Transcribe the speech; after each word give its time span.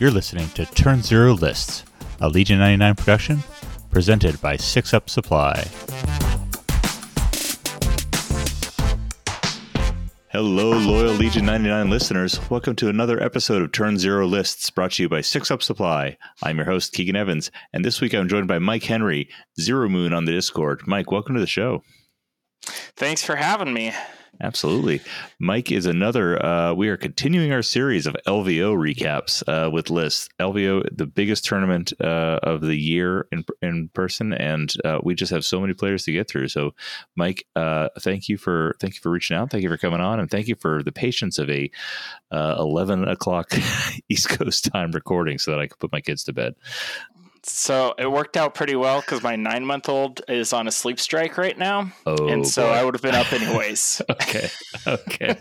You're 0.00 0.10
listening 0.10 0.48
to 0.54 0.64
Turn 0.64 1.02
Zero 1.02 1.34
Lists, 1.34 1.84
a 2.22 2.28
Legion 2.30 2.58
99 2.58 2.94
production 2.94 3.42
presented 3.90 4.40
by 4.40 4.56
Six 4.56 4.94
Up 4.94 5.10
Supply. 5.10 5.62
Hello, 10.28 10.70
loyal 10.70 11.12
Legion 11.12 11.44
99 11.44 11.90
listeners. 11.90 12.40
Welcome 12.48 12.76
to 12.76 12.88
another 12.88 13.22
episode 13.22 13.60
of 13.60 13.72
Turn 13.72 13.98
Zero 13.98 14.26
Lists 14.26 14.70
brought 14.70 14.92
to 14.92 15.02
you 15.02 15.10
by 15.10 15.20
Six 15.20 15.50
Up 15.50 15.62
Supply. 15.62 16.16
I'm 16.42 16.56
your 16.56 16.64
host, 16.64 16.94
Keegan 16.94 17.14
Evans, 17.14 17.50
and 17.74 17.84
this 17.84 18.00
week 18.00 18.14
I'm 18.14 18.26
joined 18.26 18.48
by 18.48 18.58
Mike 18.58 18.84
Henry, 18.84 19.28
Zero 19.60 19.86
Moon 19.90 20.14
on 20.14 20.24
the 20.24 20.32
Discord. 20.32 20.80
Mike, 20.86 21.10
welcome 21.12 21.34
to 21.34 21.42
the 21.42 21.46
show. 21.46 21.82
Thanks 22.96 23.22
for 23.22 23.36
having 23.36 23.74
me. 23.74 23.92
Absolutely. 24.42 25.02
Mike 25.38 25.70
is 25.70 25.84
another. 25.84 26.42
Uh, 26.44 26.72
we 26.72 26.88
are 26.88 26.96
continuing 26.96 27.52
our 27.52 27.62
series 27.62 28.06
of 28.06 28.16
LVO 28.26 28.74
recaps 28.74 29.42
uh, 29.46 29.70
with 29.70 29.90
lists. 29.90 30.30
LVO, 30.40 30.88
the 30.90 31.06
biggest 31.06 31.44
tournament 31.44 31.92
uh, 32.00 32.38
of 32.42 32.62
the 32.62 32.74
year 32.74 33.28
in, 33.32 33.44
in 33.60 33.88
person, 33.92 34.32
and 34.32 34.72
uh, 34.84 34.98
we 35.02 35.14
just 35.14 35.30
have 35.30 35.44
so 35.44 35.60
many 35.60 35.74
players 35.74 36.04
to 36.04 36.12
get 36.12 36.28
through. 36.28 36.48
So, 36.48 36.74
Mike, 37.16 37.46
uh, 37.54 37.90
thank 37.98 38.30
you 38.30 38.38
for 38.38 38.76
thank 38.80 38.94
you 38.94 39.00
for 39.00 39.10
reaching 39.10 39.36
out. 39.36 39.50
Thank 39.50 39.62
you 39.62 39.68
for 39.68 39.76
coming 39.76 40.00
on, 40.00 40.18
and 40.18 40.30
thank 40.30 40.48
you 40.48 40.54
for 40.54 40.82
the 40.82 40.92
patience 40.92 41.38
of 41.38 41.50
a 41.50 41.70
uh, 42.30 42.56
eleven 42.58 43.06
o'clock 43.06 43.52
East 44.08 44.30
Coast 44.30 44.70
time 44.72 44.92
recording, 44.92 45.38
so 45.38 45.50
that 45.50 45.60
I 45.60 45.66
could 45.66 45.78
put 45.78 45.92
my 45.92 46.00
kids 46.00 46.24
to 46.24 46.32
bed. 46.32 46.54
So 47.42 47.94
it 47.98 48.10
worked 48.10 48.36
out 48.36 48.54
pretty 48.54 48.76
well 48.76 49.00
because 49.00 49.22
my 49.22 49.34
nine 49.36 49.64
month 49.64 49.88
old 49.88 50.20
is 50.28 50.52
on 50.52 50.68
a 50.68 50.70
sleep 50.70 51.00
strike 51.00 51.38
right 51.38 51.56
now. 51.56 51.90
Oh, 52.06 52.28
and 52.28 52.46
so 52.46 52.66
boy. 52.66 52.72
I 52.72 52.84
would 52.84 52.94
have 52.94 53.02
been 53.02 53.14
up 53.14 53.32
anyways. 53.32 54.02
okay. 54.10 54.48
Okay. 54.86 55.36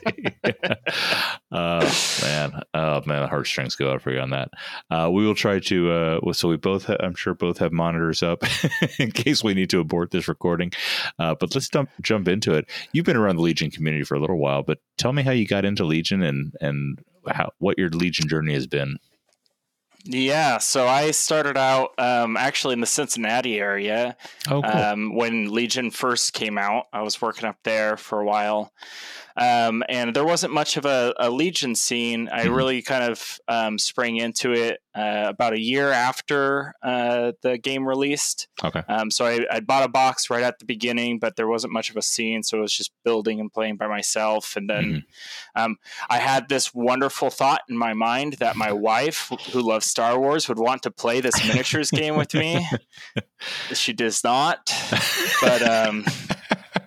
uh, 1.51 1.93
man. 2.21 2.61
Oh 2.73 3.01
man, 3.05 3.21
the 3.21 3.27
heartstrings 3.27 3.75
go 3.75 3.91
out 3.91 4.01
for 4.01 4.11
you 4.11 4.19
on 4.19 4.29
that. 4.29 4.49
Uh, 4.89 5.09
we 5.11 5.25
will 5.25 5.35
try 5.35 5.59
to. 5.59 5.91
Uh, 5.91 6.33
so 6.33 6.47
we 6.47 6.57
both, 6.57 6.85
ha- 6.85 6.97
I'm 6.99 7.15
sure, 7.15 7.33
both 7.33 7.57
have 7.59 7.71
monitors 7.71 8.23
up 8.23 8.43
in 8.99 9.11
case 9.11 9.43
we 9.43 9.53
need 9.53 9.69
to 9.71 9.79
abort 9.79 10.11
this 10.11 10.27
recording. 10.27 10.71
Uh, 11.17 11.35
but 11.39 11.53
let's 11.53 11.69
dump, 11.69 11.89
jump 12.01 12.27
into 12.27 12.53
it. 12.53 12.69
You've 12.93 13.05
been 13.05 13.17
around 13.17 13.35
the 13.37 13.41
Legion 13.41 13.71
community 13.71 14.03
for 14.03 14.15
a 14.15 14.19
little 14.19 14.37
while, 14.37 14.63
but 14.63 14.79
tell 14.97 15.13
me 15.13 15.23
how 15.23 15.31
you 15.31 15.47
got 15.47 15.65
into 15.65 15.83
Legion 15.85 16.23
and 16.23 16.53
and 16.61 16.99
how 17.27 17.51
what 17.59 17.77
your 17.77 17.89
Legion 17.89 18.27
journey 18.27 18.53
has 18.53 18.67
been. 18.67 18.97
Yeah. 20.03 20.57
So 20.59 20.87
I 20.87 21.11
started 21.11 21.57
out 21.57 21.93
um, 21.99 22.37
actually 22.37 22.73
in 22.73 22.81
the 22.81 22.87
Cincinnati 22.87 23.59
area 23.59 24.15
Oh, 24.49 24.61
cool. 24.61 24.65
um, 24.71 25.15
when 25.15 25.51
Legion 25.51 25.91
first 25.91 26.33
came 26.33 26.57
out. 26.57 26.87
I 26.93 27.01
was 27.01 27.21
working 27.21 27.45
up 27.45 27.57
there 27.63 27.97
for 27.97 28.19
a 28.21 28.25
while. 28.25 28.71
Um, 29.39 29.83
and 29.87 30.13
there 30.13 30.25
wasn't 30.25 30.53
much 30.53 30.75
of 30.77 30.85
a, 30.85 31.13
a 31.17 31.29
Legion 31.29 31.73
scene. 31.73 32.27
I 32.31 32.45
Mhm. 32.45 32.55
really 32.55 32.81
kind 32.81 33.03
of 33.09 33.39
um, 33.47 33.79
sprang 33.79 34.17
into 34.17 34.51
it 34.51 34.81
uh, 34.93 35.25
about 35.29 35.53
a 35.53 35.59
year 35.59 35.91
after 35.91 36.73
uh, 36.83 37.31
the 37.41 37.57
game 37.57 37.87
released. 37.87 38.47
okay. 38.63 38.83
Um, 38.89 39.09
so 39.09 39.25
I, 39.25 39.45
I 39.49 39.59
bought 39.61 39.83
a 39.83 39.87
box 39.87 40.29
right 40.29 40.43
at 40.43 40.59
the 40.59 40.65
beginning, 40.65 41.19
but 41.19 41.37
there 41.37 41.47
wasn't 41.47 41.71
much 41.71 41.89
of 41.89 41.95
a 41.95 42.01
scene, 42.01 42.43
so 42.43 42.57
it 42.57 42.61
was 42.61 42.73
just 42.73 42.91
building 43.05 43.39
and 43.39 43.51
playing 43.53 43.77
by 43.77 43.87
myself. 43.87 44.57
And 44.57 44.69
then 44.69 45.05
um, 45.55 45.77
I 46.09 46.17
had 46.17 46.49
this 46.49 46.73
wonderful 46.73 47.29
thought 47.29 47.61
in 47.69 47.77
my 47.77 47.93
mind 47.93 48.33
that 48.39 48.57
my 48.57 48.71
wife, 48.89 49.31
who 49.53 49.61
loves 49.61 49.85
Star 49.85 50.19
Wars, 50.19 50.49
would 50.49 50.59
want 50.59 50.83
to 50.83 50.91
play 50.91 51.21
this 51.21 51.47
miniatures 51.47 51.91
game 51.91 52.17
with 52.17 52.33
me. 52.33 52.67
She 53.73 53.93
does 53.93 54.21
not, 54.21 54.69
but 55.41 55.61
um, 55.61 56.03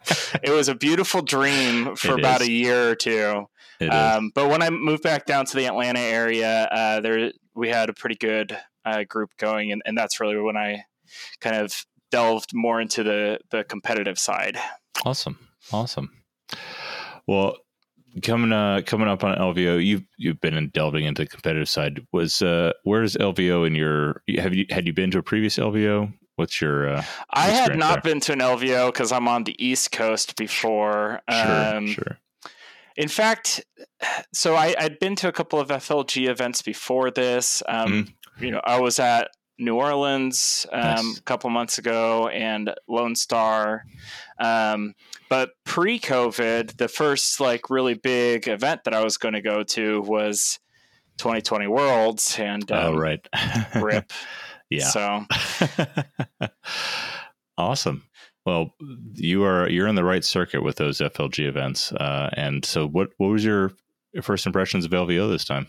it 0.42 0.50
was 0.50 0.69
a 0.69 0.75
beautiful 0.75 1.22
dream 1.22 1.97
for 1.97 2.12
It 2.14 2.20
about 2.20 2.41
is. 2.42 2.48
a 2.48 2.53
year 2.53 2.91
or 2.91 2.95
two. 2.95 3.47
Um, 3.91 4.31
but 4.34 4.48
when 4.48 4.62
I 4.62 4.70
moved 4.70 5.03
back 5.03 5.27
down 5.27 5.44
to 5.47 5.56
the 5.56 5.67
Atlanta 5.67 5.98
area, 5.98 6.69
uh, 6.70 7.00
there 7.00 7.33
we 7.55 7.69
had 7.69 7.89
a 7.89 7.92
pretty 7.92 8.14
good 8.14 8.56
uh, 8.84 9.03
group 9.05 9.31
going, 9.39 9.72
and, 9.72 9.83
and 9.84 9.98
that's 9.98 10.20
really 10.20 10.36
when 10.39 10.56
I 10.56 10.84
kind 11.41 11.56
of 11.56 11.75
delved 12.12 12.50
more 12.55 12.81
into 12.81 13.03
the 13.03 13.38
the 13.50 13.65
competitive 13.65 14.19
side. 14.21 14.56
Awesome, 15.04 15.37
awesome. 15.72 16.10
Well, 17.26 17.56
coming 18.22 18.53
uh, 18.53 18.82
coming 18.87 19.09
up 19.09 19.25
on 19.25 19.37
LVO, 19.37 19.84
you've 19.84 20.05
you've 20.16 20.41
been 20.41 20.55
in 20.55 20.69
delving 20.69 21.05
into 21.05 21.22
the 21.22 21.28
competitive 21.28 21.69
side. 21.69 22.06
Was 22.12 22.41
uh, 22.41 22.72
where's 22.84 23.16
LVO 23.16 23.66
in 23.66 23.75
your? 23.75 24.22
Have 24.38 24.55
you 24.55 24.66
had 24.71 24.87
you 24.87 24.93
been 24.93 25.10
to 25.10 25.19
a 25.19 25.22
previous 25.25 25.56
LVO? 25.59 26.12
What's 26.37 26.60
your? 26.60 26.88
Uh, 26.88 27.03
I 27.31 27.47
had 27.50 27.76
not 27.78 28.03
there? 28.03 28.12
been 28.12 28.20
to 28.20 28.32
an 28.32 28.38
LVO 28.41 28.93
because 28.93 29.12
I'm 29.12 29.28
on 29.28 29.44
the 29.44 29.54
East 29.65 29.93
Coast 29.93 30.37
before. 30.37 31.20
sure, 31.31 31.75
Um, 31.76 31.87
sure. 31.88 32.19
In 32.97 33.09
fact, 33.09 33.65
so 34.32 34.54
I, 34.54 34.75
I'd 34.78 34.98
been 34.98 35.16
to 35.16 35.28
a 35.28 35.32
couple 35.32 35.59
of 35.59 35.69
FLG 35.69 36.28
events 36.28 36.62
before 36.62 37.10
this. 37.10 37.62
Um, 37.69 38.15
You 38.38 38.50
know, 38.50 38.60
I 38.65 38.81
was 38.81 38.98
at 38.98 39.28
New 39.59 39.76
Orleans 39.76 40.66
um, 40.72 40.81
Nice. 40.81 41.19
a 41.19 41.22
couple 41.22 41.48
months 41.50 41.78
ago 41.78 42.28
and 42.28 42.75
Lone 42.88 43.14
Star. 43.14 43.84
Um, 44.38 44.94
but 45.28 45.50
pre-COVID, 45.64 46.76
the 46.78 46.88
first 46.88 47.41
like 47.41 47.70
really 47.70 47.94
big 47.94 48.49
event 48.49 48.84
that 48.84 48.94
I 48.94 49.04
was 49.04 49.16
going 49.19 49.34
to 49.34 49.43
go 49.43 49.62
to 49.62 50.00
was 50.03 50.59
2020 51.19 51.66
Worlds, 51.69 52.37
and 52.38 52.70
um, 52.72 52.94
oh 52.94 52.97
right. 52.97 53.26
rip. 53.76 54.10
Yeah. 54.78 54.88
So 54.88 55.27
awesome. 57.59 58.05
Well, 58.44 58.75
you 59.15 59.44
are 59.44 59.69
you're 59.69 59.87
in 59.87 59.94
the 59.94 60.05
right 60.05 60.25
circuit 60.25 60.62
with 60.62 60.77
those 60.77 60.99
FLG 60.99 61.47
events. 61.47 61.93
Uh, 61.93 62.31
and 62.33 62.65
so, 62.65 62.87
what 62.88 63.11
what 63.19 63.28
was 63.28 63.44
your 63.44 63.72
first 64.22 64.47
impressions 64.47 64.84
of 64.84 64.91
LVO 64.91 65.31
this 65.31 65.44
time? 65.44 65.66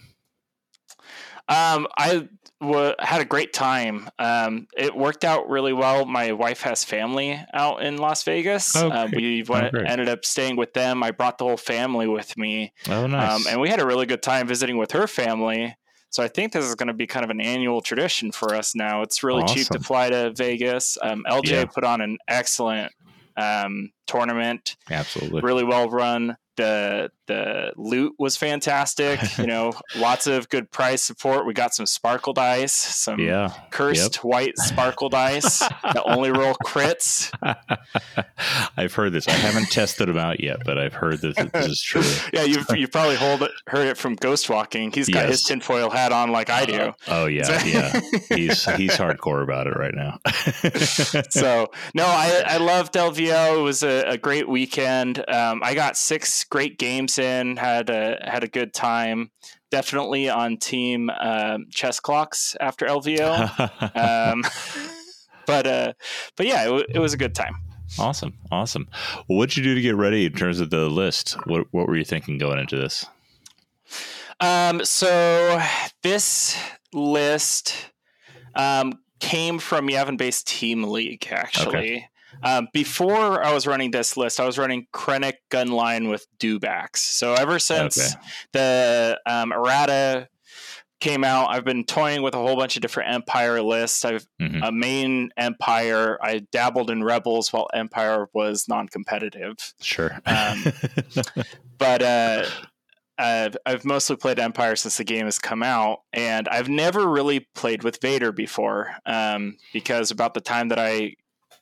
Um, 1.50 1.88
I 1.98 2.30
w- 2.62 2.94
had 3.00 3.20
a 3.20 3.26
great 3.26 3.52
time. 3.52 4.10
Um, 4.18 4.68
it 4.78 4.96
worked 4.96 5.26
out 5.26 5.50
really 5.50 5.74
well. 5.74 6.06
My 6.06 6.32
wife 6.32 6.62
has 6.62 6.86
family 6.86 7.38
out 7.54 7.84
in 7.84 7.98
Las 7.98 8.24
Vegas. 8.24 8.74
Oh, 8.78 8.90
Uh, 8.90 9.10
we 9.14 9.44
Oh, 9.44 9.52
went, 9.52 9.74
great. 9.74 9.86
ended 9.90 10.08
up 10.08 10.24
staying 10.24 10.56
with 10.56 10.74
them. 10.74 11.04
I 11.04 11.12
brought 11.12 11.38
the 11.38 11.44
whole 11.44 11.58
family 11.58 12.08
with 12.08 12.38
me, 12.38 12.72
Oh, 12.88 13.08
nice. 13.08 13.30
um, 13.30 13.44
and 13.52 13.60
we 13.60 13.68
had 13.70 13.82
a 13.82 13.86
really 13.86 14.06
good 14.06 14.24
time 14.24 14.48
visiting 14.48 14.78
with 14.78 14.94
her 14.94 15.06
family. 15.06 15.76
So 16.14 16.22
I 16.22 16.28
think 16.28 16.54
this 16.54 16.64
is 16.64 16.76
going 16.76 16.88
to 16.90 16.94
be 16.94 17.08
kind 17.08 17.24
of 17.24 17.32
an 17.32 17.42
annual 17.42 17.82
tradition 17.82 18.32
for 18.32 18.54
us 18.54 18.76
now. 18.76 19.02
It's 19.02 19.24
really 19.24 19.44
cheap 19.46 19.68
to 19.70 19.80
fly 19.80 20.12
to 20.12 20.32
Vegas. 20.32 20.96
Um, 21.02 21.26
LJ 21.28 21.50
Yeah. 21.50 21.66
put 21.66 21.84
on 21.84 22.02
an 22.02 22.20
excellent 22.28 22.92
um, 23.36 23.92
tournament, 24.06 24.78
Absolutely. 24.92 25.42
really 25.42 25.64
well 25.64 25.90
run. 25.90 26.38
The 26.56 27.10
the 27.28 27.72
loot 27.78 28.14
was 28.20 28.36
fantastic. 28.38 29.20
You 29.38 29.48
know, 29.48 29.74
lots 29.96 30.28
of 30.28 30.50
good 30.50 30.70
prize 30.72 31.04
support. 31.04 31.46
We 31.46 31.54
got 31.54 31.74
some 31.74 31.86
sparkle 31.86 32.34
dice, 32.34 32.74
some 32.74 33.20
Yeah. 33.20 33.54
cursed 33.72 34.24
white 34.24 34.58
sparkle 34.58 35.10
dice 35.10 35.60
that 35.60 36.04
only 36.06 36.32
roll 36.32 36.56
crits. 36.66 37.32
I've 38.78 38.94
heard 38.94 39.14
this. 39.14 39.28
I 39.28 39.32
haven't 39.34 39.72
tested 39.72 40.08
them 40.08 40.18
out 40.18 40.40
yet, 40.40 40.58
but 40.66 40.78
I've 40.78 40.94
heard 40.94 41.22
that 41.22 41.52
this 41.54 41.68
is 41.68 41.82
true. 41.82 42.02
Yeah, 42.34 42.44
you've 42.44 42.66
you 42.76 42.88
probably 42.88 43.16
hold 43.16 43.44
it, 43.44 43.52
heard 43.68 43.88
it 43.88 43.98
from 43.98 44.16
Ghost 44.16 44.50
Walking. 44.50 44.92
He's 44.92 45.10
got 45.10 45.30
his 45.30 45.44
tinfoil 45.44 45.90
hat 45.90 46.12
on 46.12 46.32
like 46.32 46.50
I 46.50 46.66
do. 46.66 46.94
Oh 47.08 47.26
yeah, 47.28 47.64
yeah. 47.64 48.00
He's 48.30 48.66
he's 48.76 48.92
hardcore 48.92 49.44
about 49.44 49.68
it 49.68 49.76
right 49.76 49.94
now. 49.94 50.20
so 51.30 51.70
no, 51.94 52.06
I 52.06 52.44
I 52.48 52.58
loved 52.58 52.94
LVO. 52.94 53.60
It 53.60 53.62
was 53.62 53.84
a, 53.84 54.02
a 54.12 54.18
great 54.18 54.48
weekend. 54.48 55.24
Um, 55.30 55.62
I 55.64 55.74
got 55.76 55.98
six 55.98 56.44
great 56.44 56.78
games 56.80 57.13
in. 57.18 57.58
had 57.58 57.90
a 57.90 58.20
had 58.24 58.44
a 58.44 58.48
good 58.48 58.74
time. 58.74 59.32
Definitely 59.72 60.30
on 60.30 60.58
team 60.58 61.10
um, 61.10 61.66
chess 61.72 62.00
clocks 62.00 62.56
after 62.60 62.86
LVO. 62.86 63.72
Um, 63.96 64.44
but 65.46 65.68
uh, 65.68 65.94
but 66.36 66.46
yeah, 66.46 66.64
it, 66.64 66.68
w- 66.68 66.86
it 66.90 67.00
was 67.00 67.14
a 67.14 67.18
good 67.18 67.36
time. 67.36 67.56
awesome, 68.00 68.34
awesome. 68.52 68.88
Well, 69.28 69.38
what'd 69.40 69.58
you 69.58 69.64
do 69.64 69.76
to 69.76 69.82
get 69.82 69.96
ready 69.96 70.26
in 70.26 70.34
terms 70.34 70.60
of 70.60 70.70
the 70.70 70.88
list? 70.90 71.36
What 71.46 71.68
what 71.72 71.88
were 71.88 71.98
you 71.98 72.06
thinking 72.06 72.38
going 72.38 72.60
into 72.60 72.76
this? 72.78 73.06
Um, 74.40 74.84
so 74.84 75.62
this 76.02 76.58
list 76.94 77.92
um, 78.56 79.00
came 79.20 79.60
from 79.60 79.88
Yavin 79.88 80.18
Based 80.18 80.48
Team 80.48 80.84
League, 80.84 81.28
actually. 81.32 82.08
Um, 82.44 82.68
before 82.74 83.44
I 83.44 83.54
was 83.54 83.66
running 83.68 83.92
this 83.92 84.18
list, 84.18 84.40
I 84.40 84.46
was 84.46 84.58
running 84.58 84.88
Krennic 84.94 85.36
Gunline 85.50 86.10
with 86.10 86.26
Dewbacks. 86.40 86.98
So 86.98 87.34
ever 87.34 87.60
since 87.60 87.98
Okay. 87.98 88.22
the 88.54 89.20
um, 89.26 89.52
errata 89.52 90.28
came 91.00 91.24
out, 91.26 91.50
I've 91.50 91.66
been 91.66 91.84
toying 91.84 92.22
with 92.22 92.34
a 92.34 92.38
whole 92.38 92.56
bunch 92.56 92.76
of 92.78 92.82
different 92.82 93.12
Empire 93.14 93.62
lists. 93.62 94.06
I've 94.06 94.26
Mhm. 94.42 94.66
a 94.68 94.72
main 94.72 95.32
Empire. 95.36 96.18
I 96.22 96.40
dabbled 96.52 96.90
in 96.90 97.04
Rebels 97.04 97.52
while 97.52 97.68
Empire 97.74 98.28
was 98.34 98.68
non-competitive 98.70 99.56
Sure. 99.82 100.18
Um, 100.26 100.64
but 101.78 102.02
uh, 102.02 102.46
I've, 103.18 103.58
I've 103.66 103.86
mostly 103.86 104.16
played 104.16 104.40
Empire 104.40 104.76
since 104.76 104.98
the 104.98 105.04
game 105.04 105.26
has 105.26 105.40
come 105.40 105.62
out, 105.62 106.00
and 106.14 106.48
I've 106.48 106.70
never 106.70 107.08
really 107.08 107.48
played 107.54 107.84
with 107.84 108.00
Vader 108.02 108.32
before 108.32 108.96
um, 109.06 109.58
because 109.74 110.10
about 110.10 110.34
the 110.34 110.42
time 110.42 110.70
that 110.70 110.80
I 110.80 111.16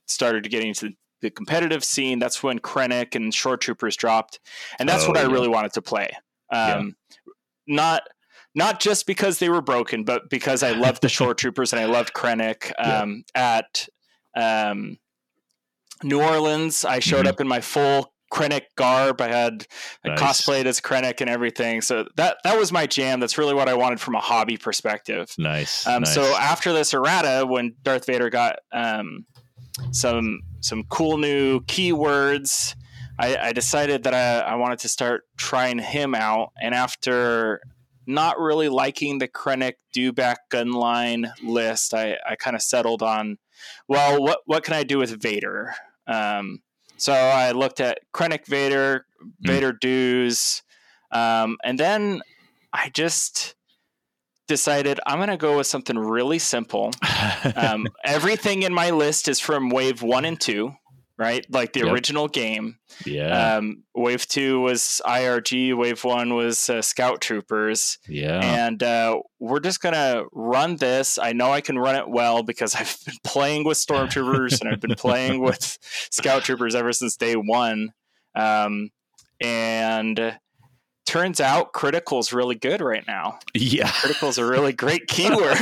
started 0.08 0.50
getting 0.50 0.70
into 0.70 0.92
the 1.22 1.30
competitive 1.30 1.84
scene, 1.84 2.20
that's 2.20 2.42
when 2.42 2.60
Krennic 2.60 3.16
and 3.16 3.34
Shore 3.34 3.58
Troopers 3.58 3.96
dropped, 3.96 4.40
and 4.80 4.90
that's 4.90 5.06
Oh, 5.06 5.10
what 5.10 5.18
I 5.18 5.24
really 5.24 5.48
wanted 5.48 5.74
to 5.74 5.82
play. 5.82 6.12
Um, 6.52 6.96
Not 7.68 8.04
not 8.54 8.82
just 8.82 9.06
because 9.06 9.40
they 9.40 9.50
were 9.50 9.62
broken, 9.62 10.04
but 10.04 10.30
because 10.30 10.62
I 10.64 10.72
loved 10.72 11.02
the 11.02 11.10
Shore 11.18 11.34
Troopers 11.34 11.72
and 11.72 11.80
I 11.80 11.86
loved 11.86 12.14
Krennic. 12.14 12.72
Um, 12.78 13.24
yeah. 13.36 13.62
At 13.62 13.88
um, 14.36 14.98
New 16.04 16.22
Orleans, 16.22 16.84
I 16.84 17.00
showed 17.00 17.20
mm-hmm. 17.20 17.28
up 17.28 17.42
in 17.42 17.48
my 17.48 17.62
full 17.62 18.14
Krennic 18.32 18.64
garb. 18.76 19.22
I 19.22 19.28
had 19.28 19.68
nice. 20.06 20.20
cosplayed 20.20 20.66
as 20.66 20.80
Krennic 20.82 21.22
and 21.22 21.30
everything. 21.30 21.82
So 21.82 22.08
that 22.16 22.38
that 22.44 22.58
was 22.58 22.72
my 22.72 22.88
jam. 22.88 23.20
That's 23.20 23.38
really 23.38 23.54
what 23.54 23.70
I 23.70 23.74
wanted 23.74 24.00
from 24.00 24.16
a 24.16 24.22
hobby 24.22 24.58
perspective. 24.58 25.34
Nice. 25.38 25.86
Um, 25.86 26.04
nice. 26.04 26.14
So 26.14 26.24
after 26.24 26.74
this 26.74 26.94
errata, 26.94 27.46
when 27.46 27.76
Darth 27.84 28.06
Vader 28.06 28.30
got 28.30 28.60
um, 28.72 29.26
some 29.92 30.42
some 30.60 30.84
cool 30.90 31.18
new 31.18 31.62
keywords, 31.62 32.76
I, 33.20 33.38
I 33.38 33.54
decided 33.54 34.04
that 34.04 34.14
I, 34.14 34.40
I 34.40 34.56
wanted 34.56 34.80
to 34.80 34.90
start 34.90 35.24
trying 35.38 35.80
him 35.80 36.16
out. 36.16 36.52
And 36.62 36.74
after 36.74 37.62
not 38.08 38.40
really 38.40 38.70
liking 38.70 39.20
the 39.20 39.28
Krennic 39.28 39.74
dewback 39.96 40.38
gun 40.50 40.72
line 40.72 41.32
list, 41.44 41.94
I, 41.94 42.18
I 42.28 42.36
kind 42.36 42.56
of 42.56 42.62
settled 42.62 43.04
on, 43.04 43.38
well, 43.88 44.22
what 44.22 44.40
what 44.46 44.64
can 44.64 44.74
I 44.74 44.84
do 44.84 44.98
with 44.98 45.22
Vader? 45.22 45.74
Um, 46.08 46.62
so 46.98 47.14
I 47.14 47.52
looked 47.52 47.80
at 47.80 48.00
Krennic 48.14 48.46
Vader, 48.46 49.06
hmm. 49.20 49.30
Vader 49.42 49.74
mm. 49.74 49.80
dues, 49.80 50.64
um, 51.12 51.58
and 51.64 51.80
then 51.80 52.22
I 52.74 52.90
just 52.90 53.56
decided 54.52 55.00
I'm 55.06 55.18
going 55.18 55.30
to 55.30 55.38
go 55.38 55.58
with 55.58 55.68
something 55.68 55.98
really 55.98 56.38
simple. 56.38 56.92
um, 57.56 57.88
everything 58.04 58.64
in 58.64 58.74
my 58.74 58.90
list 58.90 59.30
is 59.30 59.40
from 59.40 59.70
wave 59.70 60.02
one 60.02 60.26
and 60.26 60.40
two 60.40 60.74
right? 61.18 61.46
Like 61.52 61.74
the 61.74 61.82
yep. 61.82 61.90
original 61.90 62.28
game. 62.28 62.80
Yeah. 63.06 63.58
Um, 63.58 63.84
wave 63.94 64.28
two 64.28 64.60
was 64.60 65.02
IRG. 65.06 65.78
Wave 65.78 66.04
one 66.04 66.34
was 66.34 66.68
uh, 66.68 66.82
Scout 66.82 67.22
Troopers. 67.22 68.00
Yeah. 68.08 68.40
And 68.42 68.82
uh, 68.82 69.20
we're 69.40 69.60
just 69.60 69.82
gonna 69.82 70.24
run 70.32 70.78
this. 70.78 71.20
I 71.20 71.34
know 71.34 71.52
I 71.52 71.62
can 71.62 71.78
run 71.78 71.96
it 71.96 72.10
well 72.10 72.42
because 72.42 72.74
I've 72.80 72.98
been 73.06 73.18
playing 73.24 73.66
with 73.66 73.78
Stormtroopers 73.78 74.62
and 74.62 74.70
I've 74.72 74.82
been 74.82 74.96
playing 74.96 75.42
with 75.44 75.78
Scout 76.10 76.44
Troopers 76.44 76.74
ever 76.74 76.92
since 76.92 77.16
day 77.18 77.36
one. 77.36 77.94
Um, 78.34 78.90
and 79.40 80.40
turns 81.06 81.40
out 81.40 81.74
critical 81.74 82.20
is 82.20 82.32
really 82.32 82.56
good 82.56 82.82
right 82.82 83.06
now. 83.08 83.40
Yeah. 83.54 83.92
Critical 83.92 84.30
is 84.30 84.38
a 84.38 84.46
really 84.46 84.74
great 84.74 85.08
keyword. 85.08 85.58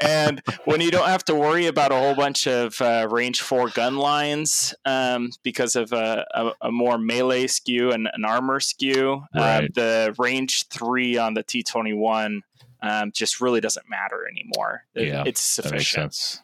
and 0.00 0.42
when 0.64 0.80
you 0.80 0.90
don't 0.90 1.08
have 1.08 1.24
to 1.26 1.34
worry 1.34 1.66
about 1.66 1.92
a 1.92 1.96
whole 1.96 2.14
bunch 2.14 2.46
of 2.46 2.80
uh, 2.80 3.06
range 3.10 3.42
four 3.42 3.68
gun 3.68 3.96
lines 3.96 4.74
um, 4.84 5.30
because 5.42 5.76
of 5.76 5.92
a, 5.92 6.24
a, 6.34 6.52
a, 6.62 6.72
more 6.72 6.98
melee 6.98 7.46
skew 7.46 7.92
and 7.92 8.08
an 8.12 8.24
armor 8.24 8.60
skew, 8.60 9.14
um, 9.14 9.26
right. 9.34 9.58
um, 9.64 9.68
the 9.74 10.14
range 10.18 10.68
three 10.68 11.16
on 11.16 11.34
the 11.34 11.44
T21 11.44 12.40
um, 12.82 13.12
just 13.12 13.40
really 13.40 13.60
doesn't 13.60 13.88
matter 13.88 14.26
anymore. 14.28 14.84
Yeah, 14.94 15.24
it's 15.26 15.40
sufficient. 15.40 16.40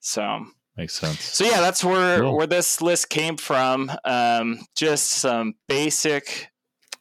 So 0.00 0.46
Makes 0.76 0.94
sense. 0.94 1.20
So 1.22 1.44
yeah, 1.44 1.60
that's 1.60 1.84
where 1.84 2.20
cool. 2.20 2.36
where 2.36 2.48
this 2.48 2.82
list 2.82 3.08
came 3.08 3.36
from. 3.36 3.92
Um, 4.04 4.66
just 4.74 5.08
some 5.08 5.54
basic 5.68 6.50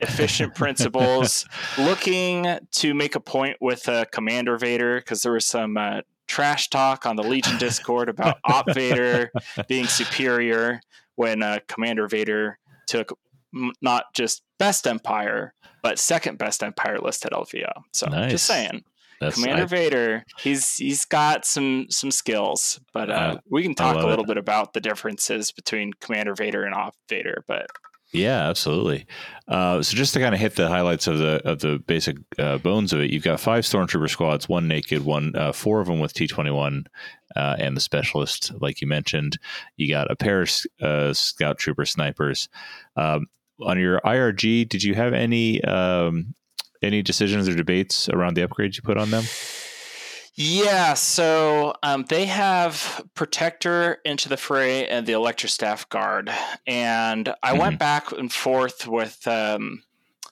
efficient 0.03 0.55
principles, 0.55 1.47
looking 1.77 2.59
to 2.71 2.93
make 2.93 3.15
a 3.15 3.19
point 3.19 3.57
with 3.59 3.87
uh, 3.89 4.05
Commander 4.11 4.57
Vader 4.57 4.97
because 4.97 5.21
there 5.23 5.31
was 5.31 5.45
some 5.45 5.77
uh, 5.77 6.01
trash 6.27 6.69
talk 6.69 7.05
on 7.05 7.15
the 7.15 7.23
Legion 7.23 7.57
Discord 7.57 8.09
about 8.09 8.37
Op 8.45 8.71
Vader 8.73 9.31
being 9.67 9.87
superior 9.87 10.81
when 11.15 11.41
uh, 11.41 11.59
Commander 11.67 12.07
Vader 12.07 12.59
took 12.87 13.17
m- 13.55 13.71
not 13.81 14.13
just 14.13 14.43
best 14.57 14.85
Empire 14.87 15.53
but 15.83 15.99
second 15.99 16.39
best 16.39 16.63
Empire 16.63 16.97
list 16.97 17.25
at 17.25 17.33
LVO. 17.33 17.71
So 17.91 18.07
nice. 18.07 18.31
just 18.31 18.45
saying. 18.47 18.83
That's, 19.21 19.35
Commander 19.35 19.63
I, 19.63 19.67
Vader, 19.67 20.25
he's 20.39 20.75
he's 20.77 21.05
got 21.05 21.45
some 21.45 21.85
some 21.89 22.09
skills, 22.09 22.81
but 22.93 23.09
uh, 23.09 23.37
we 23.49 23.61
can 23.61 23.75
talk 23.75 23.95
a 23.95 24.07
little 24.07 24.25
it. 24.25 24.27
bit 24.27 24.37
about 24.37 24.73
the 24.73 24.81
differences 24.81 25.51
between 25.51 25.93
Commander 26.01 26.33
Vader 26.33 26.63
and 26.63 26.73
Op 26.73 26.95
Vader. 27.07 27.43
But 27.47 27.67
yeah, 28.13 28.47
absolutely. 28.47 29.05
Uh, 29.47 29.81
so 29.81 29.97
just 29.97 30.13
to 30.13 30.19
kind 30.19 30.33
of 30.33 30.39
hit 30.39 30.55
the 30.55 30.67
highlights 30.67 31.07
of 31.07 31.17
the 31.17 31.41
of 31.43 31.59
the 31.59 31.79
basic 31.79 32.17
uh, 32.37 32.59
bones 32.59 32.93
of 32.93 33.01
it, 33.01 33.09
you've 33.11 33.23
got 33.23 33.39
five 33.39 33.63
stormtrooper 33.63 34.09
squads, 34.09 34.47
one 34.47 34.67
naked, 34.67 35.03
one 35.03 35.35
uh, 35.35 35.51
four 35.51 35.81
of 35.81 35.87
them 35.87 35.99
with 35.99 36.13
T 36.13 36.27
twenty 36.27 36.51
one, 36.51 36.85
uh, 37.35 37.55
and 37.57 37.75
the 37.75 37.81
specialist, 37.81 38.51
like 38.61 38.81
you 38.81 38.87
mentioned. 38.87 39.39
You 39.75 39.89
got 39.89 40.11
a 40.11 40.15
pair 40.15 40.41
of 40.41 40.51
uh, 40.81 41.13
scout 41.13 41.57
trooper 41.57 41.85
snipers. 41.85 42.47
Um, 42.95 43.25
on 43.59 43.79
your 43.79 43.99
IRG, 44.01 44.69
did 44.69 44.83
you 44.83 44.93
have 44.93 45.13
any 45.13 45.63
um, 45.63 46.35
any 46.83 47.01
decisions 47.01 47.49
or 47.49 47.55
debates 47.55 48.09
around 48.09 48.35
the 48.35 48.47
upgrades 48.47 48.75
you 48.75 48.83
put 48.83 48.97
on 48.97 49.09
them? 49.09 49.23
Yeah, 50.35 50.95
so 50.95 51.75
um, 51.83 52.05
they 52.09 52.25
have 52.25 53.05
Protector 53.13 53.99
into 54.03 54.29
the 54.29 54.37
fray 54.37 54.87
and 54.87 55.05
the 55.05 55.13
Electrostaff 55.13 55.87
Guard, 55.89 56.31
and 56.65 57.29
I 57.43 57.51
mm-hmm. 57.51 57.59
went 57.59 57.79
back 57.79 58.11
and 58.11 58.33
forth 58.33 58.87
with 58.87 59.27
um, 59.27 59.83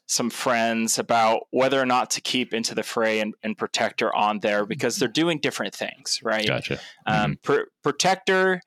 some 0.08 0.32
friends 0.32 0.98
about 0.98 1.48
whether 1.52 1.80
or 1.80 1.86
not 1.86 2.10
to 2.12 2.22
keep 2.22 2.52
into 2.52 2.74
the 2.74 2.82
fray 2.82 3.20
and, 3.20 3.36
and 3.44 3.56
Protector 3.56 4.14
on 4.16 4.40
there 4.40 4.66
because 4.66 4.98
they're 4.98 5.08
doing 5.08 5.38
different 5.38 5.76
things, 5.76 6.20
right? 6.24 6.48
Gotcha. 6.48 6.80
Um, 7.06 7.38
mm-hmm. 7.44 7.62
Protector 7.84 8.62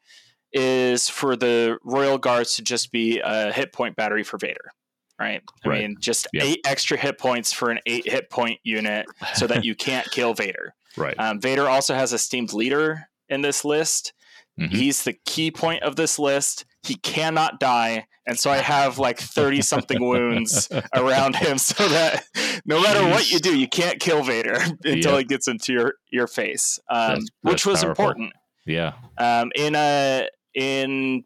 is 0.52 1.08
for 1.08 1.34
the 1.34 1.78
Royal 1.82 2.16
Guards 2.16 2.54
to 2.56 2.62
just 2.62 2.92
be 2.92 3.18
a 3.18 3.52
hit 3.52 3.72
point 3.72 3.96
battery 3.96 4.22
for 4.22 4.38
Vader 4.38 4.70
right? 5.18 5.42
I 5.64 5.68
right. 5.68 5.82
mean, 5.82 5.96
just 6.00 6.26
yep. 6.32 6.44
eight 6.44 6.60
extra 6.64 6.96
hit 6.96 7.18
points 7.18 7.52
for 7.52 7.70
an 7.70 7.78
eight 7.86 8.10
hit 8.10 8.30
point 8.30 8.58
unit 8.64 9.06
so 9.34 9.46
that 9.46 9.64
you 9.64 9.74
can't 9.76 10.10
kill 10.10 10.34
Vader. 10.34 10.74
Right. 10.96 11.14
Um, 11.18 11.40
Vader 11.40 11.68
also 11.68 11.94
has 11.94 12.12
esteemed 12.12 12.52
leader 12.52 13.08
in 13.28 13.42
this 13.42 13.64
list. 13.64 14.12
Mm-hmm. 14.58 14.74
He's 14.74 15.02
the 15.02 15.14
key 15.24 15.50
point 15.50 15.82
of 15.82 15.96
this 15.96 16.18
list. 16.18 16.64
He 16.82 16.94
cannot 16.96 17.58
die. 17.58 18.06
And 18.26 18.38
so 18.38 18.50
I 18.50 18.58
have 18.58 18.98
like 18.98 19.18
30 19.18 19.62
something 19.62 20.02
wounds 20.06 20.68
around 20.94 21.36
him 21.36 21.58
so 21.58 21.86
that 21.88 22.24
no 22.64 22.80
matter 22.80 23.00
Jeez. 23.00 23.10
what 23.10 23.30
you 23.30 23.38
do, 23.38 23.58
you 23.58 23.68
can't 23.68 24.00
kill 24.00 24.22
Vader 24.22 24.54
until 24.84 25.12
yep. 25.12 25.18
he 25.18 25.24
gets 25.24 25.48
into 25.48 25.72
your, 25.72 25.94
your 26.10 26.26
face, 26.26 26.78
um, 26.88 26.98
that's, 26.98 27.20
that's 27.42 27.52
which 27.52 27.66
was 27.66 27.82
powerful. 27.82 28.04
important. 28.04 28.32
Yeah. 28.66 28.92
Um, 29.18 29.50
in 29.54 29.74
a, 29.74 30.28
in 30.54 31.24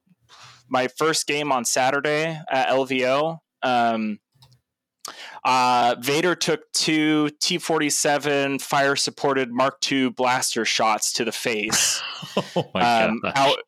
my 0.68 0.88
first 0.88 1.26
game 1.26 1.52
on 1.52 1.64
Saturday 1.64 2.40
at 2.50 2.68
LVO, 2.68 3.38
um, 3.62 4.18
uh, 5.44 5.96
Vader 6.00 6.34
took 6.34 6.70
two 6.72 7.30
T 7.40 7.58
forty 7.58 7.90
seven 7.90 8.58
fire 8.58 8.96
supported 8.96 9.52
Mark 9.52 9.78
II 9.90 10.10
blaster 10.10 10.64
shots 10.64 11.12
to 11.14 11.24
the 11.24 11.32
face. 11.32 12.02
oh 12.56 12.70
um, 12.74 13.20
out, 13.34 13.58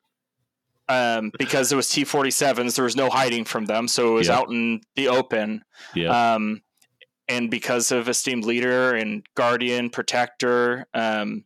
um, 0.88 1.32
because 1.38 1.72
it 1.72 1.76
was 1.76 1.88
T 1.88 2.04
forty 2.04 2.30
sevens, 2.30 2.76
there 2.76 2.84
was 2.84 2.96
no 2.96 3.08
hiding 3.10 3.44
from 3.44 3.66
them, 3.66 3.88
so 3.88 4.12
it 4.12 4.14
was 4.14 4.28
yep. 4.28 4.38
out 4.38 4.50
in 4.50 4.80
the 4.96 5.08
open. 5.08 5.62
Yeah. 5.94 6.34
Um, 6.34 6.62
and 7.28 7.48
because 7.48 7.92
of 7.92 8.08
esteemed 8.08 8.44
leader 8.44 8.92
and 8.92 9.24
guardian 9.36 9.88
protector, 9.88 10.86
um, 10.92 11.44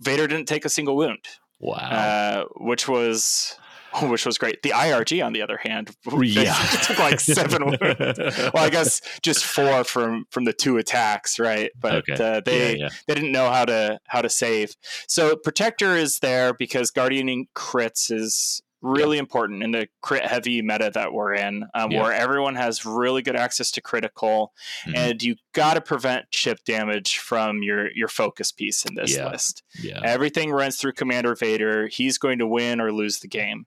Vader 0.00 0.28
didn't 0.28 0.46
take 0.46 0.64
a 0.64 0.68
single 0.68 0.96
wound. 0.96 1.24
Wow. 1.60 1.74
Uh, 1.74 2.44
which 2.56 2.88
was 2.88 3.56
which 4.02 4.26
was 4.26 4.38
great. 4.38 4.62
The 4.62 4.70
IRG, 4.70 5.24
on 5.24 5.32
the 5.32 5.42
other 5.42 5.56
hand, 5.56 5.94
yeah. 6.20 6.54
took 6.82 6.98
like 6.98 7.20
seven. 7.20 7.64
well, 7.80 8.52
I 8.54 8.70
guess 8.70 9.00
just 9.22 9.44
four 9.44 9.84
from 9.84 10.26
from 10.30 10.44
the 10.44 10.52
two 10.52 10.76
attacks, 10.78 11.38
right? 11.38 11.70
But 11.78 12.08
okay. 12.08 12.12
uh, 12.14 12.40
they 12.44 12.76
yeah, 12.76 12.84
yeah. 12.84 12.88
they 13.06 13.14
didn't 13.14 13.32
know 13.32 13.50
how 13.50 13.64
to 13.64 14.00
how 14.06 14.22
to 14.22 14.28
save. 14.28 14.74
So 15.06 15.36
protector 15.36 15.96
is 15.96 16.18
there 16.18 16.52
because 16.52 16.90
guardianing 16.90 17.48
crits 17.54 18.10
is 18.10 18.62
really 18.80 19.16
yep. 19.16 19.22
important 19.22 19.62
in 19.62 19.72
the 19.72 19.88
crit 20.00 20.24
heavy 20.24 20.62
meta 20.62 20.90
that 20.94 21.12
we're 21.12 21.34
in, 21.34 21.64
um, 21.74 21.90
yep. 21.90 22.02
where 22.02 22.12
everyone 22.12 22.54
has 22.54 22.84
really 22.84 23.22
good 23.22 23.36
access 23.36 23.70
to 23.72 23.80
critical, 23.80 24.52
mm-hmm. 24.86 24.96
and 24.96 25.22
you 25.22 25.36
got 25.52 25.74
to 25.74 25.80
prevent 25.80 26.30
chip 26.30 26.64
damage 26.64 27.18
from 27.18 27.62
your 27.62 27.90
your 27.92 28.08
focus 28.08 28.52
piece 28.52 28.84
in 28.84 28.94
this 28.94 29.16
yeah. 29.16 29.30
list. 29.30 29.62
Yeah. 29.82 30.00
Everything 30.04 30.50
runs 30.50 30.76
through 30.76 30.92
Commander 30.92 31.34
Vader. 31.34 31.88
He's 31.88 32.18
going 32.18 32.38
to 32.38 32.46
win 32.46 32.80
or 32.80 32.92
lose 32.92 33.20
the 33.20 33.28
game. 33.28 33.66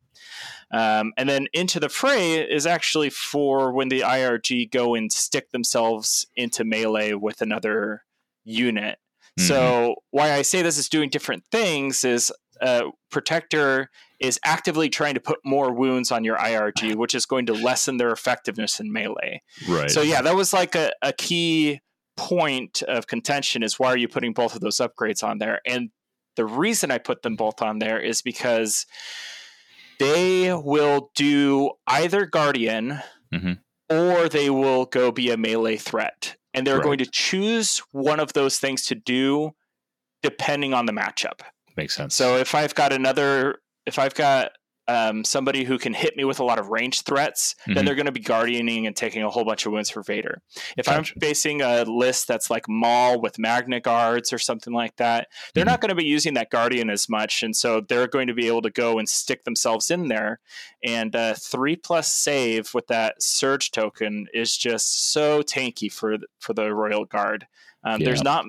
Um, 0.71 1.11
and 1.17 1.27
then 1.27 1.47
into 1.51 1.79
the 1.79 1.89
fray 1.89 2.35
is 2.35 2.65
actually 2.65 3.09
for 3.09 3.73
when 3.73 3.89
the 3.89 4.01
IRG 4.01 4.71
go 4.71 4.95
and 4.95 5.11
stick 5.11 5.51
themselves 5.51 6.25
into 6.35 6.63
melee 6.63 7.13
with 7.13 7.41
another 7.41 8.03
unit. 8.45 8.97
Mm-hmm. 9.37 9.47
So 9.47 9.95
why 10.11 10.33
I 10.33 10.41
say 10.43 10.61
this 10.61 10.77
is 10.77 10.89
doing 10.89 11.09
different 11.09 11.43
things 11.51 12.03
is 12.03 12.31
uh, 12.61 12.91
Protector 13.09 13.89
is 14.21 14.39
actively 14.45 14.89
trying 14.89 15.15
to 15.15 15.19
put 15.19 15.39
more 15.43 15.73
wounds 15.73 16.11
on 16.11 16.23
your 16.23 16.37
IRG, 16.37 16.95
which 17.01 17.15
is 17.15 17.25
going 17.25 17.45
to 17.47 17.53
lessen 17.53 17.97
their 17.97 18.11
effectiveness 18.11 18.79
in 18.79 18.91
melee. 18.93 19.41
Right. 19.67 19.89
So 19.91 20.01
yeah, 20.01 20.21
that 20.21 20.35
was 20.35 20.53
like 20.53 20.75
a, 20.75 20.91
a 21.01 21.11
key 21.13 21.81
point 22.17 22.83
of 22.83 23.07
contention 23.07 23.63
is 23.63 23.79
why 23.79 23.87
are 23.87 23.97
you 23.97 24.07
putting 24.07 24.33
both 24.33 24.53
of 24.55 24.61
those 24.61 24.77
upgrades 24.77 25.23
on 25.23 25.39
there? 25.39 25.59
And 25.65 25.89
the 26.35 26.45
reason 26.45 26.91
I 26.91 26.97
put 26.97 27.23
them 27.23 27.35
both 27.35 27.61
on 27.61 27.79
there 27.79 27.99
is 27.99 28.21
because 28.21 28.85
they 29.99 30.53
will 30.53 31.11
do 31.15 31.71
either 31.87 32.25
Guardian 32.25 32.99
mm-hmm. 33.33 33.53
or 33.89 34.29
they 34.29 34.49
will 34.49 34.85
go 34.85 35.11
be 35.11 35.29
a 35.31 35.37
melee 35.37 35.77
threat. 35.77 36.35
and 36.53 36.67
they're 36.67 36.75
Right. 36.77 36.83
going 36.83 36.97
to 36.97 37.05
choose 37.05 37.81
one 37.93 38.19
of 38.19 38.33
those 38.33 38.59
things 38.59 38.85
to 38.87 38.93
do 38.95 39.51
depending 40.21 40.73
on 40.73 40.85
the 40.85 40.91
matchup. 40.91 41.39
Makes 41.77 41.95
sense. 41.95 42.13
So 42.13 42.35
if 42.35 42.53
I've 42.53 42.75
got 42.75 42.91
another, 42.91 43.59
if 43.91 43.99
I've 43.99 44.15
got 44.15 44.51
um, 44.87 45.23
somebody 45.23 45.63
who 45.63 45.77
can 45.77 45.93
hit 45.93 46.17
me 46.17 46.23
with 46.25 46.39
a 46.39 46.43
lot 46.43 46.59
of 46.59 46.67
range 46.69 47.01
threats, 47.03 47.55
Mhm. 47.67 47.75
then 47.75 47.85
they're 47.85 47.95
going 47.95 48.07
to 48.07 48.11
be 48.11 48.19
guardianing 48.19 48.87
and 48.87 48.95
taking 48.95 49.21
a 49.23 49.29
whole 49.29 49.45
bunch 49.45 49.65
of 49.65 49.71
wounds 49.71 49.89
for 49.89 50.01
Vader. 50.01 50.41
If 50.75 50.87
Gotcha. 50.87 51.13
I'm 51.15 51.19
facing 51.21 51.61
a 51.61 51.83
list 51.83 52.27
that's 52.27 52.49
like 52.49 52.67
Maul 52.67 53.21
with 53.21 53.37
Magna 53.39 53.79
Guards 53.79 54.33
or 54.33 54.39
something 54.39 54.73
like 54.73 54.95
that, 54.97 55.27
they're 55.53 55.63
Mhm. 55.63 55.67
not 55.67 55.81
going 55.81 55.89
to 55.89 55.95
be 55.95 56.03
using 56.03 56.33
that 56.33 56.49
Guardian 56.49 56.89
as 56.89 57.07
much, 57.07 57.43
and 57.43 57.55
so 57.55 57.79
they're 57.79 58.07
going 58.07 58.27
to 58.27 58.33
be 58.33 58.47
able 58.47 58.63
to 58.63 58.71
go 58.71 58.97
and 58.97 59.07
stick 59.07 59.43
themselves 59.43 59.91
in 59.91 60.07
there. 60.07 60.39
And 60.83 61.15
uh, 61.15 61.35
three 61.35 61.75
plus 61.77 62.11
save 62.11 62.73
with 62.73 62.87
that 62.87 63.21
Surge 63.21 63.71
token 63.71 64.27
is 64.33 64.57
just 64.57 65.11
so 65.13 65.41
tanky 65.43 65.93
for 65.93 66.17
th- 66.17 66.29
for 66.39 66.53
the 66.53 66.73
Royal 66.73 67.05
Guard. 67.05 67.45
Um, 67.83 68.01
There's 68.01 68.23
not, 68.23 68.45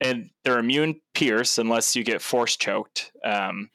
and 0.00 0.30
they're 0.44 0.58
immune 0.58 1.00
pierce 1.14 1.58
unless 1.58 1.96
you 1.96 2.04
get 2.04 2.20
force 2.22 2.56
choked. 2.56 3.10
Um, 3.24 3.70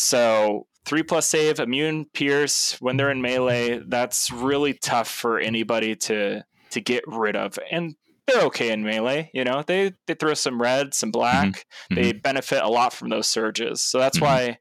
so 0.00 0.66
three 0.86 1.02
plus 1.02 1.26
save, 1.26 1.60
immune 1.60 2.06
pierce 2.14 2.76
when 2.80 2.96
they're 2.96 3.10
in 3.10 3.20
melee. 3.20 3.80
That's 3.86 4.30
really 4.32 4.74
tough 4.74 5.08
for 5.08 5.38
anybody 5.38 5.94
to 5.96 6.42
to 6.70 6.80
get 6.80 7.04
rid 7.06 7.36
of, 7.36 7.58
and 7.70 7.94
they're 8.26 8.42
okay 8.44 8.70
in 8.72 8.82
melee. 8.82 9.30
You 9.34 9.44
know, 9.44 9.62
they 9.66 9.92
they 10.06 10.14
throw 10.14 10.34
some 10.34 10.60
red, 10.60 10.94
some 10.94 11.10
black. 11.10 11.64
They 11.90 12.12
benefit 12.12 12.62
a 12.62 12.68
lot 12.68 12.92
from 12.92 13.08
those 13.10 13.26
surges. 13.26 13.82
So 13.82 13.98
that's 13.98 14.18
Mhm. 14.18 14.22
why. 14.22 14.58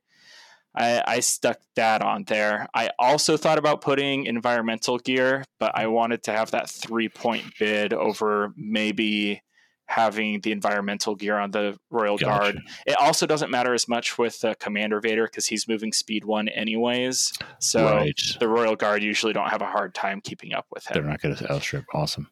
I, 0.75 1.01
I 1.08 1.19
stuck 1.22 1.58
that 1.75 2.03
on 2.03 2.25
there. 2.25 2.67
I 2.75 2.91
also 3.00 3.38
thought 3.38 3.58
about 3.58 3.81
putting 3.81 4.25
environmental 4.27 5.00
gear, 5.00 5.43
but 5.60 5.72
I 5.75 5.88
wanted 5.88 6.22
to 6.24 6.31
have 6.31 6.51
that 6.51 6.69
three 6.69 7.10
point 7.10 7.43
bid 7.60 7.91
over 7.91 8.53
maybe 8.55 9.41
having 9.89 10.39
the 10.41 10.51
environmental 10.51 11.15
gear 11.15 11.39
on 11.39 11.50
the 11.50 11.77
Royal 11.89 12.15
Gotcha. 12.15 12.53
Guard. 12.53 12.62
It 12.86 12.96
also 13.01 13.25
doesn't 13.25 13.50
matter 13.50 13.74
as 13.74 13.88
much 13.88 14.19
with 14.19 14.46
uh, 14.46 14.53
Commander 14.60 15.00
Vader 15.01 15.25
because 15.25 15.48
he's 15.48 15.67
moving 15.67 15.91
speed 15.91 16.25
one 16.25 16.48
anyways. 16.48 17.34
So 17.58 17.84
right. 17.84 18.22
the 18.39 18.48
Royal 18.48 18.75
Guard 18.75 19.01
usually 19.01 19.34
don't 19.34 19.50
have 19.50 19.63
a 19.63 19.65
hard 19.65 19.96
time 19.96 20.22
keeping 20.22 20.53
up 20.53 20.67
with 20.72 20.86
him. 20.86 20.93
They're 20.93 21.10
not 21.10 21.22
going 21.22 21.36
to 21.36 21.51
outstrip. 21.51 21.86
Awesome. 21.93 22.29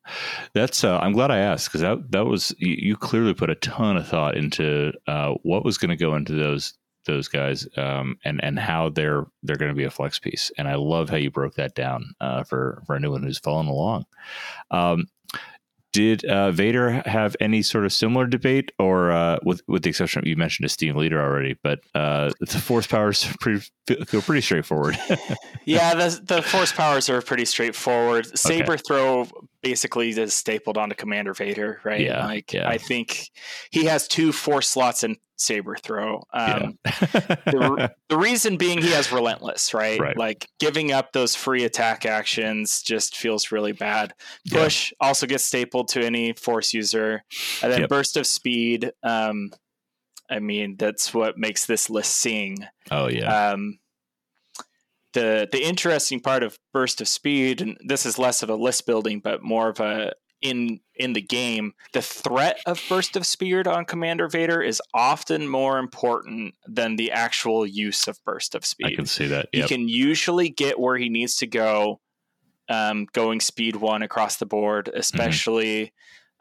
That's. 0.54 0.84
Uh, 0.84 1.00
I'm 1.00 1.14
glad 1.14 1.32
I 1.32 1.40
asked 1.40 1.70
because 1.70 1.82
that 1.82 2.12
that 2.12 2.26
was 2.26 2.54
you, 2.60 2.76
you 2.78 2.96
clearly 2.96 3.34
put 3.34 3.50
a 3.50 3.56
ton 3.56 3.98
of 3.98 4.08
thought 4.08 4.38
into 4.38 4.94
uh, 5.08 5.34
what 5.42 5.66
was 5.66 5.80
going 5.80 5.90
to 5.90 5.98
go 5.98 6.16
into 6.16 6.34
those 6.34 6.76
those 7.08 7.28
guys 7.28 7.68
um, 7.76 8.20
and 8.24 8.40
and 8.44 8.60
how 8.60 8.90
they're 8.90 9.26
they're 9.42 9.56
going 9.56 9.72
to 9.72 9.76
be 9.76 9.86
a 9.86 9.90
flex 9.90 10.20
piece. 10.20 10.52
And 10.60 10.68
I 10.68 10.76
love 10.76 11.10
how 11.10 11.18
you 11.18 11.32
broke 11.32 11.56
that 11.56 11.74
down 11.74 12.14
uh, 12.22 12.44
for 12.44 12.84
for 12.86 12.96
anyone 12.96 13.24
who's 13.24 13.40
following 13.40 13.68
along. 13.68 14.06
Um, 14.70 15.08
did 15.98 16.24
uh, 16.26 16.52
Vader 16.52 17.02
have 17.08 17.36
any 17.40 17.64
sort 17.64 17.84
of 17.84 17.92
similar 17.92 18.28
debate, 18.28 18.72
or 18.78 19.10
uh, 19.10 19.40
with 19.44 19.64
with 19.68 19.82
the 19.82 19.90
exception 19.90 20.20
of 20.20 20.28
you 20.28 20.36
mentioned 20.36 20.68
esteemed 20.68 20.96
leader 20.96 21.20
already, 21.20 21.58
but 21.64 21.80
uh, 21.96 22.30
the 22.40 22.60
force 22.60 22.86
powers 22.86 23.28
pretty, 23.40 23.66
feel 24.06 24.22
pretty 24.22 24.42
straightforward. 24.42 24.96
yeah, 25.66 25.96
the 25.96 26.22
the 26.24 26.44
force 26.44 26.72
powers 26.72 27.10
are 27.10 27.20
pretty 27.24 27.46
straightforward. 27.46 28.28
Saber 28.38 28.78
throw 28.78 29.28
basically 29.64 30.12
is 30.12 30.36
stapled 30.36 30.78
onto 30.78 30.94
Commander 30.94 31.34
Vader, 31.34 31.82
right? 31.84 32.02
Yeah, 32.02 32.28
like 32.28 32.54
yeah. 32.54 32.70
I 32.70 32.78
think 32.78 33.32
he 33.72 33.86
has 33.86 34.08
two 34.08 34.32
force 34.32 34.68
slots 34.70 35.04
in 35.04 35.18
saber 35.38 35.76
throw. 35.76 36.24
Um, 36.34 36.78
yeah. 36.86 36.92
the, 37.46 37.94
the 38.10 38.18
reason 38.18 38.58
being 38.58 38.82
he 38.82 38.92
has 38.92 39.12
relentless, 39.12 39.74
right? 39.74 40.00
Right. 40.00 40.18
Like 40.18 40.50
giving 40.60 40.92
up 40.92 41.14
those 41.14 41.36
free 41.36 41.64
attack 41.64 42.06
actions 42.06 42.82
just 42.82 43.16
feels 43.16 43.52
really 43.52 43.72
bad. 43.72 44.14
Yeah. 44.46 44.64
Push 44.64 44.94
also 45.00 45.28
gets 45.28 45.46
stapled 45.46 45.88
to 45.90 46.04
any 46.06 46.34
force 46.34 46.74
user, 46.74 47.24
and 47.62 47.72
then 47.72 47.82
Yep. 47.82 47.90
burst 47.90 48.18
of 48.18 48.26
speed. 48.28 48.92
Um, 49.04 49.52
I 50.30 50.40
mean, 50.40 50.76
that's 50.78 51.14
what 51.14 51.38
makes 51.38 51.66
this 51.66 51.90
list 51.90 52.18
sing. 52.18 52.58
oh 52.92 53.08
yeah. 53.08 53.52
Um, 53.52 53.80
the 55.14 55.48
the 55.52 55.64
interesting 55.64 56.20
part 56.20 56.44
of 56.44 56.58
burst 56.74 57.00
of 57.02 57.08
speed, 57.08 57.62
and 57.62 57.78
this 57.86 58.06
is 58.06 58.20
less 58.20 58.44
of 58.44 58.50
a 58.50 58.56
list 58.56 58.86
building, 58.86 59.20
but 59.20 59.42
more 59.42 59.70
of 59.70 59.80
a 59.80 60.14
in 60.42 60.80
in 60.96 61.14
the 61.14 61.22
game, 61.22 61.74
the 61.94 62.02
threat 62.02 62.60
of 62.66 62.82
burst 62.90 63.16
of 63.16 63.26
speed 63.26 63.68
on 63.68 63.86
Commander 63.86 64.28
Vader 64.28 64.62
is 64.62 64.82
often 64.94 65.48
more 65.48 65.78
important 65.80 66.56
than 66.68 66.96
the 66.96 67.12
actual 67.12 67.66
use 67.66 68.08
of 68.08 68.18
burst 68.26 68.56
of 68.56 68.66
speed. 68.66 68.88
I 68.88 68.96
can 68.96 69.06
see 69.06 69.28
that. 69.28 69.50
He 69.52 69.64
can 69.64 69.88
usually 69.88 70.50
get 70.50 70.80
where 70.80 70.98
he 70.98 71.10
needs 71.10 71.36
to 71.38 71.48
go, 71.48 72.00
um, 72.70 73.08
going 73.14 73.40
speed 73.40 73.76
one 73.76 74.02
across 74.02 74.38
the 74.38 74.46
board, 74.46 74.86
Mm-hmm. 74.88 75.00
especially 75.00 75.94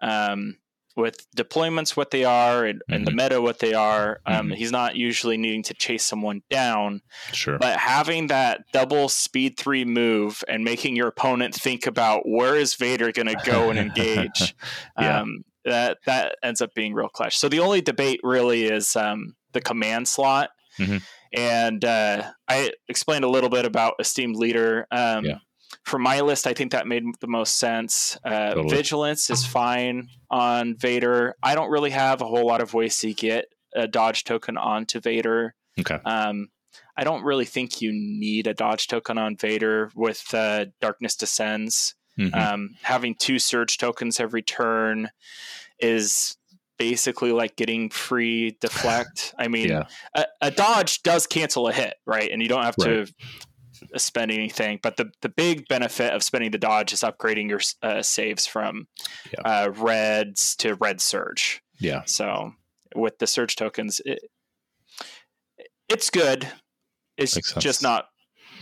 um, 0.02 0.56
with 0.96 1.26
deployments 1.36 1.96
what 1.96 2.10
they 2.10 2.24
are 2.24 2.64
and, 2.64 2.80
and 2.88 3.06
the 3.06 3.10
meta 3.10 3.40
what 3.40 3.58
they 3.58 3.74
are. 3.74 4.20
Um, 4.24 4.48
Mhm. 4.48 4.54
He's 4.56 4.72
not 4.72 4.96
usually 4.96 5.36
needing 5.36 5.62
to 5.64 5.74
chase 5.74 6.04
someone 6.04 6.42
down, 6.50 7.02
Sure. 7.32 7.58
but 7.58 7.78
having 7.78 8.28
that 8.28 8.62
double 8.72 9.08
speed 9.10 9.58
three 9.58 9.84
move 9.84 10.42
and 10.48 10.64
making 10.64 10.96
your 10.96 11.08
opponent 11.08 11.54
think 11.54 11.86
about 11.86 12.22
where 12.26 12.56
is 12.56 12.74
Vader 12.74 13.12
going 13.12 13.26
to 13.28 13.36
go 13.44 13.68
and 13.70 13.78
engage, 13.78 14.54
Yeah. 14.98 15.20
um, 15.20 15.44
that 15.66 15.98
that 16.06 16.36
ends 16.42 16.60
up 16.62 16.72
being 16.74 16.94
real 16.94 17.08
clutch. 17.08 17.36
So 17.36 17.48
the 17.48 17.60
only 17.60 17.80
debate 17.82 18.20
really 18.22 18.64
is 18.64 18.96
um, 18.96 19.34
the 19.52 19.60
command 19.60 20.08
slot, 20.08 20.50
Mhm. 20.78 21.02
and 21.32 21.84
uh, 21.84 22.22
I 22.48 22.72
explained 22.88 23.24
a 23.24 23.28
little 23.28 23.50
bit 23.50 23.64
about 23.66 23.94
esteemed 23.98 24.36
leader. 24.36 24.86
Um, 24.90 25.24
Yeah. 25.26 25.38
For 25.86 25.98
my 26.00 26.20
list, 26.20 26.46
I 26.48 26.52
think 26.52 26.72
that 26.72 26.86
made 26.88 27.04
the 27.20 27.28
most 27.28 27.58
sense. 27.58 28.18
Uh, 28.24 28.54
Totally. 28.54 28.76
Vigilance 28.76 29.30
is 29.30 29.46
fine 29.46 30.08
on 30.30 30.76
Vader. 30.76 31.36
I 31.44 31.54
don't 31.54 31.70
really 31.70 31.90
have 31.90 32.20
a 32.20 32.26
whole 32.26 32.44
lot 32.44 32.60
of 32.60 32.74
ways 32.74 32.98
to 32.98 33.14
get 33.14 33.46
a 33.72 33.86
dodge 33.86 34.24
token 34.24 34.56
onto 34.56 34.98
Vader. 35.00 35.54
okay. 35.78 35.98
Um, 36.04 36.48
I 36.96 37.04
don't 37.04 37.22
really 37.22 37.44
think 37.44 37.80
you 37.80 37.92
need 37.92 38.46
a 38.48 38.54
dodge 38.54 38.88
token 38.88 39.16
on 39.16 39.36
Vader 39.36 39.90
with 39.94 40.24
uh, 40.34 40.66
Darkness 40.80 41.14
Descends. 41.14 41.94
Mhm. 42.18 42.34
Um, 42.34 42.70
having 42.82 43.14
two 43.14 43.38
surge 43.38 43.76
tokens 43.78 44.18
every 44.18 44.42
turn 44.42 45.10
is 45.78 46.36
basically 46.78 47.32
like 47.32 47.56
getting 47.56 47.90
free 47.90 48.56
deflect. 48.60 49.34
I 49.38 49.48
mean, 49.48 49.68
yeah. 49.70 49.84
a, 50.14 50.24
a 50.40 50.50
dodge 50.50 51.02
does 51.02 51.26
cancel 51.26 51.68
a 51.68 51.72
hit, 51.72 51.94
right? 52.06 52.30
And 52.30 52.42
you 52.42 52.48
don't 52.48 52.64
have 52.64 52.76
to 52.76 53.06
spend 53.96 54.30
anything. 54.30 54.78
But 54.82 54.96
the 54.96 55.10
the 55.22 55.28
big 55.28 55.68
benefit 55.68 56.12
of 56.12 56.22
spending 56.22 56.50
the 56.50 56.58
dodge 56.58 56.92
is 56.92 57.00
upgrading 57.00 57.48
your 57.48 57.60
uh, 57.82 58.02
saves 58.02 58.46
from 58.46 58.88
Yeah. 59.32 59.40
uh, 59.44 59.70
reds 59.70 60.56
to 60.56 60.74
red 60.74 61.00
surge. 61.00 61.62
Yeah. 61.78 62.02
So 62.06 62.52
with 62.94 63.18
the 63.18 63.26
surge 63.26 63.56
tokens, 63.56 64.00
it, 64.04 64.20
it's 65.88 66.10
good. 66.10 66.48
It's 67.16 67.34
Makes 67.36 67.52
sense. 67.54 67.64
just 67.64 67.82
not 67.82 68.06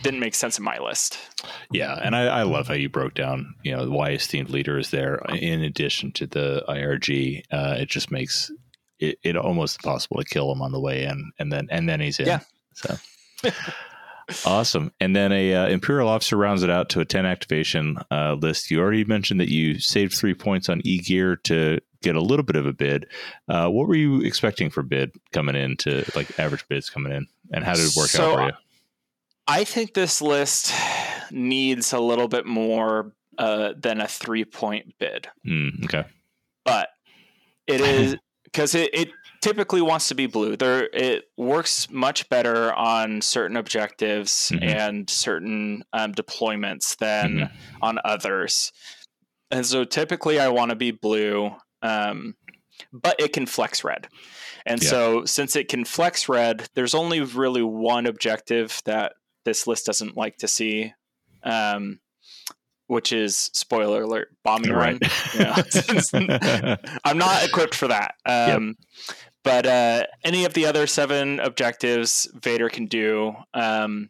didn't 0.03 0.19
make 0.19 0.35
sense 0.35 0.57
in 0.59 0.63
my 0.63 0.77
list. 0.77 1.17
Yeah, 1.71 1.99
and 2.03 2.15
I, 2.15 2.25
I 2.25 2.43
love 2.43 2.67
how 2.67 2.73
you 2.73 2.89
broke 2.89 3.13
down, 3.15 3.55
you 3.63 3.75
know, 3.75 3.89
why 3.89 4.11
esteemed 4.11 4.49
leader 4.49 4.77
is 4.77 4.91
there 4.91 5.15
in 5.29 5.61
addition 5.63 6.11
to 6.13 6.27
the 6.27 6.63
IRG. 6.67 7.43
Uh, 7.51 7.75
it 7.79 7.89
just 7.89 8.11
makes 8.11 8.51
it, 8.99 9.17
it 9.23 9.35
almost 9.37 9.77
impossible 9.83 10.17
to 10.17 10.25
kill 10.25 10.51
him 10.51 10.61
on 10.61 10.71
the 10.73 10.79
way 10.79 11.05
in, 11.05 11.31
and 11.39 11.51
then 11.51 11.67
and 11.71 11.87
then 11.89 11.99
he's 12.01 12.19
in. 12.19 12.27
Yeah. 12.27 12.39
So 12.73 12.97
awesome. 14.45 14.91
And 14.99 15.15
then 15.15 15.31
a 15.31 15.53
uh, 15.53 15.67
Imperial 15.67 16.07
officer 16.07 16.37
rounds 16.37 16.63
it 16.63 16.69
out 16.69 16.89
to 16.89 16.99
a 16.99 17.05
ten 17.05 17.25
activation 17.25 17.97
uh, 18.11 18.33
list. 18.33 18.71
You 18.71 18.79
already 18.79 19.03
mentioned 19.05 19.39
that 19.39 19.49
you 19.49 19.79
saved 19.79 20.13
three 20.15 20.33
points 20.33 20.69
on 20.69 20.81
e 20.83 20.99
gear 20.99 21.35
to 21.43 21.79
get 22.01 22.15
a 22.15 22.21
little 22.21 22.43
bit 22.43 22.55
of 22.55 22.65
a 22.65 22.73
bid. 22.73 23.07
Uh, 23.47 23.67
what 23.69 23.87
were 23.87 23.95
you 23.95 24.21
expecting 24.21 24.69
for 24.69 24.83
bid 24.83 25.11
coming 25.31 25.55
in 25.55 25.77
to 25.77 26.03
like 26.15 26.39
average 26.39 26.67
bids 26.67 26.89
coming 26.89 27.11
in, 27.11 27.27
and 27.51 27.63
how 27.63 27.73
did 27.73 27.85
it 27.85 27.93
work 27.97 28.07
So, 28.09 28.31
out 28.31 28.35
for 28.37 28.45
you? 28.47 28.51
I 29.47 29.63
think 29.63 29.93
this 29.93 30.21
list 30.21 30.73
needs 31.31 31.93
a 31.93 31.99
little 31.99 32.27
bit 32.27 32.45
more 32.45 33.11
uh, 33.37 33.73
than 33.77 34.01
a 34.01 34.07
three 34.07 34.45
point 34.45 34.97
bid, 34.99 35.27
Mm, 35.45 35.83
okay. 35.85 36.03
but 36.63 36.89
it 37.67 37.81
is 37.81 38.15
because 38.43 38.75
it, 38.75 38.93
it 38.93 39.09
typically 39.45 39.81
wants 39.81 40.07
to 40.07 40.15
be 40.15 40.25
blue. 40.25 40.57
There, 40.57 40.89
it 40.91 41.25
works 41.37 41.87
much 41.91 42.27
better 42.29 42.73
on 42.73 43.21
certain 43.21 43.55
objectives 43.57 44.51
Mhm. 44.53 44.63
and 44.63 45.09
certain 45.09 45.83
um, 45.93 46.13
deployments 46.13 46.97
than 46.97 47.31
Mhm. 47.37 47.51
on 47.81 47.99
others. 48.03 48.71
And 49.51 49.63
so 49.65 49.83
typically 49.83 50.39
I 50.39 50.47
want 50.49 50.71
to 50.71 50.75
be 50.75 50.89
blue, 50.91 51.55
um, 51.83 52.35
but 52.91 53.15
it 53.19 53.33
can 53.33 53.45
flex 53.45 53.83
red. 53.83 54.07
And 54.65 54.81
Yeah. 54.81 54.89
so 54.89 55.25
since 55.25 55.55
it 55.55 55.67
can 55.69 55.85
flex 55.85 56.27
red, 56.27 56.67
there's 56.73 56.95
only 56.95 57.21
really 57.21 57.61
one 57.61 58.07
objective 58.07 58.81
that 58.85 59.13
this 59.45 59.67
list 59.67 59.85
doesn't 59.85 60.17
like 60.17 60.37
to 60.37 60.47
see, 60.47 60.91
um, 61.43 61.99
which 62.87 63.11
is 63.11 63.49
spoiler 63.53 64.01
alert 64.03 64.29
bombing 64.43 64.71
run. 64.71 64.99
Yeah. 65.35 65.55
I'm 67.05 67.17
not 67.17 67.43
equipped 67.43 67.75
for 67.75 67.87
that. 67.87 68.15
Um, 68.25 68.75
But 69.45 69.65
uh, 69.65 70.03
any 70.23 70.43
of 70.43 70.53
the 70.53 70.65
other 70.65 70.87
seven 70.87 71.39
objectives 71.39 72.27
Vader 72.33 72.67
can 72.67 72.87
do. 72.87 73.35
Um, 73.53 74.09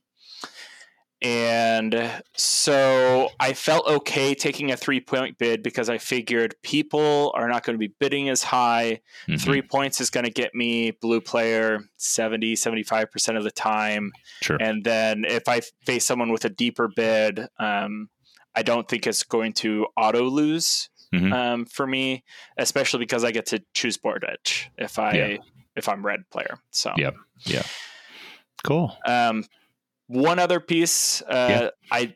And 1.21 2.11
so 2.35 3.29
I 3.39 3.53
felt 3.53 3.87
okay 3.87 4.35
taking 4.35 4.71
a 4.71 4.77
three 4.77 4.99
point 4.99 5.37
bid 5.37 5.63
because 5.63 5.89
I 5.89 5.97
figured 5.97 6.55
people 6.61 7.31
are 7.35 7.47
not 7.47 7.63
going 7.63 7.73
to 7.73 7.79
be 7.79 7.93
bidding 7.99 8.29
as 8.29 8.43
high. 8.43 9.01
Mhm. 9.27 9.41
Three 9.41 9.61
points 9.61 9.99
is 10.01 10.09
going 10.11 10.25
to 10.25 10.31
get 10.31 10.53
me 10.53 10.91
blue 10.91 11.21
player 11.21 11.79
70, 11.97 12.55
75% 12.55 13.37
of 13.37 13.43
the 13.43 13.49
time. 13.51 14.11
Sure. 14.41 14.57
And 14.61 14.83
then 14.83 15.25
if 15.25 15.47
I 15.47 15.61
face 15.85 16.05
someone 16.05 16.31
with 16.31 16.45
a 16.45 16.49
deeper 16.49 16.87
bid, 16.87 17.47
um, 17.59 18.09
I 18.53 18.61
don't 18.61 18.87
think 18.87 19.07
it's 19.07 19.23
going 19.23 19.53
to 19.53 19.87
auto 19.97 20.23
lose 20.23 20.89
Mhm. 21.19 21.33
um, 21.33 21.65
for 21.65 21.85
me, 21.87 22.23
especially 22.57 22.99
because 22.99 23.23
I 23.23 23.31
get 23.31 23.45
to 23.47 23.63
choose 23.73 23.97
board 23.97 24.25
edge 24.27 24.69
if 24.77 24.97
I 24.99 25.13
Yeah. 25.15 25.37
if 25.75 25.89
I'm 25.89 26.05
red 26.05 26.29
player. 26.29 26.57
So 26.71 26.93
Yep. 26.97 27.15
Cool. 28.63 28.97
um, 29.05 29.45
one 30.07 30.39
other 30.39 30.59
piece, 30.59 31.21
uh, 31.23 31.47
Yeah. 31.63 31.69
I 31.91 32.15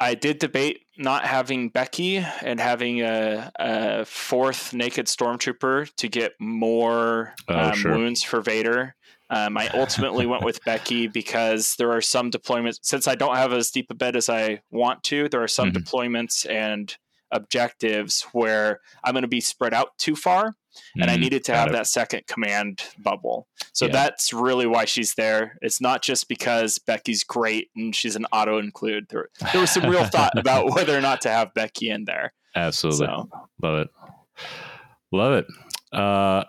I 0.00 0.14
did 0.14 0.38
debate 0.38 0.86
not 0.96 1.24
having 1.24 1.70
Becky 1.70 2.18
and 2.18 2.60
having 2.60 3.00
a, 3.02 3.50
a 3.58 4.04
fourth 4.04 4.72
naked 4.72 5.06
stormtrooper 5.06 5.92
to 5.96 6.08
get 6.08 6.34
more 6.38 7.34
Oh, 7.48 7.58
um, 7.70 7.72
sure. 7.74 7.96
wounds 7.96 8.22
for 8.22 8.40
Vader. 8.40 8.94
Um, 9.30 9.58
I 9.58 9.68
ultimately 9.74 10.24
went 10.24 10.44
with 10.44 10.62
Becky 10.64 11.06
because 11.20 11.74
there 11.76 11.90
are 11.90 12.00
some 12.00 12.30
deployments. 12.30 12.78
Since 12.82 13.08
I 13.08 13.16
don't 13.16 13.34
have 13.36 13.52
as 13.52 13.72
deep 13.72 13.86
a 13.90 13.94
bed 13.94 14.14
as 14.14 14.28
I 14.28 14.60
want 14.70 15.02
to, 15.04 15.28
there 15.28 15.42
are 15.42 15.48
some 15.48 15.72
Mhm. 15.72 15.82
deployments 15.82 16.48
and 16.48 16.96
objectives 17.30 18.22
where 18.32 18.80
I'm 19.04 19.12
going 19.12 19.22
to 19.22 19.28
be 19.28 19.40
spread 19.40 19.74
out 19.74 19.90
too 19.98 20.14
far 20.16 20.54
and 21.00 21.10
I 21.10 21.16
Mhm. 21.16 21.20
needed 21.20 21.44
to 21.44 21.54
have 21.54 21.68
it. 21.68 21.72
that 21.72 21.86
second 21.88 22.26
command 22.26 22.82
bubble. 22.98 23.48
So 23.72 23.86
Yeah. 23.86 23.92
that's 23.92 24.32
really 24.32 24.66
why 24.66 24.84
she's 24.84 25.14
there. 25.14 25.58
It's 25.60 25.80
not 25.80 26.02
just 26.02 26.28
because 26.28 26.78
Becky's 26.78 27.24
great 27.24 27.70
and 27.74 27.94
she's 27.94 28.14
an 28.16 28.26
auto 28.32 28.58
include. 28.58 29.06
There, 29.10 29.28
there 29.52 29.60
was 29.60 29.70
some 29.72 29.88
real 29.90 30.04
thought 30.04 30.32
about 30.38 30.72
whether 30.74 30.96
or 30.96 31.00
not 31.00 31.20
to 31.22 31.30
have 31.30 31.52
Becky 31.54 31.90
in 31.90 32.04
there. 32.04 32.32
Absolutely. 32.54 33.06
So 33.06 33.28
Love 33.62 33.78
it. 33.80 33.88
Love 35.12 35.32
it. 35.34 35.46
Uh, 35.92 36.44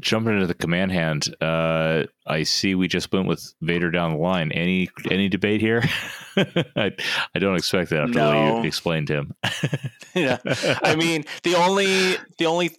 jumping 0.00 0.34
into 0.34 0.46
the 0.46 0.54
command 0.54 0.92
hand, 0.92 1.34
uh, 1.40 2.04
I 2.26 2.42
see 2.42 2.74
we 2.74 2.88
just 2.88 3.12
went 3.12 3.26
with 3.26 3.54
Vader 3.60 3.90
down 3.90 4.12
the 4.12 4.18
line. 4.18 4.52
Any 4.52 4.88
any 5.10 5.28
debate 5.28 5.60
here? 5.60 5.82
I, 6.36 6.92
I 7.34 7.38
don't 7.38 7.56
expect 7.56 7.90
that 7.90 8.02
after 8.02 8.18
what 8.20 8.32
No. 8.32 8.60
you 8.60 8.66
explained 8.68 9.06
to 9.08 9.14
him. 9.14 9.34
yeah, 10.14 10.38
I 10.82 10.96
mean 10.96 11.24
the 11.42 11.54
only 11.54 12.16
the 12.38 12.46
only 12.46 12.70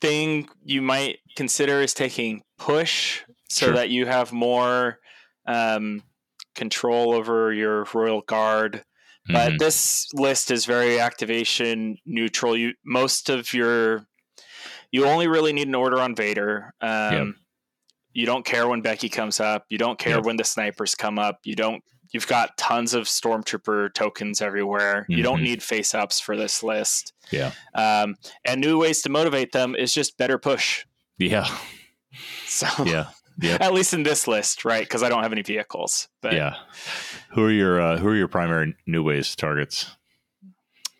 thing 0.00 0.48
you 0.64 0.82
might 0.82 1.18
consider 1.36 1.80
is 1.80 1.94
taking 1.94 2.42
push 2.58 3.22
so 3.48 3.66
Sure. 3.66 3.74
that 3.74 3.90
you 3.90 4.06
have 4.06 4.32
more 4.32 4.98
um, 5.46 6.02
control 6.54 7.14
over 7.14 7.52
your 7.52 7.86
royal 7.94 8.20
guard. 8.22 8.82
but 9.28 9.52
Mhm. 9.52 9.58
this 9.58 10.06
list 10.14 10.50
is 10.50 10.66
very 10.66 11.00
activation 11.00 11.96
neutral. 12.04 12.56
You 12.56 12.74
most 12.84 13.28
of 13.30 13.54
your 13.54 14.06
you 14.94 15.06
only 15.06 15.26
really 15.26 15.52
need 15.52 15.66
an 15.68 15.74
order 15.74 16.00
on 16.00 16.14
Vader. 16.14 16.72
Um, 16.80 17.12
Yep. 17.12 17.26
You 18.16 18.26
don't 18.26 18.44
care 18.44 18.68
when 18.68 18.80
Becky 18.80 19.08
comes 19.08 19.40
up. 19.40 19.64
You 19.68 19.76
don't 19.76 19.98
care 19.98 20.16
Yep. 20.16 20.24
when 20.24 20.36
the 20.36 20.44
snipers 20.44 20.94
come 20.94 21.18
up. 21.18 21.40
You 21.42 21.56
don't. 21.56 21.82
You've 22.12 22.28
got 22.28 22.56
tons 22.56 22.94
of 22.94 23.06
stormtrooper 23.06 23.92
tokens 23.92 24.40
everywhere. 24.40 25.04
You 25.08 25.24
don't 25.24 25.40
Mhm. 25.40 25.42
need 25.50 25.62
face 25.64 25.96
ups 25.96 26.20
for 26.20 26.36
this 26.36 26.62
list. 26.62 27.12
Yeah. 27.32 27.50
Um, 27.74 28.14
and 28.44 28.60
new 28.60 28.78
ways 28.78 29.02
to 29.02 29.08
motivate 29.08 29.50
them 29.50 29.74
is 29.74 29.92
just 29.92 30.16
better 30.16 30.38
push. 30.38 30.84
yeah, 31.18 31.48
So 32.46 32.68
yeah, 32.84 33.06
Yep. 33.40 33.60
at 33.62 33.74
least 33.74 33.94
in 33.94 34.04
this 34.04 34.28
list, 34.28 34.64
right? 34.64 34.84
Because 34.84 35.02
I 35.02 35.08
don't 35.08 35.24
have 35.24 35.32
any 35.32 35.42
vehicles. 35.42 36.06
But 36.22 36.34
yeah. 36.34 36.54
Who 37.30 37.42
are 37.44 37.50
your 37.50 37.80
uh, 37.80 37.96
Who 37.98 38.06
are 38.08 38.14
your 38.16 38.28
primary 38.28 38.76
new 38.86 39.02
ways 39.02 39.34
targets? 39.34 39.96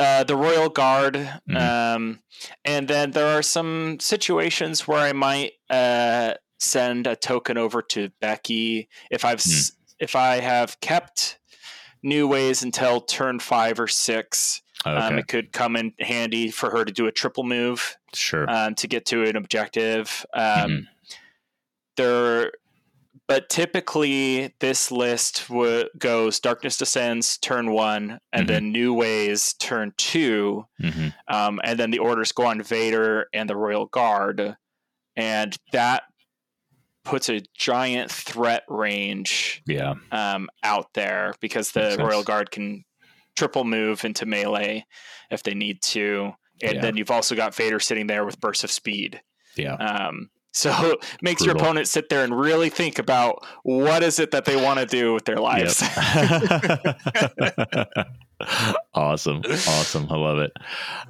Uh, 0.00 0.24
the 0.24 0.36
Royal 0.36 0.68
Guard, 0.68 1.14
Mhm. 1.48 1.56
um, 1.56 2.22
and 2.64 2.88
then 2.88 3.12
there 3.12 3.28
are 3.38 3.42
some 3.42 3.98
situations 4.00 4.86
where 4.88 4.98
I 4.98 5.12
might 5.12 5.52
uh, 5.70 6.34
send 6.58 7.06
a 7.06 7.16
token 7.16 7.58
over 7.58 7.82
to 7.82 8.10
Becky 8.21 8.88
if 9.10 9.25
I've 9.25 9.38
s 9.40 9.73
if 10.00 10.16
I 10.16 10.40
have 10.40 10.80
kept 10.80 11.38
new 12.02 12.26
ways 12.28 12.62
until 12.62 13.00
turn 13.00 13.38
five 13.40 13.78
or 13.80 13.88
six. 13.88 14.60
Okay, 14.86 14.97
Um, 14.99 15.19
it 15.19 15.28
could 15.28 15.52
come 15.52 15.76
in 15.76 15.95
handy 16.00 16.50
for 16.50 16.71
her 16.71 16.84
to 16.84 16.92
do 16.92 17.06
a 17.06 17.12
triple 17.12 17.45
move 17.45 17.97
sure. 18.14 18.49
um, 18.50 18.75
to 18.75 18.86
get 18.86 19.06
to 19.06 19.23
an 19.25 19.36
objective. 19.36 20.26
Um, 20.34 20.42
Mhm. 20.71 20.86
There, 21.97 22.52
but 23.26 23.49
typically 23.49 24.54
this 24.60 24.91
list 24.93 25.49
w- 25.49 25.89
goes 25.99 26.41
Darkness 26.41 26.76
Descends 26.76 27.39
turn 27.39 27.71
one, 27.73 28.19
and 28.32 28.45
Mhm. 28.45 28.49
then 28.49 28.73
New 28.73 28.95
Ways 28.95 29.54
turn 29.54 29.93
two, 29.97 30.67
hmm 30.80 31.08
um, 31.28 31.60
and 31.65 31.78
then 31.78 31.91
the 31.91 31.99
orders 32.00 32.32
go 32.32 32.45
on 32.47 32.63
Vader 32.63 33.28
and 33.32 33.49
the 33.49 33.56
Royal 33.56 33.87
Guard, 33.87 34.56
and 35.17 35.56
that 35.73 36.04
puts 37.04 37.28
a 37.28 37.41
giant 37.54 38.10
threat 38.10 38.65
range 38.69 39.63
Yeah, 39.67 39.95
um, 40.10 40.49
out 40.63 40.93
there 40.95 41.34
because 41.41 41.73
the 41.73 41.80
Makes 41.80 41.95
sense. 41.97 42.06
Royal 42.08 42.23
Guard 42.25 42.50
can 42.50 42.84
triple 43.37 43.65
move 43.65 44.04
into 44.04 44.26
melee 44.26 44.84
if 45.30 45.43
they 45.43 45.54
need 45.54 45.82
to, 45.82 46.32
and 46.63 46.76
Yeah. 46.76 46.80
then 46.82 46.97
you've 46.97 47.10
also 47.10 47.34
got 47.34 47.54
Vader 47.54 47.80
sitting 47.80 48.06
there 48.06 48.25
with 48.25 48.41
bursts 48.41 48.65
of 48.65 48.71
speed. 48.71 49.21
yeah. 49.56 49.75
Um, 49.75 50.30
so 50.54 50.71
it 50.93 51.04
makes 51.21 51.45
your 51.45 51.56
opponent 51.56 51.88
sit 51.88 52.08
there 52.08 52.25
and 52.25 52.38
really 52.38 52.71
think 52.71 52.99
about 52.99 53.45
what 53.64 54.02
is 54.02 54.19
it 54.19 54.30
that 54.30 54.47
they 54.47 54.56
want 54.56 54.80
to 54.80 54.86
do 54.86 55.12
with 55.12 55.25
their 55.25 55.36
lives. 55.36 55.82
Yep. 55.82 56.99
awesome, 58.95 59.43
awesome. 59.45 60.06
I 60.08 60.17
love 60.17 60.38
it. 60.38 60.52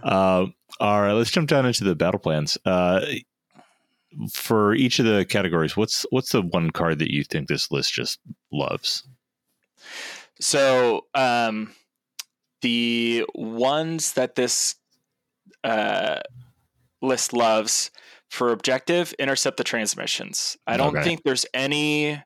Uh, 0.03 0.47
all 0.81 1.03
right, 1.03 1.13
let's 1.13 1.31
jump 1.31 1.49
down 1.49 1.67
into 1.67 1.85
the 1.85 1.95
battle 1.95 2.19
plans. 2.19 2.59
Uh, 2.65 3.05
for 4.33 4.75
each 4.75 4.99
of 4.99 5.05
the 5.07 5.25
categories, 5.25 5.77
what's 5.77 6.07
what's 6.11 6.33
the 6.33 6.43
one 6.43 6.71
card 6.71 6.99
that 7.01 7.13
you 7.13 7.23
think 7.25 7.49
this 7.49 7.71
list 7.71 7.93
just 7.93 8.19
loves? 8.51 9.05
so 10.41 11.07
um, 11.15 11.73
the 12.63 13.25
ones 13.35 14.15
that 14.15 14.35
this 14.35 14.77
uh, 15.63 16.21
list 17.03 17.33
loves 17.33 17.91
for 18.35 18.51
objective 18.51 19.15
intercept 19.19 19.57
the 19.57 19.65
transmissions. 19.65 20.57
I 20.67 20.77
don't 20.77 20.97
Okay. 20.97 21.05
think 21.05 21.23
there's 21.23 21.47
any 21.55 22.21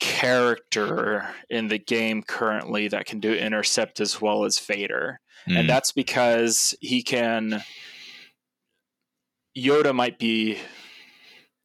character 0.00 1.28
in 1.50 1.68
the 1.68 1.78
game 1.78 2.22
currently 2.22 2.88
that 2.88 3.04
can 3.06 3.20
do 3.20 3.32
intercept 3.32 4.00
as 4.00 4.20
well 4.20 4.44
as 4.44 4.58
Vader. 4.58 5.20
Mm, 5.48 5.60
and 5.60 5.68
that's 5.68 5.92
because 5.92 6.74
he 6.80 7.02
can 7.02 7.62
Yoda 9.56 9.94
might 9.94 10.18
be 10.18 10.58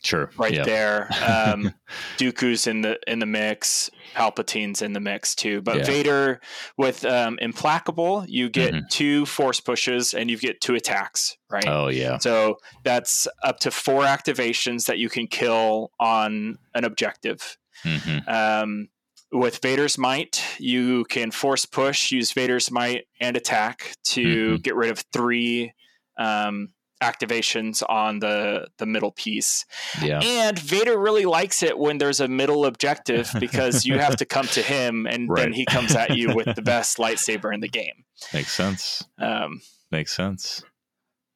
sure, 0.03 0.31
right 0.37 0.53
yeah. 0.53 0.63
there. 0.63 1.09
Um, 1.23 1.73
Dooku's 2.17 2.67
in 2.67 2.81
the 2.81 2.99
in 3.07 3.19
the 3.19 3.25
mix. 3.25 3.89
Palpatine's 4.13 4.81
in 4.81 4.91
the 4.91 4.99
mix 4.99 5.35
too. 5.35 5.61
But 5.61 5.77
Yeah. 5.77 5.83
Vader 5.85 6.41
with 6.77 7.05
um, 7.05 7.39
Implacable, 7.41 8.25
you 8.27 8.49
get 8.49 8.73
Mhm. 8.73 8.89
two 8.89 9.25
force 9.25 9.61
pushes 9.61 10.13
and 10.13 10.29
you 10.29 10.37
get 10.37 10.59
two 10.59 10.75
attacks. 10.75 11.37
Right. 11.49 11.65
Oh 11.67 11.87
yeah, 11.87 12.17
So 12.17 12.57
that's 12.83 13.27
up 13.43 13.59
to 13.61 13.71
four 13.71 14.03
activations 14.03 14.85
that 14.87 14.97
you 14.97 15.09
can 15.09 15.27
kill 15.27 15.91
on 15.99 16.57
an 16.75 16.83
objective. 16.83 17.57
hmm 17.83 18.19
Um, 18.27 18.89
with 19.31 19.59
Vader's 19.61 19.97
Might, 19.97 20.43
you 20.59 21.05
can 21.05 21.31
force 21.31 21.65
push, 21.65 22.11
use 22.11 22.33
Vader's 22.33 22.69
Might 22.69 23.05
and 23.21 23.37
attack 23.37 23.93
to 24.07 24.57
Mhm. 24.57 24.61
get 24.61 24.75
rid 24.75 24.91
of 24.91 25.05
three 25.13 25.73
um, 26.17 26.73
activations 27.01 27.83
on 27.89 28.19
the 28.19 28.67
the 28.77 28.85
middle 28.85 29.11
piece. 29.11 29.65
yeah, 30.01 30.19
And 30.21 30.57
Vader 30.57 30.97
really 30.97 31.25
likes 31.25 31.63
it 31.63 31.77
when 31.77 31.97
there's 31.97 32.19
a 32.19 32.27
middle 32.27 32.65
objective 32.65 33.29
because 33.39 33.85
you 33.85 33.97
have 33.99 34.15
to 34.17 34.25
come 34.25 34.47
to 34.47 34.61
him, 34.61 35.05
and 35.07 35.29
then 35.35 35.53
he 35.53 35.65
comes 35.65 35.95
at 35.95 36.15
you 36.17 36.33
with 36.35 36.55
the 36.55 36.61
best 36.61 36.97
lightsaber 36.97 37.53
in 37.53 37.59
the 37.59 37.69
game. 37.69 38.05
makes 38.33 38.53
sense. 38.53 39.03
Um, 39.19 39.61
Makes 39.91 40.13
sense. 40.15 40.63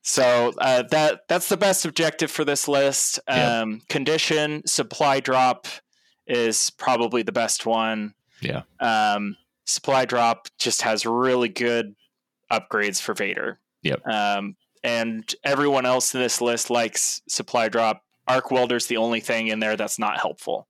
So 0.01 0.53
uh, 0.59 0.83
that 0.91 1.21
that's 1.27 1.49
the 1.49 1.57
best 1.57 1.83
objective 1.85 2.29
for 2.31 2.45
this 2.45 2.67
list. 2.67 3.19
Yeah. 3.27 3.61
Um, 3.61 3.81
Condition 3.89 4.65
supply 4.67 5.19
drop 5.19 5.67
is 6.27 6.69
probably 6.69 7.23
the 7.23 7.31
best 7.31 7.65
one. 7.65 8.13
Yeah. 8.41 8.61
Um, 8.79 9.35
supply 9.65 10.05
drop 10.05 10.47
just 10.59 10.83
has 10.83 11.05
really 11.05 11.49
good 11.49 11.95
upgrades 12.51 13.01
for 13.01 13.13
Vader. 13.13 13.59
Yep. 13.81 14.07
Um, 14.07 14.55
and 14.85 15.33
everyone 15.43 15.85
else 15.85 16.13
in 16.13 16.21
this 16.21 16.39
list 16.41 16.69
likes 16.69 17.21
supply 17.27 17.67
drop. 17.69 18.03
Arc 18.27 18.51
welder's 18.51 18.85
the 18.87 18.97
only 18.97 19.19
thing 19.19 19.47
in 19.47 19.59
there 19.59 19.75
that's 19.75 19.99
not 19.99 20.19
helpful. 20.19 20.67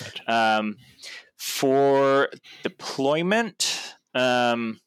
Gotcha. 0.00 0.32
Um, 0.32 0.76
for 1.36 2.28
deployment, 2.62 3.94
um, 4.14 4.80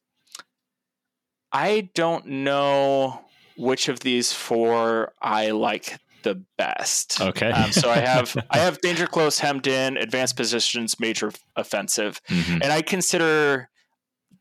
I 1.51 1.89
don't 1.93 2.25
know 2.25 3.21
which 3.57 3.87
of 3.89 3.99
these 4.01 4.33
four 4.33 5.13
I 5.21 5.51
like 5.51 5.97
the 6.23 6.43
best. 6.57 7.19
Okay. 7.21 7.51
Um, 7.51 7.71
so 7.71 7.89
I 7.89 7.97
have 7.99 8.35
I 8.51 8.57
have 8.59 8.79
danger 8.81 9.07
close, 9.07 9.39
hemmed 9.39 9.67
in, 9.67 9.97
advanced 9.97 10.35
positions, 10.35 10.99
major 10.99 11.31
offensive, 11.55 12.21
Mhm. 12.29 12.61
and 12.63 12.71
I 12.71 12.81
consider 12.81 13.69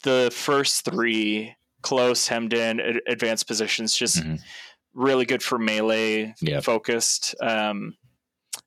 the 0.02 0.30
first 0.32 0.84
three 0.84 1.54
close, 1.82 2.28
hemmed 2.28 2.52
in, 2.52 2.80
ad- 2.80 3.00
advanced 3.06 3.46
positions 3.46 3.94
just 3.96 4.18
Mhm. 4.22 4.40
really 4.94 5.24
good 5.24 5.42
for 5.42 5.58
melee 5.58 6.34
Yep. 6.40 6.64
focused 6.64 7.34
um, 7.42 7.96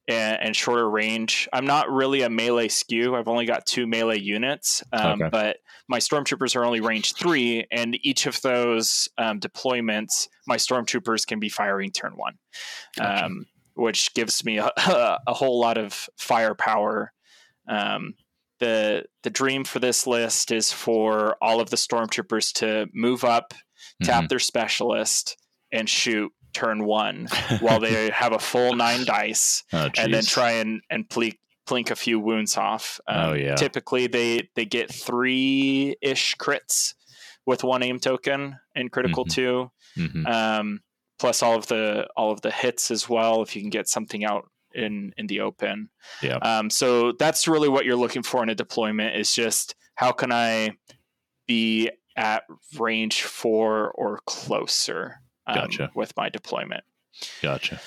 and, 0.07 0.37
and 0.41 0.55
shorter 0.55 0.89
range. 0.89 1.47
I'm 1.53 1.65
not 1.65 1.89
really 1.91 2.21
a 2.21 2.29
melee 2.29 2.67
skew. 2.69 3.15
I've 3.15 3.27
only 3.27 3.45
got 3.45 3.65
two 3.65 3.85
melee 3.87 4.19
units, 4.19 4.83
um, 4.93 5.21
Okay. 5.21 5.29
but 5.29 5.57
my 5.87 5.99
stormtroopers 5.99 6.55
are 6.55 6.65
only 6.65 6.79
range 6.81 7.13
three, 7.15 7.65
and 7.71 7.97
each 8.05 8.25
of 8.25 8.41
those 8.41 9.07
um, 9.17 9.39
deployments, 9.39 10.27
my 10.47 10.55
stormtroopers 10.57 11.25
can 11.27 11.39
be 11.39 11.49
firing 11.49 11.91
turn 11.91 12.13
one, 12.15 12.37
Gotcha. 12.97 13.25
um, 13.25 13.45
which 13.75 14.13
gives 14.13 14.43
me 14.45 14.57
a, 14.59 14.71
a 15.27 15.33
whole 15.33 15.59
lot 15.59 15.77
of 15.77 16.09
firepower. 16.17 17.11
Um, 17.67 18.15
the 18.63 19.03
the 19.23 19.29
dream 19.29 19.63
for 19.63 19.79
this 19.79 20.05
list 20.07 20.51
is 20.51 20.71
for 20.71 21.35
all 21.41 21.59
of 21.59 21.69
the 21.69 21.77
stormtroopers 21.77 22.53
to 22.53 22.87
move 22.93 23.23
up, 23.23 23.53
tap 24.03 24.23
Mhm. 24.25 24.29
their 24.29 24.39
specialist, 24.39 25.37
and 25.71 25.89
shoot 25.89 26.31
turn 26.53 26.85
one 26.85 27.27
while 27.61 27.79
they 27.79 28.09
have 28.11 28.31
a 28.33 28.39
full 28.39 28.75
nine 28.75 29.03
dice 29.15 29.63
Oh, 29.73 29.89
and 29.97 30.13
then 30.13 30.23
try 30.23 30.51
and 30.61 30.81
and 30.89 31.07
plink, 31.09 31.37
plink 31.67 31.89
a 31.91 31.95
few 31.95 32.19
wounds 32.19 32.57
off. 32.57 32.99
Um, 33.07 33.29
Oh, 33.29 33.33
yeah. 33.33 33.55
Typically, 33.55 34.07
they 34.07 34.49
they 34.55 34.65
get 34.65 34.91
three 34.91 35.95
ish 36.01 36.35
crits 36.37 36.93
with 37.45 37.63
one 37.63 37.83
aim 37.83 37.99
token 37.99 38.55
and 38.75 38.91
critical 38.91 39.25
Mhm. 39.25 39.33
two, 39.33 39.71
Mhm. 39.97 40.27
um, 40.27 40.79
plus 41.19 41.41
all 41.43 41.55
of 41.55 41.67
the 41.67 42.07
all 42.15 42.31
of 42.31 42.41
the 42.41 42.51
hits 42.51 42.91
as 42.91 43.09
well. 43.09 43.41
If 43.41 43.55
you 43.55 43.61
can 43.61 43.69
get 43.69 43.87
something 43.89 44.23
out 44.23 44.49
in 44.73 45.13
in 45.17 45.27
the 45.27 45.41
open, 45.41 45.89
Yeah. 46.21 46.37
Um, 46.37 46.69
so 46.69 47.11
that's 47.13 47.47
really 47.47 47.69
what 47.69 47.85
you're 47.85 47.95
looking 47.95 48.23
for 48.23 48.43
in 48.43 48.49
a 48.49 48.55
deployment 48.55 49.15
is 49.15 49.33
just 49.33 49.75
how 49.95 50.11
can 50.11 50.31
I 50.31 50.71
be 51.47 51.89
at 52.15 52.43
range 52.77 53.23
four 53.23 53.91
or 53.91 54.19
closer 54.25 55.21
um, 55.47 55.55
Gotcha. 55.55 55.91
with 55.95 56.13
my 56.15 56.29
deployment. 56.29 56.83
Gotcha. 57.41 57.79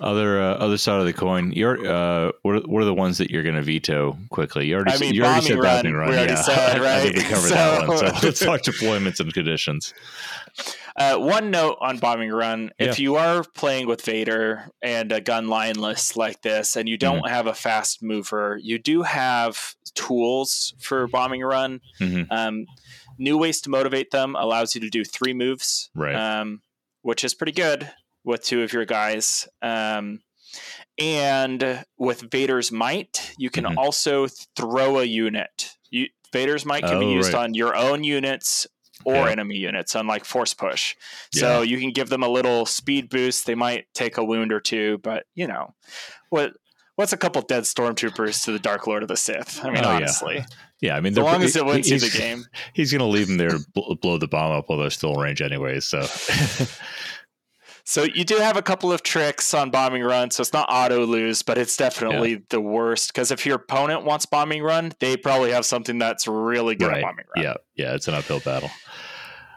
Other 0.00 0.40
uh, 0.42 0.54
other 0.54 0.78
side 0.78 0.98
of 1.00 1.06
the 1.06 1.12
coin, 1.12 1.52
you're 1.52 1.76
uh, 1.86 2.32
what 2.42 2.56
are, 2.56 2.60
what 2.60 2.80
are 2.82 2.86
the 2.86 2.94
ones 2.94 3.18
that 3.18 3.30
you're 3.30 3.42
going 3.42 3.54
to 3.56 3.62
veto 3.62 4.16
quickly? 4.30 4.66
You 4.66 4.76
already 4.76 4.92
I 4.92 4.94
said- 4.94 5.00
mean, 5.04 5.14
you 5.14 5.24
already 5.24 5.46
said 5.46 5.56
bombing 5.60 5.62
run, 5.62 5.76
bombing 5.82 5.94
run. 5.94 6.08
we 6.10 6.16
already 6.16 6.32
yeah. 6.32 6.42
said, 6.42 6.80
I 6.82 7.00
think 7.02 7.16
we 7.16 7.22
right? 7.22 7.30
covered 7.30 7.50
that 7.50 7.88
one. 7.88 7.98
So 7.98 8.06
So- 8.08 8.18
let's 8.26 8.40
talk 8.40 8.60
deployments 8.62 9.20
and 9.20 9.32
conditions. 9.34 9.92
Uh, 10.96 11.16
one 11.16 11.50
note 11.50 11.76
on 11.80 11.98
bombing 11.98 12.30
run: 12.30 12.70
if 12.78 12.98
Yeah. 12.98 13.02
you 13.02 13.16
are 13.16 13.44
playing 13.54 13.86
with 13.86 14.02
Vader 14.02 14.70
and 14.82 15.12
a 15.12 15.20
gun 15.20 15.48
line 15.48 15.76
list 15.76 16.16
like 16.16 16.42
this, 16.42 16.76
and 16.76 16.88
you 16.88 16.96
Mm-hmm. 16.98 17.20
don't 17.20 17.28
have 17.30 17.46
a 17.46 17.54
fast 17.54 18.02
mover, 18.02 18.58
you 18.62 18.78
do 18.78 19.02
have 19.02 19.74
tools 19.94 20.74
for 20.78 21.06
bombing 21.08 21.42
run. 21.42 21.80
Mhm. 22.00 22.26
Um, 22.30 22.66
new 23.18 23.36
ways 23.38 23.60
to 23.62 23.70
motivate 23.70 24.10
them 24.10 24.34
allows 24.34 24.74
you 24.74 24.80
to 24.80 24.88
do 24.90 25.04
three 25.04 25.34
moves, 25.34 25.90
Right. 25.94 26.14
Um, 26.14 26.62
which 27.02 27.22
is 27.24 27.34
pretty 27.34 27.52
good 27.52 27.90
with 28.24 28.42
two 28.44 28.62
of 28.62 28.72
your 28.72 28.84
guys. 28.84 29.48
Um, 29.62 30.20
and 30.98 31.84
with 31.96 32.30
Vader's 32.30 32.70
might, 32.72 33.32
you 33.38 33.50
can 33.50 33.64
Mhm. 33.64 33.76
also 33.76 34.26
throw 34.56 34.98
a 34.98 35.04
unit. 35.04 35.70
You, 35.90 36.08
Vader's 36.32 36.64
might 36.66 36.84
can 36.84 36.98
be 37.00 37.06
Oh, 37.06 37.12
used 37.14 37.32
right. 37.32 37.44
on 37.44 37.54
your 37.54 37.74
own 37.74 38.04
units 38.04 38.66
or 39.04 39.14
Yeah. 39.14 39.30
enemy 39.30 39.56
units, 39.56 39.94
unlike 39.94 40.24
force 40.26 40.52
push. 40.52 40.94
So 41.32 41.62
you 41.62 41.78
can 41.78 41.90
give 41.92 42.08
them 42.10 42.22
a 42.22 42.28
little 42.28 42.66
speed 42.66 43.08
boost. 43.08 43.46
They 43.46 43.54
might 43.54 43.86
take 43.94 44.18
a 44.18 44.24
wound 44.24 44.52
or 44.52 44.60
two, 44.60 44.98
but 44.98 45.24
you 45.34 45.46
know 45.46 45.74
what? 46.28 46.52
What's 46.96 47.14
a 47.14 47.16
couple 47.16 47.40
dead 47.40 47.62
stormtroopers 47.62 48.44
to 48.44 48.52
the 48.52 48.58
Dark 48.58 48.86
Lord 48.86 49.02
of 49.02 49.08
the 49.08 49.16
Sith? 49.16 49.64
I 49.64 49.70
mean, 49.70 49.82
Oh, 49.84 49.88
honestly, 49.88 50.44
Yeah, 50.82 50.96
I 50.96 51.00
mean, 51.00 51.12
as 51.14 51.18
long 51.18 51.42
as 51.42 51.56
it 51.56 51.64
wins 51.64 51.88
you 51.90 51.98
the 51.98 52.10
game. 52.10 52.44
he's 52.74 52.90
going 52.92 53.00
to 53.00 53.06
leave 53.06 53.26
them 53.28 53.36
there, 53.38 53.58
bl- 53.74 53.94
blow 53.94 54.18
the 54.18 54.28
bomb 54.28 54.52
up 54.52 54.68
while 54.68 54.78
they're 54.78 54.90
still 54.90 55.14
in 55.14 55.20
range, 55.20 55.40
anyways. 55.42 55.86
So, 55.86 56.00
So 57.84 58.04
you 58.04 58.24
do 58.24 58.36
have 58.36 58.56
a 58.56 58.62
couple 58.62 58.92
of 58.92 59.02
tricks 59.02 59.52
on 59.54 59.70
bombing 59.70 60.02
run, 60.02 60.30
so 60.30 60.40
it's 60.42 60.52
not 60.52 60.68
auto 60.70 61.04
lose, 61.06 61.42
but 61.42 61.58
it's 61.58 61.76
definitely 61.76 62.42
the 62.50 62.60
worst. 62.60 63.12
Because 63.12 63.30
if 63.30 63.44
your 63.46 63.56
opponent 63.56 64.04
wants 64.04 64.26
bombing 64.26 64.62
run, 64.62 64.92
they 65.00 65.16
probably 65.16 65.50
have 65.52 65.64
something 65.66 65.98
that's 65.98 66.26
really 66.28 66.74
good 66.76 66.88
right, 66.88 66.98
at 66.98 67.02
bombing 67.02 67.24
run. 67.36 67.44
yeah, 67.44 67.54
yeah, 67.76 67.94
it's 67.94 68.06
an 68.08 68.14
uphill 68.14 68.40
battle. 68.40 68.70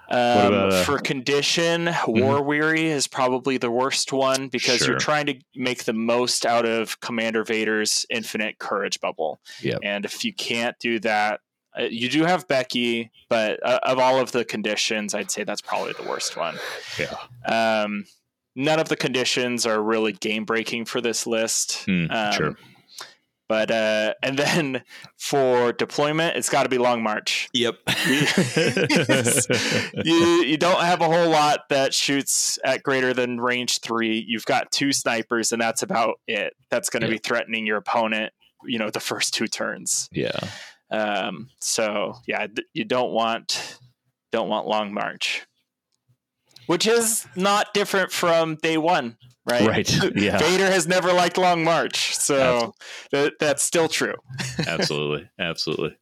Um, 0.10 0.18
about, 0.20 0.74
uh, 0.74 0.84
for 0.84 1.00
condition, 1.00 1.90
War 2.08 2.44
Weary 2.44 2.88
is 2.88 3.08
probably 3.08 3.58
the 3.58 3.72
worst 3.72 4.12
one 4.12 4.48
because 4.50 4.80
Sure. 4.80 4.90
you're 4.90 5.00
trying 5.00 5.26
to 5.28 5.36
make 5.56 5.86
the 5.86 5.94
most 5.94 6.46
out 6.46 6.66
of 6.66 7.00
Commander 7.00 7.44
Vader's 7.44 8.06
infinite 8.10 8.60
courage 8.60 9.00
bubble. 9.00 9.40
Yep. 9.62 9.80
And 9.82 10.06
if 10.06 10.24
you 10.26 10.34
can't 10.34 10.78
do 10.80 11.00
that, 11.00 11.40
you 11.80 12.10
do 12.10 12.24
have 12.26 12.48
Becky, 12.48 13.12
but 13.30 13.60
uh, 13.66 13.80
of 13.84 14.00
all 14.00 14.20
of 14.20 14.32
the 14.32 14.46
conditions, 14.46 15.14
I'd 15.16 15.32
say 15.32 15.44
that's 15.44 15.62
probably 15.62 15.94
the 15.94 16.08
worst 16.08 16.38
one. 16.38 16.56
Yeah, 17.00 17.16
Um, 17.46 18.06
none 18.56 18.80
of 18.80 18.90
the 18.90 18.96
conditions 18.96 19.66
are 19.66 19.82
really 19.82 20.12
game 20.14 20.46
breaking 20.46 20.86
for 20.86 21.02
this 21.02 21.26
list. 21.26 21.86
Hmm, 21.86 22.06
Um, 22.12 22.32
sure. 22.34 22.56
But 23.50 23.70
uh, 23.72 24.14
and 24.24 24.40
then 24.40 24.84
for 25.18 25.74
deployment, 25.74 26.38
it's 26.38 26.50
got 26.50 26.64
to 26.64 26.70
be 26.70 26.78
Long 26.78 27.04
March. 27.04 27.50
Yep. 27.54 27.76
you 30.06 30.44
you 30.46 30.58
don't 30.58 30.82
have 30.82 31.02
a 31.02 31.06
whole 31.06 31.30
lot 31.30 31.62
that 31.70 31.94
shoots 31.94 32.58
at 32.64 32.84
greater 32.84 33.14
than 33.14 33.40
range 33.40 33.80
three. 33.82 34.24
You've 34.28 34.46
got 34.46 34.72
two 34.72 34.92
snipers, 34.94 35.52
and 35.52 35.62
that's 35.62 35.84
about 35.84 36.20
it. 36.28 36.54
That's 36.70 36.90
going 36.90 37.02
to 37.02 37.08
Yeah. 37.08 37.14
be 37.14 37.18
threatening 37.20 37.66
your 37.68 37.78
opponent. 37.78 38.34
You 38.66 38.80
know, 38.80 38.90
the 38.90 39.00
first 39.02 39.34
two 39.34 39.48
turns. 39.48 40.10
yeah. 40.12 40.40
Um, 40.94 41.50
so 41.60 42.14
yeah, 42.28 42.46
you 42.74 42.86
don't 42.86 43.12
want 43.12 43.80
don't 44.32 44.48
want 44.48 44.68
Long 44.68 44.94
March, 44.94 45.46
which 46.68 46.86
is 46.86 47.28
not 47.36 47.74
different 47.74 48.12
from 48.12 48.56
day 48.58 48.78
one, 48.78 49.18
right? 49.50 49.68
Right. 49.68 50.00
Yeah. 50.16 50.38
Vader 50.38 50.68
has 50.68 50.88
never 50.88 51.12
liked 51.12 51.40
Long 51.40 51.64
March, 51.64 52.16
so 52.16 52.76
that, 53.12 53.34
that's 53.40 53.64
still 53.64 53.88
true. 53.88 54.14
absolutely, 54.68 55.28
absolutely. 55.40 55.98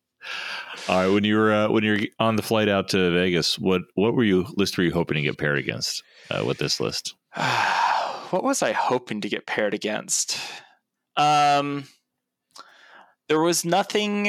All 0.89 1.01
right, 1.01 1.13
when 1.13 1.23
you 1.23 1.37
were 1.37 1.53
uh, 1.53 1.69
when 1.69 1.85
you're 1.85 1.99
on 2.19 2.35
the 2.35 2.43
flight 2.43 2.67
out 2.67 2.89
to 2.89 3.11
Vegas, 3.11 3.57
what 3.57 3.83
what 3.95 4.13
were 4.13 4.25
you 4.25 4.45
list 4.57 4.77
were 4.77 4.83
you 4.83 4.91
hoping 4.91 5.15
to 5.15 5.21
get 5.21 5.37
paired 5.37 5.57
against 5.57 6.03
uh, 6.29 6.43
with 6.45 6.57
this 6.57 6.81
list? 6.81 7.15
what 8.31 8.43
was 8.43 8.61
I 8.61 8.73
hoping 8.73 9.21
to 9.21 9.29
get 9.29 9.47
paired 9.47 9.73
against? 9.73 10.37
Um, 11.15 11.85
there 13.29 13.39
was 13.39 13.63
nothing 13.63 14.27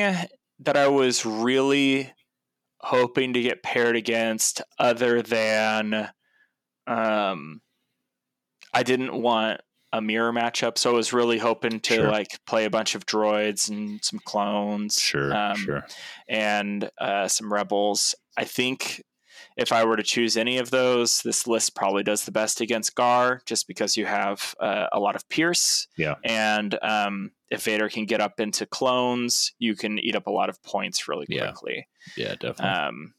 that 0.64 0.76
I 0.76 0.88
was 0.88 1.24
really 1.26 2.12
hoping 2.80 3.32
to 3.34 3.42
get 3.42 3.62
paired 3.62 3.96
against 3.96 4.60
other 4.78 5.22
than 5.22 6.08
um, 6.86 7.60
I 8.74 8.82
didn't 8.82 9.14
want 9.14 9.60
a 9.92 10.00
mirror 10.00 10.32
matchup, 10.32 10.78
so 10.78 10.90
I 10.90 10.94
was 10.94 11.12
really 11.12 11.38
hoping 11.38 11.78
to 11.80 11.94
Sure. 11.96 12.10
like 12.10 12.28
play 12.46 12.64
a 12.64 12.70
bunch 12.70 12.94
of 12.94 13.04
droids 13.06 13.68
and 13.68 14.02
some 14.02 14.20
clones, 14.24 14.94
Sure, 14.98 15.34
um, 15.34 15.56
sure. 15.56 15.86
and 16.28 16.90
uh, 16.98 17.28
some 17.28 17.52
rebels. 17.52 18.14
I 18.36 18.44
think 18.44 19.02
if 19.56 19.72
I 19.72 19.84
were 19.84 19.96
to 19.96 20.02
choose 20.02 20.36
any 20.36 20.58
of 20.58 20.70
those, 20.70 21.22
this 21.22 21.46
list 21.46 21.74
probably 21.74 22.02
does 22.02 22.24
the 22.24 22.32
best 22.32 22.60
against 22.60 22.94
Gar, 22.94 23.42
just 23.46 23.66
because 23.66 23.96
you 23.96 24.06
have 24.06 24.54
uh, 24.60 24.86
a 24.92 25.00
lot 25.00 25.16
of 25.16 25.28
Pierce. 25.28 25.86
Yeah. 25.96 26.14
And 26.24 26.78
um, 26.82 27.32
if 27.50 27.64
Vader 27.64 27.88
can 27.88 28.06
get 28.06 28.20
up 28.20 28.40
into 28.40 28.66
clones, 28.66 29.52
you 29.58 29.74
can 29.74 29.98
eat 29.98 30.16
up 30.16 30.26
a 30.26 30.30
lot 30.32 30.48
of 30.48 30.62
points 30.62 31.08
really 31.08 31.26
quickly. 31.26 31.88
Yeah, 32.16 32.34
definitely. 32.34 32.66
Um, 32.66 33.14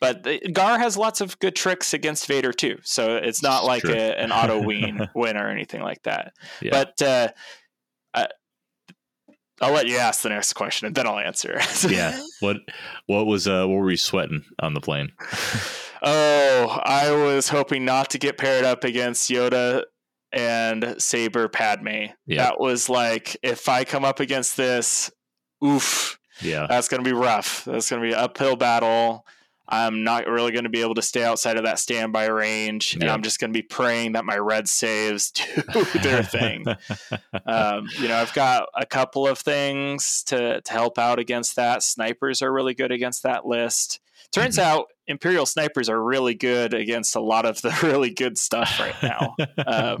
but 0.00 0.22
the, 0.22 0.38
Gar 0.52 0.78
has 0.78 0.96
lots 0.96 1.20
of 1.20 1.38
good 1.38 1.56
tricks 1.56 1.94
against 1.94 2.26
Vader 2.26 2.52
too, 2.52 2.78
so 2.82 3.16
it's 3.16 3.42
not 3.42 3.64
like 3.64 3.84
a, 3.84 4.18
an 4.20 4.32
auto 4.32 4.62
win 4.66 5.08
win 5.14 5.36
or 5.36 5.48
anything 5.48 5.82
like 5.82 6.02
that. 6.02 6.32
Yeah. 6.60 6.70
But 6.70 7.02
uh, 7.02 7.28
I, 8.14 8.28
I'll 9.64 9.72
let 9.72 9.86
you 9.88 9.96
ask 9.96 10.22
the 10.22 10.28
next 10.28 10.52
question, 10.52 10.86
and 10.86 10.94
then 10.94 11.06
I'll 11.06 11.18
answer. 11.18 11.58
yeah. 11.88 12.20
What 12.40 12.58
what 13.06 13.26
was 13.26 13.46
uh 13.48 13.66
what 13.66 13.76
were 13.76 13.90
you 13.90 13.96
sweating 13.96 14.44
on 14.60 14.74
the 14.74 14.80
plane? 14.80 15.12
Oh, 16.06 16.80
I 16.84 17.12
was 17.12 17.48
hoping 17.48 17.86
not 17.86 18.10
to 18.10 18.18
get 18.18 18.36
paired 18.36 18.66
up 18.66 18.84
against 18.84 19.30
Yoda 19.30 19.84
and 20.32 20.96
Saber 20.98 21.48
Padme. 21.48 22.08
Yeah. 22.26 22.42
That 22.44 22.60
was 22.60 22.90
like 22.90 23.38
if 23.42 23.70
I 23.70 23.84
come 23.84 24.04
up 24.04 24.20
against 24.20 24.58
this, 24.58 25.10
oof, 25.64 26.18
Yeah. 26.42 26.66
that's 26.68 26.88
going 26.88 27.02
to 27.02 27.08
be 27.08 27.14
rough. 27.16 27.64
That's 27.64 27.88
going 27.88 28.02
to 28.02 28.06
be 28.08 28.12
an 28.12 28.20
uphill 28.20 28.54
battle. 28.56 29.24
I'm 29.66 30.04
not 30.04 30.26
really 30.26 30.52
going 30.52 30.64
to 30.64 30.70
be 30.70 30.82
able 30.82 30.94
to 30.94 31.02
stay 31.02 31.24
outside 31.24 31.56
of 31.56 31.64
that 31.64 31.78
standby 31.78 32.26
range, 32.26 32.94
and 32.94 33.04
Yeah. 33.04 33.14
I'm 33.14 33.22
just 33.22 33.40
going 33.40 33.52
to 33.52 33.58
be 33.58 33.62
praying 33.62 34.12
that 34.12 34.24
my 34.24 34.36
red 34.36 34.68
saves 34.68 35.30
do 35.72 35.84
their 36.02 36.22
thing. 36.22 36.66
um, 37.46 37.88
you 37.98 38.08
know, 38.08 38.16
I've 38.16 38.34
got 38.34 38.68
a 38.74 38.84
couple 38.84 39.26
of 39.26 39.38
things 39.38 40.22
to 40.24 40.60
to 40.60 40.72
help 40.72 40.98
out 40.98 41.18
against 41.18 41.56
that. 41.56 41.82
Snipers 41.82 42.42
are 42.42 42.52
really 42.52 42.74
good 42.74 42.92
against 42.92 43.22
that 43.22 43.46
list. 43.46 44.00
Turns 44.32 44.58
mm-hmm. 44.58 44.68
out 44.68 44.86
Imperial 45.06 45.46
snipers 45.46 45.88
are 45.88 46.02
really 46.02 46.34
good 46.34 46.72
against 46.72 47.14
a 47.14 47.20
lot 47.20 47.44
of 47.44 47.60
the 47.62 47.76
really 47.82 48.10
good 48.10 48.38
stuff 48.38 48.80
right 48.80 48.96
now. 49.02 49.36
um, 49.66 49.98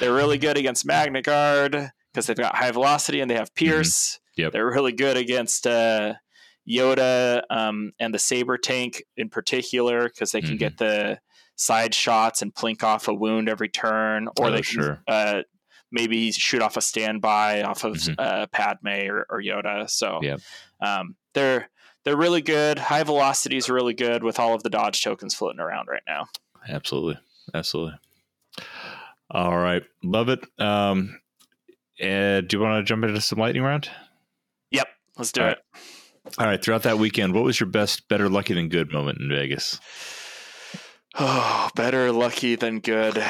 they're 0.00 0.14
really 0.14 0.38
good 0.38 0.56
against 0.56 0.86
Magna 0.86 1.22
Guard 1.22 1.90
because 2.12 2.26
they've 2.26 2.36
got 2.36 2.56
high 2.56 2.70
velocity 2.70 3.20
and 3.20 3.30
they 3.30 3.34
have 3.34 3.54
mm-hmm. 3.54 3.66
Pierce. 3.66 4.14
Mm-hmm. 4.14 4.40
Yep. 4.42 4.52
They're 4.52 4.66
really 4.66 4.92
good 4.92 5.16
against 5.16 5.66
uh, 5.66 6.14
Yoda 6.70 7.42
um, 7.50 7.92
and 7.98 8.14
the 8.14 8.18
Saber 8.18 8.56
tank 8.56 9.02
in 9.16 9.28
particular 9.28 10.04
because 10.04 10.32
they 10.32 10.40
can 10.40 10.50
mm-hmm. 10.50 10.58
get 10.58 10.78
the 10.78 11.18
side 11.56 11.94
shots 11.94 12.42
and 12.42 12.54
plink 12.54 12.82
off 12.82 13.08
a 13.08 13.14
wound 13.14 13.48
every 13.48 13.68
turn, 13.68 14.28
or 14.38 14.46
oh, 14.46 14.50
they 14.50 14.62
can 14.62 14.82
sure. 14.82 15.02
uh, 15.08 15.42
maybe 15.92 16.32
shoot 16.32 16.62
off 16.62 16.76
a 16.76 16.80
standby 16.80 17.62
off 17.62 17.84
of 17.84 17.94
mm-hmm. 17.94 18.14
uh, 18.18 18.46
Padme 18.46 19.08
or, 19.10 19.26
or, 19.28 19.42
Yoda. 19.42 19.88
So 19.90 20.20
yeah. 20.22 20.36
um, 20.80 21.16
they're 21.34 21.68
they're 22.04 22.16
really 22.16 22.40
good. 22.40 22.78
High 22.78 23.02
velocity 23.02 23.56
is 23.56 23.68
really 23.68 23.94
good 23.94 24.24
with 24.24 24.38
all 24.38 24.54
of 24.54 24.62
the 24.62 24.70
dodge 24.70 25.02
tokens 25.02 25.34
floating 25.34 25.60
around 25.60 25.88
right 25.88 26.02
now. 26.06 26.26
Absolutely, 26.68 27.18
absolutely. 27.52 27.98
All 29.30 29.58
right, 29.58 29.82
love 30.02 30.28
it. 30.28 30.40
Um, 30.58 31.20
uh, 32.02 32.40
do 32.40 32.48
you 32.52 32.60
want 32.60 32.78
to 32.78 32.88
jump 32.88 33.04
into 33.04 33.20
some 33.20 33.38
lightning 33.38 33.62
round? 33.62 33.90
Yep, 34.70 34.88
let's 35.18 35.32
do 35.32 35.42
all 35.42 35.48
it. 35.48 35.58
Right. 35.74 35.82
All 36.38 36.46
right. 36.46 36.62
Throughout 36.62 36.82
that 36.82 36.98
weekend, 36.98 37.34
what 37.34 37.44
was 37.44 37.58
your 37.58 37.68
best, 37.68 38.08
better 38.08 38.28
lucky 38.28 38.54
than 38.54 38.68
good 38.68 38.92
moment 38.92 39.20
in 39.20 39.28
Vegas? 39.28 39.80
Oh, 41.18 41.68
better 41.74 42.12
lucky 42.12 42.54
than 42.54 42.78
good. 42.78 43.18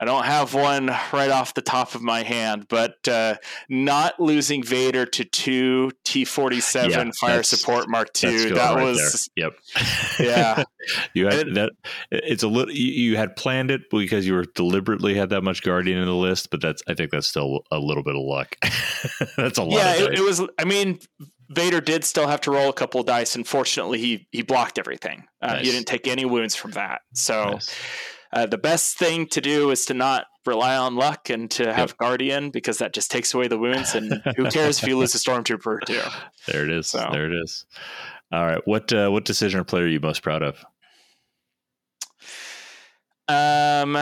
I 0.00 0.04
don't 0.04 0.26
have 0.26 0.52
one 0.52 0.94
right 1.12 1.30
off 1.30 1.54
the 1.54 1.62
top 1.62 1.94
of 1.94 2.02
my 2.02 2.22
hand, 2.22 2.66
but 2.68 3.08
uh, 3.08 3.36
not 3.70 4.20
losing 4.20 4.62
Vader 4.62 5.06
to 5.06 5.24
two 5.24 5.90
T 6.04 6.26
forty 6.26 6.60
seven 6.60 7.12
fire 7.12 7.42
support 7.42 7.88
Mark 7.88 8.12
two. 8.12 8.50
That 8.50 8.74
right 8.74 8.84
was 8.84 9.30
there. 9.36 9.46
yep. 9.46 9.58
Yeah, 10.20 10.64
you 11.14 11.26
had 11.26 11.54
that. 11.54 11.70
It's 12.10 12.42
a 12.42 12.48
little. 12.48 12.74
You, 12.74 12.92
you, 12.92 13.16
had 13.16 13.36
planned 13.36 13.70
it 13.70 13.88
because 13.90 14.26
you 14.26 14.34
were 14.34 14.44
deliberately 14.54 15.14
had 15.14 15.30
that 15.30 15.42
much 15.42 15.62
Guardian 15.62 15.98
in 15.98 16.06
the 16.06 16.14
list, 16.14 16.50
but 16.50 16.60
that's. 16.60 16.82
I 16.86 16.94
think 16.94 17.10
that's 17.10 17.28
still 17.28 17.64
a 17.70 17.78
little 17.78 18.02
bit 18.02 18.16
of 18.16 18.22
luck. 18.22 18.56
that's 19.36 19.58
a 19.58 19.62
lot. 19.62 19.72
Yeah, 19.72 19.94
it, 19.94 20.18
it 20.18 20.22
was. 20.22 20.42
I 20.58 20.64
mean, 20.64 20.98
Vader 21.50 21.80
did 21.80 22.04
still 22.04 22.28
have 22.28 22.40
to 22.42 22.52
roll 22.52 22.70
a 22.70 22.72
couple 22.72 23.00
of 23.00 23.06
dice. 23.06 23.34
Unfortunately, 23.34 23.98
he 23.98 24.28
he 24.30 24.42
blocked 24.42 24.78
everything. 24.78 25.24
Uh, 25.42 25.54
nice. 25.54 25.66
He 25.66 25.72
didn't 25.72 25.86
take 25.86 26.06
any 26.06 26.24
wounds 26.24 26.54
from 26.54 26.70
that. 26.72 27.02
So 27.12 27.50
nice. 27.50 27.74
uh, 28.32 28.46
the 28.46 28.58
best 28.58 28.96
thing 28.96 29.26
to 29.28 29.40
do 29.40 29.70
is 29.70 29.84
to 29.86 29.94
not 29.94 30.26
rely 30.46 30.76
on 30.76 30.94
luck 30.94 31.28
and 31.28 31.50
to 31.50 31.72
have 31.72 31.90
yep. 31.90 31.98
Guardian 31.98 32.50
because 32.50 32.78
that 32.78 32.94
just 32.94 33.10
takes 33.10 33.34
away 33.34 33.48
the 33.48 33.58
wounds. 33.58 33.94
And 33.94 34.22
who 34.36 34.44
cares 34.50 34.80
if 34.80 34.88
you 34.88 34.96
lose 34.96 35.14
a 35.14 35.18
Stormtrooper 35.18 35.84
too? 35.84 36.00
There 36.46 36.64
it 36.64 36.70
is. 36.70 36.86
So. 36.86 37.08
There 37.10 37.26
it 37.26 37.36
is. 37.42 37.66
All 38.32 38.46
right. 38.46 38.62
What 38.64 38.92
uh, 38.92 39.10
what 39.10 39.24
decision 39.24 39.58
or 39.60 39.64
play 39.64 39.80
are 39.80 39.88
you 39.88 40.00
most 40.00 40.22
proud 40.22 40.44
of? 40.44 40.64
Um, 43.26 43.98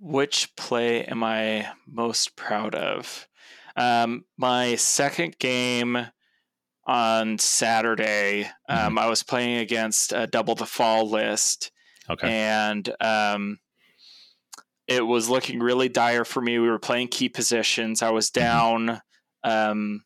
which 0.00 0.54
play 0.56 1.04
am 1.04 1.22
I 1.22 1.68
most 1.86 2.34
proud 2.36 2.74
of? 2.74 3.28
Um, 3.80 4.24
my 4.36 4.74
second 4.76 5.38
game 5.38 6.06
on 6.86 7.38
Saturday, 7.38 8.44
um, 8.68 8.78
mm-hmm. 8.78 8.98
I 8.98 9.06
was 9.06 9.22
playing 9.22 9.56
against 9.56 10.12
a 10.12 10.26
double 10.26 10.54
the 10.54 10.66
fall 10.66 11.08
list. 11.08 11.70
Okay. 12.10 12.28
And 12.28 12.92
um, 13.00 13.58
it 14.86 15.00
was 15.00 15.30
looking 15.30 15.60
really 15.60 15.88
dire 15.88 16.26
for 16.26 16.42
me. 16.42 16.58
We 16.58 16.68
were 16.68 16.78
playing 16.78 17.08
key 17.08 17.30
positions. 17.30 18.02
I 18.02 18.10
was 18.10 18.30
mm-hmm. 18.30 18.44
down 18.44 19.02
um, 19.44 20.04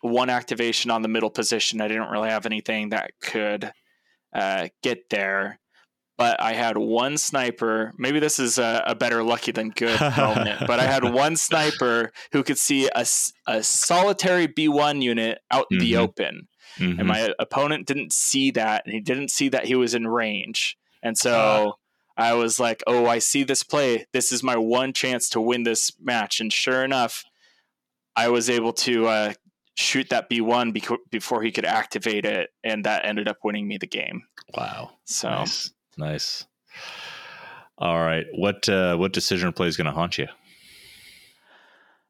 one 0.00 0.28
activation 0.28 0.90
on 0.90 1.02
the 1.02 1.08
middle 1.08 1.30
position. 1.30 1.80
I 1.80 1.86
didn't 1.86 2.10
really 2.10 2.30
have 2.30 2.46
anything 2.46 2.88
that 2.88 3.12
could 3.22 3.72
uh, 4.34 4.68
get 4.82 5.08
there 5.08 5.60
but 6.16 6.40
I 6.40 6.52
had 6.52 6.78
one 6.78 7.16
sniper. 7.16 7.92
Maybe 7.98 8.20
this 8.20 8.38
is 8.38 8.58
a, 8.58 8.82
a 8.86 8.94
better 8.94 9.22
lucky 9.22 9.52
than 9.52 9.70
good 9.70 10.00
moment, 10.16 10.66
but 10.66 10.78
I 10.78 10.84
had 10.84 11.04
one 11.04 11.36
sniper 11.36 12.12
who 12.32 12.42
could 12.42 12.58
see 12.58 12.88
a, 12.94 13.04
a 13.46 13.62
solitary 13.62 14.46
B1 14.46 15.02
unit 15.02 15.40
out 15.50 15.66
in 15.70 15.78
mm-hmm. 15.78 15.84
the 15.84 15.96
open. 15.96 16.48
Mm-hmm. 16.78 16.98
And 16.98 17.08
my 17.08 17.32
opponent 17.38 17.86
didn't 17.86 18.12
see 18.12 18.50
that, 18.52 18.82
and 18.84 18.94
he 18.94 19.00
didn't 19.00 19.30
see 19.30 19.48
that 19.50 19.66
he 19.66 19.74
was 19.74 19.94
in 19.94 20.06
range. 20.06 20.76
And 21.02 21.16
so 21.16 21.32
uh. 21.32 21.72
I 22.16 22.34
was 22.34 22.58
like, 22.58 22.82
oh, 22.86 23.06
I 23.06 23.18
see 23.18 23.44
this 23.44 23.62
play. 23.62 24.06
This 24.12 24.32
is 24.32 24.42
my 24.42 24.56
one 24.56 24.92
chance 24.92 25.28
to 25.30 25.40
win 25.40 25.64
this 25.64 25.92
match. 26.00 26.40
And 26.40 26.52
sure 26.52 26.84
enough, 26.84 27.24
I 28.16 28.28
was 28.28 28.48
able 28.48 28.72
to 28.72 29.06
uh, 29.06 29.32
shoot 29.76 30.08
that 30.10 30.30
B1 30.30 30.98
before 31.10 31.42
he 31.42 31.50
could 31.50 31.64
activate 31.64 32.24
it, 32.24 32.50
and 32.62 32.84
that 32.84 33.04
ended 33.04 33.28
up 33.28 33.38
winning 33.42 33.66
me 33.66 33.78
the 33.78 33.86
game. 33.86 34.22
Wow. 34.56 34.92
So. 35.04 35.28
Nice. 35.28 35.72
Nice. 35.96 36.46
All 37.78 38.00
right. 38.00 38.26
What 38.32 38.68
uh, 38.68 38.96
what 38.96 39.12
decision 39.12 39.52
play 39.52 39.68
is 39.68 39.76
going 39.76 39.86
to 39.86 39.92
haunt 39.92 40.18
you? 40.18 40.26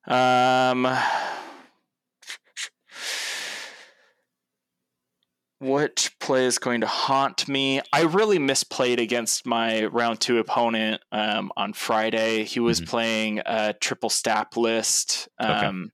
Um, 0.06 0.86
What 5.64 6.10
play 6.20 6.44
is 6.44 6.58
going 6.58 6.82
to 6.82 6.86
haunt 6.86 7.48
me? 7.48 7.80
I 7.90 8.02
really 8.02 8.38
misplayed 8.38 9.00
against 9.00 9.46
my 9.46 9.86
round 9.86 10.20
two 10.20 10.38
opponent 10.38 11.00
um, 11.10 11.50
on 11.56 11.72
Friday. 11.72 12.44
He 12.44 12.60
was 12.60 12.80
mm-hmm. 12.80 12.90
playing 12.90 13.40
a 13.46 13.72
triple 13.72 14.10
stap 14.10 14.58
list. 14.58 15.26
Um, 15.38 15.92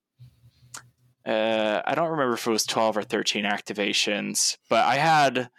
okay. 1.24 1.32
uh, 1.32 1.82
I 1.86 1.94
don't 1.94 2.10
remember 2.10 2.34
if 2.34 2.48
it 2.48 2.50
was 2.50 2.66
12 2.66 2.96
or 2.96 3.02
13 3.04 3.44
activations, 3.44 4.56
but 4.68 4.84
I 4.84 4.96
had 4.96 5.50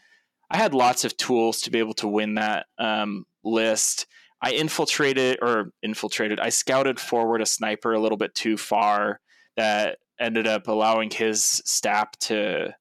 I 0.52 0.58
had 0.58 0.74
lots 0.74 1.06
of 1.06 1.16
tools 1.16 1.62
to 1.62 1.72
be 1.72 1.80
able 1.80 1.94
to 1.96 2.08
win 2.10 2.36
that 2.36 2.66
um, 2.78 3.26
list. 3.44 4.06
I 4.42 4.52
infiltrated 4.52 5.40
or 5.42 5.72
infiltrated. 5.82 6.42
I 6.42 6.50
scouted 6.50 7.00
forward 7.00 7.42
a 7.42 7.46
sniper 7.46 7.94
a 7.94 8.00
little 8.02 8.18
bit 8.18 8.36
too 8.36 8.58
far 8.58 9.22
that 9.56 10.00
ended 10.20 10.48
up 10.48 10.68
allowing 10.68 11.10
his 11.10 11.42
stap 11.42 12.18
to 12.20 12.76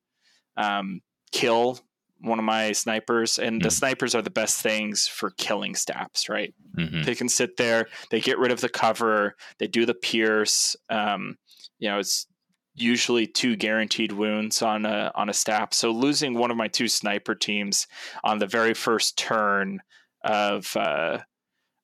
um, 0.56 1.00
kill 1.30 1.78
one 2.22 2.40
of 2.40 2.44
my 2.44 2.72
snipers. 2.72 3.38
And 3.38 3.60
mm-hmm. 3.60 3.66
the 3.66 3.70
snipers 3.70 4.16
are 4.16 4.22
the 4.22 4.30
best 4.30 4.60
things 4.60 5.06
for 5.06 5.30
killing 5.30 5.76
staps, 5.76 6.28
right? 6.28 6.52
Mm-hmm. 6.76 7.02
They 7.02 7.14
can 7.14 7.28
sit 7.28 7.56
there, 7.56 7.86
they 8.10 8.20
get 8.20 8.38
rid 8.38 8.50
of 8.50 8.60
the 8.60 8.68
cover, 8.68 9.36
they 9.58 9.68
do 9.68 9.86
the 9.86 9.94
pierce. 9.94 10.74
Um, 10.88 11.36
you 11.78 11.88
know, 11.88 12.00
it's 12.00 12.26
usually 12.74 13.26
two 13.26 13.56
guaranteed 13.56 14.12
wounds 14.12 14.62
on 14.62 14.86
a 14.86 15.12
on 15.14 15.28
a 15.28 15.34
stap. 15.34 15.74
So 15.74 15.90
losing 15.90 16.34
one 16.34 16.50
of 16.50 16.56
my 16.56 16.68
two 16.68 16.88
sniper 16.88 17.34
teams 17.34 17.86
on 18.24 18.38
the 18.38 18.46
very 18.46 18.74
first 18.74 19.18
turn 19.18 19.80
of 20.24 20.76
uh, 20.76 21.18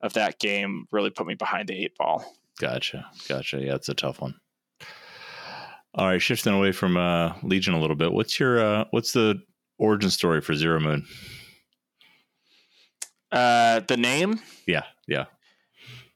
of 0.01 0.13
that 0.15 0.39
game 0.39 0.87
really 0.91 1.11
put 1.11 1.27
me 1.27 1.35
behind 1.35 1.69
the 1.69 1.85
eight 1.85 1.97
ball. 1.97 2.25
Gotcha, 2.59 3.07
gotcha. 3.29 3.59
Yeah, 3.59 3.75
it's 3.75 3.89
a 3.89 3.95
tough 3.95 4.21
one. 4.21 4.35
All 5.95 6.07
right, 6.07 6.21
shifting 6.21 6.53
away 6.53 6.73
from 6.73 6.97
uh, 6.97 7.35
Legion 7.43 7.75
a 7.75 7.81
little 7.81 7.97
bit. 7.97 8.13
What's 8.13 8.39
your 8.39 8.63
uh, 8.63 8.85
what's 8.91 9.13
the 9.13 9.43
origin 9.79 10.11
story 10.11 10.41
for 10.41 10.55
Zero 10.55 10.79
Moon? 10.81 11.07
Uh, 13.33 13.81
the 13.81 13.97
name? 13.97 14.41
Yeah, 14.67 14.85
yeah. 15.09 15.25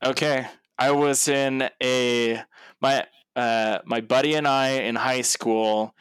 Okay, 0.05 0.47
I 0.79 0.93
was 0.93 1.29
in 1.29 1.69
a 1.83 2.43
my 2.81 3.07
uh, 3.37 3.79
my 3.85 4.01
buddy 4.01 4.35
and 4.35 4.47
I 4.47 4.71
in 4.71 4.97
high 4.97 5.23
school 5.23 5.95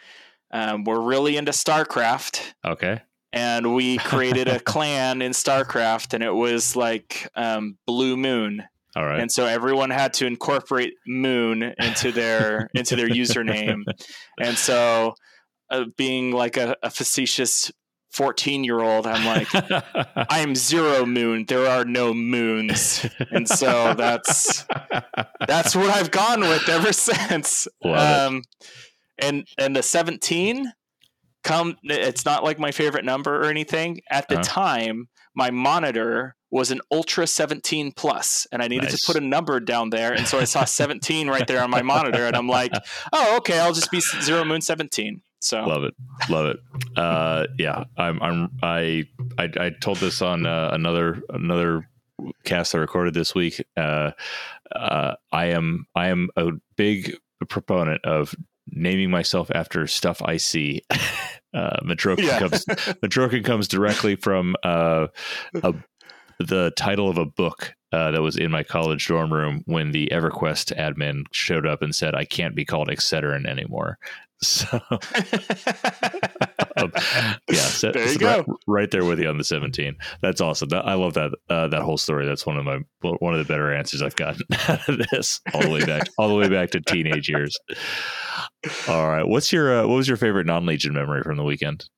um, 0.52 0.84
were 0.84 1.02
really 1.02 1.38
into 1.38 1.52
StarCraft. 1.52 2.54
Okay. 2.66 3.02
And 3.32 3.76
we 3.76 3.98
created 3.98 4.48
a 4.48 4.60
clan 4.72 5.22
in 5.22 5.34
StarCraft, 5.34 6.14
and 6.14 6.24
it 6.24 6.34
was 6.34 6.76
like 6.76 7.30
um, 7.36 7.78
Blue 7.86 8.18
Moon. 8.18 8.64
All 8.96 9.06
right. 9.06 9.20
And 9.20 9.32
so 9.32 9.46
everyone 9.46 9.92
had 9.92 10.14
to 10.14 10.26
incorporate 10.26 10.96
Moon 11.06 11.62
into 11.78 12.12
their 12.12 12.70
into 12.74 12.96
their 12.96 13.08
username, 13.10 13.84
and 14.40 14.58
so 14.58 15.14
uh, 15.70 15.86
being 15.96 16.32
like 16.32 16.58
a, 16.58 16.76
a 16.82 16.90
facetious 16.90 17.72
14 18.12 18.64
year 18.64 18.80
old 18.80 19.06
i'm 19.06 19.26
like 19.26 19.48
i'm 20.30 20.56
zero 20.56 21.06
moon. 21.06 21.46
There 21.48 21.68
are 21.68 21.86
no 21.86 22.14
moons. 22.14 23.06
And 23.32 23.48
so 23.48 23.94
that's 23.98 24.66
that's 25.48 25.76
what 25.76 25.90
i've 25.90 26.12
gone 26.12 26.42
with 26.42 26.68
ever 26.70 26.94
since. 26.94 27.68
Um, 27.84 28.44
and 29.18 29.48
and 29.58 29.76
the 29.76 29.84
17 29.84 30.72
come 31.44 31.78
it's 31.84 32.26
not 32.26 32.44
like 32.44 32.60
my 32.60 32.72
favorite 32.72 33.06
number 33.06 33.40
or 33.42 33.46
anything. 33.46 34.02
At 34.10 34.28
the 34.28 34.36
uh-huh. 34.36 34.44
time 34.44 35.10
my 35.36 35.52
monitor 35.52 36.36
was 36.52 36.72
an 36.72 36.82
ultra 36.92 37.28
17 37.28 37.92
plus 37.92 38.48
and 38.52 38.64
i 38.64 38.68
needed 38.68 38.90
nice. 38.90 39.00
to 39.00 39.14
put 39.14 39.22
a 39.22 39.26
number 39.26 39.60
down 39.60 39.92
there 39.92 40.14
and 40.14 40.28
so 40.28 40.40
i 40.40 40.44
saw 40.44 40.64
17 40.66 41.30
right 41.30 41.46
there 41.46 41.62
on 41.62 41.70
my 41.70 41.84
monitor 41.84 42.26
and 42.26 42.36
i'm 42.36 42.48
like 42.48 42.72
oh 43.14 43.38
okay 43.38 43.60
i'll 43.60 43.72
just 43.72 43.92
be 43.92 44.02
zero 44.22 44.44
moon 44.44 44.60
17 44.60 45.22
so 45.40 45.66
love 45.66 45.84
it, 45.84 45.94
love 46.30 46.46
it. 46.48 46.58
Uh, 46.98 47.48
yeah, 47.58 47.86
I'm, 47.98 48.22
I'm, 48.22 48.52
I, 48.62 49.06
I, 49.38 49.50
I 49.60 49.70
told 49.70 49.98
this 49.98 50.22
on 50.22 50.46
uh, 50.46 50.70
another 50.74 51.22
another 51.30 51.88
cast 52.44 52.76
I 52.76 52.80
recorded 52.80 53.14
this 53.14 53.34
week. 53.34 53.64
Uh, 53.78 54.12
uh, 54.76 55.16
I 55.32 55.46
am, 55.46 55.86
I 55.96 56.10
am 56.10 56.30
a 56.36 56.52
big 56.76 57.16
proponent 57.48 58.04
of 58.04 58.36
naming 58.68 59.10
myself 59.10 59.50
after 59.54 59.88
stuff 59.88 60.22
I 60.24 60.38
see. 60.38 60.82
Uh, 61.52 61.80
Matrokin 61.82 62.26
yeah. 62.26 62.38
comes 62.38 62.64
Matrokin 63.04 63.44
comes 63.44 63.68
directly 63.68 64.16
from 64.16 64.56
uh, 64.62 65.08
a, 65.64 65.74
the 66.38 66.72
title 66.78 67.10
of 67.10 67.18
a 67.18 67.26
book 67.26 67.74
uh, 67.92 68.12
that 68.12 68.22
was 68.22 68.38
in 68.38 68.52
my 68.52 68.62
college 68.62 69.08
dorm 69.08 69.34
room 69.34 69.64
when 69.66 69.92
the 69.92 70.08
EverQuest 70.12 70.78
admin 70.78 71.24
showed 71.32 71.66
up 71.66 71.82
and 71.82 71.96
said 71.96 72.14
I 72.14 72.26
can't 72.26 72.54
be 72.54 72.66
called 72.66 72.90
Excedrin 72.90 73.48
anymore. 73.48 73.98
So, 74.42 74.68
um, 76.78 76.94
yeah, 77.50 77.60
so, 77.60 77.92
there 77.92 78.04
you 78.04 78.14
so 78.14 78.20
go. 78.20 78.38
Right, 78.38 78.46
right, 78.68 78.90
there 78.92 79.04
with 79.04 79.20
you 79.20 79.28
on 79.28 79.38
the 79.38 79.44
17. 79.44 79.98
That's 80.22 80.40
awesome. 80.40 80.70
That, 80.70 80.88
I 80.88 80.94
love 80.94 81.14
that 81.16 81.32
uh, 81.50 81.68
that 81.68 81.82
whole 81.82 81.98
story. 81.98 82.26
That's 82.26 82.46
one 82.46 82.58
of 82.58 82.64
my 82.64 82.80
one 83.02 83.34
of 83.34 83.46
the 83.46 83.52
better 83.52 83.74
answers 83.74 84.02
I've 84.02 84.16
gotten 84.16 84.44
out 84.70 84.88
of 84.88 85.02
this 85.12 85.42
all 85.54 85.62
the 85.62 85.70
way 85.70 85.84
back 85.84 86.08
all 86.18 86.30
the 86.30 86.36
way 86.36 86.48
back 86.48 86.70
to 86.72 86.80
teenage 86.80 87.28
years. 87.28 87.58
All 88.88 89.10
right, 89.10 89.28
what's 89.28 89.52
your 89.52 89.82
uh, 89.82 89.88
what 89.88 89.96
was 89.96 90.08
your 90.08 90.16
favorite 90.16 90.46
non 90.46 90.66
Legion 90.66 90.94
memory 90.94 91.22
from 91.22 91.36
the 91.36 91.44
weekend? 91.44 91.90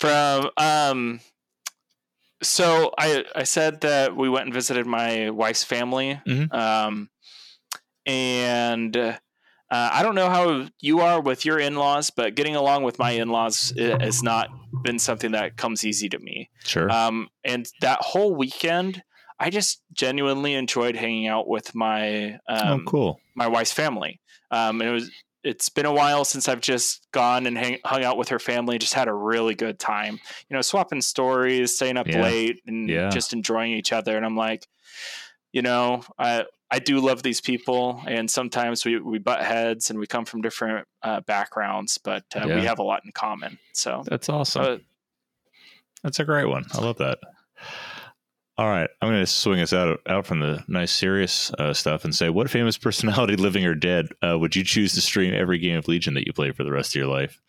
From 0.00 0.50
um, 0.56 1.20
so 2.42 2.92
I 2.98 3.24
I 3.36 3.44
said 3.44 3.82
that 3.82 4.16
we 4.16 4.28
went 4.28 4.46
and 4.46 4.54
visited 4.54 4.86
my 4.86 5.30
wife's 5.30 5.62
family, 5.62 6.20
mm-hmm. 6.26 6.52
um, 6.52 7.10
and 8.06 9.20
uh, 9.70 9.90
I 9.92 10.02
don't 10.02 10.14
know 10.14 10.28
how 10.28 10.68
you 10.80 11.00
are 11.00 11.20
with 11.20 11.44
your 11.44 11.58
in 11.58 11.76
laws, 11.76 12.10
but 12.10 12.34
getting 12.34 12.56
along 12.56 12.82
with 12.82 12.98
my 12.98 13.12
in 13.12 13.28
laws 13.28 13.72
has 13.76 14.22
not 14.22 14.48
been 14.82 14.98
something 14.98 15.32
that 15.32 15.56
comes 15.56 15.84
easy 15.84 16.08
to 16.08 16.18
me. 16.18 16.50
Sure. 16.64 16.90
Um, 16.90 17.28
and 17.44 17.68
that 17.80 18.00
whole 18.00 18.34
weekend, 18.34 19.02
I 19.38 19.50
just 19.50 19.82
genuinely 19.92 20.54
enjoyed 20.54 20.96
hanging 20.96 21.28
out 21.28 21.48
with 21.48 21.74
my 21.74 22.38
oh, 22.48 22.72
um, 22.72 22.80
oh, 22.80 22.90
cool 22.90 23.20
my 23.40 23.48
wife's 23.48 23.72
family. 23.72 24.20
Um, 24.50 24.82
it 24.82 24.90
was 24.90 25.10
it's 25.42 25.70
been 25.70 25.86
a 25.86 25.92
while 25.92 26.26
since 26.26 26.48
I've 26.48 26.60
just 26.60 27.06
gone 27.12 27.46
and 27.46 27.56
hang, 27.56 27.78
hung 27.84 28.04
out 28.04 28.18
with 28.18 28.28
her 28.28 28.38
family. 28.38 28.78
Just 28.78 28.92
had 28.92 29.08
a 29.08 29.14
really 29.14 29.54
good 29.54 29.78
time. 29.78 30.20
You 30.48 30.56
know, 30.56 30.60
swapping 30.60 31.00
stories, 31.00 31.74
staying 31.74 31.96
up 31.96 32.06
yeah. 32.06 32.22
late, 32.22 32.60
and 32.66 32.88
yeah. 32.88 33.08
just 33.08 33.32
enjoying 33.32 33.72
each 33.72 33.92
other. 33.92 34.14
And 34.16 34.26
I'm 34.26 34.36
like, 34.36 34.68
you 35.52 35.62
know, 35.62 36.02
I 36.18 36.44
I 36.70 36.78
do 36.78 37.00
love 37.00 37.22
these 37.22 37.40
people, 37.40 38.02
and 38.06 38.30
sometimes 38.30 38.84
we, 38.84 38.98
we 39.00 39.18
butt 39.18 39.42
heads 39.42 39.90
and 39.90 39.98
we 39.98 40.06
come 40.06 40.24
from 40.24 40.40
different 40.40 40.86
uh, 41.02 41.20
backgrounds, 41.20 41.98
but 41.98 42.24
uh, 42.36 42.46
yeah. 42.46 42.54
we 42.56 42.64
have 42.64 42.78
a 42.78 42.82
lot 42.82 43.02
in 43.04 43.10
common. 43.12 43.58
So 43.72 44.04
that's 44.06 44.28
awesome. 44.28 44.62
Uh, 44.62 44.76
that's 46.02 46.20
a 46.20 46.24
great 46.24 46.46
one. 46.46 46.64
I 46.72 46.80
love 46.80 46.98
that. 46.98 47.18
All 48.56 48.68
right, 48.68 48.88
I'm 49.00 49.08
going 49.08 49.20
to 49.20 49.26
swing 49.26 49.60
us 49.60 49.72
out 49.72 50.00
out 50.06 50.26
from 50.26 50.40
the 50.40 50.62
nice 50.68 50.92
serious 50.92 51.50
uh, 51.54 51.72
stuff 51.72 52.04
and 52.04 52.14
say, 52.14 52.28
what 52.28 52.50
famous 52.50 52.78
personality, 52.78 53.36
living 53.36 53.64
or 53.64 53.74
dead, 53.74 54.08
uh, 54.22 54.38
would 54.38 54.54
you 54.54 54.62
choose 54.62 54.92
to 54.94 55.00
stream 55.00 55.34
every 55.34 55.58
game 55.58 55.78
of 55.78 55.88
Legion 55.88 56.14
that 56.14 56.26
you 56.26 56.32
play 56.32 56.52
for 56.52 56.62
the 56.62 56.72
rest 56.72 56.90
of 56.90 57.00
your 57.00 57.08
life? 57.08 57.40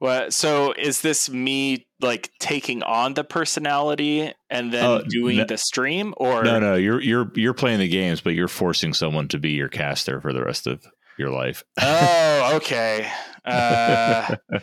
Well, 0.00 0.30
so 0.30 0.72
is 0.78 1.00
this 1.00 1.28
me 1.28 1.86
like 2.00 2.30
taking 2.38 2.84
on 2.84 3.14
the 3.14 3.24
personality 3.24 4.32
and 4.48 4.72
then 4.72 4.84
uh, 4.84 5.02
doing 5.08 5.38
no, 5.38 5.44
the 5.44 5.58
stream, 5.58 6.14
or 6.16 6.44
no, 6.44 6.60
no, 6.60 6.74
you're 6.76 7.00
you're 7.00 7.30
you're 7.34 7.54
playing 7.54 7.80
the 7.80 7.88
games, 7.88 8.20
but 8.20 8.34
you're 8.34 8.46
forcing 8.46 8.94
someone 8.94 9.26
to 9.28 9.38
be 9.38 9.50
your 9.50 9.68
caster 9.68 10.20
for 10.20 10.32
the 10.32 10.44
rest 10.44 10.66
of 10.66 10.86
your 11.18 11.30
life. 11.30 11.64
Oh, 11.82 12.52
okay. 12.56 13.10
Uh, 13.44 14.36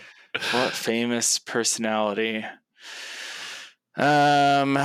what 0.51 0.71
famous 0.71 1.39
personality? 1.39 2.45
Um. 3.97 4.77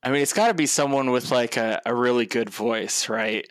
I 0.00 0.10
mean, 0.10 0.22
it's 0.22 0.32
got 0.32 0.48
to 0.48 0.54
be 0.54 0.66
someone 0.66 1.10
with 1.10 1.30
like 1.30 1.56
a, 1.56 1.82
a 1.84 1.94
really 1.94 2.24
good 2.24 2.50
voice, 2.50 3.08
right? 3.08 3.46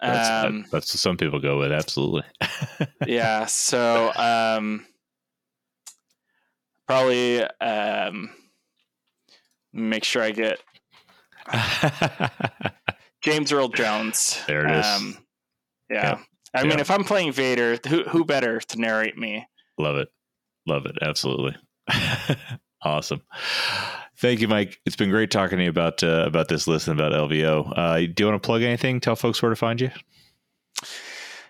That's, 0.00 0.46
um, 0.46 0.62
that, 0.62 0.70
that's 0.70 1.00
some 1.00 1.16
people 1.16 1.40
go 1.40 1.58
with. 1.58 1.72
Absolutely. 1.72 2.22
yeah. 3.06 3.46
So, 3.46 4.12
um, 4.14 4.86
probably, 6.86 7.42
um, 7.60 8.30
make 9.72 10.04
sure 10.04 10.22
I 10.22 10.30
get 10.30 10.60
James 13.22 13.52
Earl 13.52 13.68
Jones. 13.68 14.42
There 14.46 14.66
it 14.66 14.78
is. 14.78 14.86
Um, 14.86 15.18
yeah. 15.90 16.02
yeah. 16.02 16.18
I 16.54 16.64
mean, 16.64 16.80
if 16.80 16.90
I'm 16.90 17.04
playing 17.04 17.32
Vader, 17.32 17.78
who, 17.88 18.02
who 18.04 18.24
better 18.24 18.60
to 18.60 18.80
narrate 18.80 19.16
me? 19.16 19.46
Love 19.78 19.96
it. 19.96 20.08
Love 20.66 20.86
it. 20.86 20.96
Absolutely. 21.00 21.56
awesome. 22.82 23.22
Thank 24.20 24.40
you, 24.40 24.48
Mike. 24.48 24.78
It's 24.84 24.96
been 24.96 25.08
great 25.08 25.30
talking 25.30 25.56
to 25.56 25.64
you 25.64 25.70
about 25.70 26.02
uh, 26.02 26.24
about 26.26 26.48
this 26.48 26.66
list 26.66 26.88
and 26.88 27.00
about 27.00 27.12
LVO. 27.12 27.72
Uh, 27.74 27.96
do 28.00 28.14
you 28.18 28.26
want 28.26 28.42
to 28.42 28.46
plug 28.46 28.62
anything? 28.62 29.00
Tell 29.00 29.16
folks 29.16 29.40
where 29.40 29.48
to 29.48 29.56
find 29.56 29.80
you. 29.80 29.90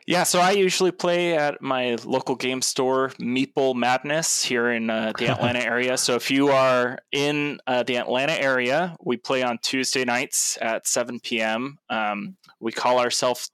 Yeah, 0.07 0.23
so 0.23 0.41
I 0.41 0.53
usually 0.53 0.93
play 0.93 1.37
at 1.37 1.61
my 1.61 1.97
local 2.05 2.35
game 2.35 2.63
store, 2.63 3.09
Meeple 3.21 3.75
Madness, 3.75 4.43
here 4.43 4.71
in 4.71 4.89
uh, 4.89 5.13
the 5.19 5.29
Atlanta 5.31 5.61
area. 5.61 5.97
So 5.99 6.15
if 6.15 6.31
you 6.31 6.49
are 6.49 6.99
in 7.11 7.61
uh, 7.67 7.83
the 7.83 7.97
Atlanta 7.97 8.33
area, 8.33 8.97
we 9.03 9.17
play 9.17 9.43
on 9.43 9.59
Tuesday 9.63 10.05
nights 10.05 10.57
at 10.61 10.87
7 10.87 11.21
p.m. 11.21 11.79
Um, 11.91 12.37
we 12.61 12.73
call 12.73 13.01
ourselves 13.01 13.51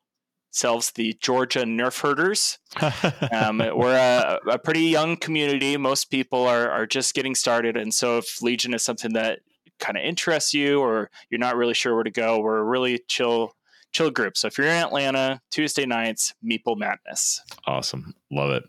ourselves 0.50 0.92
the 0.92 1.16
Georgia 1.20 1.64
Nerf 1.64 2.00
Herders. 2.00 2.58
um, 3.32 3.58
we're 3.58 3.96
a, 3.96 4.38
a, 4.50 4.58
pretty 4.58 4.84
young 4.84 5.16
community. 5.16 5.76
Most 5.76 6.06
people 6.10 6.46
are, 6.46 6.70
are 6.70 6.86
just 6.86 7.14
getting 7.14 7.34
started. 7.34 7.76
And 7.76 7.92
so 7.92 8.18
if 8.18 8.40
Legion 8.40 8.72
is 8.74 8.82
something 8.82 9.12
that 9.12 9.40
kind 9.78 9.98
of 9.98 10.04
interests 10.04 10.54
you 10.54 10.80
or 10.80 11.10
you're 11.30 11.38
not 11.38 11.56
really 11.56 11.74
sure 11.74 11.94
where 11.94 12.04
to 12.04 12.10
go, 12.10 12.40
we're 12.40 12.58
a 12.58 12.64
really 12.64 13.00
chill 13.08 13.52
chill 13.92 14.10
group. 14.10 14.36
So 14.36 14.48
if 14.48 14.58
you're 14.58 14.66
in 14.66 14.72
Atlanta, 14.72 15.40
Tuesday 15.50 15.86
nights, 15.86 16.34
Meeple 16.44 16.76
Madness. 16.76 17.40
Awesome. 17.66 18.14
Love 18.30 18.50
it. 18.50 18.64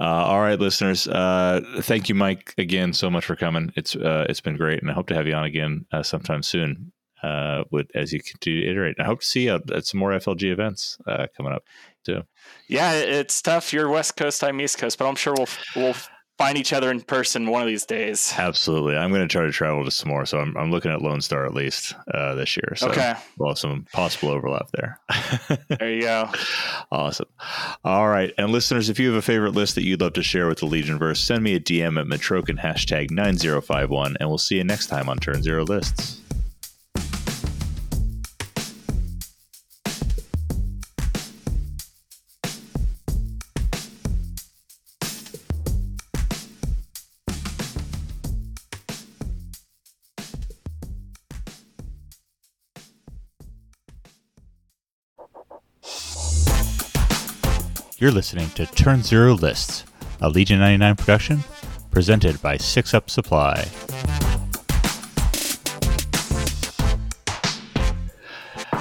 Uh, 0.00 0.04
all 0.04 0.40
right, 0.40 0.58
listeners. 0.58 1.06
Uh, 1.08 1.60
thank 1.80 2.08
you, 2.08 2.14
Mike, 2.14 2.54
again 2.58 2.92
so 2.92 3.10
much 3.10 3.24
for 3.24 3.36
coming. 3.36 3.72
It's 3.76 3.94
uh, 3.94 4.26
it's 4.28 4.40
been 4.40 4.56
great, 4.56 4.80
and 4.80 4.90
I 4.90 4.94
hope 4.94 5.08
to 5.08 5.14
have 5.14 5.26
you 5.26 5.34
on 5.34 5.44
again 5.44 5.84
uh, 5.92 6.02
sometime 6.02 6.42
soon 6.42 6.92
uh, 7.22 7.64
with 7.70 7.86
as 7.94 8.12
you 8.12 8.20
continue 8.20 8.62
to 8.62 8.70
iterate. 8.70 8.96
I 8.98 9.04
hope 9.04 9.20
to 9.20 9.26
see 9.26 9.44
you 9.44 9.60
at 9.74 9.86
some 9.86 10.00
more 10.00 10.10
FLG 10.10 10.50
events 10.52 10.98
uh, 11.06 11.26
coming 11.36 11.52
up 11.52 11.64
too. 12.04 12.22
Yeah, 12.68 12.92
it's 12.94 13.40
tough. 13.40 13.72
You're 13.72 13.88
West 13.88 14.16
Coast, 14.16 14.42
I'm 14.42 14.60
East 14.60 14.78
Coast, 14.78 14.98
but 14.98 15.06
I'm 15.06 15.16
sure 15.16 15.34
we'll 15.34 15.48
we'll 15.76 15.96
find 16.38 16.58
each 16.58 16.72
other 16.72 16.90
in 16.90 17.00
person 17.00 17.46
one 17.46 17.62
of 17.62 17.68
these 17.68 17.86
days. 17.86 18.34
Absolutely, 18.36 18.96
I'm 18.96 19.10
going 19.10 19.22
to 19.22 19.28
try 19.28 19.42
to 19.42 19.52
travel 19.52 19.84
to 19.84 19.90
some 19.90 20.08
more. 20.08 20.26
So 20.26 20.38
I'm, 20.38 20.56
I'm 20.56 20.70
looking 20.70 20.90
at 20.90 21.02
Lone 21.02 21.20
Star 21.20 21.46
at 21.46 21.54
least 21.54 21.94
uh, 22.12 22.34
this 22.34 22.56
year. 22.56 22.74
So 22.74 22.88
okay, 22.90 23.14
well, 23.38 23.54
some 23.54 23.86
possible 23.92 24.30
overlap 24.30 24.68
there. 24.72 24.98
there 25.68 25.92
you 25.92 26.02
go. 26.02 26.30
Awesome. 26.90 27.28
All 27.84 28.08
right, 28.08 28.32
and 28.38 28.50
listeners, 28.50 28.88
if 28.88 28.98
you 28.98 29.08
have 29.08 29.16
a 29.16 29.22
favorite 29.22 29.52
list 29.52 29.74
that 29.76 29.84
you'd 29.84 30.00
love 30.00 30.14
to 30.14 30.22
share 30.22 30.48
with 30.48 30.58
the 30.58 30.66
Legionverse, 30.66 31.18
send 31.18 31.44
me 31.44 31.54
a 31.54 31.60
DM 31.60 32.00
at 32.00 32.06
Matrokin 32.06 32.60
hashtag 32.60 33.10
nine 33.10 33.38
zero 33.38 33.60
five 33.60 33.90
one, 33.90 34.16
and 34.18 34.28
we'll 34.28 34.38
see 34.38 34.56
you 34.56 34.64
next 34.64 34.86
time 34.86 35.08
on 35.08 35.18
Turn 35.18 35.42
Zero 35.42 35.64
Lists. 35.64 36.21
You're 58.02 58.10
listening 58.10 58.50
to 58.56 58.66
Turn 58.66 59.00
Zero 59.04 59.34
Lists, 59.34 59.84
a 60.20 60.28
Legion 60.28 60.58
99 60.58 60.96
production 60.96 61.38
presented 61.92 62.42
by 62.42 62.56
Six 62.56 62.94
Up 62.94 63.08
Supply. 63.08 63.64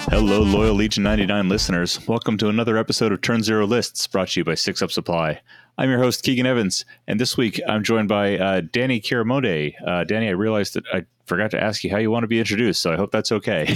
Hello, 0.09 0.41
loyal 0.41 0.73
Legion 0.73 1.03
99 1.03 1.49
listeners. 1.49 1.99
Welcome 2.07 2.35
to 2.39 2.49
another 2.49 2.77
episode 2.77 3.11
of 3.11 3.21
Turn 3.21 3.43
Zero 3.43 3.67
Lists 3.67 4.07
brought 4.07 4.29
to 4.29 4.39
you 4.39 4.43
by 4.43 4.55
Six 4.55 4.81
Up 4.81 4.91
Supply. 4.91 5.39
I'm 5.77 5.91
your 5.91 5.99
host, 5.99 6.23
Keegan 6.23 6.47
Evans, 6.47 6.83
and 7.05 7.19
this 7.19 7.37
week 7.37 7.61
I'm 7.67 7.83
joined 7.83 8.07
by 8.07 8.39
uh, 8.39 8.61
Danny 8.71 8.99
Kiramonde. 8.99 9.75
Uh, 9.85 10.03
Danny, 10.03 10.29
I 10.29 10.31
realized 10.31 10.73
that 10.73 10.85
I 10.91 11.05
forgot 11.27 11.51
to 11.51 11.61
ask 11.61 11.83
you 11.83 11.91
how 11.91 11.97
you 11.97 12.09
want 12.09 12.23
to 12.23 12.27
be 12.27 12.39
introduced, 12.39 12.81
so 12.81 12.91
I 12.91 12.95
hope 12.95 13.11
that's 13.11 13.31
okay. 13.31 13.71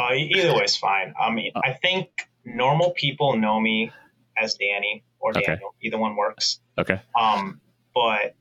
uh, 0.00 0.12
either 0.14 0.54
way 0.54 0.62
is 0.62 0.76
fine. 0.76 1.12
I 1.20 1.32
mean, 1.32 1.50
I 1.56 1.72
think 1.72 2.28
normal 2.44 2.92
people 2.92 3.36
know 3.36 3.58
me 3.58 3.90
as 4.36 4.54
Danny 4.54 5.04
or 5.20 5.32
Daniel. 5.32 5.54
Okay. 5.54 5.64
Either 5.82 5.98
one 5.98 6.16
works. 6.16 6.60
Okay. 6.78 7.00
Um, 7.18 7.60
but 7.94 8.34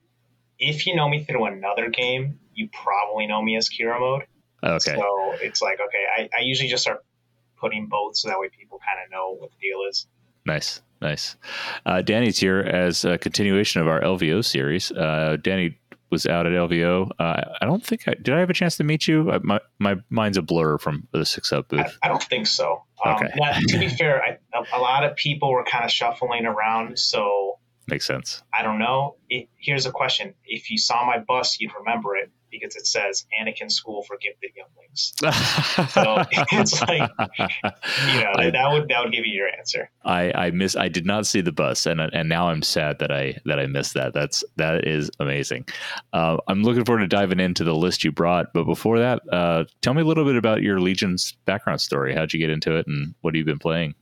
if 0.59 0.85
you 0.87 0.95
know 0.95 1.09
me 1.09 1.23
through 1.23 1.45
another 1.45 1.89
game, 1.89 2.39
you 2.53 2.69
probably 2.69 3.27
know 3.27 3.41
me 3.41 3.57
as 3.57 3.69
Kira 3.69 3.99
mode. 3.99 4.23
Okay. 4.63 4.95
So 4.95 5.33
it's 5.41 5.61
like 5.61 5.79
okay, 5.79 6.05
I, 6.17 6.29
I 6.37 6.41
usually 6.41 6.69
just 6.69 6.83
start 6.83 7.03
putting 7.59 7.87
both 7.87 8.17
so 8.17 8.29
that 8.29 8.39
way 8.39 8.49
people 8.49 8.79
kind 8.79 8.99
of 9.03 9.11
know 9.11 9.35
what 9.37 9.51
the 9.51 9.57
deal 9.61 9.79
is. 9.89 10.07
Nice, 10.45 10.81
nice. 11.01 11.35
Uh, 11.85 12.01
Danny's 12.01 12.37
here 12.39 12.59
as 12.59 13.05
a 13.05 13.17
continuation 13.17 13.81
of 13.81 13.87
our 13.87 14.01
LVO 14.01 14.43
series. 14.43 14.91
Uh, 14.91 15.37
Danny, 15.41 15.77
was 16.13 16.27
out 16.27 16.45
at 16.45 16.53
LVO. 16.53 17.09
Uh, 17.19 17.41
I 17.59 17.65
don't 17.65 17.83
think 17.83 18.07
I 18.07 18.13
did. 18.13 18.33
I 18.35 18.39
have 18.39 18.51
a 18.51 18.53
chance 18.53 18.77
to 18.77 18.83
meet 18.83 19.07
you. 19.07 19.31
Uh, 19.31 19.39
my 19.43 19.59
my 19.79 19.95
mind's 20.09 20.37
a 20.37 20.43
blur 20.43 20.77
from 20.77 21.07
the 21.11 21.25
six 21.25 21.51
up 21.51 21.69
booth. 21.69 21.97
I, 22.01 22.05
I, 22.05 22.07
don't 22.07 22.21
think 22.21 22.45
so. 22.45 22.83
Um, 23.03 23.15
okay. 23.15 23.33
Now, 23.35 23.59
to 23.59 23.79
be 23.79 23.89
fair, 23.99 24.23
I, 24.23 24.37
a, 24.57 24.77
a, 24.77 24.79
lot 24.79 25.03
of 25.03 25.15
people 25.15 25.51
were 25.51 25.65
kind 25.65 25.83
of 25.83 25.91
shuffling 25.91 26.45
around, 26.45 26.99
so 26.99 27.52
makes 27.87 28.05
sense. 28.05 28.43
I 28.53 28.63
don't 28.63 28.79
know. 28.79 29.15
It, 29.29 29.49
here's 29.57 29.85
a 29.85 29.91
question: 29.91 30.33
If 30.45 30.69
you 30.69 30.77
saw 30.77 31.05
my 31.05 31.19
bus, 31.19 31.59
you'd 31.59 31.71
remember 31.75 32.15
it 32.15 32.31
because 32.53 32.75
it 32.75 32.85
says 32.85 33.25
Anakin 33.39 33.71
School 33.71 34.03
for 34.03 34.17
Gifted 34.17 34.51
Younglings. 34.55 35.13
so 35.91 36.23
it's 36.51 36.81
like, 36.81 37.09
you 38.13 38.23
know, 38.23 38.31
I, 38.35 38.49
that 38.51 38.69
would 38.71 38.87
that 38.89 39.03
would 39.03 39.11
give 39.11 39.25
you 39.25 39.33
your 39.33 39.49
answer. 39.49 39.89
I 40.05 40.31
I 40.33 40.51
miss 40.51 40.75
I 40.75 40.87
did 40.87 41.05
not 41.05 41.25
see 41.25 41.41
the 41.41 41.51
bus, 41.51 41.85
and 41.85 41.99
and 41.99 42.29
now 42.29 42.49
I'm 42.49 42.61
sad 42.61 42.99
that 42.99 43.11
I 43.11 43.39
that 43.45 43.59
I 43.59 43.65
missed 43.65 43.95
that. 43.95 44.13
That's 44.13 44.43
that 44.55 44.87
is 44.87 45.09
amazing. 45.19 45.65
Uh, 46.13 46.37
I'm 46.47 46.63
looking 46.63 46.85
forward 46.85 47.01
to 47.01 47.07
diving 47.07 47.39
into 47.39 47.63
the 47.63 47.75
list 47.75 48.03
you 48.03 48.11
brought, 48.11 48.53
but 48.53 48.65
before 48.65 48.99
that, 48.99 49.21
uh, 49.31 49.65
tell 49.81 49.93
me 49.93 50.01
a 50.01 50.05
little 50.05 50.25
bit 50.25 50.35
about 50.35 50.61
your 50.61 50.79
Legion's 50.79 51.35
background 51.45 51.81
story. 51.81 52.13
How'd 52.13 52.33
you 52.33 52.39
get 52.39 52.49
into 52.49 52.77
it, 52.77 52.87
and 52.87 53.15
what 53.21 53.33
have 53.33 53.39
you 53.39 53.45
been 53.45 53.59
playing? 53.59 53.95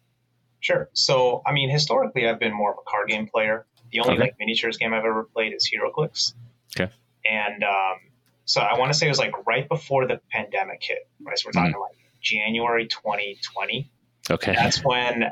Sure. 0.59 0.89
So, 0.93 1.41
I 1.45 1.53
mean, 1.53 1.71
historically, 1.71 2.29
I've 2.29 2.39
been 2.39 2.53
more 2.53 2.71
of 2.71 2.77
a 2.77 2.89
card 2.89 3.09
game 3.09 3.27
player. 3.27 3.65
The 3.91 3.99
only 3.99 4.13
okay. 4.13 4.21
like 4.21 4.35
miniatures 4.39 4.77
game 4.77 4.93
I've 4.93 5.05
ever 5.05 5.23
played 5.23 5.53
is 5.53 5.69
HeroClix. 5.69 6.33
Okay. 6.77 6.91
And 7.25 7.63
um, 7.63 7.97
so 8.45 8.61
I 8.61 8.77
want 8.77 8.91
to 8.91 8.97
say 8.97 9.07
it 9.07 9.09
was 9.09 9.19
like 9.19 9.45
right 9.45 9.67
before 9.67 10.07
the 10.07 10.21
pandemic 10.31 10.81
hit, 10.81 11.07
right? 11.21 11.37
So 11.37 11.47
we're 11.47 11.53
talking 11.53 11.73
mm 11.73 11.79
like 11.79 11.97
January 12.21 12.87
2020. 12.87 13.89
Okay. 14.29 14.53
That's 14.53 14.83
when 14.83 15.25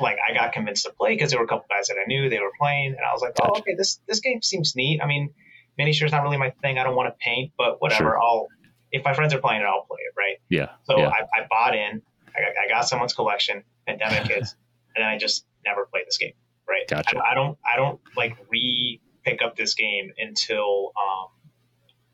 like 0.00 0.16
I 0.26 0.34
got 0.34 0.52
convinced 0.52 0.84
to 0.84 0.92
play 0.92 1.14
because 1.14 1.30
there 1.30 1.38
were 1.38 1.44
a 1.44 1.48
couple 1.48 1.66
guys 1.68 1.88
that 1.88 1.96
I 2.02 2.06
knew 2.06 2.28
they 2.30 2.38
were 2.38 2.52
playing, 2.58 2.92
and 2.92 3.00
I 3.00 3.12
was 3.12 3.22
like, 3.22 3.32
oh, 3.40 3.46
gotcha. 3.46 3.52
oh, 3.56 3.58
okay, 3.60 3.74
this 3.74 4.00
this 4.08 4.20
game 4.20 4.42
seems 4.42 4.74
neat. 4.74 5.00
I 5.02 5.06
mean, 5.06 5.34
miniatures 5.76 6.12
not 6.12 6.22
really 6.22 6.36
my 6.36 6.50
thing. 6.62 6.78
I 6.78 6.84
don't 6.84 6.96
want 6.96 7.12
to 7.12 7.16
paint, 7.18 7.52
but 7.56 7.80
whatever. 7.80 8.10
Sure. 8.10 8.22
I'll 8.22 8.48
if 8.92 9.04
my 9.04 9.14
friends 9.14 9.34
are 9.34 9.40
playing 9.40 9.62
it, 9.62 9.64
I'll 9.64 9.84
play 9.84 9.98
it, 10.00 10.14
right? 10.16 10.36
Yeah. 10.48 10.70
So 10.84 10.98
yeah. 10.98 11.08
I, 11.08 11.42
I 11.42 11.46
bought 11.50 11.74
in. 11.74 12.02
I 12.36 12.40
got, 12.40 12.52
I 12.64 12.68
got 12.68 12.88
someone's 12.88 13.12
collection. 13.12 13.64
Pandemic 13.86 14.30
hits, 14.30 14.54
and 14.96 15.02
then 15.02 15.08
I 15.08 15.18
just 15.18 15.44
never 15.64 15.86
played 15.86 16.06
this 16.06 16.18
game, 16.18 16.32
right? 16.68 16.86
Gotcha. 16.88 17.18
I, 17.18 17.32
I 17.32 17.34
don't 17.34 17.58
I 17.64 17.76
don't 17.76 18.00
like 18.16 18.36
re 18.50 19.00
pick 19.24 19.42
up 19.42 19.56
this 19.56 19.74
game 19.74 20.12
until 20.18 20.92
um, 20.96 21.28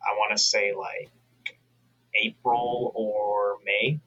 I 0.03 0.15
want 0.17 0.37
to 0.37 0.43
say 0.43 0.73
like 0.77 1.11
April 2.15 2.93
or 2.95 3.59
May 3.65 4.01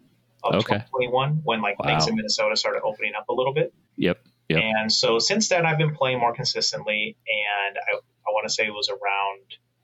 of 0.44 0.56
okay. 0.56 0.76
2021 0.76 1.42
when 1.44 1.62
like 1.62 1.80
wow. 1.80 1.90
things 1.90 2.08
in 2.08 2.16
Minnesota 2.16 2.56
started 2.56 2.82
opening 2.84 3.14
up 3.18 3.30
a 3.30 3.34
little 3.34 3.54
bit. 3.54 3.74
Yep. 3.98 4.20
Yep. 4.50 4.62
And 4.62 4.92
so 4.92 5.20
since 5.20 5.48
then, 5.50 5.66
I've 5.66 5.78
been 5.78 5.96
playing 5.96 6.20
more 6.20 6.34
consistently, 6.34 7.18
and 7.28 7.78
I, 7.78 7.98
I 7.98 8.32
want 8.32 8.48
to 8.48 8.54
say 8.54 8.66
it 8.66 8.74
was 8.74 8.90
around 8.90 9.42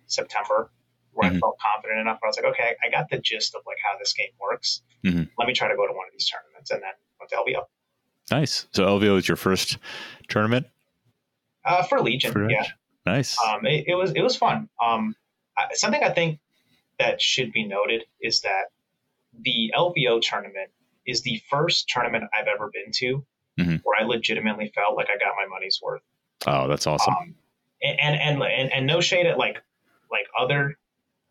September 0.07 0.69
where 1.13 1.29
mm-hmm. 1.29 1.37
I 1.37 1.39
felt 1.39 1.57
confident 1.59 2.01
enough. 2.01 2.19
Where 2.19 2.27
I 2.27 2.29
was 2.29 2.37
like, 2.37 2.53
okay, 2.53 2.75
I 2.85 2.89
got 2.89 3.09
the 3.09 3.19
gist 3.19 3.55
of 3.55 3.61
like 3.65 3.77
how 3.83 3.97
this 3.97 4.13
game 4.13 4.35
works. 4.39 4.81
Mm-hmm. 5.05 5.23
Let 5.37 5.47
me 5.47 5.53
try 5.53 5.69
to 5.69 5.75
go 5.75 5.87
to 5.87 5.93
one 5.93 6.07
of 6.07 6.13
these 6.13 6.29
tournaments, 6.29 6.71
and 6.71 6.83
then 6.83 6.91
went 7.19 7.29
to 7.31 7.37
LVO. 7.37 7.63
Nice. 8.31 8.67
So 8.71 8.85
LVO 8.85 9.15
was 9.15 9.27
your 9.27 9.37
first 9.37 9.77
tournament 10.27 10.67
uh, 11.65 11.83
for 11.83 12.01
Legion. 12.01 12.31
For 12.31 12.49
yeah. 12.49 12.65
Nice. 13.05 13.37
Um, 13.47 13.65
it, 13.65 13.85
it, 13.87 13.95
was 13.95 14.11
it 14.11 14.21
was 14.21 14.35
fun. 14.35 14.69
Um, 14.83 15.15
something 15.73 16.03
I 16.03 16.09
think 16.09 16.39
that 16.99 17.21
should 17.21 17.51
be 17.51 17.65
noted 17.65 18.03
is 18.21 18.41
that 18.41 18.65
the 19.39 19.71
LVO 19.75 20.21
tournament 20.21 20.69
is 21.05 21.21
the 21.21 21.41
first 21.49 21.87
tournament 21.89 22.25
I've 22.33 22.47
ever 22.47 22.69
been 22.73 22.91
to 22.93 23.25
mm-hmm. 23.59 23.75
where 23.83 23.99
I 23.99 24.03
legitimately 24.05 24.71
felt 24.75 24.95
like 24.95 25.07
I 25.09 25.17
got 25.17 25.33
my 25.37 25.47
money's 25.47 25.79
worth. 25.81 26.01
Oh, 26.47 26.67
that's 26.67 26.87
awesome. 26.87 27.13
Um, 27.13 27.35
and, 27.81 28.19
and, 28.19 28.43
and 28.43 28.73
and 28.73 28.87
no 28.87 28.99
shade 29.01 29.25
at 29.25 29.37
like 29.37 29.61
like 30.11 30.25
other 30.37 30.77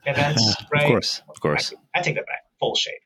events, 0.06 0.56
right? 0.72 0.84
Of 0.84 0.88
course, 0.88 1.22
of 1.28 1.40
course. 1.40 1.74
I, 1.94 1.98
I 1.98 2.02
take 2.02 2.14
that 2.16 2.26
back. 2.26 2.44
Full 2.58 2.74
shade. 2.74 3.00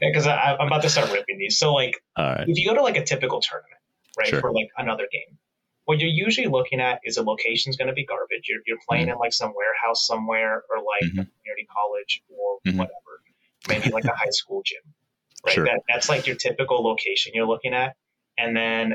Because 0.00 0.26
I'm 0.26 0.66
about 0.66 0.82
to 0.82 0.90
start 0.90 1.12
ripping 1.12 1.38
these. 1.38 1.58
So 1.58 1.74
like, 1.74 1.94
if 2.16 2.58
you 2.58 2.68
go 2.68 2.74
to 2.74 2.82
like 2.82 2.96
a 2.96 3.04
typical 3.04 3.40
tournament, 3.40 3.80
right, 4.18 4.28
sure. 4.28 4.40
for 4.40 4.52
like 4.52 4.68
another 4.76 5.06
game, 5.10 5.38
what 5.84 5.98
you're 6.00 6.08
usually 6.08 6.46
looking 6.46 6.80
at 6.80 7.00
is 7.04 7.16
a 7.16 7.22
location's 7.22 7.76
going 7.76 7.88
to 7.88 7.94
be 7.94 8.04
garbage. 8.04 8.46
You're, 8.48 8.60
you're 8.66 8.78
playing 8.88 9.06
mm-hmm. 9.06 9.12
in 9.12 9.18
like 9.18 9.32
some 9.32 9.52
warehouse 9.54 10.06
somewhere 10.06 10.62
or 10.70 10.78
like 10.78 11.10
mm-hmm. 11.10 11.20
a 11.20 11.24
community 11.24 11.68
college 11.70 12.22
or 12.28 12.58
mm-hmm. 12.66 12.78
whatever, 12.78 13.22
maybe 13.68 13.90
like 13.90 14.04
a 14.04 14.14
high 14.14 14.30
school 14.30 14.62
gym, 14.64 14.80
right? 15.44 15.54
Sure. 15.54 15.64
That, 15.64 15.80
that's 15.88 16.08
like 16.08 16.26
your 16.26 16.36
typical 16.36 16.82
location 16.82 17.32
you're 17.34 17.46
looking 17.46 17.74
at. 17.74 17.96
And 18.38 18.56
then 18.56 18.94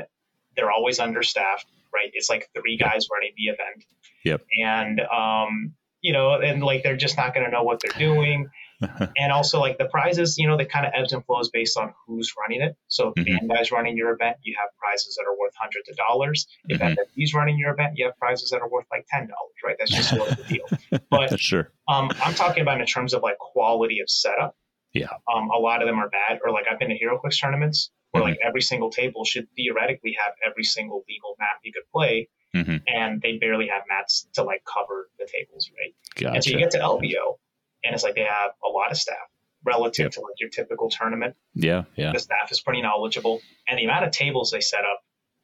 they're 0.56 0.70
always 0.70 0.98
understaffed, 0.98 1.66
right? 1.94 2.10
It's 2.12 2.28
like 2.28 2.48
three 2.54 2.76
guys 2.76 3.06
yep. 3.06 3.10
running 3.12 3.32
the 3.36 3.44
event. 3.44 3.84
Yep. 4.24 4.42
And, 4.64 5.00
um, 5.00 5.74
you 6.02 6.12
know, 6.12 6.40
and 6.40 6.62
like 6.62 6.82
they're 6.82 6.96
just 6.96 7.16
not 7.16 7.34
going 7.34 7.46
to 7.46 7.52
know 7.52 7.62
what 7.62 7.80
they're 7.80 7.98
doing. 7.98 8.48
and 9.16 9.32
also 9.32 9.60
like 9.60 9.78
the 9.78 9.84
prizes, 9.86 10.38
you 10.38 10.48
know, 10.48 10.56
they 10.56 10.64
kind 10.64 10.86
of 10.86 10.92
ebbs 10.94 11.12
and 11.12 11.24
flows 11.24 11.50
based 11.50 11.76
on 11.76 11.92
who's 12.06 12.32
running 12.38 12.62
it. 12.62 12.76
So 12.88 13.12
if 13.14 13.24
mm-hmm. 13.24 13.46
Bandai's 13.46 13.70
running 13.70 13.96
your 13.96 14.12
event, 14.12 14.38
you 14.42 14.54
have 14.58 14.70
prizes 14.78 15.16
that 15.16 15.24
are 15.28 15.36
worth 15.38 15.52
hundreds 15.58 15.88
of 15.88 15.96
dollars. 15.96 16.46
If 16.68 16.80
mm-hmm. 16.80 17.36
Running 17.36 17.58
your 17.58 17.72
event, 17.72 17.92
you 17.96 18.06
have 18.06 18.16
prizes 18.18 18.50
that 18.50 18.60
are 18.60 18.68
worth 18.68 18.86
like 18.90 19.06
ten 19.08 19.20
dollars, 19.20 19.54
right? 19.64 19.76
That's 19.78 19.90
just 19.90 20.10
sort 20.10 20.30
of 20.30 20.36
the 20.36 20.44
deal. 20.44 21.00
But 21.10 21.38
sure. 21.38 21.70
Um, 21.88 22.10
I'm 22.22 22.34
talking 22.34 22.62
about 22.62 22.80
in 22.80 22.86
terms 22.86 23.14
of 23.14 23.22
like 23.22 23.38
quality 23.38 24.00
of 24.00 24.08
setup. 24.08 24.56
Yeah. 24.92 25.08
Um, 25.32 25.50
a 25.50 25.58
lot 25.58 25.82
of 25.82 25.86
them 25.86 25.98
are 25.98 26.08
bad, 26.08 26.40
or 26.44 26.52
like 26.52 26.64
I've 26.70 26.78
been 26.78 26.88
to 26.88 26.98
HeroClix 26.98 27.40
tournaments 27.40 27.90
where 28.10 28.22
mm-hmm. 28.22 28.30
like 28.30 28.38
every 28.44 28.62
single 28.62 28.90
table 28.90 29.24
should 29.24 29.46
theoretically 29.56 30.16
have 30.24 30.34
every 30.46 30.64
single 30.64 31.04
legal 31.08 31.36
map 31.38 31.60
you 31.62 31.72
could 31.72 31.88
play. 31.92 32.28
Mm-hmm. 32.54 32.76
And 32.88 33.22
they 33.22 33.38
barely 33.38 33.68
have 33.68 33.82
mats 33.88 34.26
to 34.34 34.42
like 34.42 34.64
cover 34.64 35.08
the 35.18 35.26
tables, 35.26 35.70
right? 35.78 35.94
Gotcha. 36.16 36.34
And 36.34 36.44
so 36.44 36.50
you 36.50 36.58
get 36.58 36.72
to 36.72 36.78
LVO, 36.78 37.38
and 37.84 37.94
it's 37.94 38.04
like 38.04 38.14
they 38.14 38.22
have 38.22 38.52
a 38.64 38.68
lot 38.68 38.90
of 38.90 38.96
staff 38.96 39.16
relative 39.64 40.04
yep. 40.04 40.12
to 40.12 40.20
like 40.20 40.40
your 40.40 40.48
typical 40.50 40.90
tournament. 40.90 41.36
Yeah, 41.54 41.84
yeah. 41.96 42.12
The 42.12 42.20
staff 42.20 42.50
is 42.50 42.60
pretty 42.60 42.82
knowledgeable, 42.82 43.40
and 43.68 43.78
the 43.78 43.84
amount 43.84 44.04
of 44.04 44.10
tables 44.10 44.50
they 44.50 44.60
set 44.60 44.80
up, 44.80 45.00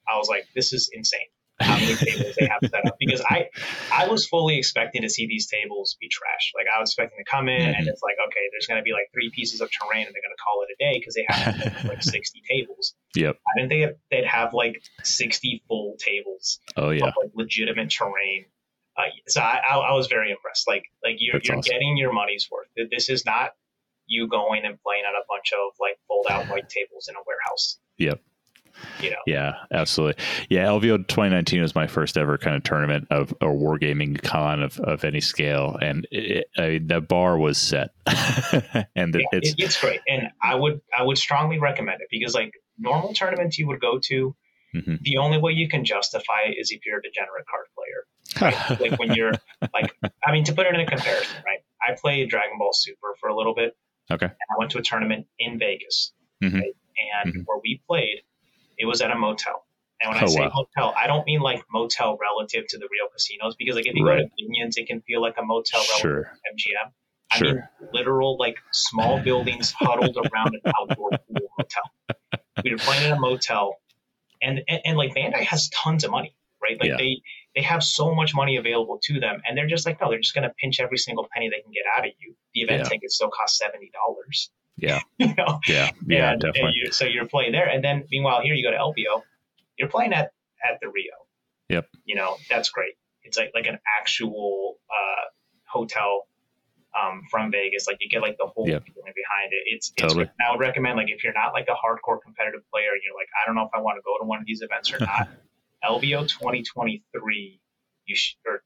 I 0.08 0.18
was 0.18 0.28
like, 0.28 0.46
this 0.54 0.72
is 0.72 0.90
insane. 0.92 1.28
How 1.60 1.76
many 1.76 1.94
tables 1.94 2.36
they 2.38 2.46
have 2.46 2.60
set 2.68 2.86
up? 2.86 2.96
Because 3.00 3.22
I, 3.28 3.48
I 3.92 4.08
was 4.08 4.26
fully 4.26 4.58
expecting 4.58 5.02
to 5.02 5.08
see 5.08 5.26
these 5.26 5.46
tables 5.46 5.96
be 6.00 6.08
trashed. 6.08 6.52
Like 6.54 6.66
I 6.74 6.80
was 6.80 6.90
expecting 6.90 7.18
to 7.24 7.30
come 7.30 7.48
in 7.48 7.60
mm-hmm. 7.60 7.78
and 7.78 7.88
it's 7.88 8.02
like, 8.02 8.16
okay, 8.26 8.40
there's 8.52 8.66
going 8.66 8.78
to 8.78 8.82
be 8.82 8.92
like 8.92 9.08
three 9.12 9.30
pieces 9.34 9.60
of 9.60 9.70
terrain 9.70 10.06
and 10.06 10.14
they're 10.14 10.22
going 10.22 10.36
to 10.36 10.42
call 10.42 10.64
it 10.64 10.74
a 10.74 10.78
day 10.78 10.98
because 10.98 11.14
they 11.14 11.26
have 11.28 11.84
like 11.84 12.02
60 12.14 12.42
tables. 12.48 12.94
Yep. 13.14 13.36
I 13.36 13.60
didn't 13.60 13.70
think 13.70 13.96
they'd 14.10 14.26
have 14.26 14.54
like 14.54 14.82
60 15.02 15.62
full 15.68 15.96
tables. 15.98 16.60
Oh 16.76 16.90
yeah. 16.90 17.06
Of, 17.06 17.14
like 17.22 17.32
legitimate 17.34 17.90
terrain 17.90 18.46
uh, 18.96 19.02
so 19.28 19.40
I, 19.40 19.60
I, 19.70 19.76
I, 19.76 19.92
was 19.92 20.06
very 20.06 20.30
impressed. 20.30 20.66
Like 20.66 20.84
like 21.04 21.16
you're 21.18 21.40
you're 21.42 21.58
awesome. 21.58 21.70
getting 21.70 21.96
your 21.96 22.12
money's 22.12 22.48
worth. 22.50 22.68
This 22.90 23.08
is 23.08 23.24
not 23.24 23.52
you 24.06 24.28
going 24.28 24.64
and 24.64 24.78
playing 24.82 25.04
on 25.04 25.14
a 25.14 25.24
bunch 25.28 25.52
of 25.52 25.74
like 25.80 25.98
fold 26.08 26.26
out 26.30 26.48
white 26.48 26.68
tables 26.68 27.08
in 27.08 27.14
a 27.14 27.18
warehouse. 27.26 27.78
Yep. 27.98 28.20
You 29.00 29.10
know. 29.10 29.16
Yeah, 29.26 29.54
absolutely. 29.72 30.22
Yeah, 30.50 30.66
LVO 30.66 31.08
2019 31.08 31.62
was 31.62 31.74
my 31.74 31.86
first 31.86 32.18
ever 32.18 32.36
kind 32.36 32.56
of 32.56 32.62
tournament 32.62 33.08
of 33.10 33.32
or 33.40 33.54
wargaming 33.54 34.22
con 34.22 34.62
of, 34.62 34.78
of 34.80 35.04
any 35.04 35.20
scale, 35.20 35.78
and 35.80 36.06
it, 36.10 36.46
I 36.58 36.80
the 36.84 37.00
bar 37.00 37.38
was 37.38 37.56
set, 37.56 37.90
and 38.06 39.14
yeah, 39.14 39.26
it's 39.32 39.50
it, 39.50 39.54
it's 39.58 39.80
great. 39.80 40.00
And 40.06 40.28
I 40.42 40.54
would 40.56 40.80
I 40.96 41.04
would 41.04 41.16
strongly 41.16 41.58
recommend 41.58 42.02
it 42.02 42.08
because 42.10 42.34
like 42.34 42.52
normal 42.78 43.14
tournaments 43.14 43.58
you 43.58 43.66
would 43.68 43.80
go 43.80 43.98
to, 43.98 44.36
mm-hmm. 44.74 44.96
the 45.00 45.16
only 45.18 45.38
way 45.38 45.52
you 45.52 45.68
can 45.68 45.84
justify 45.84 46.42
it 46.48 46.56
is 46.60 46.70
if 46.70 46.84
you're 46.84 46.98
a 46.98 47.02
degenerate 47.02 47.46
card 47.50 47.66
Right? 48.40 48.80
like 48.80 48.98
when 48.98 49.14
you're 49.14 49.32
like, 49.72 49.94
I 50.24 50.32
mean, 50.32 50.44
to 50.44 50.52
put 50.52 50.66
it 50.66 50.74
in 50.74 50.80
a 50.80 50.86
comparison, 50.86 51.36
right? 51.44 51.60
I 51.80 51.96
played 52.00 52.28
Dragon 52.28 52.58
Ball 52.58 52.72
Super 52.72 53.14
for 53.20 53.28
a 53.28 53.36
little 53.36 53.54
bit. 53.54 53.76
Okay. 54.10 54.26
And 54.26 54.34
I 54.34 54.58
went 54.58 54.70
to 54.72 54.78
a 54.78 54.82
tournament 54.82 55.26
in 55.38 55.58
Vegas, 55.58 56.12
mm-hmm. 56.42 56.56
right? 56.56 56.74
and 56.96 57.32
mm-hmm. 57.32 57.42
where 57.42 57.58
we 57.62 57.80
played, 57.86 58.22
it 58.78 58.86
was 58.86 59.00
at 59.00 59.10
a 59.10 59.18
motel. 59.18 59.64
And 60.00 60.12
when 60.12 60.22
oh, 60.22 60.26
I 60.26 60.28
say 60.28 60.40
wow. 60.40 60.52
motel, 60.54 60.94
I 60.96 61.06
don't 61.06 61.26
mean 61.26 61.40
like 61.40 61.62
motel 61.72 62.18
relative 62.20 62.66
to 62.68 62.78
the 62.78 62.88
real 62.90 63.08
casinos 63.12 63.56
because 63.56 63.76
like 63.76 63.86
if 63.86 63.94
you 63.94 64.06
right. 64.06 64.18
go 64.18 64.24
to 64.24 64.30
Binion's, 64.42 64.76
it 64.76 64.86
can 64.86 65.00
feel 65.02 65.22
like 65.22 65.36
a 65.38 65.42
motel 65.42 65.80
relative 65.80 66.00
sure. 66.00 66.22
to 66.22 66.28
MGM. 66.54 66.92
I 67.32 67.38
sure. 67.38 67.54
mean 67.54 67.62
literal 67.92 68.36
like 68.38 68.56
small 68.72 69.20
buildings 69.24 69.72
huddled 69.72 70.16
around 70.16 70.54
an 70.54 70.72
outdoor 70.78 71.10
pool 71.10 71.48
motel. 71.58 72.40
We 72.62 72.72
were 72.72 72.78
playing 72.78 73.06
in 73.06 73.12
a 73.12 73.20
motel, 73.20 73.76
and, 74.42 74.60
and 74.68 74.80
and 74.84 74.96
like 74.96 75.14
Bandai 75.14 75.44
has 75.44 75.70
tons 75.70 76.04
of 76.04 76.10
money, 76.10 76.36
right? 76.62 76.78
Like 76.78 76.90
yeah. 76.90 76.96
they 76.96 77.22
they 77.56 77.62
have 77.62 77.82
so 77.82 78.14
much 78.14 78.34
money 78.34 78.56
available 78.56 79.00
to 79.04 79.18
them, 79.18 79.40
and 79.48 79.56
they're 79.56 79.66
just 79.66 79.86
like, 79.86 79.98
no, 80.00 80.10
they're 80.10 80.20
just 80.20 80.34
going 80.34 80.46
to 80.46 80.54
pinch 80.60 80.78
every 80.78 80.98
single 80.98 81.26
penny 81.32 81.48
they 81.48 81.62
can 81.62 81.72
get 81.72 81.84
out 81.96 82.06
of 82.06 82.12
you. 82.20 82.34
The 82.54 82.60
event 82.60 82.82
yeah. 82.84 82.88
ticket 82.90 83.10
still 83.10 83.30
costs 83.30 83.58
seventy 83.58 83.90
dollars. 83.90 84.50
Yeah, 84.76 85.00
you 85.18 85.34
know? 85.34 85.60
yeah, 85.66 85.90
yeah, 86.06 86.32
and, 86.32 86.40
definitely. 86.40 86.62
And 86.62 86.74
you, 86.76 86.92
so 86.92 87.06
you're 87.06 87.26
playing 87.26 87.52
there, 87.52 87.66
and 87.66 87.82
then 87.82 88.04
meanwhile 88.10 88.42
here 88.42 88.54
you 88.54 88.62
go 88.62 88.70
to 88.70 88.76
LVO, 88.76 89.22
you're 89.78 89.88
playing 89.88 90.12
at 90.12 90.32
at 90.62 90.78
the 90.80 90.88
Rio. 90.88 91.14
Yep. 91.70 91.88
You 92.04 92.14
know 92.14 92.36
that's 92.50 92.68
great. 92.68 92.94
It's 93.22 93.38
like 93.38 93.52
like 93.54 93.66
an 93.66 93.78
actual 93.98 94.76
uh, 94.90 95.24
hotel 95.64 96.28
um, 96.94 97.22
from 97.30 97.50
Vegas. 97.50 97.86
Like 97.86 97.96
you 98.00 98.08
get 98.10 98.20
like 98.20 98.36
the 98.38 98.46
whole 98.46 98.68
yep. 98.68 98.84
feeling 98.84 99.12
behind 99.16 99.52
it. 99.52 99.62
It's, 99.66 99.92
it's 99.96 100.02
totally. 100.02 100.30
I 100.40 100.52
would 100.52 100.60
recommend 100.60 100.96
like 100.96 101.08
if 101.08 101.24
you're 101.24 101.32
not 101.32 101.52
like 101.54 101.68
a 101.68 101.74
hardcore 101.74 102.18
competitive 102.22 102.62
player 102.70 102.92
and 102.92 103.00
you're 103.02 103.16
like 103.16 103.28
I 103.32 103.46
don't 103.46 103.56
know 103.56 103.64
if 103.64 103.70
I 103.74 103.80
want 103.80 103.96
to 103.96 104.02
go 104.04 104.12
to 104.20 104.28
one 104.28 104.40
of 104.40 104.46
these 104.46 104.60
events 104.60 104.92
or 104.92 104.98
not. 105.00 105.28
LVO 105.88 106.28
2023, 106.28 107.60
you 108.06 108.16
should, 108.16 108.36
or 108.46 108.62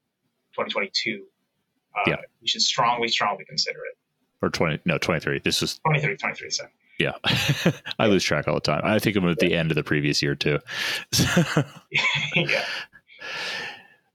2022, 0.53 1.23
uh, 1.95 1.99
yeah. 2.07 2.15
you 2.41 2.47
should 2.47 2.61
strongly, 2.61 3.07
strongly 3.07 3.45
consider 3.45 3.79
it. 3.79 3.97
Or 4.41 4.49
20, 4.49 4.79
no, 4.85 4.97
23. 4.97 5.39
This 5.39 5.61
was 5.61 5.79
23, 5.79 6.17
23, 6.17 6.49
so. 6.49 6.65
Yeah. 6.99 7.13
I 7.99 8.07
lose 8.07 8.23
track 8.23 8.47
all 8.47 8.55
the 8.55 8.61
time. 8.61 8.81
I 8.83 8.99
think 8.99 9.15
I'm 9.15 9.27
at 9.27 9.39
the 9.39 9.55
end 9.55 9.71
of 9.71 9.75
the 9.75 9.83
previous 9.83 10.21
year 10.21 10.35
too. 10.35 10.59
yeah. 12.35 12.65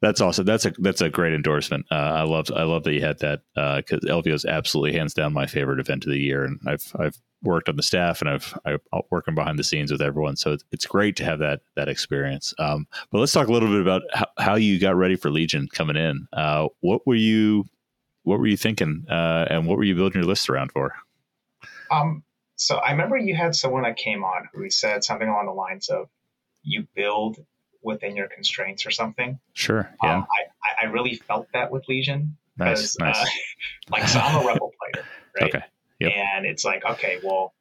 That's 0.06 0.20
awesome. 0.20 0.44
That's 0.44 0.64
a 0.64 0.72
that's 0.78 1.00
a 1.00 1.10
great 1.10 1.34
endorsement. 1.34 1.84
Uh, 1.90 1.96
I 1.96 2.22
love 2.22 2.46
I 2.54 2.62
love 2.62 2.84
that 2.84 2.94
you 2.94 3.00
had 3.00 3.18
that 3.18 3.40
because 3.54 4.04
uh, 4.04 4.14
LVO 4.14 4.34
is 4.34 4.44
absolutely 4.44 4.96
hands 4.96 5.14
down 5.14 5.32
my 5.32 5.46
favorite 5.46 5.80
event 5.80 6.04
of 6.04 6.12
the 6.12 6.20
year, 6.20 6.44
and 6.44 6.60
I've 6.64 6.92
I've 6.96 7.18
worked 7.42 7.68
on 7.68 7.74
the 7.74 7.82
staff 7.82 8.20
and 8.20 8.30
I've 8.30 8.56
I'm 8.64 8.78
working 9.10 9.34
behind 9.34 9.58
the 9.58 9.64
scenes 9.64 9.90
with 9.90 10.00
everyone, 10.00 10.36
so 10.36 10.56
it's 10.70 10.86
great 10.86 11.16
to 11.16 11.24
have 11.24 11.40
that 11.40 11.62
that 11.74 11.88
experience. 11.88 12.54
Um, 12.60 12.86
but 13.10 13.18
let's 13.18 13.32
talk 13.32 13.48
a 13.48 13.52
little 13.52 13.68
bit 13.68 13.80
about 13.80 14.02
how, 14.12 14.26
how 14.38 14.54
you 14.54 14.78
got 14.78 14.94
ready 14.94 15.16
for 15.16 15.28
Legion 15.28 15.66
coming 15.72 15.96
in. 15.96 16.28
Uh, 16.32 16.68
what 16.82 17.04
were 17.04 17.16
you 17.16 17.64
what 18.22 18.38
were 18.38 18.46
you 18.46 18.56
thinking, 18.56 19.06
uh, 19.10 19.46
and 19.50 19.66
what 19.66 19.76
were 19.76 19.84
you 19.84 19.96
building 19.96 20.22
your 20.22 20.28
list 20.28 20.48
around 20.48 20.70
for? 20.70 20.94
Um, 21.90 22.22
so 22.54 22.76
I 22.76 22.92
remember 22.92 23.16
you 23.16 23.34
had 23.34 23.56
someone 23.56 23.82
that 23.82 23.96
came 23.96 24.22
on 24.22 24.50
who 24.54 24.70
said 24.70 25.02
something 25.02 25.28
along 25.28 25.46
the 25.46 25.52
lines 25.52 25.88
of, 25.88 26.08
"You 26.62 26.86
build 26.94 27.38
within 27.86 28.16
your 28.16 28.26
constraints 28.28 28.84
or 28.84 28.90
something. 28.90 29.38
Sure. 29.54 29.88
Yeah. 30.02 30.16
Um, 30.16 30.26
I, 30.62 30.86
I 30.86 30.90
really 30.90 31.14
felt 31.14 31.46
that 31.52 31.70
with 31.70 31.88
Legion. 31.88 32.36
Nice. 32.58 32.98
Nice. 32.98 33.22
Uh, 33.22 33.24
like, 33.90 34.08
so 34.08 34.18
I'm 34.18 34.44
a 34.44 34.46
rebel 34.46 34.72
player, 34.92 35.04
right? 35.40 35.54
Okay. 35.54 35.64
Yep. 36.00 36.12
And 36.12 36.46
it's 36.46 36.64
like, 36.64 36.84
okay, 36.84 37.20
well, 37.22 37.54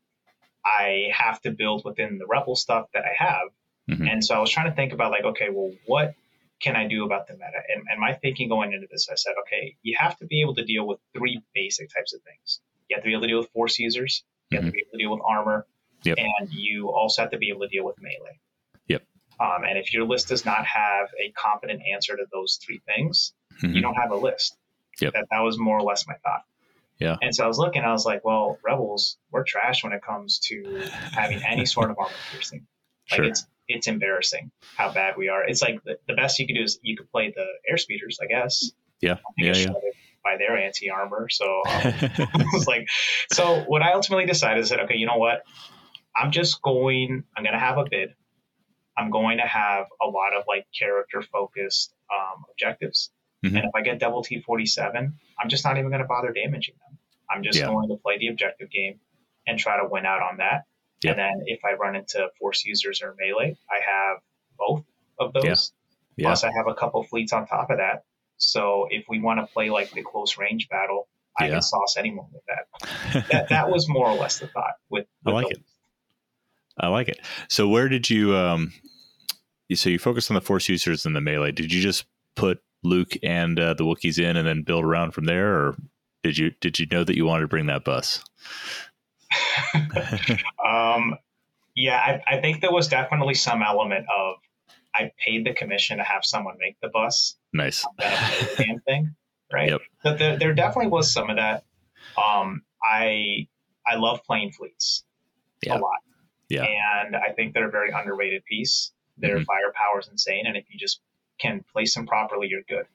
I 0.65 1.09
have 1.13 1.39
to 1.43 1.51
build 1.51 1.85
within 1.85 2.17
the 2.17 2.25
rebel 2.25 2.55
stuff 2.55 2.87
that 2.93 3.03
I 3.05 3.23
have. 3.23 3.49
Mm-hmm. 3.89 4.07
And 4.07 4.25
so 4.25 4.35
I 4.35 4.39
was 4.39 4.49
trying 4.49 4.69
to 4.69 4.75
think 4.75 4.91
about 4.91 5.11
like, 5.11 5.23
okay, 5.23 5.49
well, 5.51 5.71
what 5.85 6.15
can 6.59 6.75
I 6.75 6.87
do 6.87 7.05
about 7.05 7.27
the 7.27 7.33
meta? 7.33 7.61
And, 7.73 7.85
and 7.89 7.99
my 7.99 8.13
thinking 8.13 8.49
going 8.49 8.73
into 8.73 8.87
this, 8.91 9.07
I 9.09 9.15
said, 9.15 9.33
okay, 9.45 9.75
you 9.83 9.95
have 9.99 10.17
to 10.17 10.25
be 10.25 10.41
able 10.41 10.55
to 10.55 10.65
deal 10.65 10.85
with 10.87 10.99
three 11.15 11.41
basic 11.53 11.89
types 11.95 12.13
of 12.13 12.21
things. 12.23 12.61
You 12.89 12.97
have 12.97 13.03
to 13.03 13.07
be 13.07 13.13
able 13.13 13.21
to 13.21 13.27
deal 13.27 13.39
with 13.39 13.49
force 13.49 13.77
users. 13.77 14.23
You 14.49 14.57
mm-hmm. 14.57 14.65
have 14.65 14.73
to 14.73 14.75
mm-hmm. 14.75 14.75
be 14.75 14.81
able 14.81 14.91
to 14.91 14.97
deal 14.97 15.11
with 15.11 15.21
armor. 15.23 15.67
Yep. 16.03 16.17
And 16.17 16.49
you 16.51 16.89
also 16.89 17.21
have 17.21 17.31
to 17.31 17.37
be 17.37 17.49
able 17.49 17.61
to 17.61 17.67
deal 17.67 17.85
with 17.85 17.95
melee. 18.01 18.39
Um, 19.39 19.63
and 19.67 19.77
if 19.77 19.93
your 19.93 20.05
list 20.05 20.29
does 20.29 20.45
not 20.45 20.65
have 20.65 21.09
a 21.19 21.31
competent 21.31 21.81
answer 21.91 22.15
to 22.15 22.25
those 22.31 22.59
three 22.63 22.81
things, 22.85 23.33
mm-hmm. 23.61 23.75
you 23.75 23.81
don't 23.81 23.95
have 23.95 24.11
a 24.11 24.15
list. 24.15 24.57
Yep. 25.01 25.13
That, 25.13 25.25
that 25.31 25.39
was 25.39 25.57
more 25.57 25.77
or 25.77 25.83
less 25.83 26.07
my 26.07 26.15
thought. 26.23 26.43
Yeah. 26.99 27.17
And 27.21 27.35
so 27.35 27.43
I 27.43 27.47
was 27.47 27.57
looking, 27.57 27.83
I 27.83 27.91
was 27.91 28.05
like, 28.05 28.23
well, 28.23 28.57
Rebels, 28.63 29.17
we're 29.31 29.43
trash 29.43 29.83
when 29.83 29.93
it 29.93 30.01
comes 30.01 30.39
to 30.45 30.81
having 31.11 31.41
any 31.43 31.65
sort 31.65 31.91
of 31.91 31.97
armor 31.99 32.13
piercing. 32.31 32.65
Like 33.11 33.17
sure. 33.17 33.25
it's 33.25 33.45
it's 33.67 33.87
embarrassing 33.87 34.51
how 34.75 34.91
bad 34.91 35.15
we 35.17 35.29
are. 35.29 35.43
It's 35.43 35.61
like 35.61 35.83
the, 35.83 35.97
the 36.07 36.13
best 36.13 36.39
you 36.39 36.47
could 36.47 36.55
do 36.55 36.63
is 36.63 36.79
you 36.81 36.95
could 36.95 37.09
play 37.11 37.33
the 37.35 37.45
air 37.67 37.77
speeders, 37.77 38.19
I 38.21 38.27
guess. 38.27 38.71
Yeah. 39.01 39.17
Yeah. 39.37 39.53
yeah. 39.55 39.67
By 40.23 40.37
their 40.37 40.57
anti 40.57 40.89
armor. 40.89 41.27
So 41.29 41.45
um, 41.45 41.63
I 41.73 42.45
was 42.53 42.67
like, 42.67 42.87
so 43.31 43.61
what 43.67 43.81
I 43.81 43.93
ultimately 43.93 44.25
decided 44.25 44.61
is 44.61 44.69
that, 44.69 44.81
okay, 44.81 44.95
you 44.95 45.05
know 45.05 45.17
what? 45.17 45.43
I'm 46.15 46.31
just 46.31 46.61
going, 46.61 47.23
I'm 47.35 47.43
going 47.43 47.53
to 47.53 47.59
have 47.59 47.77
a 47.77 47.85
bid. 47.89 48.13
I'm 48.97 49.09
going 49.09 49.37
to 49.37 49.47
have 49.47 49.87
a 50.01 50.07
lot 50.07 50.33
of 50.37 50.45
like 50.47 50.65
character 50.77 51.21
focused 51.21 51.93
um, 52.13 52.43
objectives. 52.51 53.11
Mm-hmm. 53.45 53.57
And 53.57 53.65
if 53.65 53.71
I 53.75 53.81
get 53.81 53.99
double 53.99 54.23
T47, 54.23 55.13
I'm 55.39 55.49
just 55.49 55.63
not 55.65 55.77
even 55.77 55.89
going 55.89 56.01
to 56.01 56.07
bother 56.07 56.31
damaging 56.31 56.75
them. 56.87 56.97
I'm 57.29 57.43
just 57.43 57.59
yeah. 57.59 57.67
going 57.67 57.89
to 57.89 57.95
play 57.95 58.17
the 58.17 58.27
objective 58.27 58.69
game 58.71 58.99
and 59.47 59.59
try 59.59 59.77
to 59.81 59.87
win 59.87 60.05
out 60.05 60.21
on 60.21 60.37
that. 60.37 60.63
Yep. 61.03 61.11
And 61.11 61.19
then 61.19 61.43
if 61.47 61.59
I 61.65 61.73
run 61.73 61.95
into 61.95 62.27
force 62.39 62.65
users 62.65 63.01
or 63.01 63.15
melee, 63.19 63.57
I 63.69 63.79
have 63.85 64.17
both 64.57 64.83
of 65.19 65.33
those. 65.33 65.43
Yeah. 65.45 65.55
Yeah. 66.17 66.27
Plus, 66.29 66.43
I 66.45 66.51
have 66.55 66.67
a 66.67 66.73
couple 66.73 67.03
fleets 67.03 67.33
on 67.33 67.45
top 67.45 67.69
of 67.69 67.77
that. 67.77 68.05
So 68.37 68.87
if 68.89 69.05
we 69.09 69.19
want 69.19 69.39
to 69.39 69.53
play 69.53 69.69
like 69.69 69.91
the 69.91 70.01
close 70.01 70.37
range 70.37 70.69
battle, 70.69 71.07
I 71.37 71.49
can 71.49 71.61
sauce 71.61 71.95
anyone 71.97 72.27
with 72.31 72.43
that. 72.47 73.27
that. 73.31 73.49
That 73.49 73.69
was 73.69 73.89
more 73.89 74.07
or 74.07 74.15
less 74.15 74.39
the 74.39 74.47
thought 74.47 74.75
with. 74.89 75.07
with 75.25 75.33
I 75.33 75.37
like 75.37 75.51
it. 75.51 75.61
I 76.77 76.87
like 76.87 77.07
it. 77.07 77.19
So 77.49 77.67
where 77.67 77.89
did 77.89 78.09
you 78.09 78.35
um 78.35 78.73
so 79.73 79.89
you 79.89 79.99
focused 79.99 80.29
on 80.29 80.35
the 80.35 80.41
force 80.41 80.69
users 80.69 81.05
and 81.05 81.15
the 81.15 81.21
melee. 81.21 81.51
Did 81.51 81.73
you 81.73 81.81
just 81.81 82.05
put 82.35 82.61
Luke 82.83 83.13
and 83.23 83.59
uh, 83.59 83.73
the 83.73 83.83
Wookiees 83.83 84.19
in 84.19 84.37
and 84.37 84.47
then 84.47 84.61
build 84.61 84.83
around 84.83 85.11
from 85.11 85.25
there 85.25 85.53
or 85.53 85.75
did 86.23 86.37
you 86.37 86.51
did 86.61 86.79
you 86.79 86.87
know 86.91 87.03
that 87.03 87.15
you 87.15 87.25
wanted 87.25 87.41
to 87.41 87.47
bring 87.47 87.67
that 87.67 87.83
bus? 87.83 88.23
um 90.65 91.15
yeah, 91.75 91.97
I, 91.97 92.37
I 92.37 92.41
think 92.41 92.61
there 92.61 92.71
was 92.71 92.87
definitely 92.87 93.33
some 93.33 93.61
element 93.61 94.05
of 94.09 94.35
I 94.95 95.11
paid 95.17 95.45
the 95.45 95.53
commission 95.53 95.97
to 95.97 96.03
have 96.03 96.23
someone 96.23 96.55
make 96.57 96.77
the 96.81 96.87
bus. 96.87 97.35
Nice. 97.51 97.85
damn 98.57 98.79
thing. 98.79 99.15
Right. 99.51 99.69
Yep. 99.69 99.81
But 100.03 100.19
there, 100.19 100.37
there 100.37 100.53
definitely 100.53 100.89
was 100.89 101.11
some 101.11 101.29
of 101.29 101.35
that. 101.35 101.65
Um, 102.17 102.63
I 102.83 103.47
I 103.85 103.95
love 103.95 104.23
playing 104.23 104.51
fleets 104.51 105.03
yeah. 105.61 105.77
a 105.77 105.79
lot. 105.79 105.99
Yeah. 106.49 106.65
And 106.65 107.15
I 107.15 107.33
think 107.33 107.53
they're 107.53 107.67
a 107.67 107.71
very 107.71 107.91
underrated 107.91 108.45
piece. 108.45 108.91
Their 109.17 109.37
mm-hmm. 109.37 109.43
firepower 109.43 109.99
is 109.99 110.09
insane, 110.09 110.45
and 110.45 110.57
if 110.57 110.65
you 110.69 110.77
just 110.77 110.99
can 111.39 111.63
place 111.71 111.95
them 111.95 112.05
properly, 112.05 112.47
you're 112.49 112.63
good. 112.67 112.85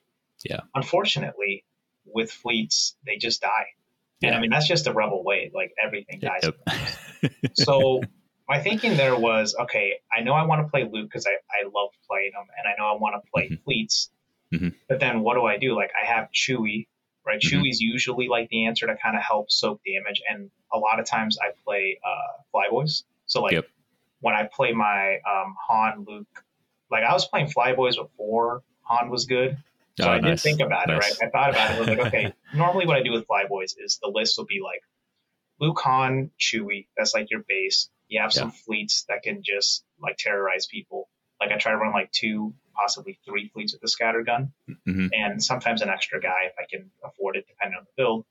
Yeah. 0.43 0.61
Unfortunately, 0.75 1.63
with 2.05 2.31
fleets, 2.31 2.95
they 3.05 3.17
just 3.17 3.41
die. 3.41 3.67
Yeah. 4.19 4.29
And 4.29 4.37
I 4.37 4.41
mean, 4.41 4.51
that's 4.51 4.67
just 4.67 4.87
a 4.87 4.93
rebel 4.93 5.23
way. 5.23 5.51
Like 5.53 5.73
everything 5.83 6.19
dies. 6.19 6.43
Yep. 6.43 7.53
so 7.53 8.01
my 8.47 8.59
thinking 8.59 8.97
there 8.97 9.15
was, 9.15 9.55
okay, 9.59 9.95
I 10.15 10.21
know 10.21 10.33
I 10.33 10.45
want 10.45 10.65
to 10.65 10.69
play 10.69 10.83
Luke 10.83 11.07
because 11.09 11.25
I, 11.25 11.31
I 11.49 11.67
love 11.73 11.89
playing 12.07 12.31
them, 12.33 12.45
and 12.57 12.67
I 12.67 12.75
know 12.77 12.93
I 12.93 12.99
want 12.99 13.15
to 13.23 13.31
play 13.31 13.45
mm-hmm. 13.45 13.63
fleets. 13.63 14.09
Mm-hmm. 14.53 14.69
But 14.89 14.99
then 14.99 15.21
what 15.21 15.35
do 15.35 15.45
I 15.45 15.57
do? 15.57 15.75
Like 15.75 15.91
I 15.99 16.05
have 16.05 16.29
Chewie, 16.33 16.87
right? 17.25 17.39
Mm-hmm. 17.39 17.61
Chewie's 17.61 17.79
usually 17.79 18.27
like 18.27 18.49
the 18.49 18.65
answer 18.65 18.87
to 18.87 18.95
kind 19.01 19.15
of 19.15 19.23
help 19.23 19.51
soak 19.51 19.81
damage, 19.85 20.21
and 20.29 20.51
a 20.71 20.77
lot 20.77 20.99
of 20.99 21.05
times 21.05 21.37
I 21.41 21.51
play 21.63 21.99
uh, 22.03 22.41
Flyboys. 22.53 23.03
So 23.31 23.41
like 23.41 23.53
yep 23.53 23.65
when 24.21 24.35
I 24.35 24.47
play 24.51 24.71
my 24.71 25.15
um, 25.29 25.55
Han 25.67 26.05
Luke, 26.07 26.43
like 26.89 27.03
I 27.03 27.13
was 27.13 27.25
playing 27.25 27.47
Flyboys 27.47 27.95
before 27.95 28.63
Han 28.83 29.09
was 29.09 29.25
good. 29.25 29.57
So 29.99 30.07
oh, 30.07 30.11
I 30.11 30.19
nice. 30.19 30.41
did 30.41 30.57
think 30.57 30.61
about 30.61 30.87
nice. 30.87 30.97
it, 30.97 31.21
right? 31.21 31.27
I 31.27 31.29
thought 31.29 31.49
about 31.49 31.71
it. 31.71 31.75
I 31.75 31.79
was 31.79 31.87
like, 31.89 31.99
okay, 32.07 32.33
normally 32.55 32.85
what 32.85 32.95
I 32.95 33.03
do 33.03 33.11
with 33.11 33.27
Flyboys 33.27 33.75
is 33.77 33.99
the 34.01 34.09
list 34.09 34.37
will 34.37 34.45
be 34.45 34.61
like 34.63 34.81
Luke, 35.59 35.79
Han, 35.83 36.31
Chewie. 36.39 36.87
That's 36.95 37.13
like 37.13 37.29
your 37.29 37.43
base. 37.47 37.89
You 38.07 38.21
have 38.21 38.31
some 38.31 38.49
yeah. 38.49 38.63
fleets 38.65 39.05
that 39.09 39.23
can 39.23 39.41
just 39.43 39.83
like 40.01 40.17
terrorize 40.17 40.67
people. 40.67 41.09
Like 41.39 41.51
I 41.51 41.57
try 41.57 41.71
to 41.71 41.77
run 41.77 41.91
like 41.91 42.11
two, 42.11 42.53
possibly 42.73 43.19
three 43.25 43.49
fleets 43.49 43.73
with 43.73 43.81
the 43.81 43.87
scatter 43.87 44.23
gun, 44.23 44.53
mm-hmm. 44.69 45.07
and 45.11 45.43
sometimes 45.43 45.81
an 45.81 45.89
extra 45.89 46.21
guy 46.21 46.45
if 46.45 46.53
I 46.59 46.65
can 46.69 46.91
afford 47.03 47.35
it, 47.35 47.47
depending 47.47 47.77
on 47.79 47.85
the 47.85 48.01
build. 48.01 48.25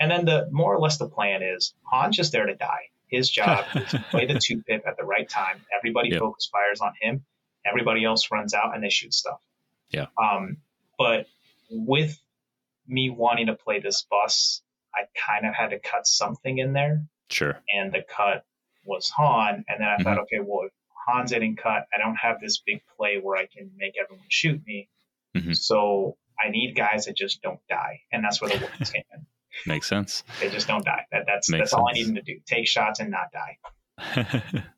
And 0.00 0.10
then 0.10 0.24
the 0.24 0.48
more 0.50 0.74
or 0.74 0.78
less 0.78 0.98
the 0.98 1.08
plan 1.08 1.42
is 1.42 1.74
Han's 1.90 2.16
just 2.16 2.32
there 2.32 2.46
to 2.46 2.54
die. 2.54 2.90
His 3.08 3.30
job 3.30 3.64
is 3.74 3.90
to 3.90 4.04
play 4.10 4.26
the 4.26 4.38
two 4.38 4.62
pip 4.62 4.84
at 4.86 4.96
the 4.96 5.04
right 5.04 5.28
time. 5.28 5.62
Everybody 5.76 6.10
yep. 6.10 6.20
focus 6.20 6.48
fires 6.52 6.80
on 6.80 6.92
him. 7.00 7.24
Everybody 7.66 8.04
else 8.04 8.28
runs 8.30 8.54
out 8.54 8.74
and 8.74 8.82
they 8.82 8.90
shoot 8.90 9.12
stuff. 9.12 9.40
Yeah. 9.90 10.06
Um, 10.20 10.58
but 10.98 11.26
with 11.70 12.18
me 12.86 13.10
wanting 13.10 13.46
to 13.46 13.54
play 13.54 13.80
this 13.80 14.06
bus, 14.08 14.62
I 14.94 15.02
kind 15.16 15.46
of 15.46 15.54
had 15.54 15.70
to 15.70 15.78
cut 15.78 16.06
something 16.06 16.58
in 16.58 16.72
there. 16.72 17.04
Sure. 17.30 17.60
And 17.72 17.92
the 17.92 18.02
cut 18.02 18.44
was 18.84 19.10
Han. 19.10 19.64
And 19.68 19.80
then 19.80 19.88
I 19.88 19.94
mm-hmm. 19.94 20.02
thought, 20.04 20.18
okay, 20.20 20.38
well, 20.40 20.66
if 20.66 20.72
Han's 21.06 21.32
getting 21.32 21.56
cut, 21.56 21.86
I 21.94 21.98
don't 21.98 22.16
have 22.16 22.40
this 22.40 22.62
big 22.64 22.82
play 22.96 23.18
where 23.20 23.36
I 23.36 23.46
can 23.46 23.70
make 23.76 23.94
everyone 24.02 24.26
shoot 24.28 24.60
me. 24.66 24.88
Mm-hmm. 25.36 25.52
So 25.52 26.16
I 26.42 26.50
need 26.50 26.74
guys 26.76 27.06
that 27.06 27.16
just 27.16 27.42
don't 27.42 27.60
die. 27.68 28.00
And 28.12 28.24
that's 28.24 28.40
where 28.40 28.50
the 28.50 28.56
Wookiees 28.56 28.92
came 28.92 29.04
in. 29.12 29.26
Makes 29.66 29.88
sense. 29.88 30.22
They 30.40 30.50
just 30.50 30.68
don't 30.68 30.84
die. 30.84 31.06
That, 31.12 31.24
that's 31.26 31.48
Makes 31.50 31.60
that's 31.60 31.70
sense. 31.70 31.80
all 31.80 31.88
I 31.88 31.92
need 31.92 32.08
them 32.08 32.14
to 32.16 32.22
do. 32.22 32.38
Take 32.46 32.66
shots 32.66 33.00
and 33.00 33.10
not 33.10 33.32
die. 33.32 34.62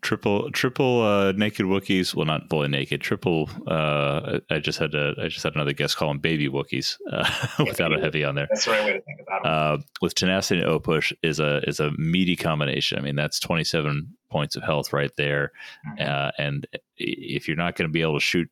triple 0.00 0.50
triple 0.50 1.02
uh, 1.02 1.32
naked 1.32 1.66
Wookiees. 1.66 2.14
Well, 2.14 2.26
not 2.26 2.48
fully 2.48 2.68
naked. 2.68 3.00
Triple. 3.00 3.48
Uh, 3.66 4.40
I 4.50 4.58
just 4.58 4.78
had 4.78 4.92
to. 4.92 5.14
I 5.20 5.28
just 5.28 5.42
had 5.42 5.54
another 5.54 5.72
guest 5.72 5.96
call 5.96 6.08
them 6.08 6.18
baby 6.18 6.48
Wookiees 6.48 6.96
uh, 7.10 7.28
without 7.64 7.92
a 7.92 8.00
heavy 8.00 8.24
on 8.24 8.34
there. 8.34 8.46
That's 8.50 8.64
the 8.64 8.72
right 8.72 8.84
way 8.84 8.92
to 8.92 9.02
think 9.02 9.20
about 9.20 9.42
them. 9.42 9.52
Uh, 9.52 9.82
with 10.00 10.14
tenacity 10.14 10.60
and 10.60 10.68
O 10.68 10.78
push 10.78 11.12
is 11.22 11.40
a 11.40 11.58
is 11.68 11.80
a 11.80 11.92
meaty 11.92 12.36
combination. 12.36 12.98
I 12.98 13.02
mean, 13.02 13.16
that's 13.16 13.40
twenty 13.40 13.64
seven 13.64 14.16
points 14.30 14.56
of 14.56 14.62
health 14.62 14.92
right 14.92 15.12
there. 15.16 15.52
Mm-hmm. 15.88 16.10
Uh, 16.10 16.30
and 16.38 16.66
if 16.96 17.48
you're 17.48 17.56
not 17.56 17.76
going 17.76 17.88
to 17.88 17.92
be 17.92 18.02
able 18.02 18.18
to 18.18 18.24
shoot 18.24 18.48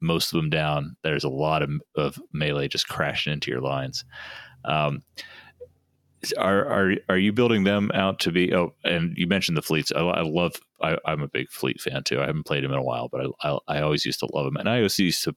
most 0.00 0.32
of 0.32 0.36
them 0.36 0.50
down, 0.50 0.96
there's 1.02 1.24
a 1.24 1.28
lot 1.28 1.62
of, 1.62 1.70
of 1.94 2.18
melee 2.32 2.68
just 2.68 2.88
crashing 2.88 3.32
into 3.32 3.50
your 3.50 3.60
lines. 3.60 4.04
Um, 4.66 5.02
are 6.38 6.66
are 6.66 6.94
are 7.08 7.18
you 7.18 7.32
building 7.32 7.64
them 7.64 7.90
out 7.94 8.20
to 8.20 8.32
be? 8.32 8.52
Oh, 8.54 8.74
and 8.84 9.16
you 9.16 9.26
mentioned 9.26 9.56
the 9.56 9.62
fleets. 9.62 9.92
I, 9.94 10.00
I 10.00 10.22
love. 10.22 10.54
I, 10.82 10.96
am 11.06 11.22
a 11.22 11.28
big 11.28 11.50
fleet 11.50 11.80
fan 11.80 12.02
too. 12.04 12.20
I 12.20 12.26
haven't 12.26 12.46
played 12.46 12.64
them 12.64 12.72
in 12.72 12.78
a 12.78 12.82
while, 12.82 13.08
but 13.08 13.26
I, 13.42 13.48
I, 13.48 13.58
I 13.68 13.80
always 13.80 14.04
used 14.04 14.20
to 14.20 14.28
love 14.32 14.44
them, 14.44 14.56
and 14.56 14.68
I 14.68 14.76
always 14.76 14.98
used 14.98 15.24
to 15.24 15.34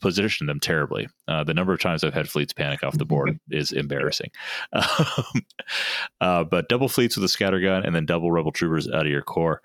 position 0.00 0.46
them 0.46 0.60
terribly. 0.60 1.08
Uh, 1.28 1.44
the 1.44 1.54
number 1.54 1.72
of 1.72 1.80
times 1.80 2.04
I've 2.04 2.14
had 2.14 2.28
fleets 2.28 2.52
panic 2.52 2.82
off 2.82 2.98
the 2.98 3.04
board 3.06 3.38
is 3.50 3.72
embarrassing. 3.72 4.30
Um, 4.72 5.42
uh, 6.20 6.44
but 6.44 6.68
double 6.68 6.88
fleets 6.88 7.16
with 7.16 7.24
a 7.24 7.28
scatter 7.28 7.60
gun 7.60 7.84
and 7.84 7.94
then 7.94 8.06
double 8.06 8.30
rebel 8.30 8.52
troopers 8.52 8.88
out 8.88 9.06
of 9.06 9.12
your 9.12 9.22
core. 9.22 9.60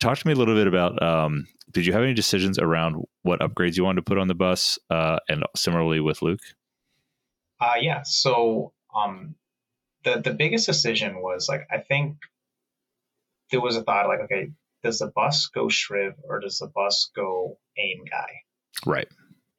talk 0.00 0.18
to 0.18 0.26
me 0.26 0.32
a 0.32 0.36
little 0.36 0.54
bit 0.54 0.66
about. 0.66 1.00
Um, 1.02 1.46
did 1.70 1.86
you 1.86 1.92
have 1.92 2.02
any 2.02 2.14
decisions 2.14 2.58
around 2.58 3.04
what 3.22 3.40
upgrades 3.40 3.76
you 3.76 3.84
wanted 3.84 4.00
to 4.04 4.08
put 4.08 4.18
on 4.18 4.28
the 4.28 4.34
bus, 4.34 4.78
uh, 4.90 5.18
and 5.28 5.44
similarly 5.54 6.00
with 6.00 6.22
Luke? 6.22 6.40
Uh, 7.60 7.74
yeah. 7.80 8.02
So 8.02 8.72
um, 8.94 9.34
the 10.04 10.20
the 10.20 10.34
biggest 10.34 10.66
decision 10.66 11.20
was 11.20 11.48
like 11.48 11.66
I 11.70 11.78
think 11.78 12.16
there 13.50 13.60
was 13.60 13.76
a 13.76 13.82
thought 13.82 14.08
like, 14.08 14.20
okay, 14.20 14.50
does 14.82 14.98
the 14.98 15.08
bus 15.08 15.46
go 15.48 15.66
Shriv 15.66 16.14
or 16.24 16.40
does 16.40 16.58
the 16.58 16.66
bus 16.66 17.10
go 17.14 17.58
aim 17.78 18.04
guy? 18.10 18.42
Right. 18.84 19.08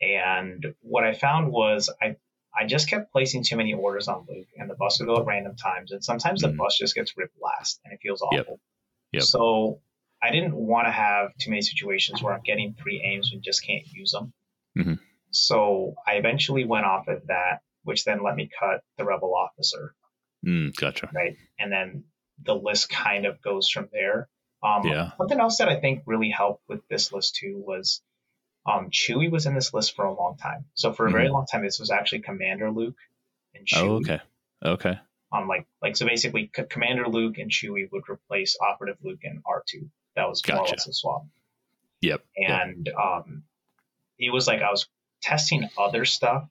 And 0.02 0.76
what 0.82 1.04
I 1.04 1.14
found 1.14 1.52
was 1.52 1.89
I 2.02 2.18
I 2.58 2.66
just 2.66 2.89
kept 2.89 3.12
placing 3.12 3.43
too 3.43 3.56
many 3.56 3.74
orders 3.74 4.08
on 4.08 4.26
Luke, 4.28 4.48
and 4.58 4.70
the 4.70 4.76
bus 4.76 5.00
would 5.00 5.08
go 5.08 5.18
at 5.18 5.26
random 5.26 5.56
times, 5.56 5.91
and 5.91 6.04
sometimes 6.04 6.41
the 6.41 6.50
mm. 6.50 6.58
bus 6.58 6.78
just 6.78 6.95
gets 6.95 7.16
ripped 7.16 7.38
last, 7.41 7.80
and 7.84 7.93
it 7.93 8.00
feels 8.02 8.22
awful. 8.22 8.36
Yep. 8.38 8.60
Yep. 9.14 9.24
So 9.24 9.82
I 10.22 10.32
didn't 10.32 10.56
want 10.56 10.88
to 10.88 10.91
have 10.91 11.36
too 11.38 11.52
many 11.52 11.62
situations 11.62 12.24
where 12.24 12.34
I'm 12.34 12.41
getting 12.43 12.76
three 12.82 13.02
aims 13.04 13.32
and 13.32 13.43
just 13.43 13.66
can't 13.66 13.86
use 13.91 14.12
them. 14.12 14.34
Mm-hmm. 14.78 14.93
So 15.32 15.95
I 16.08 16.14
eventually 16.14 16.66
went 16.66 16.86
off 16.86 17.08
of 17.08 17.28
that, 17.28 17.62
which 17.88 18.04
then 18.04 18.24
let 18.24 18.36
me 18.36 18.50
cut 18.60 18.84
the 18.98 19.06
rebel 19.06 19.34
officer. 19.36 19.96
Mm, 20.46 20.76
gotcha. 20.76 21.10
Right, 21.14 21.38
and 21.60 21.72
then 21.72 22.04
the 22.44 22.56
list 22.56 22.90
kind 22.90 23.26
of 23.26 23.42
goes 23.42 23.70
from 23.70 23.90
there. 23.92 24.30
Um, 24.64 24.86
yeah. 24.86 25.12
Something 25.18 25.40
else 25.40 25.58
that 25.58 25.70
I 25.70 25.80
think 25.80 26.04
really 26.06 26.30
helped 26.30 26.64
with 26.68 26.88
this 26.90 27.12
list 27.12 27.36
too 27.36 27.64
was 27.66 28.02
um, 28.66 28.90
Chewie 28.90 29.32
was 29.32 29.46
in 29.46 29.56
this 29.56 29.74
list 29.74 29.96
for 29.96 30.06
a 30.06 30.14
long 30.14 30.38
time. 30.38 30.66
So 30.74 30.94
for 30.94 31.08
a 31.08 31.12
very 31.12 31.26
mm-hmm. 31.26 31.34
long 31.34 31.46
time, 31.46 31.64
this 31.64 31.80
was 31.80 31.90
actually 31.92 32.20
Commander 32.20 32.70
Luke 32.70 32.98
and 33.56 33.68
oh, 33.74 33.78
Chewie. 33.78 33.88
Oh, 33.88 33.96
okay. 33.96 34.20
Okay. 34.64 35.00
Um, 35.32 35.48
like, 35.48 35.66
like 35.82 35.96
so 35.96 36.06
basically, 36.06 36.50
C- 36.56 36.64
Commander 36.70 37.08
Luke 37.08 37.38
and 37.38 37.52
Chewie 37.52 37.92
would 37.92 38.10
replace 38.10 38.58
Operative 38.60 38.98
Luke 39.04 39.20
and 39.24 39.44
R2. 39.44 39.90
That 40.16 40.28
was 40.28 40.42
more 40.48 40.58
gotcha. 40.58 40.72
or 40.72 40.76
less 40.76 40.88
a 40.88 40.94
swap. 40.94 41.26
Yep. 42.02 42.24
And 42.36 42.88
yep. 42.88 42.96
um, 42.96 43.44
it 44.18 44.32
was 44.32 44.48
like 44.48 44.62
I 44.62 44.72
was 44.72 44.88
testing 45.22 45.70
other 45.78 46.06
stuff, 46.06 46.48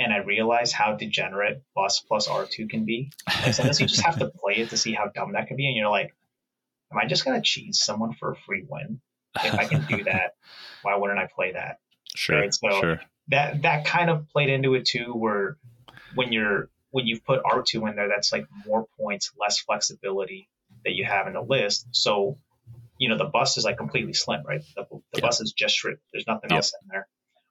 and 0.00 0.12
I 0.12 0.18
realized 0.18 0.72
how 0.72 0.94
degenerate 0.94 1.62
Bus 1.74 2.00
plus 2.00 2.26
R2 2.26 2.70
can 2.70 2.86
be. 2.86 3.12
And 3.44 3.54
sometimes 3.54 3.80
you 3.80 3.86
just 3.86 4.00
have 4.00 4.18
to 4.18 4.28
play 4.28 4.54
it 4.54 4.70
to 4.70 4.78
see 4.78 4.92
how 4.92 5.08
dumb 5.14 5.34
that 5.34 5.46
can 5.46 5.56
be, 5.56 5.66
and 5.66 5.76
you're 5.76 5.90
like, 5.90 6.14
am 6.90 6.98
I 6.98 7.06
just 7.06 7.24
gonna 7.24 7.42
cheese 7.42 7.80
someone 7.82 8.14
for 8.14 8.32
a 8.32 8.36
free 8.36 8.64
win? 8.66 9.00
If 9.44 9.54
I 9.54 9.66
can 9.66 9.84
do 9.86 10.02
that, 10.04 10.34
why 10.82 10.96
wouldn't 10.96 11.18
I 11.18 11.28
play 11.32 11.52
that? 11.52 11.78
Sure. 12.16 12.40
Right? 12.40 12.54
So 12.54 12.80
sure. 12.80 13.00
that 13.28 13.62
that 13.62 13.84
kind 13.84 14.08
of 14.10 14.28
played 14.30 14.48
into 14.48 14.74
it 14.74 14.86
too, 14.86 15.12
where 15.12 15.58
when 16.14 16.32
you're 16.32 16.70
when 16.90 17.06
you've 17.06 17.24
put 17.24 17.42
R2 17.42 17.88
in 17.90 17.96
there, 17.96 18.08
that's 18.08 18.32
like 18.32 18.46
more 18.66 18.86
points, 18.98 19.30
less 19.38 19.60
flexibility 19.60 20.48
that 20.84 20.94
you 20.94 21.04
have 21.04 21.26
in 21.26 21.34
the 21.34 21.42
list. 21.42 21.86
So, 21.92 22.38
you 22.98 23.08
know, 23.10 23.18
the 23.18 23.26
bus 23.26 23.58
is 23.58 23.64
like 23.64 23.76
completely 23.76 24.14
slim, 24.14 24.42
right? 24.44 24.62
The, 24.74 24.86
the 25.12 25.20
bus 25.20 25.40
is 25.40 25.52
just 25.52 25.74
stripped. 25.74 26.02
There's 26.12 26.26
nothing 26.26 26.50
else 26.52 26.72
in 26.82 26.88
there. 26.88 27.06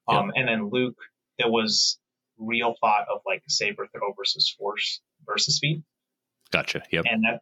Um, 0.10 0.32
and 0.36 0.48
then 0.48 0.70
Luke, 0.70 0.98
there 1.38 1.50
was 1.50 2.00
real 2.40 2.76
thought 2.80 3.08
of 3.14 3.22
like 3.26 3.44
saber 3.48 3.88
throw 3.88 4.14
versus 4.14 4.50
force 4.58 5.02
versus 5.26 5.58
speed. 5.58 5.84
Gotcha. 6.52 6.82
Yep. 6.92 7.06
And 7.10 7.24
that 7.24 7.42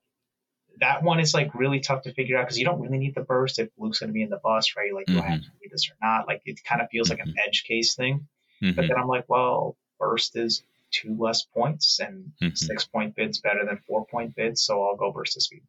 that 0.80 1.04
one 1.04 1.20
is 1.20 1.34
like 1.34 1.54
really 1.56 1.80
tough 1.80 2.04
to 2.04 2.14
figure 2.14 2.38
out 2.38 2.45
because 2.45 2.60
you 2.60 2.66
don't 2.66 2.80
really 2.82 2.98
need 2.98 3.16
the 3.16 3.22
burst 3.22 3.60
if 3.60 3.70
Luke's 3.78 4.00
going 4.00 4.10
to 4.10 4.14
be 4.14 4.22
in 4.22 4.30
the 4.30 4.39
bus, 4.43 4.76
right? 4.78 4.93
Like, 4.93 5.08
mm-hmm. 5.08 5.20
do 5.20 5.24
I 5.26 5.30
have 5.30 5.39
mm-hmm. 5.39 5.50
to 5.50 5.58
need 5.62 5.72
this 5.72 5.89
or 5.89 5.95
not? 6.02 6.28
Like, 6.28 6.41
it 6.45 6.64
kind 6.64 6.82
of 6.82 6.89
feels 6.89 7.10
mm-hmm. 7.10 7.20
like 7.20 7.28
an 7.28 7.34
mm-hmm. 7.34 7.48
edge 7.48 7.64
case 7.68 7.95
thing. 7.95 8.28
Mm-hmm. 8.62 8.76
But 8.76 8.88
then 8.88 8.98
I'm 8.98 9.08
like, 9.08 9.26
well, 9.28 9.76
burst 10.00 10.36
is 10.36 10.64
two 10.91 11.16
less 11.18 11.43
points 11.43 12.00
and 12.00 12.32
mm-hmm. 12.41 12.56
six 12.56 12.86
point 12.86 13.16
bids 13.16 13.39
better 13.39 13.66
than 13.66 13.78
four 13.88 14.06
point 14.06 14.36
bids, 14.36 14.62
so 14.62 14.84
I'll 14.84 14.95
go 14.95 15.12
burst 15.12 15.34
to 15.34 15.41
speed. 15.41 15.64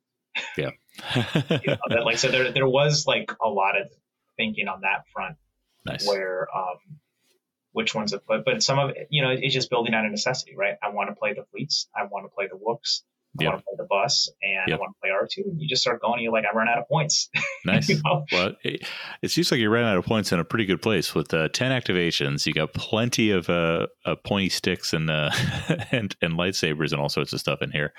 Yeah. 0.56 0.70
you 1.16 1.22
know, 1.66 1.78
that, 1.88 2.04
like 2.04 2.18
so, 2.18 2.30
there 2.30 2.52
there 2.52 2.68
was 2.68 3.06
like 3.06 3.32
a 3.42 3.48
lot 3.48 3.80
of 3.80 3.88
thinking 4.36 4.68
on 4.68 4.82
that 4.82 5.04
front. 5.12 5.36
Nice. 5.86 6.06
Where 6.06 6.46
um, 6.54 6.76
which 7.78 7.94
ones 7.94 8.10
to 8.10 8.18
put, 8.18 8.44
but 8.44 8.60
some 8.60 8.80
of 8.80 8.90
it, 8.90 9.06
you 9.08 9.22
know, 9.22 9.30
it's 9.30 9.54
just 9.54 9.70
building 9.70 9.94
out 9.94 10.04
a 10.04 10.10
necessity, 10.10 10.56
right? 10.56 10.74
I 10.82 10.90
want 10.90 11.10
to 11.10 11.14
play 11.14 11.32
the 11.32 11.44
fleets. 11.52 11.88
I 11.94 12.06
want 12.10 12.24
to 12.24 12.28
play 12.28 12.48
the 12.48 12.58
Wooks. 12.60 13.04
I 13.38 13.44
yep. 13.44 13.52
want 13.52 13.60
to 13.60 13.64
play 13.66 13.74
the 13.76 13.86
bus 13.88 14.28
and 14.42 14.68
yep. 14.68 14.78
I 14.78 14.80
want 14.80 14.96
to 14.96 15.00
play 15.00 15.10
R2. 15.10 15.60
You 15.60 15.68
just 15.68 15.82
start 15.82 16.00
going, 16.00 16.14
and 16.14 16.22
you're 16.24 16.32
like, 16.32 16.42
I 16.52 16.56
run 16.56 16.68
out 16.68 16.78
of 16.78 16.88
points. 16.88 17.30
Nice. 17.64 17.88
you 17.88 18.00
know? 18.04 18.24
Well, 18.32 18.52
it, 18.62 18.88
it, 19.20 19.30
seems 19.30 19.50
like 19.50 19.60
you 19.60 19.68
ran 19.68 19.84
out 19.84 19.96
of 19.96 20.04
points 20.04 20.32
in 20.32 20.38
a 20.38 20.44
pretty 20.44 20.64
good 20.64 20.80
place 20.80 21.14
with 21.14 21.34
uh, 21.34 21.48
10 21.48 21.70
activations. 21.70 22.46
You 22.46 22.54
got 22.54 22.72
plenty 22.72 23.30
of 23.30 23.50
uh, 23.50 23.88
uh, 24.06 24.14
pointy 24.24 24.48
sticks 24.48 24.92
and, 24.92 25.10
uh, 25.10 25.30
and 25.92 26.16
and 26.22 26.34
lightsabers 26.34 26.92
and 26.92 27.00
all 27.00 27.08
sorts 27.08 27.32
of 27.32 27.40
stuff 27.40 27.60
in 27.60 27.70
here. 27.70 27.92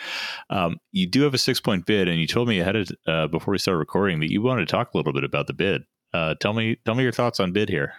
Um, 0.49 0.77
you 0.91 1.07
do 1.07 1.21
have 1.21 1.33
a 1.33 1.37
six 1.37 1.59
point 1.59 1.85
bid, 1.85 2.07
and 2.07 2.19
you 2.19 2.25
told 2.25 2.47
me 2.47 2.59
ahead 2.59 2.75
of 2.75 2.91
uh, 3.07 3.27
before 3.27 3.51
we 3.51 3.59
started 3.59 3.79
recording 3.79 4.19
that 4.21 4.31
you 4.31 4.41
wanted 4.41 4.67
to 4.67 4.71
talk 4.71 4.93
a 4.93 4.97
little 4.97 5.13
bit 5.13 5.23
about 5.23 5.47
the 5.47 5.53
bid. 5.53 5.83
Uh, 6.13 6.35
tell 6.41 6.53
me 6.53 6.77
tell 6.85 6.95
me 6.95 7.03
your 7.03 7.11
thoughts 7.11 7.39
on 7.39 7.51
bid 7.51 7.69
here. 7.69 7.93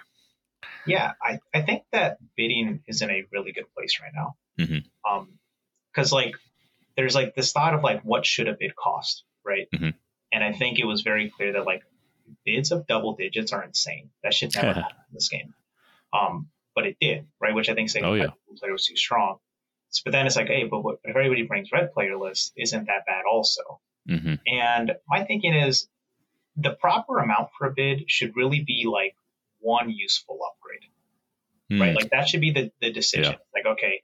Yeah, 0.87 1.13
I, 1.23 1.41
I 1.55 1.63
think 1.63 1.85
that 1.93 2.19
bidding 2.37 2.83
is 2.87 3.03
in 3.03 3.11
a 3.11 3.25
really 3.33 3.53
good 3.53 3.73
place 3.77 4.01
right 4.01 4.13
now. 4.15 4.37
Mm-hmm. 4.59 5.11
Um, 5.11 5.39
because 5.93 6.13
like 6.13 6.35
there's 6.97 7.15
like 7.15 7.35
this 7.35 7.53
thought 7.53 7.75
of 7.75 7.83
like 7.83 8.03
what 8.03 8.25
should 8.25 8.49
a 8.49 8.57
bid 8.59 8.77
cost, 8.77 9.25
right? 9.45 9.69
Mm-hmm. 9.75 9.91
And 10.33 10.45
I 10.45 10.53
think 10.53 10.79
it 10.79 10.85
was 10.85 11.03
very 11.03 11.31
clear 11.31 11.55
that 11.55 11.67
like 11.67 11.83
bids 12.45 12.71
of 12.71 12.87
double 12.87 13.17
digits 13.17 13.53
are 13.53 13.65
insane. 13.65 14.11
That 14.23 14.35
should 14.35 14.55
never 14.55 14.69
happen 14.69 14.97
in 15.09 15.15
this 15.15 15.29
game. 15.29 15.55
Um, 16.13 16.49
but 16.75 16.87
it 16.87 16.97
did, 17.01 17.27
right? 17.41 17.55
Which 17.55 17.69
I 17.69 17.75
think 17.75 17.91
saying 17.91 18.05
oh, 18.05 18.15
yeah. 18.15 18.29
player 18.59 18.73
was 18.73 18.87
too 18.87 18.97
strong. 18.97 19.39
But 20.05 20.13
then 20.13 20.27
it's 20.27 20.37
like, 20.37 20.47
hey, 20.47 20.65
but 20.71 20.83
what, 20.83 20.99
if 21.03 21.17
everybody 21.17 21.43
brings 21.43 21.73
red 21.73 21.93
player 21.93 22.17
list, 22.17 22.53
isn't 22.57 22.87
that 22.87 23.07
bad 23.07 23.25
also? 23.31 23.81
Mm-hmm. 24.09 24.35
And 24.47 24.93
my 25.09 25.25
thinking 25.25 25.53
is 25.53 25.89
the 26.57 26.71
proper 26.71 27.19
amount 27.19 27.49
for 27.59 27.67
a 27.67 27.73
bid 27.73 28.05
should 28.09 28.37
really 28.37 28.63
be 28.65 28.87
like 28.91 29.17
one 29.61 29.91
useful 29.91 30.39
upgrade, 30.49 30.91
mm. 31.71 31.81
right? 31.81 31.95
Like 31.95 32.11
that 32.11 32.29
should 32.29 32.41
be 32.41 32.53
the, 32.53 32.71
the 32.81 32.93
decision. 32.93 33.33
Yeah. 33.33 33.39
Like, 33.55 33.79
okay, 33.79 34.03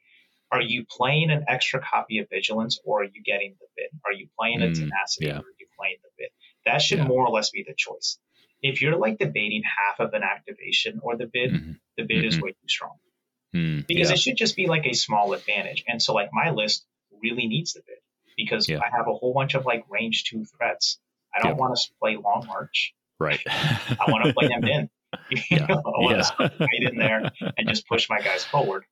are 0.52 0.62
you 0.62 0.84
playing 0.88 1.30
an 1.30 1.44
extra 1.48 1.80
copy 1.80 2.18
of 2.18 2.28
Vigilance 2.30 2.78
or 2.84 3.02
are 3.02 3.04
you 3.04 3.22
getting 3.24 3.56
the 3.58 3.66
bid? 3.76 3.90
Are 4.04 4.12
you 4.12 4.28
playing 4.38 4.62
a 4.62 4.66
mm, 4.66 4.74
Tenacity 4.74 5.26
yeah. 5.26 5.38
or 5.38 5.40
are 5.40 5.58
you 5.58 5.66
playing 5.78 5.96
the 6.02 6.10
bid? 6.16 6.28
That 6.64 6.80
should 6.80 6.98
yeah. 6.98 7.06
more 7.06 7.26
or 7.26 7.30
less 7.30 7.50
be 7.50 7.64
the 7.66 7.74
choice. 7.76 8.18
If 8.62 8.80
you're 8.80 8.96
like 8.96 9.18
debating 9.18 9.62
half 9.64 10.00
of 10.00 10.14
an 10.14 10.22
activation 10.22 11.00
or 11.02 11.16
the 11.16 11.26
bid, 11.26 11.52
mm-hmm. 11.52 11.72
the 11.96 12.04
bid 12.04 12.18
mm-hmm. 12.18 12.28
is 12.28 12.40
way 12.40 12.50
too 12.50 12.68
strong. 12.68 12.96
Mm, 13.54 13.86
because 13.86 14.10
it 14.10 14.18
should 14.18 14.36
just 14.36 14.56
be 14.56 14.66
like 14.66 14.86
a 14.86 14.92
small 14.92 15.32
advantage. 15.32 15.84
And 15.86 16.00
so 16.02 16.14
like 16.14 16.30
my 16.32 16.50
list 16.50 16.84
really 17.22 17.46
needs 17.46 17.72
the 17.72 17.80
bid 17.86 17.98
because 18.36 18.68
I 18.68 18.96
have 18.96 19.06
a 19.08 19.14
whole 19.14 19.32
bunch 19.32 19.54
of 19.54 19.64
like 19.64 19.84
range 19.88 20.24
two 20.24 20.44
threats. 20.44 20.98
I 21.34 21.42
don't 21.42 21.56
want 21.56 21.76
to 21.76 21.82
play 22.00 22.16
Long 22.16 22.44
March. 22.46 22.94
Right. 23.18 23.40
I 23.46 24.04
want 24.08 24.24
to 24.24 24.34
play 24.34 24.48
them 24.60 24.64
in. 24.64 24.90
yeah. 25.50 25.66
I 25.68 25.74
want 25.74 26.24
to 26.38 26.50
yeah. 26.60 26.88
in 26.88 26.96
there 26.96 27.30
and 27.56 27.68
just 27.68 27.88
push 27.88 28.08
my 28.08 28.20
guys 28.20 28.44
forward. 28.44 28.84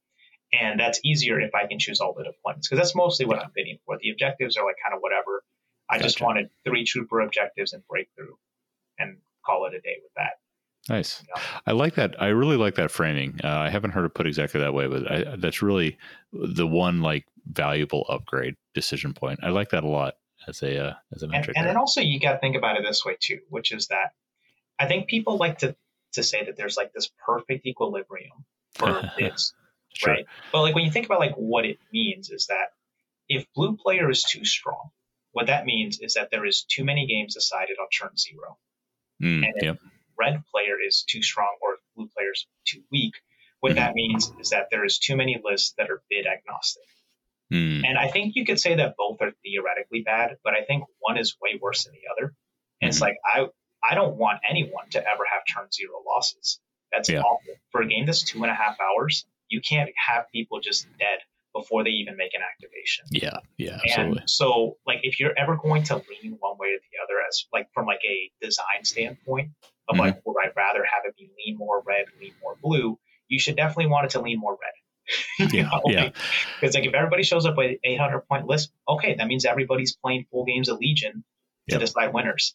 And 0.52 0.78
that's 0.78 1.00
easier 1.04 1.40
if 1.40 1.54
I 1.54 1.66
can 1.66 1.78
choose 1.78 2.00
all 2.00 2.14
the 2.14 2.22
deployments 2.22 2.62
because 2.62 2.78
that's 2.78 2.94
mostly 2.94 3.26
what 3.26 3.38
I'm 3.38 3.50
bidding 3.54 3.78
for. 3.84 3.98
The 4.00 4.10
objectives 4.10 4.56
are 4.56 4.64
like 4.64 4.76
kind 4.82 4.94
of 4.94 5.00
whatever. 5.00 5.42
I 5.90 5.96
gotcha. 5.96 6.04
just 6.04 6.20
wanted 6.20 6.50
three 6.64 6.84
trooper 6.84 7.20
objectives 7.20 7.72
and 7.72 7.82
breakthrough 7.88 8.34
and 8.98 9.18
call 9.44 9.66
it 9.66 9.74
a 9.74 9.80
day 9.80 9.96
with 10.02 10.12
that. 10.16 10.34
Nice. 10.88 11.22
Know? 11.22 11.42
I 11.66 11.72
like 11.72 11.94
that. 11.94 12.20
I 12.20 12.28
really 12.28 12.56
like 12.56 12.74
that 12.76 12.90
framing. 12.90 13.40
Uh, 13.42 13.48
I 13.48 13.70
haven't 13.70 13.92
heard 13.92 14.04
it 14.04 14.14
put 14.14 14.26
exactly 14.26 14.60
that 14.60 14.74
way, 14.74 14.86
but 14.86 15.10
I, 15.10 15.36
that's 15.36 15.62
really 15.62 15.98
the 16.32 16.66
one 16.66 17.00
like 17.00 17.26
valuable 17.46 18.06
upgrade 18.08 18.54
decision 18.74 19.14
point. 19.14 19.40
I 19.42 19.48
like 19.48 19.70
that 19.70 19.82
a 19.82 19.88
lot 19.88 20.14
as 20.46 20.62
a 20.62 20.88
uh, 20.88 20.94
as 21.14 21.22
a 21.22 21.28
metric. 21.28 21.56
And, 21.56 21.66
and 21.66 21.70
then 21.70 21.76
also 21.76 22.00
you 22.00 22.20
got 22.20 22.32
to 22.32 22.38
think 22.38 22.56
about 22.56 22.76
it 22.76 22.84
this 22.86 23.04
way 23.04 23.16
too, 23.18 23.40
which 23.48 23.72
is 23.72 23.88
that 23.88 24.12
I 24.78 24.86
think 24.86 25.08
people 25.08 25.36
like 25.36 25.58
to 25.58 25.74
to 26.14 26.22
say 26.22 26.44
that 26.44 26.56
there's 26.56 26.76
like 26.76 26.92
this 26.92 27.10
perfect 27.24 27.66
equilibrium 27.66 28.44
for 28.74 29.10
bids 29.16 29.54
sure. 29.94 30.12
right? 30.12 30.26
But 30.52 30.62
like 30.62 30.74
when 30.74 30.84
you 30.84 30.90
think 30.90 31.06
about 31.06 31.20
like 31.20 31.34
what 31.34 31.64
it 31.64 31.78
means 31.92 32.30
is 32.30 32.46
that 32.46 32.72
if 33.28 33.46
blue 33.54 33.76
player 33.76 34.10
is 34.10 34.22
too 34.22 34.44
strong, 34.44 34.90
what 35.32 35.46
that 35.46 35.66
means 35.66 36.00
is 36.00 36.14
that 36.14 36.30
there 36.30 36.44
is 36.44 36.64
too 36.64 36.84
many 36.84 37.06
games 37.06 37.34
decided 37.34 37.76
on 37.80 37.88
turn 37.90 38.16
zero. 38.16 38.56
Mm, 39.22 39.46
and 39.46 39.54
if 39.56 39.62
yep. 39.62 39.78
red 40.18 40.42
player 40.50 40.76
is 40.84 41.04
too 41.08 41.22
strong 41.22 41.56
or 41.62 41.76
blue 41.96 42.08
player 42.16 42.32
is 42.32 42.46
too 42.66 42.82
weak, 42.90 43.14
what 43.60 43.70
mm-hmm. 43.70 43.80
that 43.80 43.94
means 43.94 44.32
is 44.40 44.50
that 44.50 44.68
there 44.70 44.84
is 44.84 44.98
too 44.98 45.16
many 45.16 45.40
lists 45.42 45.74
that 45.78 45.90
are 45.90 46.02
bid 46.10 46.26
agnostic. 46.26 46.82
Mm. 47.52 47.82
And 47.86 47.98
I 47.98 48.08
think 48.08 48.36
you 48.36 48.44
could 48.44 48.60
say 48.60 48.76
that 48.76 48.94
both 48.96 49.20
are 49.20 49.32
theoretically 49.42 50.02
bad, 50.02 50.36
but 50.42 50.54
I 50.54 50.64
think 50.64 50.84
one 51.00 51.18
is 51.18 51.36
way 51.40 51.58
worse 51.60 51.84
than 51.84 51.94
the 51.94 52.12
other. 52.12 52.34
And 52.80 52.88
mm-hmm. 52.88 52.88
it's 52.88 53.00
like 53.00 53.16
I 53.24 53.46
I 53.88 53.94
don't 53.94 54.16
want 54.16 54.40
anyone 54.48 54.88
to 54.90 54.98
ever 54.98 55.24
have 55.32 55.42
turn 55.52 55.70
zero 55.72 55.94
losses. 56.06 56.60
That's 56.92 57.08
yeah. 57.08 57.20
awful. 57.20 57.54
For 57.72 57.82
a 57.82 57.86
game 57.86 58.06
that's 58.06 58.22
two 58.22 58.42
and 58.42 58.50
a 58.50 58.54
half 58.54 58.76
hours, 58.80 59.26
you 59.48 59.60
can't 59.60 59.90
have 60.08 60.26
people 60.32 60.60
just 60.60 60.86
dead 60.98 61.18
before 61.54 61.84
they 61.84 61.90
even 61.90 62.16
make 62.16 62.34
an 62.34 62.40
activation. 62.42 63.04
Yeah, 63.10 63.38
yeah, 63.56 63.78
absolutely. 63.84 64.20
And 64.20 64.30
so, 64.30 64.76
like, 64.86 65.00
if 65.02 65.20
you're 65.20 65.36
ever 65.38 65.56
going 65.56 65.84
to 65.84 65.94
lean 65.94 66.36
one 66.40 66.56
way 66.58 66.68
or 66.68 66.80
the 66.80 66.98
other, 67.02 67.20
as 67.26 67.46
like 67.52 67.68
from 67.72 67.86
like 67.86 68.00
a 68.04 68.30
design 68.44 68.84
standpoint 68.84 69.50
of 69.88 69.94
mm-hmm. 69.94 70.00
like, 70.00 70.20
would 70.26 70.36
I 70.42 70.48
rather 70.56 70.84
have 70.84 71.02
it 71.06 71.16
be 71.16 71.30
lean 71.38 71.56
more 71.56 71.82
red, 71.86 72.06
lean 72.20 72.32
more 72.42 72.56
blue? 72.60 72.98
You 73.28 73.38
should 73.38 73.56
definitely 73.56 73.86
want 73.86 74.06
it 74.06 74.10
to 74.10 74.20
lean 74.20 74.38
more 74.38 74.52
red. 74.60 75.52
yeah, 75.52 75.62
know? 75.62 75.82
yeah. 75.86 76.10
Because 76.60 76.74
like, 76.74 76.84
if 76.84 76.94
everybody 76.94 77.22
shows 77.22 77.46
up 77.46 77.56
with 77.56 77.78
800 77.84 78.20
point 78.28 78.46
list, 78.46 78.72
okay, 78.88 79.14
that 79.14 79.26
means 79.26 79.44
everybody's 79.44 79.96
playing 79.96 80.26
full 80.30 80.44
games 80.44 80.68
of 80.68 80.78
Legion 80.78 81.24
to 81.68 81.74
yep. 81.74 81.80
decide 81.80 82.12
winners. 82.12 82.54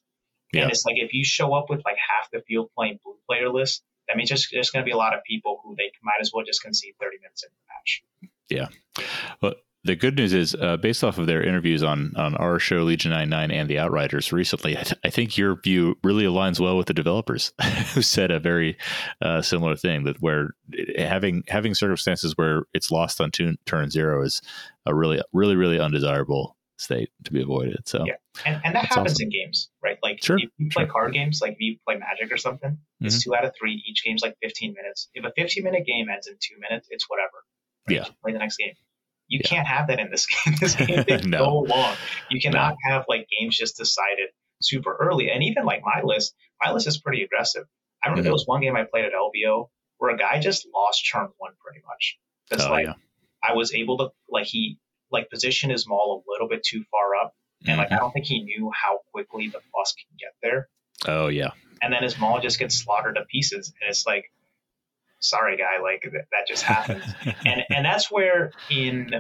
Yeah. 0.54 0.64
And 0.64 0.72
it's 0.72 0.86
like 0.86 0.98
if 0.98 1.14
you 1.14 1.24
show 1.24 1.54
up 1.54 1.70
with 1.70 1.82
like 1.86 1.98
half 1.98 2.32
the 2.32 2.42
field 2.42 2.70
playing 2.76 3.00
blue 3.04 3.16
player 3.28 3.50
list, 3.50 3.84
that 4.08 4.18
means 4.18 4.30
there's, 4.30 4.48
there's 4.52 4.72
going 4.72 4.84
to 4.84 4.86
be 4.86 4.92
a 4.92 4.98
lot 4.98 5.14
of 5.14 5.24
people 5.24 5.60
who 5.64 5.76
they 5.78 5.92
might 6.02 6.18
as 6.20 6.32
well 6.34 6.44
just 6.44 6.64
concede 6.64 6.96
30 7.00 7.18
minutes 7.22 7.44
in 7.44 7.50
the 7.52 7.68
match. 7.70 8.04
Yeah. 8.50 9.06
Well, 9.42 9.54
the 9.86 9.96
good 9.96 10.18
news 10.18 10.34
is, 10.34 10.56
uh, 10.56 10.76
based 10.78 11.04
off 11.04 11.18
of 11.18 11.28
their 11.28 11.42
interviews 11.42 11.84
on 11.84 12.14
on 12.18 12.36
our 12.36 12.60
show, 12.60 12.84
Legion 12.84 13.12
99 13.12 13.52
and 13.52 13.70
the 13.70 13.80
Outriders 13.80 14.34
recently, 14.34 14.78
I, 14.78 14.82
th- 14.82 15.00
I 15.06 15.10
think 15.10 15.38
your 15.38 15.56
view 15.62 15.98
really 16.04 16.26
aligns 16.26 16.60
well 16.60 16.76
with 16.76 16.88
the 16.88 16.94
developers 16.94 17.54
who 17.94 18.02
said 18.02 18.30
a 18.30 18.40
very 18.40 18.78
uh, 19.22 19.42
similar 19.42 19.78
thing 19.78 20.04
that 20.04 20.22
where 20.22 20.50
having 20.98 21.44
having 21.48 21.76
circumstances 21.76 22.34
where 22.36 22.64
it's 22.74 22.92
lost 22.92 23.22
on 23.22 23.32
turn, 23.32 23.58
turn 23.66 23.90
zero 23.90 24.22
is 24.22 24.42
a 24.86 24.94
really 24.94 25.22
really 25.32 25.56
really 25.56 25.80
undesirable 25.80 26.58
state 26.80 27.10
to 27.26 27.32
be 27.32 27.42
avoided. 27.42 27.88
So 27.88 28.06
yeah, 28.06 28.14
and, 28.46 28.62
and 28.64 28.76
that 28.76 28.86
happens 28.86 29.14
awesome. 29.14 29.26
in 29.26 29.30
games, 29.30 29.70
right? 29.84 29.98
Like 30.02 30.24
sure, 30.24 30.38
if 30.38 30.50
you 30.58 30.70
play 30.70 30.86
sure. 30.86 30.92
card 30.92 31.14
games, 31.14 31.42
like 31.42 31.54
if 31.54 31.58
you 31.60 31.78
play 31.86 31.98
Magic 31.98 32.34
or 32.34 32.38
something, 32.38 32.72
mm-hmm. 32.72 33.06
it's 33.06 33.24
two 33.24 33.36
out 33.36 33.46
of 33.46 33.54
three. 33.60 33.84
Each 33.88 34.04
game's 34.04 34.22
like 34.22 34.38
15 34.42 34.74
minutes. 34.74 35.10
If 35.14 35.26
a 35.26 35.32
15 35.36 35.64
minute 35.64 35.86
game 35.86 36.08
ends 36.10 36.28
in 36.28 36.36
two 36.36 36.56
minutes, 36.60 36.88
it's 36.90 37.06
whatever. 37.10 37.44
Right? 37.88 37.98
Yeah, 37.98 38.14
play 38.24 38.32
the 38.32 38.40
next 38.40 38.58
game. 38.58 38.74
You 39.28 39.42
yeah. 39.44 39.50
can't 39.50 39.68
have 39.68 39.88
that 39.88 40.00
in 40.00 40.10
this 40.10 40.26
game. 40.46 40.56
This 40.60 40.76
game 40.76 41.04
is 41.08 41.26
no. 41.26 41.38
so 41.38 41.74
long. 41.74 41.96
You 42.30 42.40
cannot 42.40 42.76
no. 42.86 42.94
have 42.94 43.06
like 43.08 43.28
games 43.40 43.58
just 43.58 43.78
decided 43.78 44.30
super 44.62 44.96
early. 45.00 45.30
And 45.30 45.44
even 45.44 45.66
like 45.66 45.82
my 45.84 46.02
list, 46.04 46.34
my 46.64 46.72
list 46.72 46.88
is 46.88 46.98
pretty 46.98 47.24
aggressive. 47.24 47.64
I 48.04 48.08
remember 48.08 48.22
mm-hmm. 48.22 48.24
there 48.26 48.34
was 48.34 48.46
one 48.46 48.62
game 48.62 48.76
I 48.76 48.86
played 48.86 49.06
at 49.06 49.12
LVO 49.12 49.70
where 49.98 50.16
a 50.16 50.18
guy 50.18 50.40
just 50.40 50.66
lost 50.74 51.04
turn 51.12 51.28
one 51.38 51.52
pretty 51.64 51.84
much. 51.86 52.18
Because 52.50 52.66
oh, 52.66 52.72
like 52.72 52.86
yeah. 52.86 52.94
I 53.44 53.54
was 53.54 53.74
able 53.74 53.98
to 53.98 54.10
like 54.30 54.46
he 54.46 54.80
like 55.12 55.30
position 55.30 55.70
his 55.70 55.88
maul 55.88 56.24
a 56.26 56.32
little 56.32 56.48
bit 56.48 56.64
too 56.64 56.84
far 56.92 57.16
up. 57.24 57.34
And 57.62 57.72
mm-hmm. 57.72 57.80
like 57.80 57.92
I 57.92 57.98
don't 57.98 58.12
think 58.12 58.26
he 58.26 58.44
knew 58.44 58.72
how 58.74 59.00
quickly 59.12 59.48
the 59.48 59.60
bus 59.74 59.94
can 59.94 60.18
get 60.20 60.34
there. 60.42 60.70
Oh 61.08 61.28
yeah. 61.28 61.52
And 61.82 61.94
then 61.94 62.04
his 62.04 62.18
maul 62.18 62.40
just 62.42 62.60
gets 62.60 62.76
slaughtered 62.76 63.16
to 63.16 63.26
pieces. 63.26 63.74
And 63.82 63.90
it's 63.90 64.06
like 64.06 64.26
sorry 65.20 65.58
guy 65.58 65.82
like 65.82 66.04
that, 66.04 66.26
that 66.32 66.48
just 66.48 66.64
happens 66.64 67.04
and 67.46 67.62
and 67.70 67.86
that's 67.86 68.10
where 68.12 68.52
in 68.70 69.12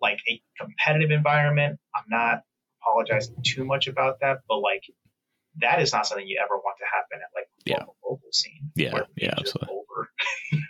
like 0.00 0.18
a 0.28 0.40
competitive 0.60 1.10
environment 1.10 1.78
i'm 1.94 2.04
not 2.08 2.42
apologizing 2.82 3.36
too 3.42 3.64
much 3.64 3.86
about 3.86 4.20
that 4.20 4.38
but 4.48 4.58
like 4.58 4.82
that 5.60 5.80
is 5.80 5.92
not 5.92 6.06
something 6.06 6.26
you 6.26 6.40
ever 6.44 6.56
want 6.56 6.76
to 6.78 6.84
happen 6.92 7.18
at 7.22 7.30
like 7.34 7.48
yeah. 7.64 7.78
local, 7.78 7.96
local 8.04 8.32
scene 8.32 8.70
yeah 8.74 8.98
yeah 9.16 9.34
absolutely 9.38 9.74
over 9.74 10.10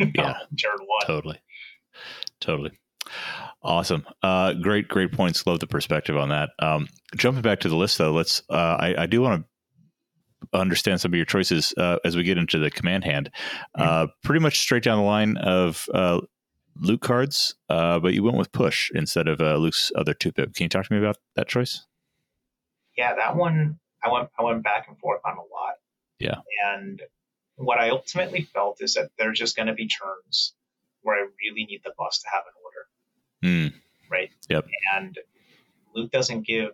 yeah 0.15 0.35
turn 0.61 0.79
one 0.79 1.07
totally 1.07 1.41
totally 2.41 2.71
Awesome. 3.63 4.07
Uh, 4.23 4.53
great, 4.53 4.89
great 4.89 5.13
points. 5.13 5.47
Love 5.47 5.61
the 5.61 5.67
perspective 5.67 6.17
on 6.17 6.29
that. 6.29 6.51
Um, 6.59 6.89
jumping 7.17 7.43
back 7.43 7.61
to 7.61 7.69
the 7.69 7.77
list, 7.77 7.99
though, 7.99 8.13
let's. 8.13 8.43
Uh, 8.49 8.77
I, 8.79 9.03
I, 9.03 9.07
do 9.07 9.23
want 9.23 9.47
to 10.53 10.59
understand 10.59 11.01
some 11.01 11.13
of 11.13 11.17
your 11.17 11.25
choices 11.25 11.73
uh, 11.79 11.97
as 12.05 12.17
we 12.17 12.23
get 12.23 12.37
into 12.37 12.59
the 12.59 12.71
command 12.71 13.05
hand. 13.05 13.31
Uh, 13.75 14.09
pretty 14.23 14.41
much 14.41 14.59
straight 14.59 14.83
down 14.83 14.99
the 14.99 15.05
line 15.05 15.39
of 15.39 15.89
uh, 15.95 16.21
Luke 16.77 17.01
cards, 17.01 17.55
uh, 17.69 17.99
but 18.01 18.15
you 18.15 18.23
went 18.23 18.37
with 18.37 18.53
push 18.53 18.91
instead 18.95 19.29
of 19.29 19.41
uh, 19.41 19.57
Luke's 19.57 19.93
other 19.97 20.15
two 20.15 20.33
pip. 20.33 20.55
Can 20.55 20.65
you 20.65 20.69
talk 20.69 20.87
to 20.87 20.93
me 20.93 20.99
about 20.99 21.17
that 21.37 21.49
choice? 21.49 21.87
Yeah, 22.97 23.15
that 23.15 23.37
one 23.37 23.79
I 24.03 24.11
went 24.11 24.29
I 24.39 24.43
went 24.43 24.63
back 24.63 24.87
and 24.89 24.99
forth 24.99 25.21
on 25.25 25.37
a 25.37 25.41
lot. 25.41 25.75
Yeah, 26.19 26.41
and 26.75 27.01
what 27.57 27.79
I 27.79 27.91
ultimately 27.91 28.43
felt 28.43 28.83
is 28.83 28.95
that 28.95 29.11
there's 29.19 29.39
just 29.39 29.57
going 29.57 29.69
to 29.69 29.75
be 29.75 29.89
turns 29.89 30.55
where 31.03 31.17
I 31.17 31.29
really 31.43 31.65
need 31.65 31.83
the 31.85 31.93
bus 31.97 32.21
to 32.21 32.29
have 32.33 32.43
an 32.47 32.53
order. 32.64 32.64
Mm. 33.45 33.75
Right. 34.11 34.31
Yep. 34.49 34.67
And 34.95 35.19
Luke 35.95 36.11
doesn't 36.11 36.47
give 36.47 36.71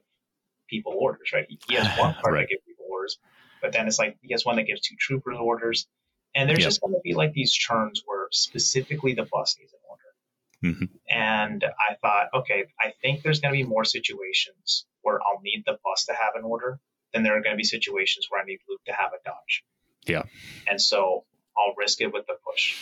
people 0.68 0.94
orders, 0.96 1.32
right? 1.32 1.46
He 1.68 1.74
has 1.74 1.86
one 1.98 2.14
part 2.14 2.34
right. 2.34 2.42
to 2.42 2.46
give 2.46 2.64
people 2.64 2.86
orders, 2.90 3.18
but 3.60 3.72
then 3.72 3.86
it's 3.86 3.98
like 3.98 4.16
he 4.22 4.32
has 4.32 4.44
one 4.44 4.56
that 4.56 4.64
gives 4.64 4.80
two 4.80 4.96
troopers 4.98 5.36
orders. 5.38 5.86
And 6.34 6.48
there's 6.48 6.60
yep. 6.60 6.68
just 6.68 6.80
going 6.80 6.94
to 6.94 7.00
be 7.02 7.14
like 7.14 7.32
these 7.32 7.58
turns 7.58 8.02
where 8.06 8.28
specifically 8.30 9.14
the 9.14 9.26
bus 9.30 9.56
needs 9.58 9.72
an 9.72 9.80
order. 9.88 10.76
Mm-hmm. 10.76 10.84
And 11.08 11.64
I 11.64 11.94
thought, 11.96 12.28
okay, 12.32 12.66
I 12.80 12.92
think 13.02 13.22
there's 13.22 13.40
going 13.40 13.52
to 13.52 13.58
be 13.58 13.68
more 13.68 13.84
situations 13.84 14.86
where 15.02 15.18
I'll 15.20 15.40
need 15.42 15.64
the 15.66 15.76
bus 15.84 16.04
to 16.06 16.12
have 16.12 16.36
an 16.36 16.44
order 16.44 16.78
than 17.12 17.24
there 17.24 17.36
are 17.36 17.42
going 17.42 17.54
to 17.54 17.56
be 17.56 17.64
situations 17.64 18.28
where 18.30 18.40
I 18.40 18.44
need 18.44 18.60
Luke 18.68 18.80
to 18.86 18.92
have 18.92 19.10
a 19.12 19.18
dodge. 19.24 19.64
Yeah. 20.06 20.22
And 20.68 20.80
so 20.80 21.24
I'll 21.58 21.74
risk 21.76 22.00
it 22.00 22.12
with 22.12 22.26
the 22.26 22.34
push. 22.46 22.76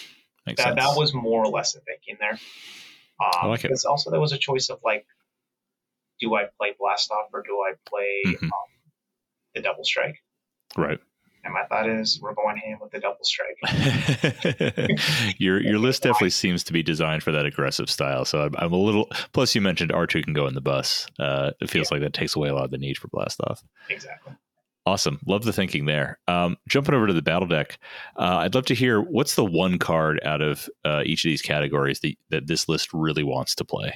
Makes 0.47 0.59
that, 0.59 0.77
sense. 0.77 0.81
that 0.81 0.99
was 0.99 1.15
more 1.15 1.45
or 1.45 1.51
less 1.51 1.73
the 1.73 1.81
thinking 1.81 2.17
there. 2.21 2.39
Um, 3.21 3.31
I 3.43 3.47
like 3.47 3.61
it. 3.61 3.69
Because 3.69 3.85
also 3.85 4.11
there 4.11 4.21
was 4.21 4.33
a 4.33 4.39
choice 4.39 4.69
of 4.69 4.79
like, 4.85 5.07
do 6.21 6.35
I 6.35 6.45
play 6.59 6.75
blast 6.79 7.11
off 7.11 7.29
or 7.33 7.43
do 7.43 7.57
I 7.59 7.75
play 7.89 8.23
mm-hmm. 8.27 8.45
um, 8.45 8.51
the 9.55 9.63
double 9.63 9.85
strike? 9.85 10.17
Right. 10.77 10.99
And 11.45 11.55
my 11.55 11.65
thought 11.65 11.89
is 11.89 12.21
we're 12.21 12.35
going 12.35 12.57
hand 12.57 12.81
with 12.81 12.91
the 12.91 12.99
double 12.99 13.23
strike. 13.23 13.57
your 15.39 15.61
your 15.63 15.79
list 15.79 16.03
definitely 16.03 16.31
seems 16.31 16.65
to 16.65 16.73
be 16.73 16.83
designed 16.83 17.23
for 17.23 17.31
that 17.33 17.47
aggressive 17.47 17.89
style. 17.89 18.25
So 18.25 18.43
I'm, 18.43 18.55
I'm 18.59 18.73
a 18.73 18.77
little. 18.77 19.09
Plus, 19.33 19.55
you 19.55 19.61
mentioned 19.61 19.93
R 19.93 20.07
two 20.07 20.23
can 20.23 20.35
go 20.35 20.47
in 20.49 20.55
the 20.55 20.61
bus. 20.61 21.07
Uh, 21.19 21.53
it 21.61 21.71
feels 21.71 21.91
yeah. 21.91 21.97
like 21.97 22.03
that 22.03 22.13
takes 22.13 22.35
away 22.35 22.49
a 22.49 22.55
lot 22.55 22.65
of 22.65 22.71
the 22.73 22.79
need 22.79 22.99
for 22.99 23.09
blast 23.09 23.41
off. 23.45 23.63
Exactly. 23.89 24.33
Awesome. 24.89 25.21
Love 25.27 25.45
the 25.45 25.53
thinking 25.53 25.85
there. 25.85 26.19
Um, 26.29 26.57
jumping 26.67 26.95
over 26.95 27.07
to 27.07 27.13
the 27.13 27.21
battle 27.21 27.47
deck, 27.47 27.79
uh, 28.17 28.39
I'd 28.39 28.55
love 28.55 28.65
to 28.67 28.75
hear 28.75 29.03
what's 29.03 29.35
the 29.35 29.45
one 29.45 29.79
card 29.79 30.19
out 30.25 30.41
of 30.41 30.67
uh, 30.83 31.03
each 31.05 31.27
of 31.27 31.29
these 31.29 31.43
categories 31.43 32.01
that, 32.01 32.15
that 32.31 32.47
this 32.47 32.71
list 32.71 32.95
really 32.95 33.23
wants 33.23 33.55
to 33.57 33.67
play. 33.67 33.93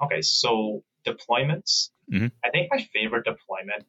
Okay, 0.00 0.22
so 0.22 0.84
deployments. 1.04 1.90
Mm-hmm. 2.12 2.28
I 2.44 2.50
think 2.50 2.68
my 2.70 2.86
favorite 2.94 3.24
deployment 3.24 3.84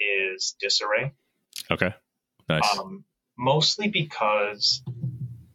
is 0.00 0.56
disarray. 0.60 1.12
Okay. 1.70 1.94
Nice. 2.48 2.76
Um, 2.76 3.04
mostly 3.38 3.86
because 3.86 4.82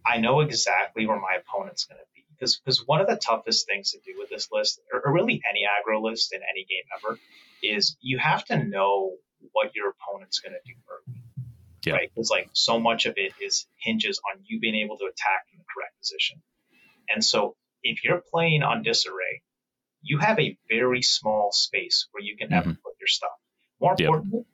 I 0.06 0.20
know 0.20 0.40
exactly 0.40 1.06
where 1.06 1.20
my 1.20 1.38
opponent's 1.38 1.84
going 1.84 2.00
to 2.00 2.06
be. 2.11 2.11
Because 2.42 2.58
because 2.58 2.84
one 2.88 3.02
of 3.02 3.08
the 3.08 3.18
toughest 3.18 3.68
things 3.68 3.92
to 3.92 4.00
do 4.00 4.18
with 4.18 4.32
this 4.32 4.48
list, 4.52 4.82
or, 4.92 5.02
or 5.06 5.14
really 5.14 5.40
any 5.48 5.62
aggro 5.62 6.02
list 6.02 6.34
in 6.34 6.40
any 6.42 6.66
game 6.66 6.84
ever, 6.98 7.20
is 7.62 7.96
you 8.02 8.18
have 8.18 8.44
to 8.46 8.64
know 8.64 9.12
what 9.52 9.76
your 9.76 9.94
opponent's 9.94 10.40
going 10.40 10.54
to 10.54 10.60
do 10.66 10.74
early. 10.90 11.22
Yeah. 11.86 11.94
Right? 11.94 12.12
Because 12.14 12.32
like 12.32 12.50
so 12.54 12.80
much 12.80 13.06
of 13.06 13.14
it 13.18 13.34
is 13.40 13.68
hinges 13.78 14.20
on 14.34 14.42
you 14.44 14.60
being 14.60 14.76
able 14.76 14.98
to 14.98 15.06
attack 15.06 15.46
in 15.54 15.60
the 15.60 15.66
correct 15.72 16.00
position. 16.00 16.42
And 17.14 17.24
so 17.24 17.56
if 17.84 18.04
you're 18.04 18.24
playing 18.32 18.64
on 18.64 18.82
disarray, 18.82 19.44
you 20.02 20.18
have 20.18 20.40
a 20.40 20.58
very 20.68 21.04
small 21.04 21.52
space 21.52 22.08
where 22.12 22.24
you 22.24 22.36
can 22.38 22.48
mm-hmm. 22.48 22.70
ever 22.70 22.70
put 22.70 22.94
your 23.00 23.08
stuff. 23.08 23.30
More 23.80 23.92
importantly, 23.92 24.46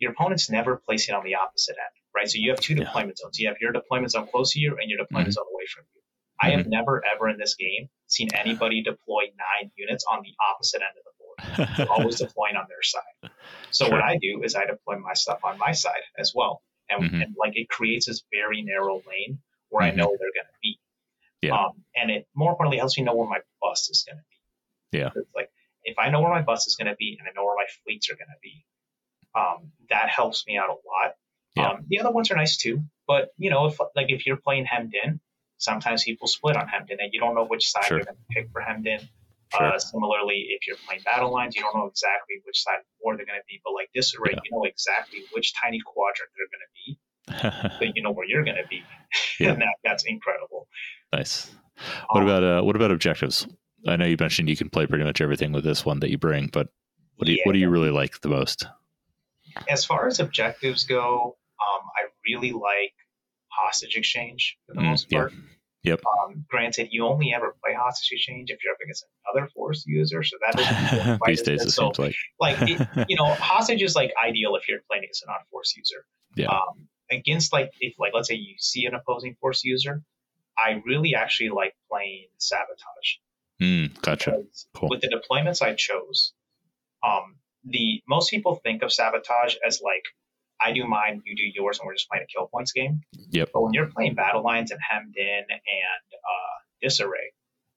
your 0.00 0.10
opponent's 0.12 0.50
never 0.50 0.76
placing 0.84 1.14
on 1.14 1.24
the 1.24 1.36
opposite 1.36 1.76
end, 1.78 1.94
right? 2.14 2.28
So 2.28 2.38
you 2.38 2.50
have 2.50 2.60
two 2.60 2.74
yeah. 2.74 2.84
deployment 2.84 3.18
zones. 3.18 3.38
You 3.38 3.48
have 3.48 3.56
your 3.60 3.72
deployment 3.72 4.10
zone 4.10 4.26
close 4.28 4.52
to 4.52 4.60
you 4.60 4.76
and 4.80 4.90
your 4.90 4.98
deployment 4.98 5.28
mm-hmm. 5.28 5.32
zone 5.32 5.46
away 5.52 5.66
from 5.72 5.84
you. 5.94 5.97
I 6.40 6.50
have 6.50 6.60
mm-hmm. 6.60 6.70
never 6.70 7.02
ever 7.04 7.28
in 7.28 7.38
this 7.38 7.54
game 7.54 7.88
seen 8.06 8.28
anybody 8.34 8.82
deploy 8.82 9.24
nine 9.36 9.70
units 9.76 10.04
on 10.10 10.22
the 10.22 10.32
opposite 10.52 10.82
end 10.82 10.94
of 10.96 11.04
the 11.04 11.12
board. 11.18 11.76
They're 11.76 11.90
always 11.98 12.16
deploying 12.16 12.56
on 12.56 12.66
their 12.68 12.82
side. 12.82 13.30
So 13.70 13.86
sure. 13.86 13.94
what 13.94 14.02
I 14.02 14.18
do 14.20 14.42
is 14.44 14.54
I 14.54 14.64
deploy 14.66 14.98
my 14.98 15.14
stuff 15.14 15.40
on 15.44 15.58
my 15.58 15.72
side 15.72 16.02
as 16.18 16.32
well, 16.34 16.62
and, 16.88 17.02
mm-hmm. 17.02 17.22
and 17.22 17.36
like 17.38 17.56
it 17.56 17.68
creates 17.68 18.06
this 18.06 18.22
very 18.32 18.62
narrow 18.62 19.02
lane 19.08 19.40
where 19.68 19.82
I 19.82 19.88
mm-hmm. 19.88 19.98
know 19.98 20.06
they're 20.06 20.34
going 20.34 20.46
to 20.46 20.58
be. 20.62 20.78
Yeah. 21.42 21.54
Um, 21.54 21.84
and 21.94 22.10
it 22.10 22.26
more 22.34 22.50
importantly 22.50 22.78
helps 22.78 22.98
me 22.98 23.04
know 23.04 23.14
where 23.14 23.28
my 23.28 23.40
bus 23.60 23.88
is 23.90 24.04
going 24.06 24.18
to 24.18 24.24
be. 24.28 24.98
Yeah. 24.98 25.10
It's 25.14 25.34
like 25.34 25.50
if 25.84 25.98
I 25.98 26.10
know 26.10 26.20
where 26.20 26.30
my 26.30 26.42
bus 26.42 26.66
is 26.66 26.76
going 26.76 26.88
to 26.88 26.96
be 26.96 27.16
and 27.18 27.28
I 27.28 27.32
know 27.34 27.44
where 27.44 27.56
my 27.56 27.66
fleets 27.84 28.10
are 28.10 28.14
going 28.14 28.28
to 28.28 28.40
be, 28.42 28.64
um, 29.34 29.72
that 29.90 30.08
helps 30.08 30.46
me 30.46 30.56
out 30.56 30.68
a 30.68 30.72
lot. 30.72 31.14
Yeah. 31.56 31.70
Um, 31.70 31.86
the 31.88 32.00
other 32.00 32.10
ones 32.10 32.30
are 32.30 32.36
nice 32.36 32.56
too, 32.56 32.82
but 33.06 33.28
you 33.36 33.50
know, 33.50 33.66
if 33.66 33.78
like 33.94 34.10
if 34.10 34.26
you're 34.26 34.36
playing 34.36 34.64
hemmed 34.64 34.94
in, 35.02 35.20
sometimes 35.58 36.04
people 36.04 36.26
split 36.26 36.56
on 36.56 36.66
hemmed 36.68 36.90
in, 36.90 36.98
and 37.00 37.12
you 37.12 37.20
don't 37.20 37.34
know 37.34 37.46
which 37.46 37.68
side 37.68 37.84
sure. 37.84 37.98
they're 37.98 38.06
going 38.06 38.16
to 38.16 38.34
pick 38.34 38.50
for 38.52 38.60
hemmed 38.60 38.86
in. 38.86 39.00
Sure. 39.54 39.66
Uh, 39.66 39.78
similarly, 39.78 40.48
if 40.50 40.66
you're 40.66 40.76
playing 40.86 41.02
battle 41.04 41.32
lines, 41.32 41.56
you 41.56 41.62
don't 41.62 41.74
know 41.74 41.86
exactly 41.86 42.36
which 42.44 42.62
side 42.62 42.76
of 42.76 42.84
the 42.84 43.02
board 43.02 43.18
they're 43.18 43.26
going 43.26 43.40
to 43.40 43.46
be. 43.48 43.60
But 43.64 43.72
like 43.72 43.88
disarray, 43.94 44.32
yeah. 44.32 44.40
you 44.44 44.50
know 44.52 44.64
exactly 44.64 45.20
which 45.32 45.54
tiny 45.54 45.80
quadrant 45.84 46.30
they're 46.36 46.52
going 46.52 46.66
to 46.66 47.68
be, 47.70 47.78
but 47.86 47.96
you 47.96 48.02
know 48.02 48.12
where 48.12 48.26
you're 48.26 48.44
going 48.44 48.56
to 48.56 48.68
be, 48.68 48.82
yeah. 49.40 49.52
and 49.52 49.62
that, 49.62 49.76
that's 49.84 50.04
incredible. 50.04 50.68
Nice. 51.12 51.50
What 52.10 52.22
um, 52.22 52.28
about 52.28 52.44
uh, 52.44 52.62
what 52.62 52.76
about 52.76 52.90
objectives? 52.90 53.46
I 53.86 53.96
know 53.96 54.06
you 54.06 54.16
mentioned 54.18 54.48
you 54.48 54.56
can 54.56 54.70
play 54.70 54.86
pretty 54.86 55.04
much 55.04 55.20
everything 55.20 55.52
with 55.52 55.64
this 55.64 55.84
one 55.84 56.00
that 56.00 56.10
you 56.10 56.18
bring, 56.18 56.48
but 56.52 56.68
what 57.16 57.26
do 57.26 57.32
you, 57.32 57.38
yeah. 57.38 57.42
what 57.46 57.52
do 57.52 57.58
you 57.58 57.70
really 57.70 57.90
like 57.90 58.20
the 58.20 58.28
most? 58.28 58.66
As 59.68 59.84
far 59.84 60.06
as 60.06 60.20
objectives 60.20 60.84
go, 60.84 61.36
um, 61.60 61.86
I 61.96 62.08
really 62.26 62.52
like 62.52 62.94
hostage 63.48 63.96
exchange 63.96 64.58
for 64.66 64.74
the 64.74 64.80
mm, 64.80 64.90
most 64.90 65.10
part. 65.10 65.32
Yeah. 65.32 65.38
Yep. 65.84 66.02
Um, 66.06 66.44
granted, 66.48 66.88
you 66.90 67.06
only 67.06 67.32
ever 67.32 67.54
play 67.64 67.74
hostage 67.74 68.10
exchange 68.12 68.50
if 68.50 68.58
you're 68.64 68.72
up 68.72 68.80
against 68.82 69.06
another 69.32 69.48
force 69.48 69.84
user, 69.86 70.22
so 70.22 70.36
that 70.44 70.56
doesn't 70.56 71.20
these 71.26 71.42
days 71.42 71.62
it 71.62 71.70
so, 71.70 71.84
seems 71.84 71.98
like 71.98 72.14
like 72.40 72.56
it, 72.62 72.88
you 73.08 73.16
know, 73.16 73.26
hostage 73.34 73.82
is 73.82 73.94
like 73.94 74.12
ideal 74.22 74.56
if 74.56 74.68
you're 74.68 74.80
playing 74.88 75.04
against 75.04 75.22
a 75.22 75.26
non-force 75.26 75.74
user. 75.76 76.04
Yeah. 76.36 76.48
Um, 76.48 76.88
against 77.10 77.52
like 77.52 77.70
if 77.80 77.94
like 77.98 78.12
let's 78.12 78.28
say 78.28 78.34
you 78.34 78.56
see 78.58 78.86
an 78.86 78.94
opposing 78.94 79.36
force 79.40 79.64
user, 79.64 80.02
I 80.58 80.82
really 80.84 81.14
actually 81.14 81.50
like 81.50 81.74
playing 81.90 82.26
sabotage. 82.38 83.16
Mm, 83.62 84.00
gotcha. 84.02 84.42
Cool. 84.74 84.88
With 84.88 85.00
the 85.00 85.08
deployments 85.08 85.62
I 85.62 85.74
chose, 85.74 86.32
um, 87.06 87.36
the 87.64 88.02
most 88.08 88.30
people 88.30 88.56
think 88.56 88.82
of 88.82 88.92
sabotage 88.92 89.56
as 89.66 89.80
like 89.82 90.04
I 90.60 90.72
do 90.72 90.84
mine, 90.86 91.22
you 91.24 91.36
do 91.36 91.42
yours, 91.44 91.78
and 91.78 91.86
we're 91.86 91.94
just 91.94 92.08
playing 92.08 92.24
a 92.24 92.26
kill 92.26 92.46
points 92.46 92.72
game. 92.72 93.02
Yep. 93.30 93.50
But 93.52 93.62
when 93.62 93.72
you're 93.72 93.86
playing 93.86 94.14
battle 94.14 94.42
lines 94.42 94.70
and 94.70 94.80
hemmed 94.80 95.16
in 95.16 95.24
and 95.24 96.08
uh, 96.14 96.56
disarray, 96.82 97.32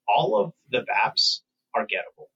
all 0.07 0.39
of 0.39 0.53
the 0.69 0.79
VAPs 0.79 1.41
are 1.75 1.83
gettable. 1.83 2.27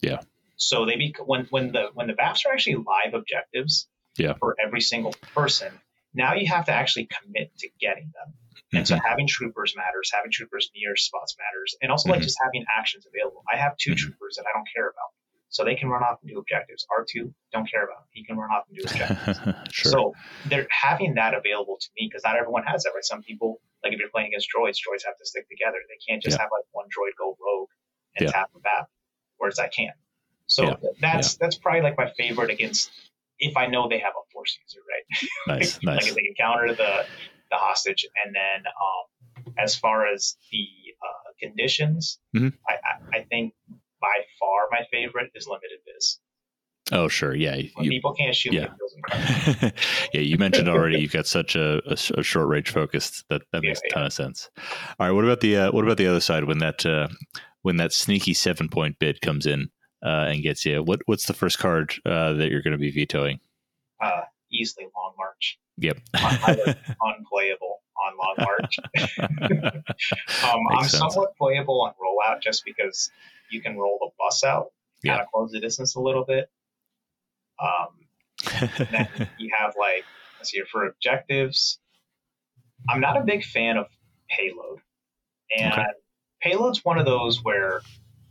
Yeah. 0.00 0.20
So 0.56 0.86
they 0.86 0.96
be 0.96 1.14
when 1.24 1.46
when 1.50 1.72
the 1.72 1.90
when 1.94 2.06
the 2.06 2.14
VAPs 2.14 2.46
are 2.46 2.52
actually 2.52 2.76
live 2.76 3.14
objectives. 3.14 3.88
Yeah. 4.16 4.34
For 4.38 4.56
every 4.62 4.80
single 4.80 5.14
person, 5.34 5.72
now 6.14 6.34
you 6.34 6.48
have 6.48 6.66
to 6.66 6.72
actually 6.72 7.08
commit 7.08 7.56
to 7.58 7.68
getting 7.80 8.12
them. 8.14 8.34
And 8.72 8.84
mm-hmm. 8.84 8.96
so 8.96 9.00
having 9.08 9.26
troopers 9.26 9.74
matters, 9.76 10.10
having 10.14 10.30
troopers 10.30 10.70
near 10.74 10.96
spots 10.96 11.36
matters, 11.38 11.76
and 11.82 11.90
also 11.90 12.06
mm-hmm. 12.06 12.14
like 12.14 12.22
just 12.22 12.38
having 12.42 12.64
actions 12.76 13.06
available. 13.06 13.42
I 13.52 13.56
have 13.56 13.76
2 13.76 13.90
mm-hmm. 13.90 13.96
troopers 13.98 14.36
that 14.36 14.46
I 14.46 14.56
don't 14.56 14.68
care 14.74 14.88
about. 14.88 15.10
So 15.50 15.64
they 15.64 15.74
can 15.74 15.88
run 15.88 16.02
off 16.02 16.18
and 16.22 16.30
do 16.30 16.38
objectives. 16.38 16.86
R2 16.90 17.32
don't 17.52 17.68
care 17.68 17.84
about. 17.84 17.98
Him. 17.98 18.08
He 18.12 18.24
can 18.24 18.38
run 18.38 18.50
off 18.50 18.64
and 18.68 18.78
do 18.78 18.82
objectives. 18.86 19.40
sure. 19.72 19.92
So 19.92 20.14
they're 20.46 20.68
having 20.70 21.14
that 21.14 21.34
available 21.34 21.76
to 21.80 21.88
me 21.98 22.08
because 22.08 22.22
not 22.24 22.36
everyone 22.36 22.62
has 22.64 22.84
that, 22.84 22.90
right? 22.94 23.04
Some 23.04 23.22
people, 23.22 23.60
like 23.82 23.92
if 23.92 23.98
you're 23.98 24.10
playing 24.10 24.28
against 24.28 24.48
droids, 24.48 24.78
droids 24.78 25.04
have 25.04 25.18
to 25.18 25.26
stick 25.26 25.48
together. 25.48 25.78
They 25.88 25.98
can't 26.08 26.22
just 26.22 26.38
yeah. 26.38 26.42
have 26.42 26.50
like 26.52 26.64
one 26.70 26.86
droid 26.86 27.18
go 27.18 27.36
rogue 27.42 27.68
and 28.16 28.28
yeah. 28.28 28.32
tap 28.32 28.50
a 28.56 28.60
VAP, 28.60 28.88
whereas 29.38 29.58
I 29.58 29.68
can. 29.68 29.92
So 30.46 30.64
yeah. 30.64 30.74
that's 31.00 31.36
that's 31.36 31.56
probably 31.56 31.82
like 31.82 31.96
my 31.96 32.10
favorite 32.16 32.50
against 32.50 32.90
if 33.38 33.56
I 33.56 33.66
know 33.66 33.88
they 33.88 33.98
have 33.98 34.12
a 34.12 34.24
force 34.32 34.58
user, 34.62 34.80
right? 34.86 35.28
Nice, 35.46 35.76
like, 35.76 35.82
nice. 35.82 36.02
Like 36.02 36.08
if 36.10 36.14
they 36.14 36.22
can 36.22 36.34
counter 36.38 36.74
the 36.74 37.06
the 37.50 37.56
hostage, 37.56 38.06
and 38.24 38.34
then 38.34 38.64
um, 38.66 39.54
as 39.58 39.74
far 39.74 40.06
as 40.06 40.36
the 40.52 40.66
uh, 41.02 41.32
conditions, 41.40 42.20
mm-hmm. 42.36 42.48
I, 42.68 42.74
I, 42.74 43.18
I 43.18 43.24
think 43.24 43.54
by 44.00 44.24
far 44.38 44.68
my 44.70 44.80
favorite 44.90 45.30
is 45.34 45.46
limited 45.46 45.78
viz. 45.86 46.18
Oh 46.92 47.08
sure, 47.08 47.34
yeah. 47.34 47.56
You, 47.56 47.90
people 47.90 48.14
can't 48.14 48.34
shoot, 48.34 48.52
yeah. 48.52 48.68
yeah, 50.12 50.20
you 50.20 50.38
mentioned 50.38 50.68
already. 50.68 50.98
You've 51.00 51.12
got 51.12 51.26
such 51.26 51.54
a, 51.54 51.80
a, 51.86 51.96
a 52.18 52.22
short 52.22 52.48
range 52.48 52.70
focus 52.70 53.22
that 53.30 53.42
that 53.52 53.62
makes 53.62 53.80
yeah, 53.84 53.90
a 53.90 53.92
ton 53.92 54.02
yeah. 54.02 54.06
of 54.06 54.12
sense. 54.12 54.50
All 54.98 55.06
right, 55.06 55.12
what 55.12 55.24
about 55.24 55.40
the 55.40 55.56
uh, 55.56 55.72
what 55.72 55.84
about 55.84 55.98
the 55.98 56.08
other 56.08 56.20
side 56.20 56.44
when 56.44 56.58
that 56.58 56.84
uh, 56.84 57.08
when 57.62 57.76
that 57.76 57.92
sneaky 57.92 58.34
seven 58.34 58.68
point 58.68 58.98
bid 58.98 59.20
comes 59.20 59.46
in 59.46 59.68
uh, 60.04 60.26
and 60.28 60.42
gets 60.42 60.64
you? 60.64 60.82
What 60.82 61.00
what's 61.06 61.26
the 61.26 61.34
first 61.34 61.58
card 61.58 61.94
uh, 62.04 62.32
that 62.34 62.50
you're 62.50 62.62
going 62.62 62.72
to 62.72 62.78
be 62.78 62.90
vetoing? 62.90 63.38
Uh, 64.02 64.22
easily 64.50 64.86
Long 64.96 65.14
March. 65.16 65.58
Yep. 65.78 65.98
unplayable 66.14 67.82
on 67.96 68.16
Long 68.18 68.34
March. 68.38 68.78
um, 70.42 70.60
I'm 70.70 70.88
sense. 70.88 70.98
somewhat 70.98 71.36
playable 71.36 71.82
on 71.82 71.92
rollout 71.92 72.42
just 72.42 72.64
because 72.64 73.10
you 73.50 73.60
can 73.60 73.76
roll 73.76 73.98
the 74.00 74.10
bus 74.18 74.44
out, 74.44 74.68
yeah. 75.02 75.12
kind 75.12 75.22
of 75.22 75.28
close 75.32 75.50
the 75.52 75.60
distance 75.60 75.94
a 75.94 76.00
little 76.00 76.24
bit. 76.24 76.50
Um, 77.60 78.68
then 78.90 79.08
you 79.38 79.50
have 79.58 79.74
like, 79.78 80.04
let's 80.38 80.50
see, 80.50 80.62
for 80.70 80.86
objectives, 80.86 81.78
I'm 82.88 83.00
not 83.00 83.16
a 83.16 83.22
big 83.22 83.44
fan 83.44 83.76
of 83.76 83.86
payload. 84.28 84.80
And 85.56 85.72
okay. 85.72 85.84
payload's 86.40 86.84
one 86.84 86.98
of 86.98 87.06
those 87.06 87.42
where 87.42 87.82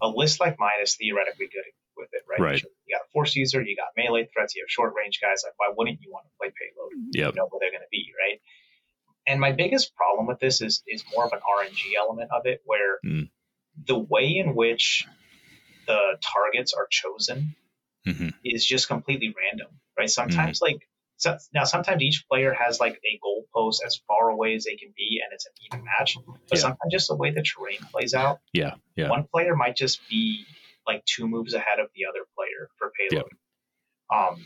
a 0.02 0.08
list 0.08 0.40
like 0.40 0.58
mine 0.60 0.82
is 0.82 0.96
theoretically 0.96 1.48
good 1.48 1.64
with 1.98 2.10
it, 2.14 2.24
right? 2.30 2.40
Right. 2.40 2.64
You 2.88 2.96
got 2.96 3.02
a 3.06 3.12
force 3.12 3.36
user, 3.36 3.62
you 3.62 3.76
got 3.76 3.88
melee 3.98 4.30
threats, 4.34 4.56
you 4.56 4.64
have 4.64 4.72
short 4.72 4.94
range 4.98 5.20
guys. 5.22 5.44
Like, 5.44 5.54
why 5.58 5.74
wouldn't 5.76 6.00
you 6.02 6.12
want 6.12 6.26
to 6.26 6.32
play 6.40 6.48
payload? 6.48 6.92
Yep. 7.14 7.36
You 7.36 7.42
know 7.42 7.48
where 7.50 7.60
they're 7.60 7.72
going 7.72 7.84
to 7.84 7.92
be, 7.92 8.12
right? 8.18 8.40
And 9.28 9.40
my 9.40 9.52
biggest 9.52 9.96
problem 9.96 10.26
with 10.26 10.40
this 10.40 10.62
is 10.62 10.82
is 10.88 11.04
more 11.14 11.26
of 11.26 11.34
an 11.34 11.40
RNG 11.40 11.94
element 11.98 12.32
of 12.32 12.46
it, 12.46 12.62
where 12.66 13.00
mm 13.06 13.30
the 13.88 13.98
way 13.98 14.38
in 14.38 14.56
which 14.56 15.08
the 15.88 16.18
targets 16.22 16.74
are 16.74 16.88
chosen 16.90 17.56
mm-hmm. 18.08 18.30
is 18.44 18.66
just 18.66 18.88
completely 18.88 19.34
random, 19.38 19.68
right? 19.98 20.10
Sometimes, 20.10 20.60
mm-hmm. 20.60 20.74
like, 20.74 20.88
so, 21.18 21.38
now 21.54 21.66
sometimes 21.66 22.02
each 22.02 22.26
player 22.32 22.54
has 22.54 22.80
like 22.80 22.94
a 22.94 23.20
goalpost 23.24 23.80
as 23.86 24.00
far 24.08 24.30
away 24.30 24.56
as 24.56 24.64
they 24.64 24.76
can 24.76 24.94
be, 24.96 25.20
and 25.24 25.34
it's 25.34 25.46
an 25.46 25.52
even 25.66 25.86
match. 25.86 26.18
But 26.26 26.58
yeah. 26.58 26.62
sometimes 26.62 26.92
just 26.92 27.08
the 27.10 27.16
way 27.16 27.32
the 27.32 27.44
terrain 27.44 27.80
plays 27.92 28.14
out, 28.14 28.40
yeah, 28.54 28.76
yeah, 28.96 29.10
one 29.10 29.26
player 29.34 29.56
might 29.56 29.76
just 29.76 30.00
be 30.10 30.46
like 30.88 31.04
two 31.06 31.28
moves 31.28 31.54
ahead 31.54 31.80
of 31.80 31.88
the 31.96 32.06
other 32.10 32.26
player 32.36 32.70
for 32.78 32.92
payload. 32.98 33.30
Um, 34.14 34.46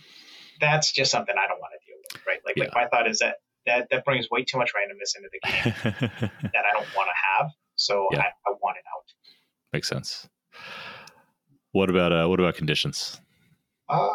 that's 0.60 0.92
just 0.92 1.12
something 1.12 1.36
I 1.38 1.48
don't 1.48 1.60
want 1.60 1.74
to 1.80 1.86
deal 1.86 1.98
with, 2.02 2.22
right? 2.26 2.40
Like, 2.46 2.56
yeah. 2.58 2.64
like 2.64 2.76
my 2.76 2.88
thought 2.88 3.08
is 3.08 3.20
that 3.20 3.36
that 3.66 3.88
that 3.92 4.06
brings 4.06 4.30
way 4.30 4.44
too 4.44 4.58
much 4.58 4.72
randomness 4.74 5.16
into 5.16 5.30
the 5.32 5.40
game 5.48 5.74
that 6.42 6.66
I 6.66 6.74
don't 6.74 6.88
want 6.96 7.10
to 7.10 7.18
have. 7.40 7.52
So 7.76 8.08
yeah. 8.12 8.20
I, 8.20 8.26
I 8.48 8.54
want 8.62 8.78
it 8.78 8.86
out. 8.90 9.03
Makes 9.74 9.90
sense. 9.90 10.30
What 11.72 11.90
about 11.90 12.14
uh, 12.14 12.28
what 12.28 12.40
about 12.40 12.56
conditions? 12.56 13.20
Uh, 13.90 14.08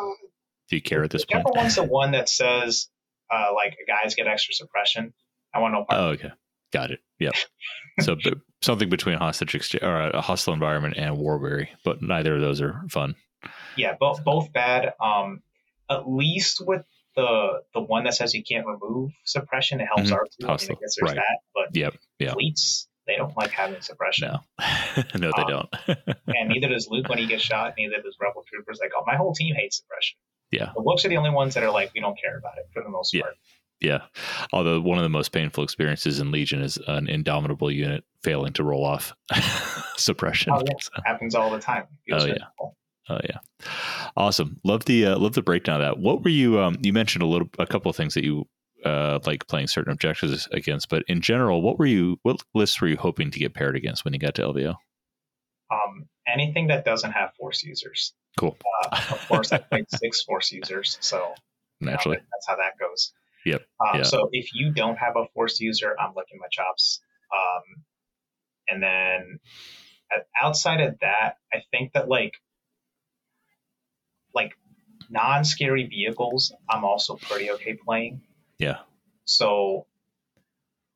Do 0.68 0.76
you 0.76 0.82
care 0.82 1.02
at 1.02 1.10
this 1.10 1.24
point? 1.24 1.44
one's 1.54 1.74
the 1.74 1.82
one 1.82 2.12
that 2.12 2.28
says 2.28 2.88
uh, 3.30 3.48
like 3.54 3.76
guys 3.86 4.14
get 4.14 4.28
extra 4.28 4.54
suppression. 4.54 5.12
I 5.52 5.58
want 5.58 5.74
no 5.74 5.84
part. 5.84 6.00
Oh, 6.00 6.08
okay, 6.10 6.30
got 6.72 6.92
it. 6.92 7.00
Yep. 7.18 7.34
so 8.00 8.14
b- 8.14 8.34
something 8.62 8.88
between 8.88 9.18
hostage 9.18 9.54
exchange 9.54 9.82
or 9.82 10.10
a 10.10 10.20
hostile 10.20 10.54
environment 10.54 10.94
and 10.96 11.18
war 11.18 11.38
weary, 11.38 11.70
but 11.84 12.00
neither 12.00 12.36
of 12.36 12.40
those 12.40 12.60
are 12.60 12.82
fun. 12.88 13.16
Yeah, 13.76 13.94
both 13.98 14.22
both 14.24 14.52
bad. 14.52 14.92
Um, 15.00 15.42
at 15.90 16.08
least 16.08 16.64
with 16.64 16.84
the 17.16 17.62
the 17.74 17.80
one 17.80 18.04
that 18.04 18.14
says 18.14 18.34
you 18.34 18.44
can't 18.44 18.66
remove 18.66 19.10
suppression, 19.24 19.80
it 19.80 19.86
helps 19.86 20.10
mm-hmm. 20.10 20.44
R2. 20.44 20.46
Hostile. 20.46 20.76
I 20.76 20.80
guess 20.80 20.96
there's 21.00 21.10
right. 21.10 21.16
that, 21.16 21.38
but 21.54 21.76
yep, 21.76 21.94
yep. 22.20 22.34
fleets 22.34 22.87
they 23.08 23.16
don't 23.16 23.36
like 23.36 23.50
having 23.50 23.80
suppression. 23.80 24.28
No, 24.28 25.02
no, 25.18 25.32
they 25.34 25.42
um, 25.42 25.48
don't. 25.48 25.98
and 26.28 26.48
neither 26.50 26.68
does 26.68 26.86
Luke 26.88 27.08
when 27.08 27.18
he 27.18 27.26
gets 27.26 27.42
shot. 27.42 27.74
Neither 27.76 27.96
does 28.02 28.16
Rebel 28.20 28.44
Troopers. 28.46 28.78
Like, 28.80 28.92
oh, 28.96 29.02
my 29.06 29.16
whole 29.16 29.34
team 29.34 29.54
hates 29.56 29.78
suppression. 29.78 30.18
Yeah, 30.52 30.70
the 30.76 30.82
Wooks 30.82 31.04
are 31.04 31.08
the 31.08 31.16
only 31.16 31.30
ones 31.30 31.54
that 31.54 31.64
are 31.64 31.70
like, 31.70 31.90
we 31.94 32.00
don't 32.00 32.18
care 32.22 32.38
about 32.38 32.58
it 32.58 32.68
for 32.72 32.82
the 32.82 32.88
most 32.88 33.12
yeah. 33.12 33.22
part. 33.22 33.34
Yeah. 33.80 34.02
Although 34.52 34.80
one 34.80 34.98
of 34.98 35.04
the 35.04 35.08
most 35.08 35.30
painful 35.30 35.62
experiences 35.64 36.20
in 36.20 36.32
Legion 36.32 36.62
is 36.62 36.78
an 36.88 37.08
indomitable 37.08 37.70
unit 37.70 38.04
failing 38.22 38.52
to 38.54 38.64
roll 38.64 38.84
off 38.84 39.14
suppression. 39.96 40.52
Oh, 40.52 40.62
yeah. 40.66 40.72
so. 40.80 40.90
Happens 41.04 41.34
all 41.34 41.50
the 41.50 41.60
time. 41.60 41.84
Oh 42.12 42.24
yeah. 42.24 42.34
Cool. 42.58 42.76
Oh 43.08 43.20
yeah. 43.24 43.38
Awesome. 44.16 44.60
Love 44.64 44.84
the 44.84 45.06
uh, 45.06 45.18
love 45.18 45.34
the 45.34 45.42
breakdown 45.42 45.80
of 45.80 45.86
that. 45.86 45.98
What 45.98 46.24
were 46.24 46.30
you 46.30 46.60
um 46.60 46.76
you 46.82 46.92
mentioned 46.92 47.22
a 47.22 47.26
little 47.26 47.48
a 47.58 47.66
couple 47.66 47.88
of 47.88 47.96
things 47.96 48.14
that 48.14 48.24
you 48.24 48.46
uh, 48.84 49.18
like 49.26 49.46
playing 49.46 49.66
certain 49.66 49.92
objectives 49.92 50.48
against. 50.52 50.88
But 50.88 51.04
in 51.08 51.20
general, 51.20 51.62
what 51.62 51.78
were 51.78 51.86
you? 51.86 52.18
What 52.22 52.42
lists 52.54 52.80
were 52.80 52.88
you 52.88 52.96
hoping 52.96 53.30
to 53.30 53.38
get 53.38 53.54
paired 53.54 53.76
against 53.76 54.04
when 54.04 54.14
you 54.14 54.20
got 54.20 54.34
to 54.36 54.42
LVO? 54.42 54.74
Um, 55.70 56.08
anything 56.26 56.68
that 56.68 56.84
doesn't 56.84 57.12
have 57.12 57.34
force 57.38 57.62
users. 57.62 58.14
Cool. 58.38 58.56
Uh, 58.84 58.96
of 59.10 59.28
course, 59.28 59.52
I 59.52 59.58
played 59.58 59.86
six 59.90 60.22
force 60.26 60.52
users, 60.52 60.98
so 61.00 61.34
naturally 61.80 62.16
know, 62.18 62.22
that's 62.32 62.48
how 62.48 62.56
that 62.56 62.78
goes. 62.78 63.12
Yep. 63.44 63.62
Um, 63.80 63.98
yeah. 63.98 64.02
So 64.04 64.28
if 64.32 64.54
you 64.54 64.72
don't 64.72 64.96
have 64.96 65.16
a 65.16 65.26
force 65.34 65.60
user, 65.60 65.94
I'm 65.98 66.12
licking 66.16 66.38
my 66.38 66.48
chops. 66.50 67.00
Um, 67.32 67.84
and 68.68 68.82
then 68.82 69.38
outside 70.40 70.80
of 70.80 70.98
that, 71.00 71.34
I 71.52 71.62
think 71.70 71.92
that 71.92 72.08
like 72.08 72.34
like 74.34 74.52
non-scary 75.10 75.86
vehicles, 75.86 76.52
I'm 76.68 76.84
also 76.84 77.16
pretty 77.16 77.50
okay 77.52 77.74
playing. 77.74 78.22
Yeah. 78.58 78.78
So 79.24 79.86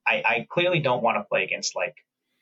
I, 0.07 0.23
I 0.25 0.47
clearly 0.49 0.81
don't 0.81 1.03
want 1.03 1.19
to 1.19 1.25
play 1.25 1.45
against 1.45 1.77
like 1.77 1.95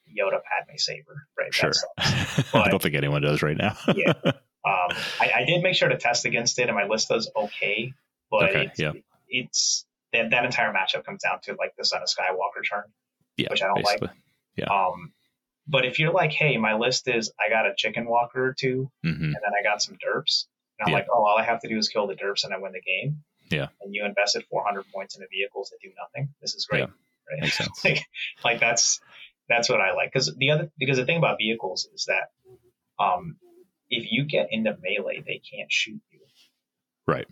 Yoda 0.08 0.40
Padme 0.42 0.76
Saber, 0.76 1.26
right? 1.38 1.54
Sure. 1.54 1.72
But, 2.52 2.66
I 2.66 2.70
don't 2.70 2.82
think 2.82 2.94
anyone 2.94 3.22
does 3.22 3.42
right 3.42 3.56
now. 3.56 3.76
yeah. 3.94 4.12
Um, 4.62 4.94
I, 5.18 5.30
I, 5.36 5.44
did 5.46 5.62
make 5.62 5.74
sure 5.74 5.88
to 5.88 5.96
test 5.96 6.26
against 6.26 6.58
it, 6.58 6.68
and 6.68 6.76
my 6.76 6.84
list 6.84 7.08
does 7.08 7.30
okay, 7.34 7.94
but 8.30 8.50
okay, 8.50 8.66
it's, 8.66 8.78
yeah. 8.78 8.92
it's 9.26 9.86
that, 10.12 10.28
that 10.32 10.44
entire 10.44 10.70
matchup 10.70 11.02
comes 11.06 11.22
down 11.22 11.40
to 11.44 11.56
like 11.58 11.72
the 11.78 11.84
Son 11.86 12.02
of 12.02 12.08
Skywalker 12.08 12.62
turn, 12.70 12.84
yeah, 13.38 13.46
which 13.48 13.62
I 13.62 13.68
don't 13.68 13.76
basically. 13.76 14.08
like. 14.08 14.16
Yeah. 14.56 14.66
Um, 14.66 15.14
but 15.66 15.86
if 15.86 15.98
you're 15.98 16.12
like, 16.12 16.32
hey, 16.32 16.58
my 16.58 16.74
list 16.74 17.08
is 17.08 17.32
I 17.40 17.48
got 17.48 17.64
a 17.64 17.72
chicken 17.74 18.06
walker 18.06 18.48
or 18.48 18.52
2 18.52 18.90
mm-hmm. 19.02 19.24
and 19.24 19.34
then 19.34 19.52
I 19.58 19.62
got 19.62 19.80
some 19.80 19.94
derps, 19.94 20.44
and 20.78 20.86
I'm 20.86 20.90
yeah. 20.90 20.96
like, 20.96 21.06
oh, 21.10 21.24
all 21.24 21.38
I 21.38 21.42
have 21.44 21.60
to 21.62 21.68
do 21.68 21.78
is 21.78 21.88
kill 21.88 22.06
the 22.06 22.14
derps 22.14 22.44
and 22.44 22.52
I 22.52 22.58
win 22.58 22.72
the 22.72 22.82
game. 22.82 23.22
Yeah. 23.50 23.68
And 23.80 23.94
you 23.94 24.04
invested 24.04 24.44
400 24.50 24.84
points 24.92 25.16
into 25.16 25.26
vehicles 25.30 25.70
that 25.70 25.78
do 25.82 25.90
nothing. 26.00 26.32
This 26.40 26.54
is 26.54 26.66
great. 26.66 26.80
Yeah. 26.80 26.86
Right? 27.30 27.42
Makes 27.42 27.58
sense. 27.58 27.84
like, 27.84 28.06
like 28.44 28.60
that's 28.60 29.00
that's 29.48 29.68
what 29.68 29.80
I 29.80 29.92
like 29.92 30.12
because 30.12 30.34
the 30.36 30.52
other 30.52 30.70
because 30.78 30.96
the 30.96 31.04
thing 31.04 31.18
about 31.18 31.38
vehicles 31.38 31.88
is 31.92 32.06
that 32.06 32.30
um, 33.04 33.36
if 33.88 34.10
you 34.10 34.24
get 34.24 34.48
into 34.50 34.76
melee, 34.80 35.22
they 35.26 35.40
can't 35.50 35.70
shoot 35.70 36.00
you. 36.10 36.20
Right. 37.06 37.26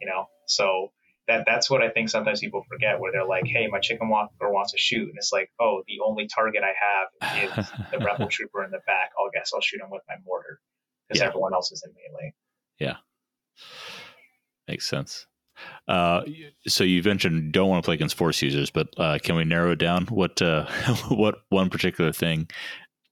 You 0.00 0.08
know, 0.08 0.28
so 0.46 0.92
that 1.26 1.44
that's 1.46 1.70
what 1.70 1.82
I 1.82 1.88
think 1.88 2.10
sometimes 2.10 2.40
people 2.40 2.64
forget 2.68 3.00
where 3.00 3.12
they're 3.12 3.26
like, 3.26 3.46
hey, 3.46 3.66
my 3.68 3.80
chicken 3.80 4.08
walker 4.08 4.50
wants 4.50 4.72
to 4.72 4.78
shoot, 4.78 5.08
and 5.08 5.16
it's 5.16 5.32
like, 5.32 5.50
oh, 5.58 5.82
the 5.88 6.00
only 6.04 6.28
target 6.28 6.62
I 6.62 6.74
have 7.32 7.58
is 7.58 7.66
the 7.90 7.98
rebel 8.04 8.28
trooper 8.28 8.62
in 8.62 8.70
the 8.70 8.80
back. 8.86 9.10
I'll 9.18 9.30
guess 9.32 9.52
I'll 9.54 9.62
shoot 9.62 9.80
him 9.80 9.90
with 9.90 10.02
my 10.06 10.16
mortar 10.24 10.60
because 11.08 11.20
yeah. 11.20 11.28
everyone 11.28 11.54
else 11.54 11.72
is 11.72 11.82
in 11.84 11.92
melee. 11.94 12.34
Yeah. 12.78 12.96
Makes 14.68 14.86
sense. 14.86 15.26
Uh, 15.88 16.22
so 16.66 16.84
you 16.84 17.02
mentioned 17.02 17.52
don't 17.52 17.68
want 17.68 17.82
to 17.82 17.86
play 17.86 17.94
against 17.94 18.16
force 18.16 18.40
users, 18.42 18.70
but 18.70 18.88
uh, 18.98 19.18
can 19.22 19.36
we 19.36 19.44
narrow 19.44 19.72
it 19.72 19.78
down? 19.78 20.06
What 20.06 20.40
uh, 20.42 20.66
what 21.08 21.36
one 21.48 21.70
particular 21.70 22.12
thing 22.12 22.48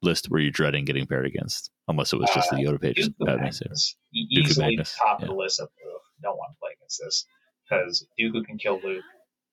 list 0.02 0.28
were 0.30 0.40
you 0.40 0.50
dreading 0.50 0.84
getting 0.84 1.06
paired 1.06 1.26
against? 1.26 1.70
unless 1.88 2.12
it 2.12 2.18
was 2.18 2.30
just 2.34 2.52
uh, 2.52 2.56
the 2.56 2.62
Yoda 2.62 2.80
pages. 2.80 3.10
Dooku 3.10 3.38
Magnus, 3.40 3.96
easily 4.12 4.68
Magnus. 4.68 4.96
top 4.96 5.20
yeah. 5.20 5.26
of 5.26 5.30
the 5.30 5.36
list 5.36 5.60
of 5.60 5.68
ugh, 5.68 6.00
don't 6.22 6.36
want 6.36 6.52
to 6.54 6.58
play 6.60 6.70
against 6.76 7.00
this 7.04 7.26
because 7.68 8.06
Dooku 8.18 8.44
can 8.44 8.58
kill 8.58 8.80
Luke. 8.82 9.04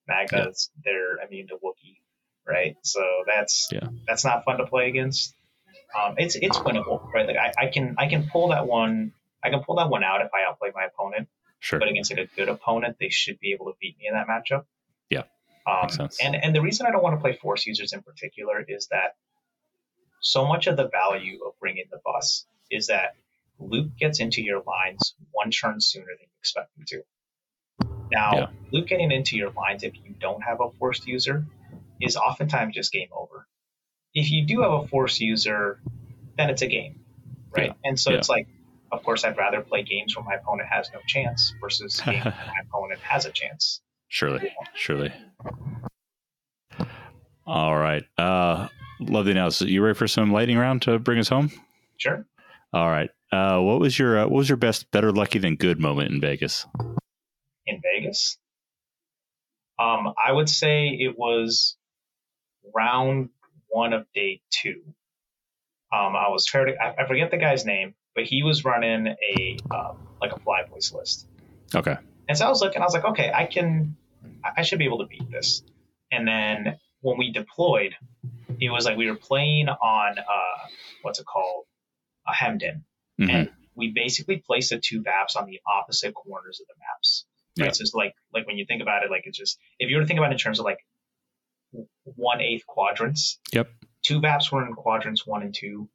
Magnus, 0.07 0.69
yeah. 0.75 0.81
they're 0.85 1.25
immune 1.25 1.47
to 1.47 1.55
Wookiee, 1.55 1.99
right? 2.47 2.75
So 2.83 3.01
that's 3.27 3.69
yeah. 3.71 3.87
that's 4.07 4.25
not 4.25 4.45
fun 4.45 4.57
to 4.57 4.65
play 4.65 4.89
against. 4.89 5.35
Um, 5.97 6.15
it's 6.17 6.35
it's 6.35 6.57
winnable, 6.57 7.11
right? 7.13 7.27
Like 7.27 7.37
I, 7.37 7.65
I 7.65 7.67
can 7.67 7.95
I 7.97 8.07
can 8.07 8.27
pull 8.31 8.49
that 8.49 8.65
one 8.65 9.13
I 9.43 9.49
can 9.49 9.63
pull 9.63 9.75
that 9.77 9.89
one 9.89 10.03
out 10.03 10.21
if 10.21 10.29
I 10.33 10.49
outplay 10.49 10.69
my 10.73 10.85
opponent. 10.85 11.27
Sure. 11.61 11.79
But 11.79 11.89
against 11.89 12.11
like 12.11 12.19
a 12.19 12.35
good 12.35 12.49
opponent, 12.49 12.97
they 12.99 13.09
should 13.09 13.39
be 13.39 13.53
able 13.53 13.67
to 13.67 13.73
beat 13.79 13.95
me 13.99 14.07
in 14.07 14.15
that 14.15 14.27
matchup. 14.27 14.65
Yeah. 15.11 15.23
Um, 15.67 15.83
Makes 15.83 15.95
sense. 15.95 16.17
And 16.19 16.35
and 16.35 16.55
the 16.55 16.61
reason 16.61 16.87
I 16.87 16.91
don't 16.91 17.03
want 17.03 17.15
to 17.15 17.21
play 17.21 17.33
force 17.33 17.67
users 17.67 17.93
in 17.93 18.01
particular 18.01 18.65
is 18.67 18.87
that 18.87 19.15
so 20.21 20.47
much 20.47 20.65
of 20.65 20.75
the 20.75 20.89
value 20.89 21.39
of 21.45 21.53
bringing 21.59 21.85
the 21.91 21.99
bus 22.03 22.45
is 22.71 22.87
that 22.87 23.15
Luke 23.59 23.91
gets 23.97 24.19
into 24.19 24.41
your 24.41 24.63
lines 24.63 25.13
one 25.31 25.51
turn 25.51 25.79
sooner 25.79 26.07
than 26.07 26.21
you 26.21 26.39
expect 26.39 26.75
him 26.75 26.85
to. 26.87 27.03
Now, 28.11 28.31
yeah. 28.33 28.47
Luke 28.71 28.87
getting 28.87 29.11
into 29.11 29.37
your 29.37 29.51
lines 29.51 29.83
if 29.83 29.93
you 29.95 30.15
don't 30.19 30.41
have 30.41 30.61
a 30.61 30.71
force 30.79 31.05
user 31.05 31.45
is 32.01 32.17
oftentimes 32.17 32.73
just 32.73 32.91
game 32.91 33.09
over. 33.15 33.47
If 34.15 34.31
you 34.31 34.47
do 34.47 34.61
have 34.61 34.71
a 34.71 34.87
force 34.87 35.19
user, 35.19 35.79
then 36.37 36.49
it's 36.49 36.63
a 36.63 36.67
game, 36.67 37.01
right? 37.55 37.67
Yeah. 37.67 37.89
And 37.89 37.99
so 37.99 38.11
yeah. 38.11 38.17
it's 38.17 38.29
like 38.29 38.47
of 38.91 39.03
course, 39.03 39.23
I'd 39.23 39.37
rather 39.37 39.61
play 39.61 39.83
games 39.83 40.15
where 40.15 40.25
my 40.25 40.35
opponent 40.35 40.69
has 40.69 40.89
no 40.93 40.99
chance 41.07 41.53
versus 41.61 41.99
games 42.05 42.25
where 42.25 42.33
my 42.33 42.61
opponent 42.67 42.99
has 43.01 43.25
a 43.25 43.31
chance. 43.31 43.81
Surely, 44.07 44.51
surely. 44.75 45.13
All 47.45 47.77
right. 47.77 48.03
Uh, 48.17 48.67
love 48.99 49.25
the 49.25 49.31
analysis. 49.31 49.69
You 49.69 49.83
ready 49.83 49.97
for 49.97 50.07
some 50.07 50.31
lightning 50.31 50.57
round 50.57 50.83
to 50.83 50.99
bring 50.99 51.19
us 51.19 51.29
home? 51.29 51.51
Sure. 51.97 52.25
All 52.73 52.89
right. 52.89 53.09
Uh, 53.31 53.59
what 53.59 53.79
was 53.79 53.97
your 53.97 54.19
uh, 54.19 54.23
what 54.23 54.37
was 54.37 54.49
your 54.49 54.57
best 54.57 54.91
better 54.91 55.11
lucky 55.11 55.39
than 55.39 55.55
good 55.55 55.79
moment 55.79 56.11
in 56.11 56.19
Vegas? 56.19 56.65
In 57.65 57.81
Vegas, 57.81 58.37
um, 59.79 60.13
I 60.23 60.31
would 60.31 60.49
say 60.49 60.89
it 60.89 61.17
was 61.17 61.77
round 62.75 63.29
one 63.69 63.93
of 63.93 64.05
day 64.13 64.41
two. 64.51 64.81
Um, 65.93 66.15
I 66.15 66.29
was 66.29 66.47
fair 66.47 66.65
to, 66.65 66.73
I, 66.81 67.03
I 67.03 67.07
forget 67.07 67.31
the 67.31 67.37
guy's 67.37 67.65
name, 67.65 67.95
but 68.15 68.25
he 68.25 68.43
was 68.43 68.65
running 68.65 69.07
a 69.07 69.57
um, 69.71 70.07
like 70.21 70.33
a 70.33 70.39
fly 70.39 70.63
voice 70.69 70.93
list. 70.93 71.27
Okay. 71.73 71.97
And 72.27 72.37
so 72.37 72.45
I 72.45 72.49
was 72.49 72.61
looking, 72.61 72.81
I 72.81 72.85
was 72.85 72.93
like, 72.93 73.05
okay, 73.05 73.31
I 73.33 73.45
can, 73.45 73.95
I 74.57 74.61
should 74.61 74.79
be 74.79 74.85
able 74.85 74.99
to 74.99 75.05
beat 75.05 75.29
this. 75.29 75.63
And 76.11 76.27
then 76.27 76.77
when 77.01 77.17
we 77.17 77.31
deployed, 77.31 77.95
it 78.59 78.69
was 78.69 78.85
like 78.85 78.97
we 78.97 79.09
were 79.09 79.17
playing 79.17 79.69
on 79.69 80.19
uh, 80.19 80.67
what's 81.01 81.19
it 81.19 81.25
called, 81.25 81.65
a 82.27 82.33
Hemmed 82.33 82.61
In, 82.61 82.83
mm-hmm. 83.19 83.29
and 83.29 83.49
we 83.75 83.91
basically 83.93 84.37
placed 84.45 84.69
the 84.69 84.79
two 84.79 85.01
VAPs 85.01 85.35
on 85.35 85.47
the 85.47 85.59
opposite 85.65 86.13
corners 86.13 86.61
of 86.61 86.67
the 86.67 86.75
maps. 86.79 87.25
Right. 87.57 87.65
Yeah. 87.65 87.71
So 87.71 87.81
it's 87.81 87.93
like 87.93 88.13
like 88.33 88.45
when 88.45 88.57
you 88.57 88.65
think 88.65 88.81
about 88.81 89.03
it, 89.03 89.09
like 89.09 89.23
it's 89.25 89.37
just 89.37 89.57
if 89.79 89.89
you 89.89 89.97
were 89.97 90.03
to 90.03 90.07
think 90.07 90.19
about 90.19 90.31
it 90.31 90.33
in 90.33 90.37
terms 90.37 90.59
of 90.59 90.65
like 90.65 90.79
one 92.03 92.41
eighth 92.41 92.67
quadrants. 92.67 93.39
Yep. 93.53 93.69
Two 94.03 94.21
VAPs 94.21 94.51
were 94.51 94.65
in 94.65 94.73
quadrants 94.73 95.25
one 95.25 95.41
and 95.41 95.53
two, 95.53 95.89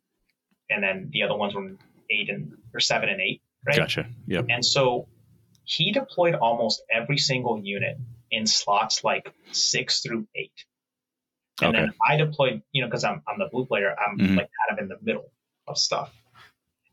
and 0.68 0.82
then 0.82 1.10
the 1.12 1.22
other 1.22 1.36
ones 1.36 1.54
were 1.54 1.64
in 1.64 1.78
eight 2.11 2.30
and 2.30 2.57
or 2.74 2.80
seven 2.80 3.09
and 3.09 3.20
eight, 3.20 3.42
right? 3.66 3.76
Gotcha. 3.76 4.07
Yeah. 4.26 4.42
And 4.48 4.64
so 4.64 5.09
he 5.64 5.92
deployed 5.92 6.34
almost 6.34 6.82
every 6.90 7.18
single 7.18 7.61
unit 7.62 7.98
in 8.30 8.46
slots 8.46 9.04
like 9.04 9.32
six 9.52 10.00
through 10.00 10.26
eight. 10.34 10.52
And 11.61 11.74
okay. 11.74 11.86
then 11.86 11.94
I 12.07 12.16
deployed, 12.16 12.62
you 12.72 12.82
know, 12.82 12.88
because 12.88 13.04
I'm 13.04 13.22
I'm 13.26 13.38
the 13.38 13.48
blue 13.50 13.66
player, 13.66 13.94
I'm 13.98 14.18
mm-hmm. 14.18 14.36
like 14.36 14.50
kind 14.68 14.78
of 14.78 14.82
in 14.82 14.88
the 14.88 14.98
middle 15.02 15.30
of 15.66 15.78
stuff. 15.78 16.12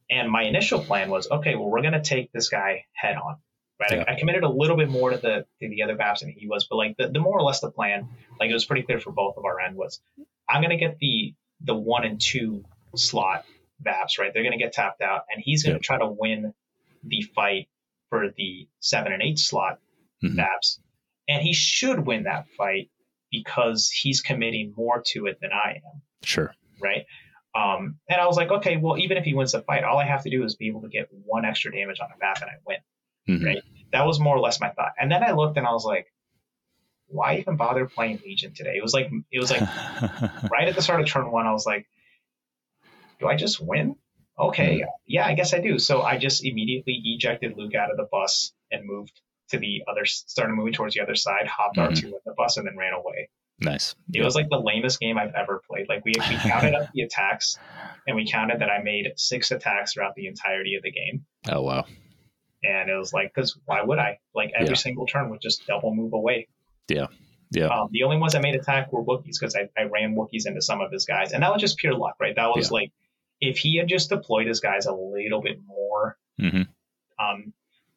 And 0.09 0.29
my 0.29 0.43
initial 0.43 0.79
plan 0.79 1.09
was, 1.09 1.29
okay, 1.29 1.55
well, 1.55 1.69
we're 1.69 1.81
gonna 1.81 2.03
take 2.03 2.31
this 2.31 2.49
guy 2.49 2.85
head 2.93 3.17
on. 3.17 3.37
Right. 3.79 3.91
Yeah. 3.91 4.05
I, 4.07 4.13
I, 4.13 4.19
committed 4.19 4.43
a 4.43 4.49
little 4.49 4.77
bit 4.77 4.89
more 4.89 5.09
to 5.09 5.17
the 5.17 5.45
to 5.61 5.69
the 5.69 5.83
other 5.83 5.95
VAPs 5.95 6.19
than 6.19 6.29
he 6.29 6.47
was, 6.47 6.67
but 6.69 6.77
like 6.77 6.95
the, 6.97 7.09
the 7.09 7.19
more 7.19 7.37
or 7.37 7.41
less 7.41 7.59
the 7.59 7.71
plan, 7.71 8.07
like 8.39 8.49
it 8.49 8.53
was 8.53 8.65
pretty 8.65 8.83
clear 8.83 8.99
for 8.99 9.11
both 9.11 9.35
of 9.37 9.45
our 9.45 9.59
end 9.59 9.75
was 9.75 9.99
I'm 10.47 10.61
gonna 10.61 10.77
get 10.77 10.97
the 10.99 11.33
the 11.61 11.75
one 11.75 12.05
and 12.05 12.21
two 12.21 12.63
slot 12.95 13.45
VAPs, 13.83 14.19
right? 14.19 14.31
They're 14.33 14.43
going 14.43 14.57
to 14.57 14.63
get 14.63 14.73
tapped 14.73 15.01
out, 15.01 15.21
and 15.31 15.41
he's 15.43 15.63
going 15.63 15.77
to 15.77 15.83
try 15.83 15.97
to 15.97 16.07
win 16.07 16.53
the 17.03 17.21
fight 17.35 17.67
for 18.09 18.29
the 18.35 18.67
seven 18.79 19.11
and 19.11 19.21
eight 19.21 19.39
slot 19.39 19.79
mm-hmm. 20.23 20.39
VAPs. 20.39 20.79
And 21.27 21.41
he 21.41 21.53
should 21.53 22.05
win 22.05 22.23
that 22.23 22.47
fight 22.57 22.89
because 23.31 23.89
he's 23.89 24.21
committing 24.21 24.73
more 24.75 25.01
to 25.07 25.25
it 25.25 25.39
than 25.41 25.51
I 25.51 25.81
am. 25.85 26.01
Sure. 26.23 26.53
Right. 26.81 27.05
Um, 27.55 27.99
and 28.09 28.19
I 28.19 28.25
was 28.25 28.35
like, 28.35 28.49
okay, 28.49 28.77
well, 28.77 28.97
even 28.97 29.17
if 29.17 29.25
he 29.25 29.33
wins 29.33 29.51
the 29.51 29.61
fight, 29.61 29.83
all 29.83 29.97
I 29.97 30.05
have 30.05 30.23
to 30.23 30.29
do 30.29 30.43
is 30.43 30.55
be 30.55 30.67
able 30.67 30.81
to 30.81 30.89
get 30.89 31.09
one 31.25 31.45
extra 31.45 31.71
damage 31.71 31.99
on 31.99 32.07
a 32.13 32.17
VAP 32.17 32.41
and 32.41 32.49
I 32.49 32.53
win. 32.65 32.77
Mm-hmm. 33.29 33.45
Right. 33.45 33.63
That 33.91 34.05
was 34.05 34.19
more 34.19 34.35
or 34.35 34.39
less 34.39 34.59
my 34.59 34.69
thought. 34.69 34.93
And 34.99 35.11
then 35.11 35.23
I 35.23 35.31
looked 35.31 35.57
and 35.57 35.65
I 35.65 35.71
was 35.71 35.85
like, 35.85 36.07
why 37.07 37.37
even 37.37 37.57
bother 37.57 37.85
playing 37.85 38.21
Legion 38.25 38.53
today? 38.53 38.73
It 38.75 38.81
was 38.81 38.93
like 38.93 39.11
it 39.31 39.39
was 39.39 39.51
like 39.51 39.61
right 40.51 40.67
at 40.67 40.75
the 40.75 40.81
start 40.81 41.01
of 41.01 41.07
turn 41.07 41.31
one, 41.31 41.45
I 41.45 41.51
was 41.51 41.65
like, 41.65 41.87
do 43.19 43.27
I 43.27 43.35
just 43.35 43.59
win? 43.61 43.95
Okay, 44.39 44.79
hmm. 44.79 44.85
yeah, 45.05 45.25
I 45.25 45.33
guess 45.33 45.53
I 45.53 45.59
do. 45.59 45.77
So 45.79 46.01
I 46.01 46.17
just 46.17 46.43
immediately 46.43 46.99
ejected 47.05 47.55
Luke 47.57 47.75
out 47.75 47.91
of 47.91 47.97
the 47.97 48.07
bus 48.11 48.51
and 48.71 48.85
moved 48.85 49.19
to 49.49 49.59
the 49.59 49.83
other, 49.87 50.05
started 50.05 50.53
moving 50.53 50.73
towards 50.73 50.95
the 50.95 51.01
other 51.01 51.15
side, 51.15 51.47
hopped 51.47 51.77
mm-hmm. 51.77 51.93
R2 51.93 52.11
with 52.11 52.23
the 52.25 52.33
bus, 52.35 52.57
and 52.57 52.65
then 52.65 52.77
ran 52.77 52.93
away. 52.93 53.29
Nice. 53.59 53.95
It 54.11 54.23
was 54.23 54.35
like 54.35 54.49
the 54.49 54.57
lamest 54.57 54.99
game 54.99 55.17
I've 55.17 55.33
ever 55.35 55.61
played. 55.69 55.87
Like 55.87 56.03
we, 56.03 56.13
we 56.29 56.35
counted 56.37 56.73
up 56.73 56.89
the 56.93 57.01
attacks, 57.01 57.57
and 58.07 58.15
we 58.15 58.29
counted 58.29 58.59
that 58.59 58.69
I 58.69 58.81
made 58.81 59.13
six 59.17 59.51
attacks 59.51 59.93
throughout 59.93 60.15
the 60.15 60.27
entirety 60.27 60.75
of 60.75 60.83
the 60.83 60.91
game. 60.91 61.25
Oh 61.49 61.61
wow! 61.61 61.85
And 62.63 62.89
it 62.89 62.97
was 62.97 63.13
like, 63.13 63.31
because 63.33 63.57
why 63.65 63.81
would 63.83 63.99
I? 63.99 64.19
Like 64.33 64.51
every 64.55 64.69
yeah. 64.69 64.75
single 64.75 65.05
turn 65.05 65.29
would 65.29 65.41
just 65.41 65.67
double 65.67 65.93
move 65.93 66.13
away. 66.13 66.47
Yeah. 66.89 67.07
Yeah. 67.51 67.67
Um, 67.67 67.89
the 67.91 68.03
only 68.03 68.17
ones 68.17 68.33
I 68.33 68.39
made 68.39 68.55
attack 68.55 68.91
were 68.91 69.03
Wookiees 69.03 69.39
because 69.39 69.55
I, 69.55 69.69
I 69.79 69.83
ran 69.83 70.15
Wookiees 70.15 70.47
into 70.47 70.61
some 70.61 70.81
of 70.81 70.91
his 70.91 71.05
guys, 71.05 71.33
and 71.33 71.43
that 71.43 71.51
was 71.51 71.61
just 71.61 71.77
pure 71.77 71.93
luck, 71.93 72.15
right? 72.19 72.35
That 72.35 72.47
was 72.47 72.69
yeah. 72.69 72.73
like 72.73 72.91
if 73.49 73.57
he 73.57 73.77
had 73.77 73.87
just 73.87 74.09
deployed 74.09 74.47
his 74.47 74.59
guys 74.59 74.85
a 74.85 74.93
little 74.93 75.41
bit 75.41 75.59
more 75.67 76.17
mm-hmm. 76.39 76.63
um, 77.23 77.53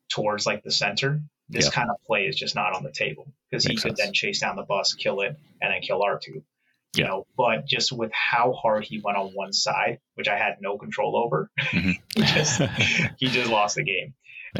towards 0.08 0.44
like 0.44 0.62
the 0.62 0.72
center, 0.72 1.20
this 1.48 1.70
kind 1.70 1.90
of 1.90 1.96
play 2.04 2.26
is 2.26 2.34
just 2.34 2.56
not 2.56 2.74
on 2.74 2.82
the 2.82 2.90
table 2.90 3.32
because 3.48 3.64
he 3.64 3.76
could 3.76 3.96
sense. 3.96 4.00
then 4.00 4.12
chase 4.12 4.40
down 4.40 4.56
the 4.56 4.62
bus, 4.62 4.94
kill 4.94 5.20
it, 5.20 5.36
and 5.62 5.72
then 5.72 5.80
kill 5.80 6.00
R2. 6.00 6.26
You 6.26 6.42
yeah. 6.96 7.06
know, 7.06 7.26
but 7.36 7.66
just 7.66 7.92
with 7.92 8.10
how 8.12 8.52
hard 8.52 8.84
he 8.84 9.00
went 9.00 9.18
on 9.18 9.28
one 9.28 9.52
side, 9.52 10.00
which 10.14 10.28
I 10.28 10.36
had 10.36 10.56
no 10.60 10.78
control 10.78 11.16
over, 11.16 11.50
mm-hmm. 11.60 11.90
he 12.14 12.22
just 12.22 12.62
he 13.18 13.26
just 13.28 13.50
lost 13.50 13.76
the 13.76 13.84
game. 13.84 14.14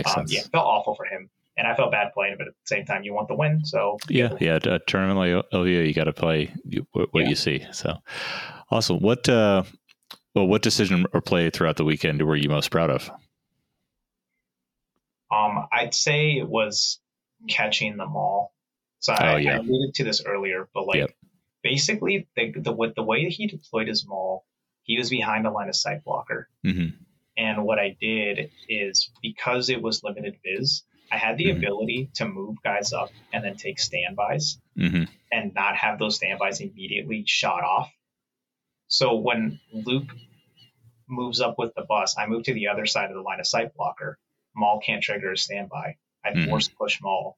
Um, 0.04 0.26
yeah, 0.28 0.42
felt 0.52 0.66
awful 0.66 0.94
for 0.94 1.06
him, 1.06 1.30
and 1.56 1.66
I 1.66 1.74
felt 1.74 1.90
bad 1.90 2.12
playing, 2.12 2.36
but 2.38 2.48
at 2.48 2.52
the 2.52 2.66
same 2.66 2.84
time, 2.84 3.02
you 3.02 3.14
want 3.14 3.28
the 3.28 3.34
win. 3.34 3.64
So 3.64 3.96
yeah, 4.08 4.36
yeah, 4.38 4.58
a 4.62 4.78
tournament 4.80 5.18
like 5.18 5.50
LVO, 5.50 5.86
you 5.86 5.94
got 5.94 6.04
to 6.04 6.12
play 6.12 6.52
what, 6.92 7.12
what 7.14 7.24
yeah. 7.24 7.30
you 7.30 7.34
see. 7.34 7.66
So 7.72 7.96
awesome. 8.70 9.00
What 9.00 9.28
uh, 9.28 9.62
well, 10.36 10.46
what 10.46 10.60
decision 10.60 11.06
or 11.14 11.22
play 11.22 11.48
throughout 11.48 11.78
the 11.78 11.84
weekend 11.84 12.20
were 12.20 12.36
you 12.36 12.50
most 12.50 12.70
proud 12.70 12.90
of? 12.90 13.10
Um, 15.34 15.66
I'd 15.72 15.94
say 15.94 16.32
it 16.32 16.46
was 16.46 17.00
catching 17.48 17.96
them 17.96 18.14
all. 18.14 18.52
So 18.98 19.14
oh, 19.18 19.24
I, 19.24 19.38
yeah. 19.38 19.54
I, 19.54 19.56
alluded 19.56 19.94
to 19.94 20.04
this 20.04 20.22
earlier, 20.26 20.68
but 20.74 20.86
like 20.86 20.98
yep. 20.98 21.10
basically 21.62 22.28
the, 22.36 22.52
the 22.54 22.72
with 22.72 22.94
the 22.94 23.02
way 23.02 23.24
that 23.24 23.32
he 23.32 23.46
deployed 23.46 23.88
his 23.88 24.06
Maul, 24.06 24.44
he 24.82 24.98
was 24.98 25.08
behind 25.08 25.46
a 25.46 25.50
line 25.50 25.70
of 25.70 25.74
sight 25.74 26.04
blocker. 26.04 26.50
Mm-hmm. 26.64 26.96
And 27.38 27.64
what 27.64 27.78
I 27.78 27.96
did 27.98 28.50
is 28.68 29.10
because 29.22 29.70
it 29.70 29.80
was 29.80 30.04
limited 30.04 30.36
viz, 30.44 30.82
I 31.10 31.16
had 31.16 31.38
the 31.38 31.46
mm-hmm. 31.46 31.58
ability 31.58 32.10
to 32.16 32.28
move 32.28 32.56
guys 32.62 32.92
up 32.92 33.08
and 33.32 33.42
then 33.42 33.56
take 33.56 33.78
standbys 33.78 34.58
mm-hmm. 34.78 35.04
and 35.32 35.54
not 35.54 35.76
have 35.76 35.98
those 35.98 36.16
standbys 36.16 36.60
immediately 36.60 37.24
shot 37.26 37.64
off. 37.64 37.90
So 38.88 39.16
when 39.16 39.60
Luke 39.72 40.12
moves 41.08 41.40
up 41.40 41.56
with 41.58 41.74
the 41.74 41.84
bus, 41.88 42.16
I 42.18 42.26
move 42.26 42.44
to 42.44 42.54
the 42.54 42.68
other 42.68 42.86
side 42.86 43.10
of 43.10 43.16
the 43.16 43.22
line 43.22 43.40
of 43.40 43.46
sight 43.46 43.74
blocker. 43.74 44.18
Maul 44.54 44.80
can't 44.84 45.02
trigger 45.02 45.32
a 45.32 45.36
standby. 45.36 45.96
I 46.24 46.30
mm-hmm. 46.30 46.48
force 46.48 46.68
push 46.68 47.00
Maul. 47.02 47.36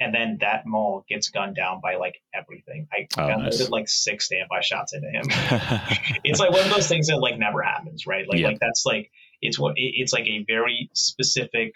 And 0.00 0.14
then 0.14 0.38
that 0.40 0.66
Maul 0.66 1.04
gets 1.08 1.30
gunned 1.30 1.54
down 1.54 1.80
by 1.80 1.96
like 1.96 2.20
everything. 2.34 2.88
I 2.92 3.06
oh, 3.18 3.28
nice. 3.42 3.68
like 3.70 3.88
six 3.88 4.26
standby 4.26 4.60
shots 4.62 4.94
into 4.94 5.08
him. 5.08 5.24
it's 6.24 6.40
like 6.40 6.50
one 6.50 6.62
of 6.62 6.70
those 6.70 6.88
things 6.88 7.06
that 7.06 7.18
like 7.18 7.38
never 7.38 7.62
happens, 7.62 8.06
right? 8.06 8.26
Like, 8.28 8.40
yep. 8.40 8.52
like 8.52 8.60
that's 8.60 8.84
like 8.84 9.10
it's 9.40 9.58
what 9.58 9.74
it's 9.76 10.12
like 10.12 10.26
a 10.26 10.44
very 10.44 10.90
specific, 10.94 11.74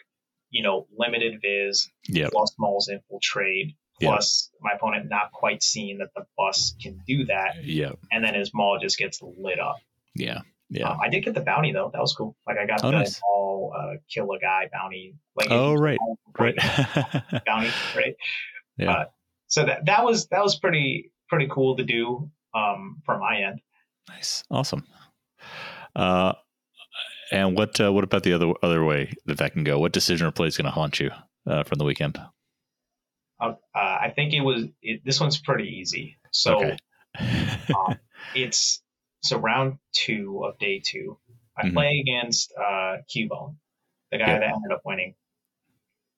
you 0.50 0.64
know, 0.64 0.88
limited 0.96 1.40
viz 1.40 1.88
yep. 2.08 2.32
plus 2.32 2.54
Maul's 2.58 2.88
infiltrate 2.88 3.76
plus 4.00 4.50
my 4.60 4.72
opponent 4.72 5.08
not 5.08 5.32
quite 5.32 5.62
seeing 5.62 5.98
that 5.98 6.10
the 6.14 6.24
bus 6.36 6.74
can 6.80 7.00
do 7.06 7.26
that. 7.26 7.64
Yeah. 7.64 7.92
And 8.10 8.24
then 8.24 8.34
his 8.34 8.52
maul 8.52 8.78
just 8.80 8.98
gets 8.98 9.20
lit 9.22 9.58
up. 9.58 9.76
Yeah. 10.14 10.40
Yeah. 10.70 10.90
Um, 10.90 10.98
I 11.00 11.08
did 11.08 11.24
get 11.24 11.34
the 11.34 11.40
bounty 11.40 11.72
though. 11.72 11.90
That 11.92 12.00
was 12.00 12.14
cool. 12.14 12.36
Like 12.46 12.58
I 12.58 12.66
got 12.66 12.84
oh, 12.84 12.90
the 12.90 12.98
nice. 12.98 13.20
uh, 13.20 13.94
kill 14.12 14.30
a 14.32 14.38
guy 14.38 14.68
bounty. 14.72 15.14
Like 15.36 15.50
oh 15.50 15.74
right, 15.74 15.98
right. 16.38 16.56
bounty, 17.46 17.70
right. 17.94 18.14
Yeah. 18.76 18.92
Uh, 18.92 19.04
so 19.46 19.64
that 19.64 19.86
that 19.86 20.04
was 20.04 20.26
that 20.28 20.42
was 20.42 20.58
pretty 20.58 21.12
pretty 21.28 21.48
cool 21.50 21.76
to 21.76 21.84
do 21.84 22.30
um, 22.54 23.02
from 23.04 23.20
my 23.20 23.38
end. 23.38 23.60
Nice, 24.08 24.44
awesome. 24.50 24.84
Uh, 25.94 26.32
And 27.32 27.56
what 27.56 27.80
uh, 27.80 27.92
what 27.92 28.04
about 28.04 28.22
the 28.22 28.32
other 28.32 28.52
other 28.62 28.84
way 28.84 29.12
that 29.26 29.38
that 29.38 29.52
can 29.52 29.64
go? 29.64 29.78
What 29.78 29.92
decision 29.92 30.26
or 30.26 30.30
play 30.30 30.46
is 30.46 30.56
going 30.56 30.66
to 30.66 30.70
haunt 30.70 31.00
you 31.00 31.10
uh, 31.46 31.64
from 31.64 31.78
the 31.78 31.84
weekend? 31.84 32.20
Uh, 33.40 33.52
I 33.74 34.12
think 34.14 34.32
it 34.32 34.40
was 34.40 34.64
it, 34.80 35.02
this 35.04 35.20
one's 35.20 35.38
pretty 35.38 35.68
easy. 35.68 36.16
So 36.30 36.56
okay. 36.56 36.76
um, 37.18 37.98
it's 38.34 38.82
so 39.28 39.38
round 39.38 39.78
two 39.92 40.44
of 40.44 40.58
day 40.58 40.82
two. 40.84 41.18
I 41.56 41.64
mm-hmm. 41.64 41.74
play 41.74 42.04
against 42.06 42.52
uh, 42.52 42.98
Cubone, 43.08 43.56
the 44.10 44.18
guy 44.18 44.38
that 44.38 44.42
ended 44.42 44.72
up 44.72 44.82
winning, 44.84 45.14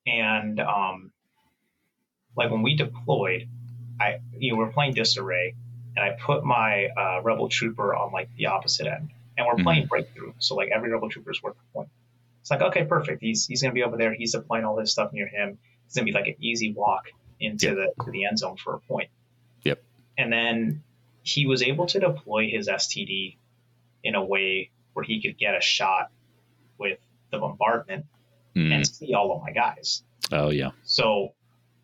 and 0.06 0.58
um, 0.60 1.12
like 2.36 2.50
when 2.50 2.62
we 2.62 2.76
deployed, 2.76 3.48
I 4.00 4.18
you 4.36 4.52
know, 4.52 4.58
we're 4.58 4.72
playing 4.72 4.94
disarray, 4.94 5.54
and 5.96 6.04
I 6.04 6.16
put 6.20 6.44
my 6.44 6.88
uh, 6.96 7.22
rebel 7.22 7.48
trooper 7.48 7.94
on 7.94 8.12
like 8.12 8.28
the 8.36 8.46
opposite 8.46 8.86
end, 8.86 9.10
and 9.36 9.46
we're 9.46 9.54
mm-hmm. 9.54 9.62
playing 9.64 9.86
breakthrough. 9.86 10.32
So 10.38 10.54
like 10.54 10.70
every 10.74 10.90
rebel 10.90 11.08
trooper 11.08 11.30
is 11.30 11.42
worth 11.42 11.56
a 11.56 11.72
point. 11.74 11.88
It's 12.40 12.50
like 12.50 12.62
okay, 12.62 12.84
perfect. 12.84 13.22
He's 13.22 13.46
he's 13.46 13.62
gonna 13.62 13.74
be 13.74 13.84
over 13.84 13.96
there. 13.96 14.12
He's 14.14 14.32
deploying 14.32 14.64
all 14.64 14.76
this 14.76 14.92
stuff 14.92 15.12
near 15.12 15.26
him. 15.26 15.58
It's 15.86 15.94
gonna 15.94 16.04
be 16.06 16.12
like 16.12 16.26
an 16.26 16.36
easy 16.40 16.72
walk 16.72 17.06
into 17.40 17.66
yep. 17.66 17.76
the 17.76 18.04
to 18.04 18.10
the 18.10 18.24
end 18.24 18.38
zone 18.38 18.56
for 18.56 18.74
a 18.74 18.80
point. 18.80 19.10
Yep. 19.62 19.82
And 20.16 20.32
then 20.32 20.82
he 21.28 21.46
was 21.46 21.62
able 21.62 21.86
to 21.86 22.00
deploy 22.00 22.48
his 22.48 22.68
STD 22.68 23.36
in 24.02 24.14
a 24.14 24.24
way 24.24 24.70
where 24.94 25.04
he 25.04 25.20
could 25.20 25.38
get 25.38 25.54
a 25.54 25.60
shot 25.60 26.10
with 26.78 26.98
the 27.30 27.38
bombardment 27.38 28.06
mm. 28.56 28.72
and 28.72 28.86
see 28.86 29.12
all 29.14 29.36
of 29.36 29.42
my 29.42 29.52
guys. 29.52 30.02
Oh 30.32 30.50
yeah. 30.50 30.70
So 30.84 31.34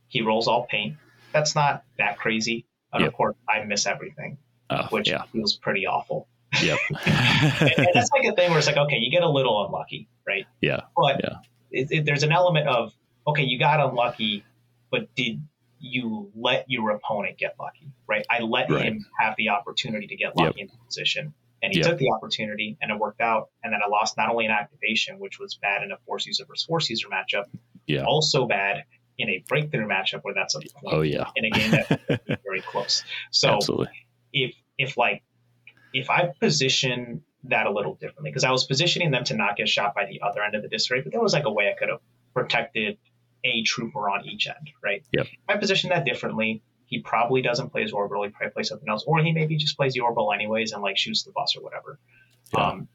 he 0.08 0.22
rolls 0.22 0.48
all 0.48 0.66
paint. 0.66 0.96
That's 1.32 1.54
not 1.54 1.84
that 1.98 2.18
crazy. 2.18 2.66
And 2.92 3.02
yep. 3.02 3.08
of 3.08 3.16
course, 3.16 3.36
I 3.48 3.64
miss 3.64 3.86
everything, 3.86 4.38
oh, 4.70 4.84
which 4.90 5.10
yeah. 5.10 5.24
feels 5.32 5.54
pretty 5.54 5.86
awful. 5.86 6.28
Yep. 6.62 6.78
and, 7.06 7.88
that's 7.92 8.10
like 8.12 8.24
a 8.24 8.34
thing 8.34 8.50
where 8.50 8.58
it's 8.58 8.68
like, 8.68 8.76
okay, 8.76 8.96
you 8.96 9.10
get 9.10 9.24
a 9.24 9.28
little 9.28 9.66
unlucky, 9.66 10.08
right? 10.26 10.46
Yeah. 10.60 10.82
But 10.96 11.20
yeah. 11.22 11.36
It, 11.72 11.88
it, 11.90 12.04
there's 12.04 12.22
an 12.22 12.30
element 12.30 12.68
of, 12.68 12.94
okay, 13.26 13.42
you 13.42 13.58
got 13.58 13.80
unlucky, 13.80 14.44
but 14.90 15.12
did 15.16 15.42
you 15.84 16.30
let 16.34 16.64
your 16.68 16.90
opponent 16.90 17.36
get 17.36 17.56
lucky, 17.60 17.92
right? 18.08 18.24
I 18.30 18.40
let 18.40 18.70
right. 18.70 18.84
him 18.84 19.06
have 19.18 19.34
the 19.36 19.50
opportunity 19.50 20.06
to 20.06 20.16
get 20.16 20.36
lucky 20.36 20.60
yep. 20.60 20.66
in 20.66 20.66
the 20.68 20.84
position. 20.86 21.34
And 21.62 21.72
he 21.72 21.78
yep. 21.78 21.88
took 21.88 21.98
the 21.98 22.10
opportunity 22.10 22.76
and 22.80 22.90
it 22.90 22.98
worked 22.98 23.20
out. 23.20 23.50
And 23.62 23.72
then 23.72 23.80
I 23.84 23.88
lost 23.88 24.16
not 24.16 24.30
only 24.30 24.46
an 24.46 24.50
activation, 24.50 25.18
which 25.18 25.38
was 25.38 25.58
bad 25.60 25.82
in 25.82 25.92
a 25.92 25.96
force 26.06 26.26
user 26.26 26.44
versus 26.46 26.64
force 26.64 26.88
user 26.88 27.08
matchup, 27.08 27.44
yeah. 27.86 28.04
also 28.04 28.46
bad 28.46 28.84
in 29.18 29.28
a 29.28 29.44
breakthrough 29.46 29.86
matchup 29.86 30.20
where 30.22 30.34
that's 30.34 30.56
a 30.56 30.60
oh 30.86 31.02
yeah 31.02 31.30
in 31.36 31.44
a 31.44 31.50
game 31.50 31.70
that's 31.70 32.42
very 32.44 32.62
close. 32.62 33.04
So 33.30 33.50
Absolutely. 33.50 33.88
if 34.32 34.54
if 34.76 34.96
like 34.96 35.22
if 35.92 36.10
I 36.10 36.32
position 36.40 37.22
that 37.44 37.66
a 37.66 37.70
little 37.70 37.94
differently 37.94 38.30
because 38.30 38.44
I 38.44 38.50
was 38.50 38.64
positioning 38.64 39.10
them 39.10 39.24
to 39.24 39.36
not 39.36 39.56
get 39.56 39.68
shot 39.68 39.94
by 39.94 40.06
the 40.06 40.22
other 40.22 40.42
end 40.42 40.54
of 40.54 40.62
the 40.62 40.68
disarray, 40.68 41.02
but 41.02 41.12
there 41.12 41.20
was 41.20 41.34
like 41.34 41.44
a 41.44 41.52
way 41.52 41.70
I 41.70 41.78
could 41.78 41.90
have 41.90 42.00
protected 42.34 42.98
a 43.44 43.62
trooper 43.62 44.08
on 44.10 44.26
each 44.26 44.46
end, 44.46 44.70
right? 44.82 45.04
Yep. 45.12 45.26
If 45.26 45.38
I 45.48 45.56
position 45.56 45.90
that 45.90 46.04
differently, 46.04 46.62
he 46.86 47.00
probably 47.00 47.42
doesn't 47.42 47.70
play 47.70 47.82
his 47.82 47.92
orbital. 47.92 48.24
He 48.24 48.30
probably 48.30 48.52
plays 48.52 48.68
something 48.68 48.88
else, 48.88 49.04
or 49.06 49.22
he 49.22 49.32
maybe 49.32 49.56
just 49.56 49.76
plays 49.76 49.94
the 49.94 50.00
orbital 50.00 50.32
anyways 50.32 50.72
and 50.72 50.82
like 50.82 50.96
shoots 50.96 51.22
the 51.22 51.32
bus 51.32 51.56
or 51.56 51.62
whatever. 51.62 51.98
Yeah. 52.52 52.68
Um, 52.68 52.88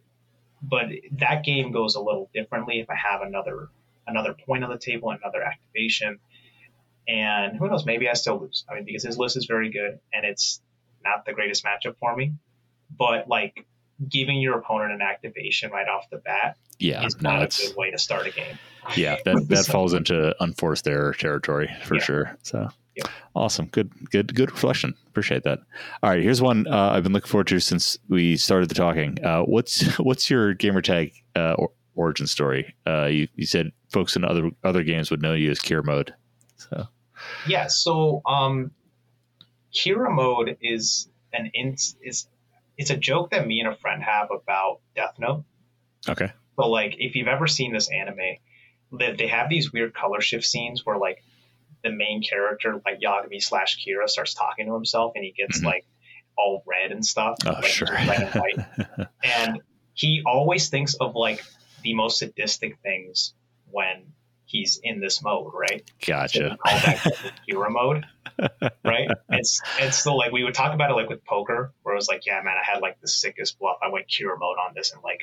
but 0.62 0.88
that 1.14 1.44
game 1.44 1.72
goes 1.72 1.96
a 1.96 2.02
little 2.02 2.30
differently 2.34 2.80
if 2.80 2.90
I 2.90 2.96
have 2.96 3.22
another 3.22 3.70
another 4.08 4.34
point 4.34 4.64
on 4.64 4.70
the 4.70 4.78
table, 4.78 5.12
another 5.12 5.42
activation. 5.44 6.20
And 7.08 7.58
who 7.58 7.68
knows, 7.68 7.86
maybe 7.86 8.10
I 8.10 8.14
still 8.14 8.40
lose. 8.40 8.66
I 8.70 8.76
mean, 8.76 8.86
because 8.86 9.04
his 9.04 9.18
list 9.18 9.38
is 9.38 9.46
very 9.46 9.70
good 9.72 10.00
and 10.14 10.26
it's 10.26 10.62
not 11.04 11.26
the 11.26 11.34
greatest 11.34 11.64
matchup 11.64 11.96
for 12.00 12.16
me. 12.16 12.34
But 12.96 13.28
like 13.28 13.66
giving 14.08 14.40
your 14.40 14.58
opponent 14.58 14.94
an 14.94 15.02
activation 15.02 15.72
right 15.72 15.88
off 15.88 16.10
the 16.10 16.18
bat 16.18 16.58
yeah, 16.80 17.06
is 17.06 17.22
not 17.22 17.40
no, 17.40 17.46
a 17.46 17.48
good 17.48 17.78
way 17.78 17.92
to 17.92 17.98
start 17.98 18.28
a 18.28 18.32
game. 18.32 18.58
Yeah, 18.96 19.18
that, 19.26 19.46
that 19.50 19.66
so, 19.66 19.72
falls 19.72 19.94
into 19.94 20.36
unforced 20.42 20.88
error 20.88 21.14
territory 21.14 21.70
for 21.84 21.96
yeah. 21.96 22.02
sure. 22.02 22.38
So 22.44 22.70
yeah. 22.96 23.04
awesome. 23.36 23.68
Good, 23.68 23.92
good, 24.10 24.34
good 24.34 24.52
reflection. 24.52 24.96
Appreciate 25.08 25.44
that. 25.44 25.60
All 26.02 26.10
right. 26.10 26.24
Here's 26.24 26.42
one 26.42 26.68
uh, 26.68 26.92
I've 26.94 27.04
been 27.04 27.14
looking 27.14 27.30
forward 27.30 27.48
to 27.48 27.60
since 27.60 27.98
we 28.08 28.38
started 28.38 28.70
the 28.70 28.76
talking. 28.76 29.24
Uh, 29.24 29.44
what's, 29.44 29.86
what's 30.00 30.30
your 30.30 30.56
gamertag 30.56 31.14
uh, 31.36 31.56
origin 32.00 32.28
story. 32.28 32.74
Uh, 32.88 33.06
you, 33.06 33.28
you 33.36 33.46
said 33.46 33.72
folks 33.90 34.16
in 34.16 34.24
other 34.24 34.50
other 34.64 34.84
games 34.84 35.12
would 35.12 35.22
know 35.22 35.34
you 35.34 35.52
as 35.52 35.60
Kira 35.60 35.84
Mode. 35.84 36.14
So 36.56 36.88
yeah, 37.46 37.68
so 37.68 38.22
um, 38.26 38.72
Kira 39.74 40.12
Mode 40.12 40.58
is 40.62 41.10
an 41.34 41.52
in, 41.54 41.76
is 42.02 42.28
it's 42.78 42.90
a 42.90 42.98
joke 42.98 43.32
that 43.32 43.46
me 43.46 43.60
and 43.60 43.70
a 43.70 43.76
friend 43.76 44.02
have 44.02 44.30
about 44.32 44.80
Death 44.96 45.16
Note. 45.20 45.44
Okay. 46.08 46.32
So 46.60 46.70
like, 46.70 46.98
if 47.00 47.16
you've 47.16 47.30
ever 47.30 47.48
seen 47.48 47.72
this 47.72 47.90
anime, 47.90 48.38
they, 48.92 49.14
they 49.14 49.28
have 49.28 49.50
these 49.50 49.72
weird 49.72 49.94
color 49.94 50.20
shift 50.20 50.46
scenes 50.46 50.86
where 50.86 50.98
like 50.98 51.24
the 51.84 51.92
main 51.92 52.22
character, 52.22 52.82
like 52.86 53.00
Yagami 53.00 53.42
slash 53.42 53.78
Kira, 53.86 54.10
starts 54.10 54.34
talking 54.34 54.66
to 54.66 54.74
himself 54.74 55.14
and 55.16 55.24
he 55.24 55.32
gets 55.32 55.60
mm-hmm. 55.60 55.68
like 55.68 55.86
all 56.38 56.64
red 56.68 56.92
and 56.92 57.06
stuff. 57.06 57.38
Oh, 57.46 57.52
like, 57.52 57.66
sure. 57.66 57.96
and, 57.96 58.66
and 59.24 59.62
he 59.94 60.22
always 60.26 60.68
thinks 60.70 60.96
of 60.96 61.16
like 61.16 61.42
the 61.82 61.94
most 61.94 62.20
sadistic 62.20 62.78
things 62.84 63.34
when 63.72 64.12
he's 64.44 64.82
in 64.84 65.00
this 65.00 65.24
mode, 65.24 65.54
right? 65.54 65.90
Gotcha. 66.06 66.50
So 66.50 66.58
that 66.66 67.34
hero 67.48 67.70
mode, 67.70 68.06
right? 68.84 69.10
It's 69.30 69.62
it's 69.80 69.98
still 69.98 70.18
like 70.18 70.34
we 70.34 70.44
would 70.44 70.56
talk 70.56 70.74
about 70.74 70.92
it 70.92 70.96
like 70.96 71.08
with 71.08 71.24
poker, 71.24 71.72
where 71.84 71.96
it 71.96 71.98
was 71.98 72.10
like, 72.10 72.26
yeah, 72.26 72.42
man, 72.44 72.56
I 72.58 72.70
had 72.70 72.82
like 72.82 73.00
the 73.00 73.08
sickest 73.08 73.60
bluff. 73.60 73.78
I 73.82 73.90
went 73.90 74.08
Kira 74.08 74.38
mode 74.38 74.58
on 74.68 74.74
this 74.76 74.92
and 74.92 75.02
like 75.04 75.22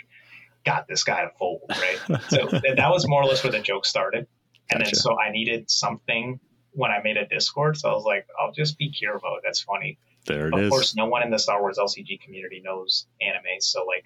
got 0.67 0.87
this 0.89 1.05
guy 1.05 1.23
to 1.23 1.31
fold, 1.39 1.63
right? 1.71 2.21
so 2.29 2.49
that 2.51 2.91
was 2.91 3.09
more 3.09 3.23
or 3.23 3.27
less 3.27 3.43
where 3.43 3.53
the 3.53 3.61
joke 3.61 3.87
started. 3.87 4.27
And 4.69 4.81
gotcha. 4.81 4.85
then 4.85 4.95
so 4.95 5.19
I 5.19 5.31
needed 5.31 5.71
something 5.71 6.41
when 6.73 6.91
I 6.91 7.01
made 7.03 7.17
a 7.17 7.27
Discord, 7.27 7.79
so 7.79 7.89
I 7.89 7.95
was 7.95 8.05
like, 8.05 8.27
I'll 8.39 8.53
just 8.53 8.77
be 8.77 8.91
Kira 8.91 9.15
mode. 9.23 9.41
That's 9.43 9.63
funny. 9.63 9.99
There 10.27 10.49
it 10.49 10.55
of 10.55 10.61
is. 10.61 10.67
Of 10.67 10.71
course, 10.71 10.95
no 10.95 11.07
one 11.07 11.23
in 11.23 11.31
the 11.31 11.39
Star 11.39 11.61
Wars 11.61 11.79
LCG 11.79 12.21
community 12.21 12.61
knows 12.63 13.07
anime, 13.23 13.61
so 13.61 13.85
like 13.85 14.05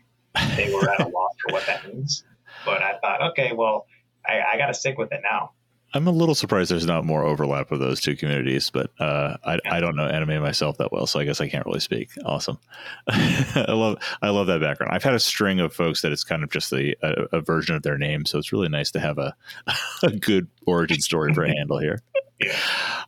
they 0.56 0.72
were 0.72 0.88
at 0.88 1.00
a 1.00 1.08
loss 1.08 1.32
for 1.42 1.52
what 1.52 1.66
that 1.66 1.86
means. 1.86 2.24
But 2.64 2.82
I 2.82 2.98
thought, 2.98 3.30
okay, 3.30 3.52
well, 3.54 3.86
I, 4.26 4.40
I 4.52 4.58
got 4.58 4.66
to 4.66 4.74
stick 4.74 4.98
with 4.98 5.12
it 5.12 5.20
now. 5.22 5.52
I'm 5.92 6.06
a 6.06 6.12
little 6.12 6.36
surprised 6.36 6.70
there's 6.70 6.86
not 6.86 7.04
more 7.04 7.24
overlap 7.24 7.72
of 7.72 7.80
those 7.80 8.00
two 8.00 8.14
communities, 8.14 8.70
but 8.70 8.90
uh, 9.00 9.36
I. 9.44 9.58
I 9.64 9.80
don't 9.80 9.96
know 9.96 10.06
anime 10.06 10.40
myself 10.40 10.78
that 10.78 10.92
well, 10.92 11.06
so 11.06 11.18
I 11.18 11.24
guess 11.24 11.40
I 11.40 11.48
can't 11.48 11.66
really 11.66 11.80
speak. 11.80 12.10
Awesome, 12.24 12.58
I 13.08 13.72
love 13.72 13.98
I 14.22 14.28
love 14.30 14.46
that 14.48 14.60
background. 14.60 14.92
I've 14.92 15.02
had 15.02 15.14
a 15.14 15.20
string 15.20 15.58
of 15.58 15.72
folks 15.72 16.02
that 16.02 16.12
it's 16.12 16.22
kind 16.22 16.44
of 16.44 16.50
just 16.50 16.72
a, 16.72 16.94
a, 17.02 17.38
a 17.38 17.40
version 17.40 17.74
of 17.74 17.82
their 17.82 17.98
name, 17.98 18.24
so 18.24 18.38
it's 18.38 18.52
really 18.52 18.68
nice 18.68 18.90
to 18.92 19.00
have 19.00 19.18
a, 19.18 19.34
a 20.02 20.10
good 20.10 20.48
origin 20.66 21.00
story 21.00 21.34
for 21.34 21.44
a 21.44 21.48
handle 21.48 21.78
here. 21.78 22.00
Yeah. 22.42 22.56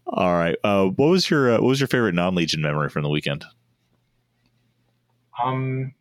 All 0.09 0.35
right, 0.35 0.57
uh, 0.63 0.89
what 0.89 1.07
was 1.07 1.31
your 1.31 1.55
uh, 1.55 1.55
what 1.55 1.69
was 1.69 1.81
your 1.81 1.87
favorite 1.87 2.15
non 2.15 2.35
Legion 2.35 2.61
memory 2.61 2.91
from 2.91 3.03
the 3.03 3.09
weekend? 3.09 3.47
Um, 5.43 5.95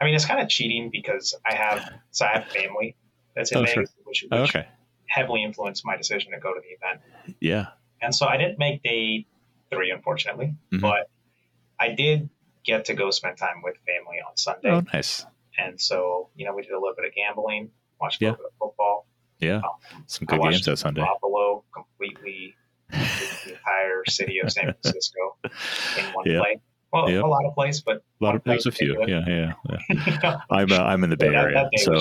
I 0.00 0.04
mean, 0.04 0.14
it's 0.14 0.24
kind 0.24 0.40
of 0.40 0.48
cheating 0.48 0.90
because 0.90 1.36
I 1.46 1.54
have 1.54 1.88
so 2.10 2.26
I 2.26 2.38
have 2.38 2.48
family 2.48 2.96
that's 3.36 3.52
in 3.52 3.58
oh, 3.58 3.60
Vegas, 3.60 3.74
sure. 3.74 3.84
which, 4.04 4.26
which 4.28 4.32
okay. 4.32 4.66
Heavily 5.08 5.44
influenced 5.44 5.84
my 5.84 5.96
decision 5.96 6.32
to 6.32 6.38
go 6.38 6.52
to 6.54 6.60
the 6.60 6.86
event. 6.86 7.36
Yeah, 7.40 7.66
and 8.00 8.14
so 8.14 8.26
I 8.26 8.36
didn't 8.36 8.58
make 8.58 8.82
day 8.82 9.26
three, 9.70 9.90
unfortunately, 9.90 10.54
mm-hmm. 10.72 10.80
but 10.80 11.10
I 11.78 11.90
did 11.90 12.28
get 12.64 12.86
to 12.86 12.94
go 12.94 13.10
spend 13.10 13.38
time 13.38 13.62
with 13.62 13.76
family 13.86 14.18
on 14.26 14.36
Sunday. 14.36 14.70
Oh, 14.70 14.82
nice. 14.92 15.24
And 15.58 15.80
so 15.80 16.30
you 16.34 16.44
know, 16.46 16.54
we 16.54 16.62
did 16.62 16.72
a 16.72 16.78
little 16.78 16.94
bit 16.96 17.06
of 17.06 17.14
gambling, 17.14 17.70
watched 18.00 18.20
a 18.20 18.26
yeah. 18.26 18.30
little 18.32 18.44
bit 18.44 18.52
of 18.52 18.58
football. 18.58 19.06
Yeah, 19.38 19.56
um, 19.56 20.04
some 20.06 20.26
good 20.26 20.40
games 20.40 20.64
that 20.64 20.78
Sunday. 20.78 21.02
Buffalo 21.02 21.64
completely 21.74 22.54
the 22.90 23.52
entire 23.52 24.02
city 24.08 24.40
of 24.42 24.50
San 24.50 24.74
Francisco 24.80 25.36
in 25.44 26.04
one 26.12 26.24
yeah. 26.26 26.38
play. 26.40 26.60
Well, 26.92 27.10
yep. 27.10 27.24
a 27.24 27.26
lot 27.26 27.44
of 27.44 27.54
plays, 27.54 27.80
but 27.80 27.96
a 27.96 28.24
lot 28.24 28.36
of 28.36 28.42
there's 28.44 28.66
a 28.66 28.72
few. 28.72 29.04
Yeah, 29.06 29.24
yeah. 29.26 29.52
yeah. 29.68 30.40
I'm 30.50 30.72
uh, 30.72 30.78
I'm 30.78 31.04
in 31.04 31.10
the 31.10 31.16
Bay 31.16 31.34
Area, 31.34 31.68
so. 31.76 32.00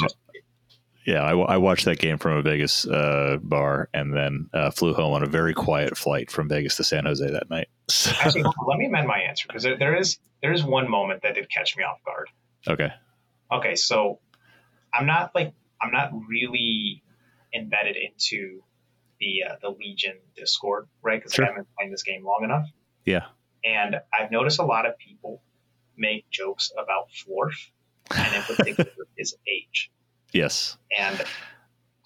Yeah, 1.06 1.22
I, 1.22 1.38
I, 1.38 1.58
watched 1.58 1.86
that 1.86 2.00
game 2.00 2.18
from 2.18 2.38
a 2.38 2.42
Vegas 2.42 2.88
uh, 2.88 3.38
bar, 3.42 3.90
and 3.94 4.14
then 4.14 4.50
uh, 4.54 4.72
flew 4.72 4.94
home 4.94 5.14
on 5.14 5.24
a 5.24 5.28
very 5.28 5.54
quiet 5.54 5.98
flight 5.98 6.32
from 6.32 6.50
Vegas 6.50 6.76
to 6.78 6.84
San 6.84 7.06
Jose 7.06 7.26
that 7.26 7.50
night. 7.50 7.68
So... 7.88 8.12
Actually, 8.20 8.46
let 8.68 8.80
me 8.80 8.88
amend 8.88 9.08
my 9.08 9.20
answer 9.20 9.46
because 9.48 9.62
there, 9.62 9.78
there 9.78 9.96
is 9.96 10.18
there 10.42 10.52
is 10.52 10.64
one 10.64 10.90
moment 10.90 11.22
that 11.22 11.36
did 11.36 11.48
catch 11.52 11.78
me 11.78 11.84
off 11.84 12.04
guard. 12.04 12.30
Okay. 12.68 12.92
Okay, 13.52 13.76
so 13.76 14.20
I'm 14.92 15.06
not 15.06 15.36
like 15.36 15.54
I'm 15.80 15.92
not 15.92 16.10
really 16.28 17.04
embedded 17.54 17.96
into 17.96 18.64
the 19.20 19.44
uh, 19.48 19.56
the 19.62 19.70
Legion 19.70 20.18
Discord, 20.36 20.88
right? 21.04 21.20
Because 21.20 21.34
sure. 21.34 21.46
I 21.46 21.50
haven't 21.50 21.64
been 21.64 21.74
playing 21.78 21.92
this 21.92 22.02
game 22.02 22.26
long 22.26 22.42
enough. 22.44 22.68
Yeah. 23.06 23.26
And 23.64 23.98
I've 24.12 24.32
noticed 24.32 24.60
a 24.60 24.66
lot 24.66 24.88
of 24.88 24.98
people 24.98 25.44
make 25.96 26.30
jokes 26.32 26.72
about 26.76 27.10
Florf, 27.12 27.70
and 28.16 28.36
in 28.36 28.42
particular 28.42 28.92
his 29.16 29.36
age. 29.48 29.92
Yes. 30.36 30.78
And 30.98 31.24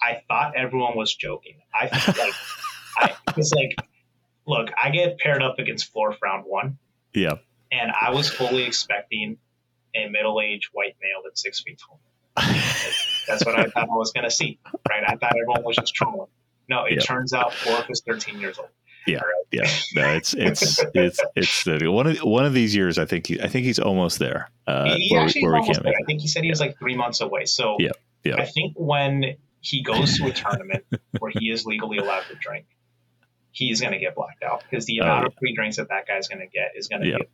I 0.01 0.21
thought 0.27 0.55
everyone 0.55 0.95
was 0.95 1.15
joking. 1.15 1.55
I 1.73 1.85
like, 2.17 2.33
I 2.97 3.33
was 3.35 3.51
like, 3.53 3.75
look, 4.45 4.69
I 4.81 4.91
get 4.91 5.17
paired 5.17 5.41
up 5.41 5.57
against 5.57 5.93
Florf 5.93 6.17
round 6.21 6.45
one. 6.45 6.77
Yeah. 7.13 7.35
And 7.71 7.91
I 7.99 8.11
was 8.11 8.29
fully 8.29 8.63
expecting 8.63 9.37
a 9.95 10.07
middle-aged 10.09 10.69
white 10.73 10.95
male 11.01 11.21
that's 11.23 11.41
six 11.41 11.61
feet 11.61 11.79
tall. 11.79 11.99
That's 13.27 13.45
what 13.45 13.59
I 13.59 13.65
thought 13.65 13.89
I 13.89 13.95
was 13.95 14.11
going 14.11 14.23
to 14.23 14.31
see, 14.31 14.59
right? 14.87 15.03
I 15.05 15.15
thought 15.15 15.33
everyone 15.35 15.63
was 15.63 15.75
just 15.75 15.93
trolling. 15.93 16.29
No, 16.69 16.85
it 16.85 16.93
yep. 16.93 17.03
turns 17.03 17.33
out 17.33 17.51
Florf 17.51 17.89
is 17.89 18.01
13 18.05 18.39
years 18.39 18.57
old. 18.57 18.69
Yeah, 19.05 19.17
right. 19.17 19.45
yeah. 19.51 19.69
No, 19.95 20.09
it's 20.13 20.33
it's 20.33 20.83
it's 20.93 21.19
it's 21.35 21.65
one 21.65 22.07
of 22.07 22.17
one 22.19 22.45
of 22.45 22.53
these 22.53 22.75
years. 22.75 22.99
I 22.99 23.05
think 23.05 23.27
he, 23.27 23.41
I 23.41 23.47
think 23.47 23.65
he's 23.65 23.79
almost 23.79 24.19
there. 24.19 24.49
Uh, 24.67 24.95
he 24.95 25.09
where, 25.11 25.23
actually 25.23 25.43
where 25.43 25.55
almost 25.55 25.81
there. 25.81 25.93
I 25.93 26.05
think 26.05 26.21
he 26.21 26.27
said 26.27 26.43
he 26.43 26.49
was 26.49 26.59
like 26.59 26.77
three 26.77 26.95
months 26.95 27.21
away. 27.21 27.45
So 27.45 27.77
yeah, 27.79 27.91
yeah. 28.23 28.35
I 28.37 28.45
think 28.45 28.73
when 28.77 29.35
he 29.61 29.83
goes 29.83 30.17
to 30.17 30.27
a 30.27 30.31
tournament 30.31 30.85
where 31.19 31.31
he 31.35 31.49
is 31.49 31.65
legally 31.65 31.97
allowed 31.97 32.23
to 32.29 32.35
drink, 32.35 32.65
he's 33.51 33.81
going 33.81 33.93
to 33.93 33.99
get 33.99 34.15
blacked 34.15 34.43
out 34.43 34.63
because 34.69 34.85
the 34.85 35.01
oh, 35.01 35.05
amount 35.05 35.27
of 35.27 35.33
free 35.39 35.53
drinks 35.53 35.77
that 35.77 35.89
that 35.89 36.07
guy's 36.07 36.27
going 36.27 36.39
to 36.39 36.47
get 36.47 36.71
is 36.75 36.87
going 36.87 37.01
to 37.01 37.17
be 37.19 37.25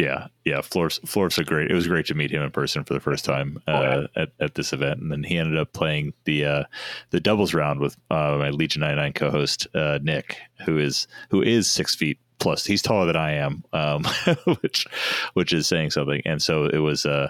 yeah, 0.00 0.28
yeah. 0.46 0.62
Florf's 0.62 0.98
Florf's 1.04 1.36
a 1.36 1.44
great. 1.44 1.70
It 1.70 1.74
was 1.74 1.86
great 1.86 2.06
to 2.06 2.14
meet 2.14 2.30
him 2.30 2.42
in 2.42 2.50
person 2.50 2.84
for 2.84 2.94
the 2.94 3.00
first 3.00 3.22
time 3.22 3.58
uh, 3.68 3.70
oh, 3.70 3.82
yeah. 3.82 4.22
at, 4.22 4.28
at 4.40 4.54
this 4.54 4.72
event, 4.72 5.00
and 5.00 5.12
then 5.12 5.22
he 5.22 5.36
ended 5.36 5.58
up 5.58 5.74
playing 5.74 6.14
the 6.24 6.46
uh, 6.46 6.64
the 7.10 7.20
doubles 7.20 7.52
round 7.52 7.80
with 7.80 7.96
uh, 8.10 8.36
my 8.38 8.48
Legion 8.48 8.80
ninety 8.80 8.96
nine 8.96 9.12
co-host 9.12 9.66
uh, 9.74 9.98
Nick, 10.02 10.38
who 10.64 10.78
is 10.78 11.06
who 11.28 11.42
is 11.42 11.70
six 11.70 11.94
feet 11.94 12.18
plus. 12.38 12.64
He's 12.64 12.80
taller 12.80 13.06
than 13.06 13.16
I 13.16 13.32
am, 13.32 13.62
um, 13.74 14.04
which 14.62 14.86
which 15.34 15.52
is 15.52 15.68
saying 15.68 15.90
something. 15.90 16.22
And 16.24 16.40
so 16.40 16.64
it 16.64 16.78
was 16.78 17.04
uh, 17.04 17.28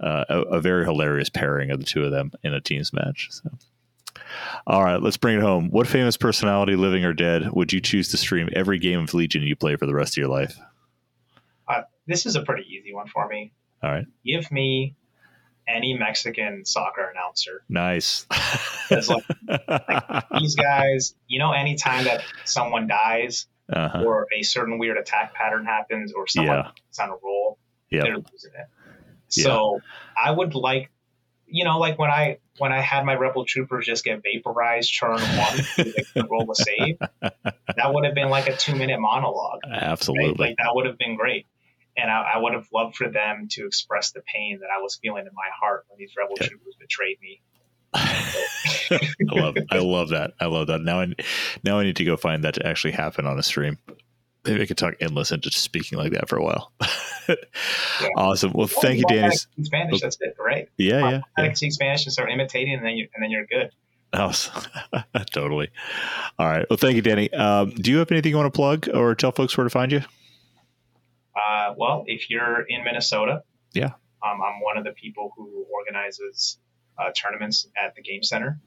uh, 0.00 0.24
a, 0.28 0.40
a, 0.40 0.60
very 0.60 0.84
hilarious 0.84 1.28
pairing 1.28 1.70
of 1.70 1.78
the 1.78 1.86
two 1.86 2.04
of 2.04 2.10
them 2.10 2.32
in 2.42 2.52
a 2.52 2.60
teams 2.60 2.92
match. 2.92 3.28
So. 3.30 3.50
All 4.66 4.82
right, 4.82 5.00
let's 5.00 5.16
bring 5.16 5.38
it 5.38 5.42
home. 5.42 5.70
What 5.70 5.86
famous 5.86 6.16
personality, 6.16 6.76
living 6.76 7.04
or 7.04 7.12
dead, 7.12 7.50
would 7.52 7.72
you 7.72 7.80
choose 7.80 8.08
to 8.08 8.16
stream 8.16 8.48
every 8.52 8.78
game 8.78 9.00
of 9.00 9.14
Legion 9.14 9.42
you 9.42 9.56
play 9.56 9.76
for 9.76 9.86
the 9.86 9.94
rest 9.94 10.14
of 10.14 10.16
your 10.18 10.28
life? 10.28 10.58
this 12.06 12.26
is 12.26 12.36
a 12.36 12.42
pretty 12.42 12.64
easy 12.68 12.92
one 12.92 13.06
for 13.06 13.26
me. 13.28 13.52
All 13.82 13.90
right. 13.90 14.06
Give 14.24 14.50
me 14.50 14.94
any 15.66 15.96
Mexican 15.96 16.64
soccer 16.64 17.10
announcer. 17.10 17.62
Nice. 17.68 18.26
like, 18.90 19.24
like, 19.48 20.24
these 20.38 20.54
guys, 20.56 21.14
you 21.26 21.38
know, 21.38 21.52
anytime 21.52 22.04
that 22.04 22.22
someone 22.44 22.86
dies 22.86 23.46
uh-huh. 23.72 24.02
or 24.04 24.26
a 24.36 24.42
certain 24.42 24.78
weird 24.78 24.98
attack 24.98 25.34
pattern 25.34 25.64
happens 25.64 26.12
or 26.12 26.26
someone 26.26 26.64
yeah. 26.64 27.04
on 27.04 27.10
a 27.10 27.14
roll, 27.22 27.58
yep. 27.90 28.04
they're 28.04 28.16
losing 28.16 28.52
it. 28.54 28.68
So 29.28 29.76
yeah. 29.76 30.26
I 30.26 30.30
would 30.30 30.54
like, 30.54 30.90
you 31.46 31.64
know, 31.64 31.78
like 31.78 31.98
when 31.98 32.10
I 32.10 32.38
when 32.58 32.72
I 32.72 32.80
had 32.80 33.04
my 33.04 33.14
rebel 33.14 33.44
troopers 33.44 33.86
just 33.86 34.04
get 34.04 34.22
vaporized 34.22 34.96
turn 34.98 35.20
one 35.20 35.56
to 35.76 36.26
roll 36.30 36.50
a 36.50 36.54
save, 36.54 36.98
that 37.20 37.92
would 37.92 38.04
have 38.04 38.14
been 38.14 38.28
like 38.28 38.48
a 38.48 38.56
two 38.56 38.74
minute 38.76 39.00
monologue. 39.00 39.60
Absolutely, 39.70 40.28
right? 40.30 40.38
like 40.38 40.56
that 40.58 40.74
would 40.74 40.86
have 40.86 40.98
been 40.98 41.16
great 41.16 41.46
and 41.96 42.10
I, 42.10 42.32
I, 42.34 42.38
would 42.38 42.54
have 42.54 42.66
loved 42.72 42.96
for 42.96 43.08
them 43.08 43.48
to 43.52 43.66
express 43.66 44.10
the 44.12 44.20
pain 44.22 44.58
that 44.60 44.68
I 44.76 44.82
was 44.82 44.98
feeling 45.00 45.26
in 45.26 45.34
my 45.34 45.48
heart 45.60 45.84
when 45.88 45.98
these 45.98 46.12
rebel 46.16 46.34
okay. 46.34 46.48
troopers 46.48 46.74
betrayed 46.78 47.18
me. 47.20 47.40
I 47.94 49.00
love 49.20 49.54
I 49.70 49.78
love 49.78 50.08
that. 50.08 50.32
I 50.40 50.46
love 50.46 50.66
that. 50.66 50.80
Now 50.80 51.00
I 51.00 51.14
now 51.62 51.78
I 51.78 51.84
need 51.84 51.96
to 51.96 52.04
go 52.04 52.16
find 52.16 52.42
that 52.42 52.54
to 52.54 52.66
actually 52.66 52.92
happen 52.92 53.24
on 53.24 53.38
a 53.38 53.42
stream. 53.42 53.78
Maybe 54.44 54.62
I 54.62 54.66
could 54.66 54.76
talk 54.76 54.94
endless 55.00 55.32
into 55.32 55.48
just 55.50 55.64
speaking 55.64 55.98
like 55.98 56.12
that 56.12 56.28
for 56.28 56.36
a 56.36 56.42
while. 56.42 56.72
yeah. 57.28 57.36
Awesome. 58.16 58.52
Well, 58.52 58.68
well 58.70 58.82
thank 58.82 58.98
you, 58.98 59.04
Danny. 59.08 59.36
Spanish, 59.62 60.00
that's 60.00 60.18
it, 60.20 60.36
right? 60.38 60.68
Yeah, 60.76 61.10
yeah. 61.10 61.20
I 61.36 61.46
can 61.46 61.56
speak 61.56 61.72
Spanish 61.72 62.04
and 62.04 62.12
start 62.12 62.30
imitating, 62.30 62.74
and 62.74 62.84
then 62.84 62.96
you 62.96 63.08
and 63.14 63.22
then 63.22 63.30
you're 63.30 63.46
good. 63.46 63.70
Awesome. 64.12 64.62
totally. 65.32 65.70
All 66.38 66.46
right. 66.46 66.66
Well, 66.68 66.76
thank 66.76 66.96
you, 66.96 67.02
Danny. 67.02 67.32
Um, 67.32 67.70
do 67.70 67.90
you 67.90 67.98
have 67.98 68.10
anything 68.12 68.30
you 68.30 68.36
want 68.36 68.52
to 68.52 68.56
plug 68.56 68.88
or 68.92 69.14
tell 69.14 69.32
folks 69.32 69.56
where 69.56 69.64
to 69.64 69.70
find 69.70 69.90
you? 69.90 70.02
Uh, 71.34 71.74
well, 71.76 72.04
if 72.06 72.30
you're 72.30 72.62
in 72.68 72.84
Minnesota, 72.84 73.42
yeah, 73.72 73.92
um, 74.22 74.40
I'm 74.40 74.60
one 74.60 74.76
of 74.76 74.84
the 74.84 74.92
people 74.92 75.32
who 75.36 75.66
organizes 75.72 76.58
uh, 76.98 77.10
tournaments 77.10 77.66
at 77.82 77.94
the 77.96 78.02
Game 78.02 78.22
Center. 78.22 78.60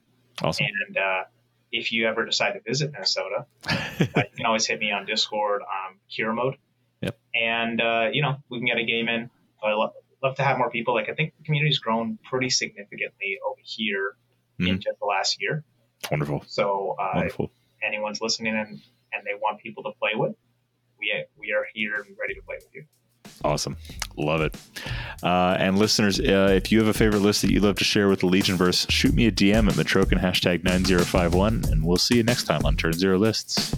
Awesome. 0.44 0.66
And 0.88 0.98
uh, 0.98 1.24
if 1.72 1.92
you 1.92 2.08
ever 2.08 2.26
decide 2.26 2.54
to 2.54 2.62
visit 2.62 2.92
Minnesota, 2.92 3.46
uh, 3.70 3.78
you 4.00 4.08
can 4.36 4.46
always 4.46 4.66
hit 4.66 4.80
me 4.80 4.92
on 4.92 5.06
Discord, 5.06 5.62
um, 5.62 5.98
Kira 6.10 6.34
Mode. 6.34 6.58
Yep. 7.02 7.20
And 7.36 7.82
uh, 7.82 8.10
you 8.12 8.22
know 8.22 8.38
we 8.50 8.60
can 8.60 8.68
get 8.68 8.78
a 8.78 8.86
game 8.86 9.08
in. 9.08 9.30
I 9.64 9.74
love, 9.74 9.92
love 10.24 10.36
to 10.36 10.44
have 10.44 10.58
more 10.58 10.70
people. 10.70 10.94
Like 10.94 11.10
I 11.10 11.14
think 11.14 11.34
the 11.38 11.44
community's 11.44 11.80
grown 11.80 12.18
pretty 12.24 12.50
significantly 12.50 13.38
over 13.46 13.60
here 13.64 14.16
mm-hmm. 14.60 14.68
in 14.68 14.82
just 14.82 15.00
the 15.00 15.06
last 15.06 15.42
year. 15.42 15.64
Wonderful. 16.12 16.44
So 16.48 16.96
uh, 17.00 17.12
Wonderful. 17.16 17.52
anyone's 17.84 18.22
listening 18.22 18.56
and, 18.56 18.70
and 19.14 19.26
they 19.26 19.34
want 19.42 19.60
people 19.60 19.84
to 19.84 19.92
play 20.00 20.12
with, 20.14 20.36
we 21.00 21.26
we 21.38 21.54
are 21.54 21.66
here 21.74 21.96
and 21.96 22.16
ready 22.20 22.36
to 22.36 22.42
play 22.42 22.56
with 22.56 22.74
you. 22.74 22.86
Awesome. 23.44 23.78
Love 24.18 24.42
it. 24.42 24.56
Uh, 25.24 25.56
and 25.60 25.78
listeners, 25.78 26.20
uh, 26.20 26.50
if 26.52 26.72
you 26.72 26.80
have 26.80 26.88
a 26.88 26.94
favorite 26.94 27.20
list 27.22 27.42
that 27.44 27.52
you'd 27.52 27.64
love 27.64 27.78
to 27.78 27.84
share 27.84 28.08
with 28.08 28.22
the 28.22 28.28
Legionverse, 28.28 28.90
shoot 28.90 29.14
me 29.14 29.28
a 29.28 29.32
DM 29.32 29.68
at 29.68 29.76
Matroken 29.76 30.20
hashtag 30.20 30.64
9051, 30.64 31.66
and 31.72 31.86
we'll 31.86 31.98
see 31.98 32.18
you 32.18 32.24
next 32.24 32.44
time 32.46 32.66
on 32.66 32.76
Turn 32.76 32.94
Zero 32.94 33.18
Lists. 33.18 33.76